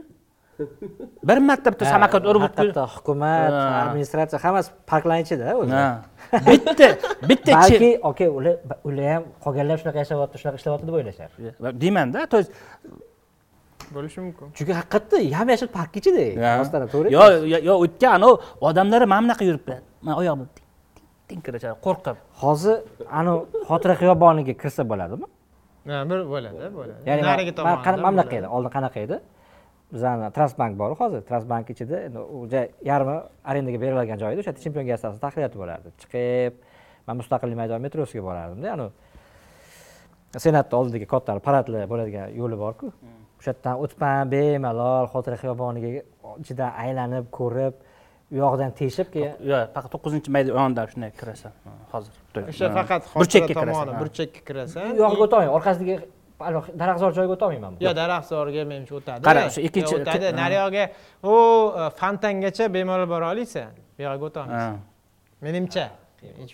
bir 1.29 1.37
marta 1.49 1.67
bitta 1.73 1.85
samokat 1.93 2.23
urib 2.31 2.43
haqiqatda 2.47 2.83
hukumat 2.95 3.53
administratsiya 3.81 4.39
hammasi 4.45 4.69
parklarni 4.91 5.23
ichida 5.27 5.55
o'zi. 5.61 5.73
Ha. 5.77 5.85
bitta 6.51 6.87
bitta 7.29 7.51
balki 7.57 7.91
okey 8.09 8.29
ular 8.37 8.55
ular 8.89 9.07
ham 9.13 9.23
qolganlar 9.45 9.75
shunaqa 9.81 9.99
yashayapti 10.03 10.41
shunaqa 10.41 10.57
ishlayapti 10.61 10.85
deb 10.89 10.95
o'ylashar. 10.99 11.29
Deymanda 11.83 12.19
to 12.31 12.37
есть 12.41 12.51
bo'lishi 13.95 14.19
mumkin 14.25 14.47
chunki 14.57 14.73
haqiqatda 14.79 15.17
yam 15.35 15.47
yashil 15.53 15.69
park 15.77 15.91
ichida 15.99 16.23
rostdan 16.61 16.79
ham, 16.83 16.89
to'g'ri 16.93 17.07
yo 17.17 17.23
yo- 17.53 17.63
yo 17.69 17.73
o'tgan 17.83 18.11
anavi 18.17 18.33
odamlar 18.67 19.01
mana 19.13 19.21
bunaqa 19.25 19.43
yuribdi 19.49 19.75
man 20.05 20.13
oyog'imni 20.21 20.47
ting 20.57 20.67
ting 20.97 21.09
ting 21.29 21.39
kirishadi 21.45 21.75
qo'rqib. 21.85 22.15
Hozir 22.43 22.77
anavi 23.19 23.39
xotira 23.69 23.93
xiyoboniga 24.01 24.53
kirsa 24.61 24.81
bo'ladimi? 24.91 25.27
Ha, 25.91 25.97
bir 26.09 26.19
bo'ladi 26.33 26.65
bo'ladi. 26.79 26.99
Ya'ni 27.09 27.21
narigi 27.29 27.51
tomonida 27.57 27.97
mana 28.05 28.11
bunaqa 28.15 28.35
edi 28.39 28.47
oldin 28.55 28.71
qanaqa 28.77 28.99
edi? 29.05 29.17
Bizani 29.93 30.27
transbank 30.37 30.73
bor 30.81 30.91
hozir. 31.01 31.21
Transbank 31.29 31.65
ichida 31.73 31.97
endi 32.07 32.19
u 32.35 32.37
joy 32.53 32.65
yarmi 32.91 33.15
arendaga 33.49 33.77
berilgan 33.83 34.17
joy 34.23 34.31
edi 34.33 34.39
o'sha 34.41 34.51
yerda 34.51 34.61
chempion 34.65 34.85
gassasi 34.91 35.17
tahririyati 35.25 35.57
bo'lardi. 35.61 35.87
Chiqib 36.01 36.53
man 37.07 37.15
mustaqillik 37.21 37.57
maydoni 37.61 37.81
metrosiga 37.87 38.23
borardimda 38.27 38.67
anavi 38.75 38.91
senatni 40.45 40.75
oldidagi 40.79 41.07
katta 41.13 41.31
paradlar 41.47 41.83
bo'ladigan 41.91 42.27
yo'li 42.41 42.57
borku 42.63 42.87
o'sha 43.41 43.51
yerdan 43.51 43.75
o'tibman 43.83 44.31
bemalol 44.33 45.05
xotira 45.13 45.35
xiyoboniga 45.41 45.89
ichidan 46.41 46.71
aylanib 46.83 47.25
ko'rib 47.39 47.73
u 48.31 48.35
yog'idan 48.43 48.71
teshib 48.79 49.07
keyin 49.13 49.33
yo 49.51 49.57
faqat 49.75 49.89
to'qqizinchi 49.95 50.29
mayda 50.35 50.49
yonidan 50.57 50.85
shunday 50.91 51.11
kirasan. 51.19 51.51
Hozir. 51.93 52.13
O'sha 52.51 52.65
Ha. 52.69 52.73
faqat 52.79 53.01
burchakka 53.19 53.53
kirasan 53.61 53.87
burchakka 54.01 54.41
kirasan. 54.47 54.83
U 54.95 54.99
yog'iga 55.03 55.23
o'tolmayman 55.27 55.55
orqasidagi 55.59 55.95
daraxtzor 56.81 57.11
joyiga 57.17 57.33
o'tolmayman 57.37 57.73
yo 57.85 57.91
daraxtzorga 58.01 58.61
menimcha 58.71 58.93
o'tadi. 58.99 59.21
Qara, 59.27 59.41
o'sha 59.49 59.61
ikkinchi- 59.67 59.97
o'tadi. 60.01 60.25
nariyog'iga 60.43 60.85
u 61.31 61.33
e, 61.81 61.83
fontangacha 61.99 62.65
bemalol 62.75 63.07
bora 63.13 63.25
olmaysan 63.31 63.69
bu 63.97 64.01
yoqqa 64.07 64.25
o'tolmaysan. 64.29 64.73
Ha. 64.77 65.41
menimcha. 65.45 65.85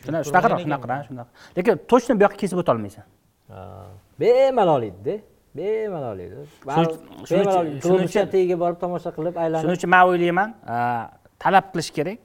Shuna- 0.05 0.23
shunaqaroq 0.27 0.59
shunaqaroq 0.65 1.01
shunaqa 1.09 1.29
lekin 1.57 1.73
точно 1.91 2.11
bu 2.19 2.21
yoqqa 2.25 2.37
kesib 2.43 2.57
o'tolmaysan. 2.63 3.05
Bemalol 4.21 4.83
edida 4.89 5.15
bemalol 5.57 6.19
edi 6.27 6.35
Shuning- 6.75 7.25
shuning 7.27 7.45
bemalol 7.45 7.67
shuning 7.85 8.07
uchun- 8.11 8.31
tagiga 8.35 8.55
borib 8.63 8.77
tomosha 8.83 9.09
qilib 9.17 9.33
shuning 9.35 9.43
aylanib 9.45 9.75
uchun 9.77 9.89
man 9.95 10.01
o'ylayman 10.09 10.49
talab 11.43 11.65
qilish 11.73 11.91
kerak. 11.97 12.17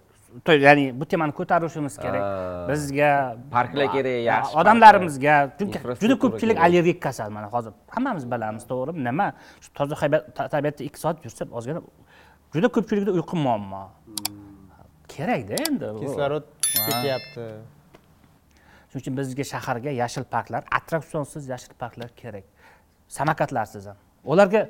Ya'ni 0.67 0.85
bu 1.01 1.05
temani 1.11 1.33
ko'tarishimiz 1.39 1.95
kerak. 2.05 2.23
Bizga 2.71 3.11
Parklar 3.55 3.89
kerak, 3.95 4.17
yaxshi 4.31 4.55
odamlarimizga 4.61 5.35
chunki 5.59 5.79
juda 6.03 6.15
ko'pchilik 6.23 6.57
allergik 6.67 6.99
kasal 7.07 7.29
mana 7.37 7.49
hozir. 7.55 7.73
Hammamiz 7.95 8.25
bilamiz 8.33 8.65
to'g'rimi? 8.71 9.01
Nima? 9.09 9.27
Shu 9.65 9.69
toza 9.79 9.95
tabiatda 10.55 10.83
ikki 10.89 10.99
soat 11.05 11.17
yursa 11.27 11.43
ozgina 11.59 11.81
juda 12.55 12.69
ko'pchilikda 12.77 13.11
uyqu 13.19 13.35
muammo. 13.45 13.83
Kerakda 15.15 15.55
endi 15.67 15.87
kislorod 16.01 16.45
tushib 16.63 16.83
ketyapti. 16.89 17.45
Shuning 18.91 19.03
uchun 19.05 19.15
bizga 19.21 19.45
shaharga 19.53 19.91
yashil 20.03 20.25
parklar 20.35 20.63
attraksionsiz 20.79 21.43
yashil 21.53 21.75
parklar 21.83 22.11
kerak 22.23 22.47
samokatlarsiz 23.19 23.87
ham 23.91 23.99
ularga 24.25 24.67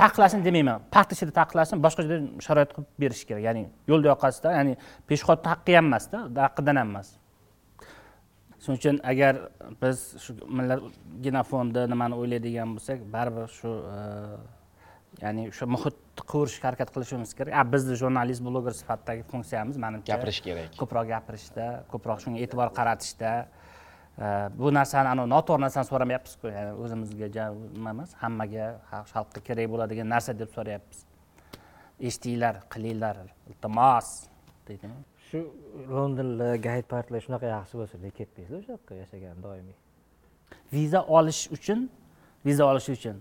taqiqlasin 0.00 0.44
demayman. 0.44 0.84
Park 0.94 1.14
ichida 1.16 1.32
taqiqlasin 1.40 1.82
boshqa 1.84 2.04
joyda 2.06 2.44
sharoit 2.46 2.70
qilib 2.76 2.90
berish 3.02 3.24
kerak. 3.28 3.42
Ya'ni 3.48 3.64
yo'l 3.90 4.06
yoqasida 4.12 4.54
ya'ni 4.58 4.76
peshxod 5.08 5.44
haqqi 5.52 5.76
ham 5.78 5.90
emasda 5.90 6.22
haqqidan 6.46 6.80
ham 6.82 6.94
emas 6.94 7.08
shuning 8.62 8.78
uchun 8.80 8.96
agar 9.12 9.34
biz 9.82 10.00
shu 10.24 10.34
millat 10.58 10.80
genofondi 11.26 11.84
nimani 11.92 12.18
o'ylaydigan 12.22 12.74
bo'lsak 12.76 13.04
baribir 13.14 13.46
shu 13.58 13.70
e, 13.96 14.00
ya'ni 15.22 15.46
o'sha 15.52 15.68
muhitni 15.74 16.26
qurishga 16.32 16.68
harakat 16.68 16.92
qilishimiz 16.94 17.32
kerak. 17.38 17.54
A 17.60 17.62
bizni 17.74 17.96
jurnalist 18.02 18.44
bloger 18.46 18.74
sifatidagi 18.80 19.24
funksiyamiz 19.32 19.80
manimcha 19.84 20.12
Gapirish 20.12 20.40
kerak. 20.46 20.76
ko'proq 20.80 21.08
gapirishda 21.14 21.66
ko'proq 21.92 22.18
shunga 22.24 22.44
e'tibor 22.44 22.68
qaratishda 22.78 23.32
bu 24.58 24.74
narsani 24.78 25.08
anavi 25.08 25.28
noto'g'ri 25.34 25.62
narsani 25.66 25.86
so'ramayapmizku. 25.92 26.46
Ya'ni 26.56 26.72
o'zimizga 26.82 27.44
nima 27.76 27.90
emas 27.96 28.10
hammaga 28.22 28.66
xalq- 28.90 29.08
xalqqa 29.14 29.40
kerak 29.48 29.66
bo'ladigan 29.72 30.08
narsa 30.14 30.30
deb 30.42 30.50
so'rayapmiz. 30.56 30.98
Eshitinglar 32.08 32.54
qilinglar 32.72 33.16
iltimos 33.50 34.08
deydi 34.68 34.90
shu 35.28 35.38
londonlar 35.94 36.54
gayd 36.68 36.86
parklar 36.92 37.20
shunaqa 37.26 37.46
yaxshi 37.56 37.74
bo'lsa 37.80 37.94
nega 38.04 38.14
ketmaysizlar 38.20 38.58
o'sha 38.60 38.72
yoqqa 38.76 38.92
yashagan 39.02 39.36
doimiy. 39.46 39.76
Viza 40.74 41.00
olish 41.18 41.42
uchun 41.56 41.80
viza 42.46 42.64
olish 42.70 42.88
uchun. 42.96 43.16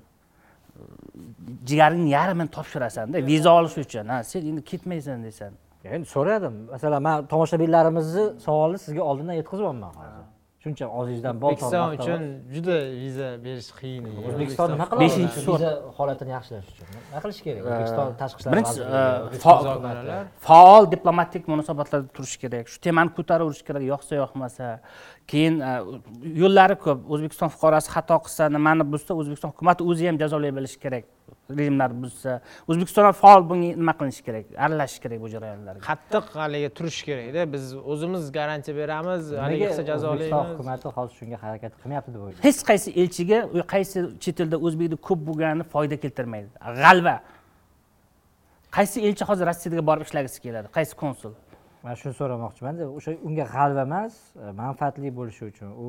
Jigaringni 1.69 2.09
yarmini 2.17 2.51
topshirasanda 2.57 3.17
viza 3.31 3.49
olish 3.59 3.77
uchun. 3.83 4.05
Ha 4.11 4.17
sen 4.31 4.41
endi 4.51 4.61
ketmaysan 4.71 5.23
desan 5.27 5.53
endi 5.95 6.07
so'radim. 6.15 6.55
Masalan 6.73 7.01
man 7.07 7.15
tomoshabinlarimizni 7.31 8.25
savolini 8.45 8.79
sizga 8.85 9.01
oldindan 9.09 9.35
yetkazyapman 9.41 9.93
hozir 9.99 10.28
shuncha 10.63 10.87
ozizdan 11.01 11.37
bol 11.41 11.53
o'zbekiston 11.53 11.93
uchun 11.97 12.23
juda 12.55 12.77
viza 13.03 13.27
berish 13.45 13.69
qiyin. 13.79 14.07
O'zbekiston 14.29 14.73
nima 14.73 14.87
qiladi 14.91 15.05
Beshinchi 15.05 15.43
viza 15.45 15.71
holatini 15.97 16.31
yaxshilash 16.35 16.67
uchun. 16.73 16.89
Nima 16.95 17.21
qilish 17.23 17.39
kerak? 17.45 17.61
O'zbekiston 17.69 18.09
tashqi 18.21 18.39
ishlar 18.41 18.53
hukumati. 19.35 20.17
faol 20.47 20.83
diplomatik 20.95 21.47
munosabatlarda 21.53 22.09
turish 22.17 22.35
kerak. 22.43 22.65
Shu 22.73 22.77
temani 22.87 23.15
ko'taraverish 23.17 23.63
kerak 23.69 23.83
yoqsa 23.93 24.19
yoqmasa 24.21 24.67
keyin 25.31 25.59
e, 25.59 25.71
yo'llari 26.41 26.75
ko'p. 26.85 27.05
O'zbekiston 27.13 27.49
fuqarosi 27.53 27.89
xato 27.95 28.17
qilsa 28.25 28.49
nimani 28.55 28.85
buzsa 28.93 29.15
o'zbekiston 29.21 29.53
hukumati 29.53 29.85
o'zi 29.89 30.09
ham 30.09 30.17
jazolay 30.23 30.51
bilishi 30.57 30.79
kerak. 30.85 31.05
Rejimlarni 31.59 32.03
buzsa. 32.03 32.35
O'zbekiston 32.69 33.07
ham 33.07 33.15
faol 33.23 33.41
bunga 33.49 33.71
nima 33.81 33.93
qilishi 33.99 34.23
kerak 34.27 34.45
aralashish 34.65 35.01
kerak 35.03 35.21
bu 35.23 35.31
jarayonlarga? 35.35 35.81
Qattiq 35.89 36.25
haligi 36.41 36.69
turish 36.77 37.01
kerakda 37.07 37.45
biz 37.53 37.65
o'zimiz 37.93 38.31
garantiya 38.37 38.77
beramiz 38.81 39.31
haligi 39.43 39.65
qilsa 39.65 39.81
o'zbekiston 39.81 39.89
jazolaymiz 39.91 40.53
hukumati 40.53 40.93
hozir 40.97 41.15
shunga 41.19 41.41
harakat 41.43 41.73
qilmayapti 41.81 42.13
deb 42.15 42.21
o'ylaysiz? 42.25 42.45
Hech 42.47 42.61
qaysi 42.69 42.95
elchiga 43.01 43.39
u 43.55 43.65
qaysi 43.73 44.05
chet 44.23 44.45
elda 44.45 44.57
o'zbekni 44.67 44.97
ko'p 45.09 45.27
bo'lgani 45.29 45.67
foyda 45.73 45.95
keltirmaydi. 46.03 46.49
G'alva. 46.83 47.15
Qaysi 48.77 48.97
elchi 49.07 49.23
hozir 49.29 49.45
rossiyaga 49.49 49.83
borib 49.89 50.05
ishlagisi 50.07 50.41
keladi? 50.45 50.67
Qaysi 50.77 50.93
konsul 51.03 51.33
man 51.83 51.93
shuni 51.99 52.13
so'ramoqchimanda 52.19 52.83
o'sha 52.97 53.11
unga 53.27 53.45
g'alva 53.55 53.83
emas 53.89 54.13
e, 54.35 54.51
manfaatli 54.63 55.09
bo'lishi 55.19 55.43
uchun. 55.51 55.69
U 55.85 55.87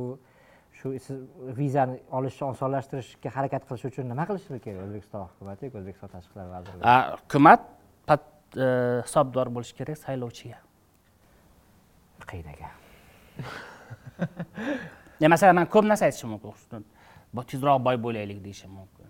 shu 0.79 0.87
siz 1.07 1.19
vizani 1.61 1.97
olishni 2.19 2.45
osonlashtirishga 2.53 3.31
harakat 3.37 3.62
qilish 3.69 3.85
uchun 3.91 4.05
nima 4.12 4.25
qilishi 4.31 4.61
kerak 4.67 4.81
o'zbekiston 4.87 5.21
hukumati 5.29 5.61
yoki 5.67 5.77
o'zbekiston 5.83 6.09
tashqi 6.15 6.31
ishlar 6.33 6.47
vazirligi? 6.55 6.85
Hukumat 7.23 7.61
e, 8.65 8.69
hisobdor 9.07 9.47
bo'lishi 9.57 9.75
kerak 9.81 9.97
saylovchiga. 10.05 10.59
Qiyin 12.31 12.49
ekan 12.55 12.75
masalan 15.35 15.55
man 15.61 15.67
ko'p 15.75 15.85
narsa 15.91 16.05
aytishim 16.09 16.31
mumkin 16.35 16.83
tezroq 17.51 17.79
boy 17.87 17.97
bo'laylik 18.07 18.39
deyishim 18.45 18.71
mumkin. 18.79 19.09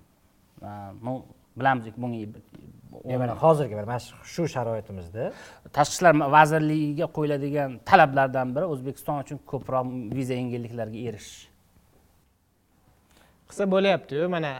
Bilamiz 1.58 1.84
bunga 1.96 3.34
hozirgi 3.44 3.74
mana 3.74 3.98
shu 4.32 4.48
sharoitimizda 4.54 5.32
tashqi 5.76 5.94
ishlar 5.96 6.14
vazirligiga 6.36 7.06
qo'yiladigan 7.16 7.78
talablardan 7.90 8.48
biri 8.56 8.66
o'zbekiston 8.74 9.22
uchun 9.24 9.38
ko'proq 9.52 9.86
viza 10.16 10.34
yengilliklariga 10.40 11.00
erishish. 11.10 11.50
Qilsa 13.48 13.64
bo'lyaptiyu 13.74 14.28
mana 14.34 14.50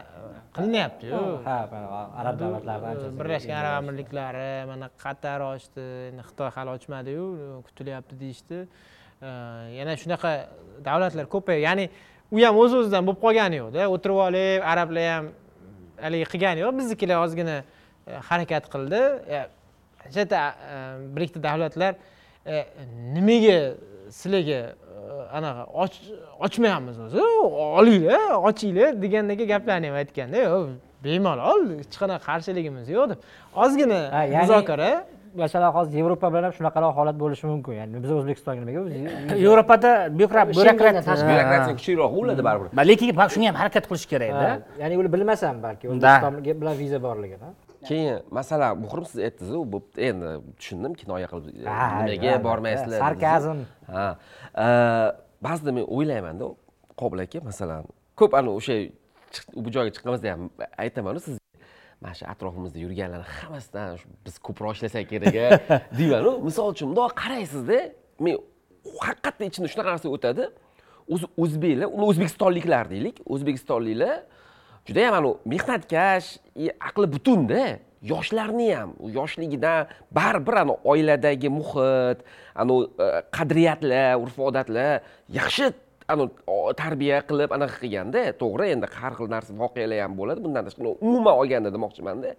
qilinyaptiyu. 0.55 1.19
Ha 1.47 1.57
arab 2.21 2.35
davlatlari 2.43 2.85
anchasi 2.91 3.19
birlashgan 3.19 3.57
arab 3.63 3.75
amirliklari 3.81 4.49
mana 4.71 4.87
qatar 5.03 5.39
ochdi 5.53 5.85
endi 6.09 6.23
xitoy 6.29 6.49
hali 6.55 6.69
ochmadiyu 6.77 7.25
kutilyapti 7.67 8.19
deyishdi. 8.23 8.57
Э, 9.21 9.29
yana 9.79 9.93
shunaqa 10.01 10.31
davlatlar 10.87 11.25
ko'paydi. 11.35 11.61
Ya'ni 11.67 11.85
u 12.31 12.43
ham 12.45 12.57
o'z 12.63 12.73
o'zidan 12.79 13.07
bo'lib 13.07 13.21
qolgani 13.25 13.57
yo'qda 13.61 13.87
o'tirib 13.95 14.19
olib 14.27 14.67
arablar 14.73 15.07
ham 15.13 15.25
haligi 16.03 16.27
qilgani 16.33 16.63
yo'q 16.63 16.77
biznikilar 16.79 17.17
ozgina 17.25 17.57
e, 17.61 18.19
harakat 18.29 18.69
qildi 18.73 19.01
Yerda 20.15 20.41
e, 20.73 21.15
bir 21.15 21.21
ikkita 21.21 21.43
davlatlar 21.43 21.95
e, 22.45 22.65
nimaga 23.13 23.57
sizlarga 24.09 24.59
e, 24.59 24.73
anaqa 25.37 25.63
och- 25.83 26.11
ochmayapmiz 26.39 26.99
o'zi? 26.99 27.21
Olinglar 27.79 28.21
ochinglar 28.49 29.01
degandagi 29.01 29.47
gaplarni 29.53 29.87
ham 29.87 29.95
aytganda 30.01 30.37
yo'q 30.47 30.67
bemalol 31.05 31.61
hech 31.79 31.97
qanaqa 32.01 32.23
qarshiligimiz 32.29 32.89
yo'q 32.95 33.09
deb. 33.11 33.19
Ozgina 33.55 33.99
muzokara. 34.41 34.91
masalan 35.35 35.71
hozir 35.71 35.97
yevropa 35.99 36.27
bilan 36.33 36.43
ham 36.43 36.53
shunaqaroq 36.57 36.93
holat 36.99 37.15
bo'lishi 37.23 37.45
mumkin. 37.51 37.73
Ya'ni 37.79 38.03
biz 38.03 38.11
o'zbekistonga 38.11 38.61
nimaga 38.67 39.37
yevropada 39.45 39.91
byurokratiya 40.19 41.75
kuchliroq 41.79 42.11
bo'ladi 42.17 42.43
baribir. 42.47 42.69
Ba, 42.77 42.81
lekin 42.91 43.07
shunga 43.35 43.47
ham 43.51 43.57
harakat 43.61 43.85
qilish 43.89 44.05
kerakda. 44.13 44.47
Ya'ni 44.81 44.93
ular 44.99 45.09
bilmasam 45.15 45.55
balki 45.65 45.85
o'zbekiston 45.91 46.33
bilan 46.61 46.75
viza 46.81 46.99
borligini 47.07 47.49
keyin 47.87 48.17
masalan 48.37 48.77
muhrim 48.83 49.05
siz 49.09 49.19
aytdingizu 49.27 49.59
bo'pti 49.73 49.99
endi 50.09 50.29
tushundim 50.59 50.93
kinoya 51.01 51.27
qilib 51.31 51.65
Ha, 51.65 51.85
nimaga 52.07 52.31
bormaysizlar 52.47 52.99
Sarkazm. 53.05 53.59
ha 53.93 54.07
Э, 54.65 54.65
ba'zida 55.45 55.71
men 55.77 55.85
o'ylaymanda 55.95 56.45
qobil 57.01 57.19
aka 57.25 57.39
masalan 57.49 57.83
ko'p 58.19 58.31
anavi 58.39 58.53
o'sha 58.59 58.75
bu 59.63 59.69
joyga 59.75 59.91
chiqqanimizda 59.95 60.27
ham 60.33 60.41
aytamanu 60.83 61.19
sizga 61.25 61.39
mana 62.03 62.13
shu 62.19 62.25
atrofimizda 62.33 62.77
yurganlarni 62.85 63.27
hammasidan 63.39 63.97
biz 64.25 64.35
ko'proq 64.47 64.71
ishlasak 64.77 65.05
kerak 65.11 65.35
deymanu. 65.99 66.31
Misol 66.47 66.67
uchun 66.73 66.87
bundoq 66.91 67.13
qaraysizda 67.23 67.79
men 68.25 68.35
haqiqatdan 69.05 69.45
ichimda 69.51 69.67
shunaqa 69.73 69.89
narsa 69.95 70.07
o'tadi. 70.17 70.43
O'zi 71.13 71.25
o'zbeklar 71.43 71.87
uni 71.95 72.05
o'zbekistonliklar 72.11 72.83
deylik. 72.93 73.15
O'zbekistonliklar 73.33 74.15
judayam 74.87 75.13
anavi 75.19 75.37
mehnatkash 75.53 76.37
aqli 76.89 77.07
butunda. 77.15 77.65
Yoshlarni 78.01 78.71
ham 78.73 78.95
u 78.97 79.11
yoshligidan 79.13 79.89
baribir 80.17 80.55
anavi 80.63 80.79
oiladagi 80.91 81.49
muhit 81.53 82.23
anavi 82.55 82.87
e, 82.97 83.07
qadriyatlar 83.37 84.17
urf 84.23 84.39
odatlar 84.49 85.03
yaxshi 85.29 85.69
anavi 86.09 86.73
tarbiya 86.81 87.21
qilib 87.29 87.53
anaqa 87.57 87.77
qilganda 87.83 88.23
to'g'ri 88.41 88.71
endi 88.75 88.89
har 88.97 89.13
xil 89.19 89.29
narsa 89.35 89.53
voqealar 89.63 90.01
ham 90.05 90.17
bo'ladi. 90.19 90.39
Bundan 90.45 90.65
tashqari 90.67 90.97
umuman 91.05 91.33
olganda 91.41 91.69
demoqchimanda. 91.75 92.35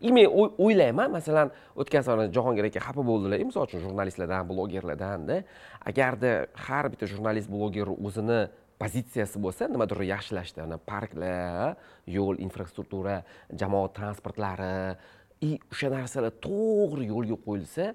И 0.00 0.10
men 0.12 0.26
o'ylayman 0.32 1.10
masalan 1.12 1.50
o'tgan 1.76 2.02
safar 2.06 2.30
jahongir 2.32 2.64
aka 2.70 2.80
xafa 2.86 3.02
bo'ldilar 3.04 3.42
misol 3.44 3.66
uchun 3.68 3.82
jurnalistlardan 3.84 4.46
blogerlardanda. 4.48 5.42
Agarda 5.90 6.30
har 6.66 6.88
bitta 6.92 7.06
jurnalist 7.12 7.50
bloger 7.52 7.88
o'zini 8.06 8.40
pozitsiyasi 8.80 9.40
bo'lsa 9.44 9.68
nimadir 9.70 10.00
yaxshilashdi. 10.08 10.62
Ana 10.64 10.78
parklar 10.92 11.76
yo'l 12.08 12.40
infrastruktura 12.46 13.20
jamoat 13.62 13.96
transportlari 13.98 14.96
и 15.40 15.58
o'sha 15.72 15.90
narsalar 15.92 16.32
to'g'ri 16.46 17.10
yo'lga 17.12 17.36
qo'yilsa 17.46 17.92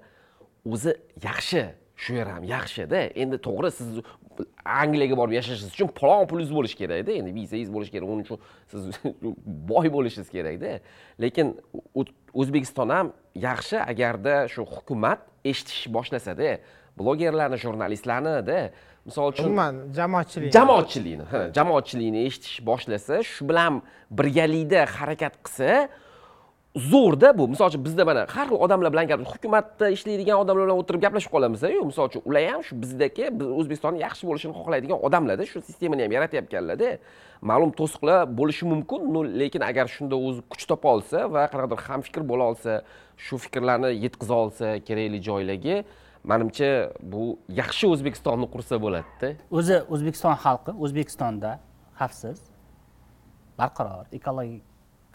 o'zi 0.66 0.96
yaxshi. 1.26 1.66
Shu 1.96 2.18
yer 2.18 2.28
ham 2.28 2.44
yaxshida. 2.44 3.02
Endi 3.24 3.38
to'g'ri 3.48 3.72
siz 3.72 4.00
angliyaga 4.66 5.16
borib 5.16 5.38
yashashingiz 5.38 5.74
uchun 5.78 5.92
palon 6.00 6.26
pulingiz 6.30 6.52
bo'lishi 6.58 6.78
kerakda. 6.82 7.14
Endi 7.20 7.32
vizangiz 7.38 7.70
bo'lishi 7.76 7.94
kerak. 7.96 8.10
Uning 8.14 8.26
uchun 8.28 8.40
siz 8.72 8.84
boy 9.72 9.88
bo'lishingiz 9.96 10.32
kerakda. 10.34 10.80
Lekin 11.24 11.54
o'zbekiston 12.42 12.92
ham 12.96 13.14
yaxshi 13.48 13.80
agarda 13.80 14.36
shu 14.54 14.68
hukumat 14.76 15.24
eshitish 15.52 15.86
boshlasada 15.98 16.58
blogerlarni 17.00 17.58
jurnalistlarnida 17.64 18.60
misol 19.06 19.30
uchun 19.32 19.46
umuman 19.50 19.76
jamoatchilik. 19.98 20.50
Jamoatchilikni 20.58 21.26
ha, 21.32 21.42
jamoatchilikni 21.58 22.26
eshitish 22.30 22.58
boshlasa 22.70 23.22
shu 23.24 23.46
bilan 23.50 23.82
birgalikda 24.20 24.82
harakat 24.98 25.34
qilsa 25.46 25.88
zo'rda 26.92 27.30
bu. 27.38 27.48
Misol 27.54 27.70
uchun 27.72 27.84
bizda 27.88 28.04
mana 28.10 28.26
har 28.36 28.48
xil 28.50 28.58
odamlar 28.66 28.90
bilan 28.94 29.08
gap 29.12 29.22
hukumatda 29.34 29.90
ishlaydigan 29.96 30.38
odamlar 30.44 30.66
bilan 30.68 30.80
o'tirib 30.82 31.02
gaplashib 31.06 31.32
qolamiz-ku 31.36 31.86
misol 31.92 32.10
uchun 32.10 32.22
ular 32.30 32.44
ham 32.52 32.62
shu 32.68 32.74
bizdagi 32.84 33.30
biz 33.40 33.48
o'zbekistonni 33.60 34.00
yaxshi 34.06 34.24
bo'lishini 34.30 34.54
xohlaydigan 34.60 34.98
odamlarda 35.08 35.46
shu 35.52 35.62
sistemani 35.70 36.02
ham 36.06 36.16
yaratayotganlarda 36.18 36.90
ma'lum 37.50 37.72
to'siqlar 37.80 38.20
bo'lishi 38.40 38.66
mumkin. 38.74 39.00
No, 39.14 39.22
lekin 39.42 39.62
agar 39.70 39.86
shunda 39.96 40.16
o'zi 40.28 40.42
kuch 40.52 40.66
topa 40.72 40.88
olsa 40.96 41.18
va 41.36 41.44
qanaqadir 41.52 41.80
hamfikr 41.88 42.22
bo'la 42.32 42.44
olsa 42.52 42.72
shu 43.26 43.36
fikrlarni 43.46 43.90
yetkaza 44.06 44.36
olsa 44.44 44.66
kerakli 44.88 45.20
joylarga 45.28 45.78
manimcha 46.32 46.70
bu 47.14 47.24
yaxshi 47.62 47.88
o'zbekistonni 47.94 48.48
qursa 48.54 48.80
bo'ladida. 48.86 49.30
O'zi 49.58 49.78
o'zbekiston 49.94 50.36
xalqi 50.46 50.72
o'zbekistonda 50.84 51.52
xavfsiz 52.00 52.40
barqaror 53.60 54.06
ekologik 54.18 54.64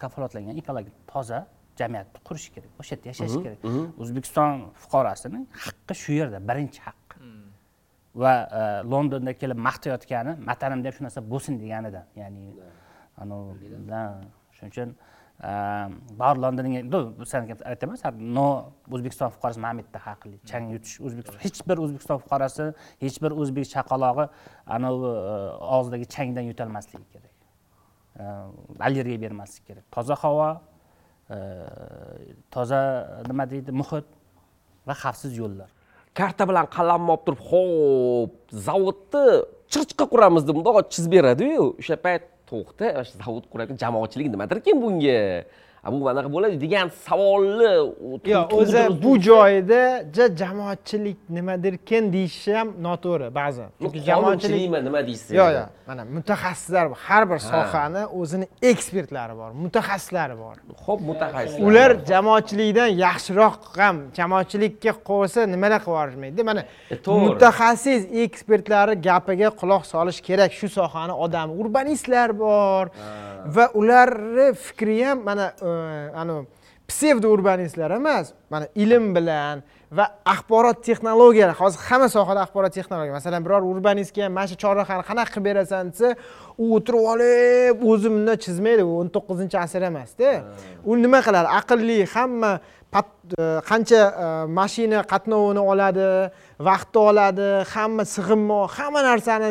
kafolatlangan 0.03 0.57
ekologik 0.63 0.95
toza 1.13 1.41
jamiyatni 1.81 2.21
qurish 2.29 2.49
kerak 2.55 2.73
o'sha 2.81 2.95
yerda 2.95 3.09
yashash 3.13 3.37
kerak. 3.45 3.61
o'zbekiston 4.03 4.53
fuqarosini 4.83 5.41
haqqi 5.67 5.95
shu 6.03 6.13
yerda 6.21 6.39
birinchi 6.49 6.81
haqqi. 6.89 7.17
Va 8.23 8.33
e, 8.61 8.63
londonda 8.93 9.33
kelib 9.43 9.59
maqtayotgani 9.69 10.33
vatanimda 10.51 10.87
ham 10.89 10.95
shu 10.97 11.03
narsa 11.07 11.21
bo'lsin 11.33 11.55
deganidan 11.63 12.07
ya'ni 12.23 12.45
anavi 13.23 13.53
shuning 14.57 14.73
uchun 14.73 14.91
londonga 16.43 17.25
san 17.25 17.49
aytaman 17.65 17.97
no 18.37 18.73
o'zbekiston 18.91 19.31
fuqarosi 19.35 19.61
mana 19.61 19.79
bu 19.79 19.83
yerda 19.85 20.01
haqli 20.07 20.37
chang 20.51 20.65
yutish 20.75 21.01
o'zbekiston 21.07 21.39
hech 21.45 21.61
bir 21.69 21.77
o'zbekiston 21.85 22.19
fuqarosi 22.25 22.67
hech 23.05 23.17
bir 23.23 23.33
o'zbek 23.41 23.67
chaqalog'i 23.75 24.27
anavi 24.77 25.11
og'zidagi 25.77 26.07
changdan 26.15 26.45
yutolmasligi 26.51 27.07
kerak 27.15 27.37
allergiya 28.87 29.19
bermaslik 29.25 29.65
kerak 29.69 29.85
toza 29.97 30.15
havo 30.23 30.51
toza 32.55 32.81
nima 33.29 33.45
deydi 33.53 33.73
muhit 33.81 34.07
va 34.89 34.95
xavfsiz 35.03 35.33
yo'llar 35.41 35.71
karta 36.19 36.43
bilan 36.51 36.67
qalamni 36.77 37.11
olib 37.15 37.25
turib 37.27 37.43
ho'p 37.51 38.33
zavodni 38.67 39.25
chirchiqqa 39.73 40.05
quramiz 40.13 40.43
deb 40.49 40.57
chizib 40.95 41.13
beradiyu 41.17 41.63
o'sha 41.81 41.97
payt 42.07 42.23
to'xta 42.51 43.05
shu 43.07 43.19
zavod 43.23 43.45
qurayotgan 43.53 43.79
jamoatchilik 43.83 44.29
nimadirkin 44.35 44.83
bunga. 44.83 45.21
Bu 45.89 46.09
anaqa 46.13 46.29
bo'ladi 46.37 46.57
degan 46.65 46.89
savolni 47.07 47.73
yo'q 48.35 48.53
o'zi 48.61 48.83
bu 49.03 49.13
joyida 49.29 49.83
ja 50.17 50.25
jamoatchilik 50.41 51.19
nimadirkin 51.37 52.13
deyishi 52.13 52.51
ham 52.59 52.69
noto'g'ri 52.87 53.29
ba'zan. 53.41 53.69
Chunki 53.83 54.01
jamoatchilik 54.09 54.09
jamoatchilikmi 54.11 54.79
nima 54.89 55.01
deysiz? 55.09 55.31
Yo'q 55.41 55.51
yo'q 55.59 55.69
mana 55.89 56.03
mutaxassislar 56.17 56.85
bor. 56.91 56.99
Har 57.09 57.23
bir 57.31 57.39
sohani 57.53 58.03
o'zini 58.21 58.47
ekspertlari 58.71 59.35
bor 59.41 59.51
mutaxassislari 59.65 60.37
bor. 60.45 60.55
Ho'p 60.87 61.01
mutaxassis 61.11 61.59
ular 61.69 61.91
jamoatchilikdan 62.13 62.89
yaxshiroq 63.07 63.57
ham 63.81 63.97
jamoatchilikka 64.19 64.93
qo'ysa 65.11 65.41
nimalar 65.55 65.81
qilib 65.85 65.97
yuborishmaydi? 65.97 66.43
Mana 66.51 66.61
E, 66.91 66.97
to'g'ri. 67.07 67.21
mutaxassis 67.27 68.03
ekspertlari 68.25 68.95
gapiga 69.09 69.49
quloq 69.61 69.83
solish 69.93 70.21
kerak. 70.29 70.51
Shu 70.59 70.69
sohani 70.79 71.13
odami 71.25 71.53
urbanistlar 71.63 72.29
bor 72.45 72.85
va 73.57 73.65
ularni 73.81 74.47
fikri 74.65 74.97
ham 75.07 75.19
mana 75.29 75.47
anavi 76.23 76.47
psevdo 76.91 77.31
urbanistlar 77.37 77.91
emas 77.91 78.33
mana 78.51 78.67
ilm 78.75 79.15
bilan 79.17 79.63
va 79.99 80.07
axborot 80.33 80.83
texnologiyalari. 80.89 81.57
Hozir 81.63 81.81
hamma 81.89 82.09
sohada 82.17 82.43
axborot 82.47 82.73
texnologiya. 82.79 83.15
Masalan 83.19 83.45
biror 83.47 83.63
urbanistga 83.75 84.29
mana 84.37 84.47
shu 84.51 84.57
chorrahani 84.63 85.05
qanaqa 85.11 85.33
qilib 85.35 85.47
berasan 85.49 85.93
desa 85.93 86.09
u 86.63 86.67
o'tirib 86.77 87.07
olib 87.13 87.85
o'zi 87.93 88.13
bunday 88.15 88.37
chizmaydi 88.45 88.87
u 88.91 88.93
o'n 89.01 89.09
to'qqizinchi 89.17 89.59
asr 89.65 89.87
emasda. 89.91 90.31
U 90.89 90.99
nima 91.05 91.21
qiladi? 91.27 91.49
Aqlli 91.61 91.99
hamma 92.15 92.53
e, 92.99 93.01
qancha 93.71 94.03
e, 94.25 94.29
mashina 94.59 95.01
qatnovini 95.13 95.63
oladi 95.73 96.09
vaqtni 96.69 97.01
oladi 97.11 97.49
hamma 97.73 98.05
sig'inma 98.15 98.59
hamma 98.77 99.01
narsani 99.11 99.51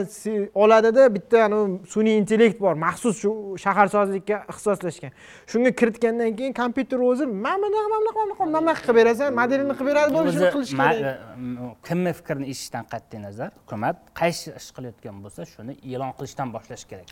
oladida 0.64 1.04
bitta 1.16 1.38
anavi 1.48 1.80
sun'iy 1.94 2.16
intellekt 2.22 2.58
bor 2.66 2.76
maxsus 2.86 3.16
shu 3.22 3.32
shaharsozlikka 3.64 4.38
ixtisoslashgan 4.52 5.12
shunga 5.52 5.72
kiritgandan 5.80 6.32
keyin 6.40 6.54
kompyuter 6.62 7.00
o'zi 7.10 7.26
mana 7.46 7.58
bunaqa 7.64 7.88
mana 7.94 8.02
bunaqa 8.02 8.20
mana 8.20 8.30
bunaqa 8.30 8.46
mana 8.46 8.62
bunaqa 8.66 8.82
qilib 8.86 8.98
berasan 9.00 9.30
modelini 9.42 9.74
qilib 9.80 9.90
beradi 9.92 10.12
bo'ldi 10.18 10.32
shuni 10.36 10.50
qilish 10.56 10.74
kerak 10.80 11.00
e, 11.10 11.70
kimni 11.88 12.12
fikrini 12.20 12.46
eshitishdan 12.54 12.84
qat'iy 12.94 13.20
nazar 13.28 13.50
hukumat 13.62 13.96
qaysi 14.22 14.48
ish 14.60 14.70
qilayotgan 14.76 15.16
bo'lsa 15.24 15.42
shuni 15.54 15.74
e'lon 15.94 16.12
qilishdan 16.20 16.48
boshlash 16.56 16.86
kerak 16.92 17.08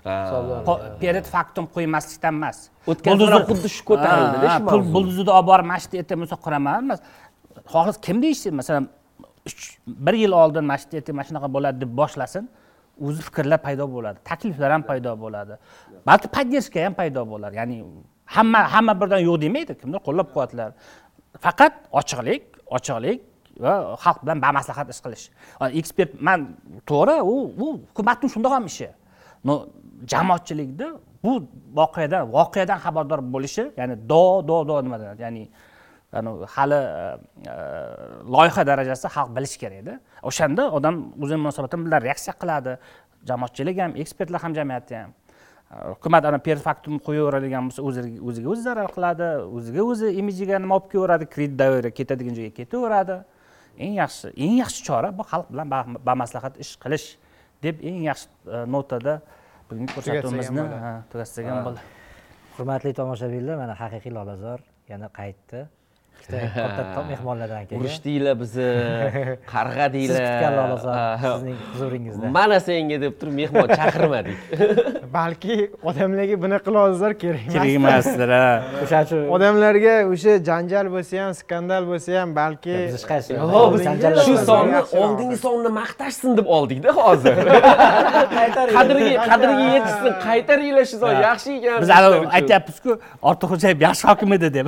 perit 1.01 1.27
faktum 1.35 1.65
qo'ymaslikdan 1.75 2.33
emas 2.41 2.59
O'tgan 2.91 3.11
Buldozer- 3.13 3.47
xuddi 3.49 3.69
shu 3.77 3.83
ko'tarildi-da 3.89 4.47
shu 4.55 4.83
buldozerni 4.95 5.33
olib 5.37 5.47
borib 5.51 5.67
mana 5.71 5.79
shu 5.83 5.89
yerda 5.89 6.03
aytib 6.03 6.19
bo'lsa 6.23 6.37
quraman 6.45 6.79
emas 6.85 6.99
xohlas 7.73 7.97
kim 8.05 8.17
deyishsin 8.23 8.53
masalan 8.61 8.85
bir 9.87 10.13
yil 10.23 10.31
oldin 10.31 10.63
mana 10.69 10.77
shu 10.81 10.97
ertaga 10.97 11.15
mana 11.17 11.27
shunaqa 11.29 11.49
bo'ladi 11.55 11.77
deb 11.83 11.91
boshlasin 11.99 12.45
o'zi 13.05 13.21
fikrlar 13.27 13.59
paydo 13.67 13.85
bo'ladi 13.95 14.17
takliflar 14.29 14.71
ham 14.75 14.83
paydo 14.89 15.11
bo'ladi. 15.23 15.53
Balki 16.07 16.27
поддержка 16.35 16.79
ham 16.85 16.93
paydo 16.99 17.21
bo'lar 17.31 17.51
ya'ni 17.59 17.77
hamma 18.35 18.61
hamma 18.73 18.93
birdan 19.01 19.21
yo'q 19.27 19.37
demaydi 19.45 19.73
kimdir 19.81 19.99
qo'llab 20.07 20.27
quvvatlar. 20.33 20.69
Faqat 21.45 21.73
ochiqlik 21.99 22.43
ochiqlik 22.77 23.19
va 23.63 23.73
xalq 24.03 24.17
bilan 24.23 24.37
bamaslahat 24.45 24.87
ish 24.93 25.01
qilish. 25.05 25.25
Ekspert 25.81 26.11
man 26.27 26.39
to'g'ri 26.89 27.15
u 27.33 27.35
u 27.63 27.65
hukumatni 27.89 28.27
shundoq 28.33 28.53
ham 28.57 28.65
ishi. 28.71 28.89
Но 29.47 29.53
jamoatchilikni 30.11 30.87
bu 31.23 31.31
voqeadan 31.79 32.23
voqeadan 32.37 32.79
xabardor 32.85 33.19
bo'lishi 33.33 33.63
ya'ni 33.79 33.95
do 34.11 34.23
do 34.49 34.57
do 34.69 34.75
nima 34.85 34.97
deyiladi 34.99 35.21
ya'ni 35.25 35.43
hali 36.13 36.73
e, 36.73 37.17
e, 37.51 37.55
loyiha 38.33 38.63
darajasida 38.65 39.09
xalq 39.11 39.29
bilishi 39.35 39.59
kerakda 39.59 39.99
o'shanda 40.23 40.69
odam 40.77 40.95
o'zini 41.23 41.39
munosabatini 41.43 41.85
bilan 41.87 42.01
reaksiya 42.07 42.33
qiladi. 42.41 42.77
Jamoatchilik 43.27 43.79
ham 43.79 43.95
ekspertlar 44.03 44.41
hamjamiyati 44.41 44.95
ham. 44.95 45.11
E, 45.71 45.75
hukumat 45.93 46.25
ana 46.25 46.39
per 46.39 46.57
faktum 46.67 46.99
qo'yaveradigan 47.07 47.69
bo'lsa 47.69 47.83
o'ziga 47.89 48.23
o'ziga 48.29 48.53
o'zi 48.53 48.63
zarar 48.69 48.89
qiladi 48.95 49.29
o'ziga 49.57 49.83
o'zi 49.91 50.13
imijiga 50.21 50.59
nima 50.63 50.79
olib 50.79 50.89
kelaveradi 50.93 51.25
kredit 51.33 51.59
dovyeri 51.59 51.91
ketadigan 51.99 52.39
joyga 52.39 52.55
ketaveradi. 52.61 53.17
Eng 53.77 53.93
yaxshi 54.01 54.33
eng 54.43 54.55
yaxshi 54.63 54.85
chora 54.87 55.11
bu 55.17 55.23
xalq 55.31 55.51
bilan 55.53 55.67
ba- 55.73 55.99
bamaslahat 56.09 56.55
ish 56.63 56.73
qilish 56.83 57.07
deb 57.61 57.83
eng 57.83 58.01
yaxshi 58.09 58.27
notada 58.73 59.21
bugungi 59.69 59.91
ko'rsatuvimizni 59.93 60.63
tugatsak 61.11 61.45
ham 61.51 61.63
bo'ladi 61.67 61.83
hurmatli 62.57 62.93
tomoshabinlar 62.99 63.55
mana 63.61 63.75
haqiqiy 63.81 64.13
lolazor 64.17 64.63
yana 64.91 65.09
qaytdi 65.19 65.67
ikkita 66.17 66.39
katta 66.55 67.03
mehmonlardan 67.11 67.65
kelgan. 67.65 67.79
Urishdinglar 67.81 68.35
bizni 68.41 68.67
qarg'a 69.53 69.85
siz 69.85 69.93
deylar. 69.93 70.23
kutgan 70.27 70.53
lolazor 70.59 70.93
Ha. 70.97 71.17
sizning 71.37 71.57
huzuringizda. 71.73 72.29
Mana 72.39 72.59
senga 72.59 72.97
deb 73.01 73.13
turib 73.19 73.33
mehmon 73.41 73.67
chaqirmadik. 73.79 74.37
Balki 75.17 75.55
odamlarga 75.83 76.35
bunaqa 76.43 76.69
lozlar 76.77 77.13
kerak 77.23 77.45
kerak 77.53 77.67
emas 77.77 78.07
emasdir 78.07 78.29
ha. 78.37 78.47
o'shaning 78.83 79.07
uchun 79.07 79.21
odamlarga 79.35 79.95
o'sha 80.13 80.33
janjal 80.49 80.87
bo'lsa 80.95 81.15
ham 81.23 81.33
skandal 81.41 81.83
bo'lsa 81.91 82.11
ham 82.21 82.29
balki 82.41 82.73
biz 82.81 82.95
hech 82.97 83.05
qaysi 83.11 83.31
biz 83.73 83.83
shu 84.27 84.35
sonni 84.49 84.79
oldingi 85.03 85.37
sonni 85.45 85.69
maqtashsin 85.81 86.37
deb 86.39 86.47
oldikda 86.57 86.89
hozir. 86.99 87.35
Qadriga 88.77 89.13
qadriga 89.31 89.65
yetishsin 89.75 90.13
qaytaringlar 90.27 90.85
shu 90.91 90.97
son 91.03 91.13
yaxshi 91.27 91.51
ekan. 91.57 91.77
Biz 91.83 91.91
aytyapmizku 92.37 92.91
ortiqxo'jayev 93.29 93.79
yaxshi 93.87 94.03
hokim 94.09 94.33
edi 94.37 94.49
deb 94.57 94.67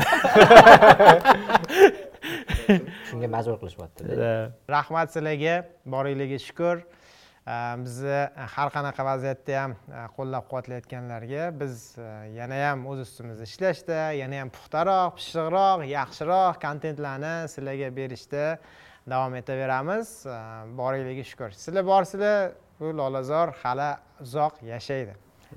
shunga 3.10 3.28
majbur 3.36 3.60
qilishyapti 3.62 4.10
rahmat 4.76 5.16
sizlarga 5.16 5.56
boringlarga 5.96 6.40
shukur 6.48 6.84
bizni 7.84 8.20
har 8.56 8.70
qanaqa 8.76 9.06
vaziyatda 9.06 9.56
ham 9.62 9.72
e, 9.74 10.02
qo'llab 10.18 10.46
quvvatlayotganlarga 10.50 11.48
biz 11.62 11.96
e, 11.98 12.10
yana 12.36 12.60
ham 12.66 12.84
o'z 12.91 13.02
ustimizda 13.08 13.48
ishlashda 13.50 14.02
yana 14.18 14.44
ham 14.44 14.52
puxtaroq 14.58 15.16
pishiqroq 15.18 15.88
yaxshiroq 15.90 16.60
kontentlarni 16.66 17.34
sizlarga 17.54 17.90
berishda 17.96 18.44
davom 19.10 19.36
etaveramiz. 19.41 20.12
Boringlarga 20.78 21.26
shukur 21.32 21.56
sizlar 21.58 21.88
borsizlar 21.88 22.52
bu 22.80 22.94
lolazor 22.98 23.56
hali 23.64 23.90
uzoq 24.22 24.62
yashaydi. 24.74 25.16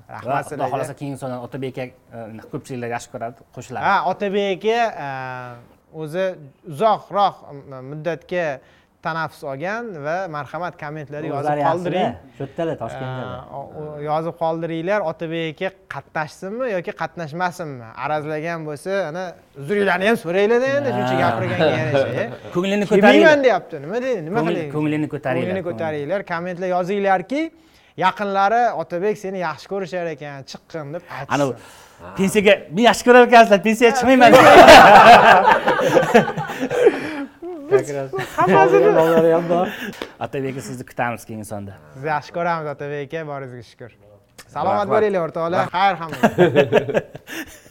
Rahmat 0.09 0.47
xudo 0.47 0.49
sizlarga. 0.49 0.71
xohlasa 0.73 0.97
keyingi 0.97 1.21
sonda 1.21 1.41
otabek 1.45 1.77
aka 1.77 1.85
e, 2.17 2.47
ko'pchiliklar 2.55 2.95
yaxshi 2.95 3.13
ko'radi 3.13 3.47
qo'shiladi. 3.55 3.85
Ha 3.85 3.95
otabek 4.11 4.65
aka 4.65 4.79
o'zi 6.01 6.25
uzoqroq 6.71 7.35
muddatga 7.91 8.47
tanaffus 9.03 9.43
olgan 9.51 9.89
va 10.05 10.15
marhamat 10.35 10.77
kommentlarga 10.83 11.29
yozib 11.33 11.61
qoldiring. 11.67 12.13
Shu 12.37 12.45
yerdalar 12.45 12.77
toshkentda 12.83 13.25
yozib 14.07 14.35
qoldiringlar 14.43 15.01
otabek 15.11 15.63
aka 15.65 15.69
qatnashsinmi 15.95 16.69
yoki 16.75 16.91
qatnashmasinmi 17.01 17.89
arazlagan 18.05 18.59
bo'lsa 18.69 18.91
ana 19.09 19.23
uzuringlarni 19.61 20.05
ham 20.09 20.17
so'ranglarda 20.23 20.69
endi 20.77 20.89
shuncha 20.97 21.15
gapirganga 21.23 21.69
yarasha 21.79 22.23
ko'nglini 22.55 22.85
ko'taringlar. 22.91 23.43
deyapti 23.47 23.83
nima 23.85 23.97
deydi 24.05 24.21
nima 24.29 24.39
qilaylik 24.47 24.71
ko'nglini 24.77 25.07
ko'taringlar. 25.15 25.49
ko'nglini 25.49 25.63
ko'taringlar 25.69 26.19
kommentlar 26.31 26.69
yozinglarki 26.75 27.41
yaqinlari 28.05 28.63
otabek 28.81 29.15
seni 29.23 29.43
yaxshi 29.47 29.67
ko'rishar 29.73 30.05
ekan 30.15 30.47
chiqqin 30.51 30.95
deb 30.95 31.03
anavi 31.35 31.53
aytishsin 31.53 31.92
pensiyaga 32.17 32.53
meni 32.71 32.85
yaxshi 32.89 33.03
ko'rar 33.07 33.23
ekansizlar 33.27 33.61
pensiyaga 33.67 33.93
chiqmayman. 33.97 34.31
hammasini 38.37 39.33
ham 39.33 39.45
bor. 39.49 39.67
Otabek 40.19 40.51
aka 40.51 40.61
sizni 40.61 40.85
kutamiz 40.85 41.25
keyingi 41.25 41.45
sonda. 41.45 41.73
Sizni 41.93 42.09
yaxshi 42.15 42.31
ko'ramiz 42.37 42.67
otabek 42.75 43.01
aka 43.07 43.27
boringizga 43.31 43.65
shukur. 43.71 43.91
Salomat 44.53 44.87
bo'linglar 44.93 45.21
o'rtoqlar. 45.27 45.61
Xayr 45.75 45.95
hammaga 46.01 47.03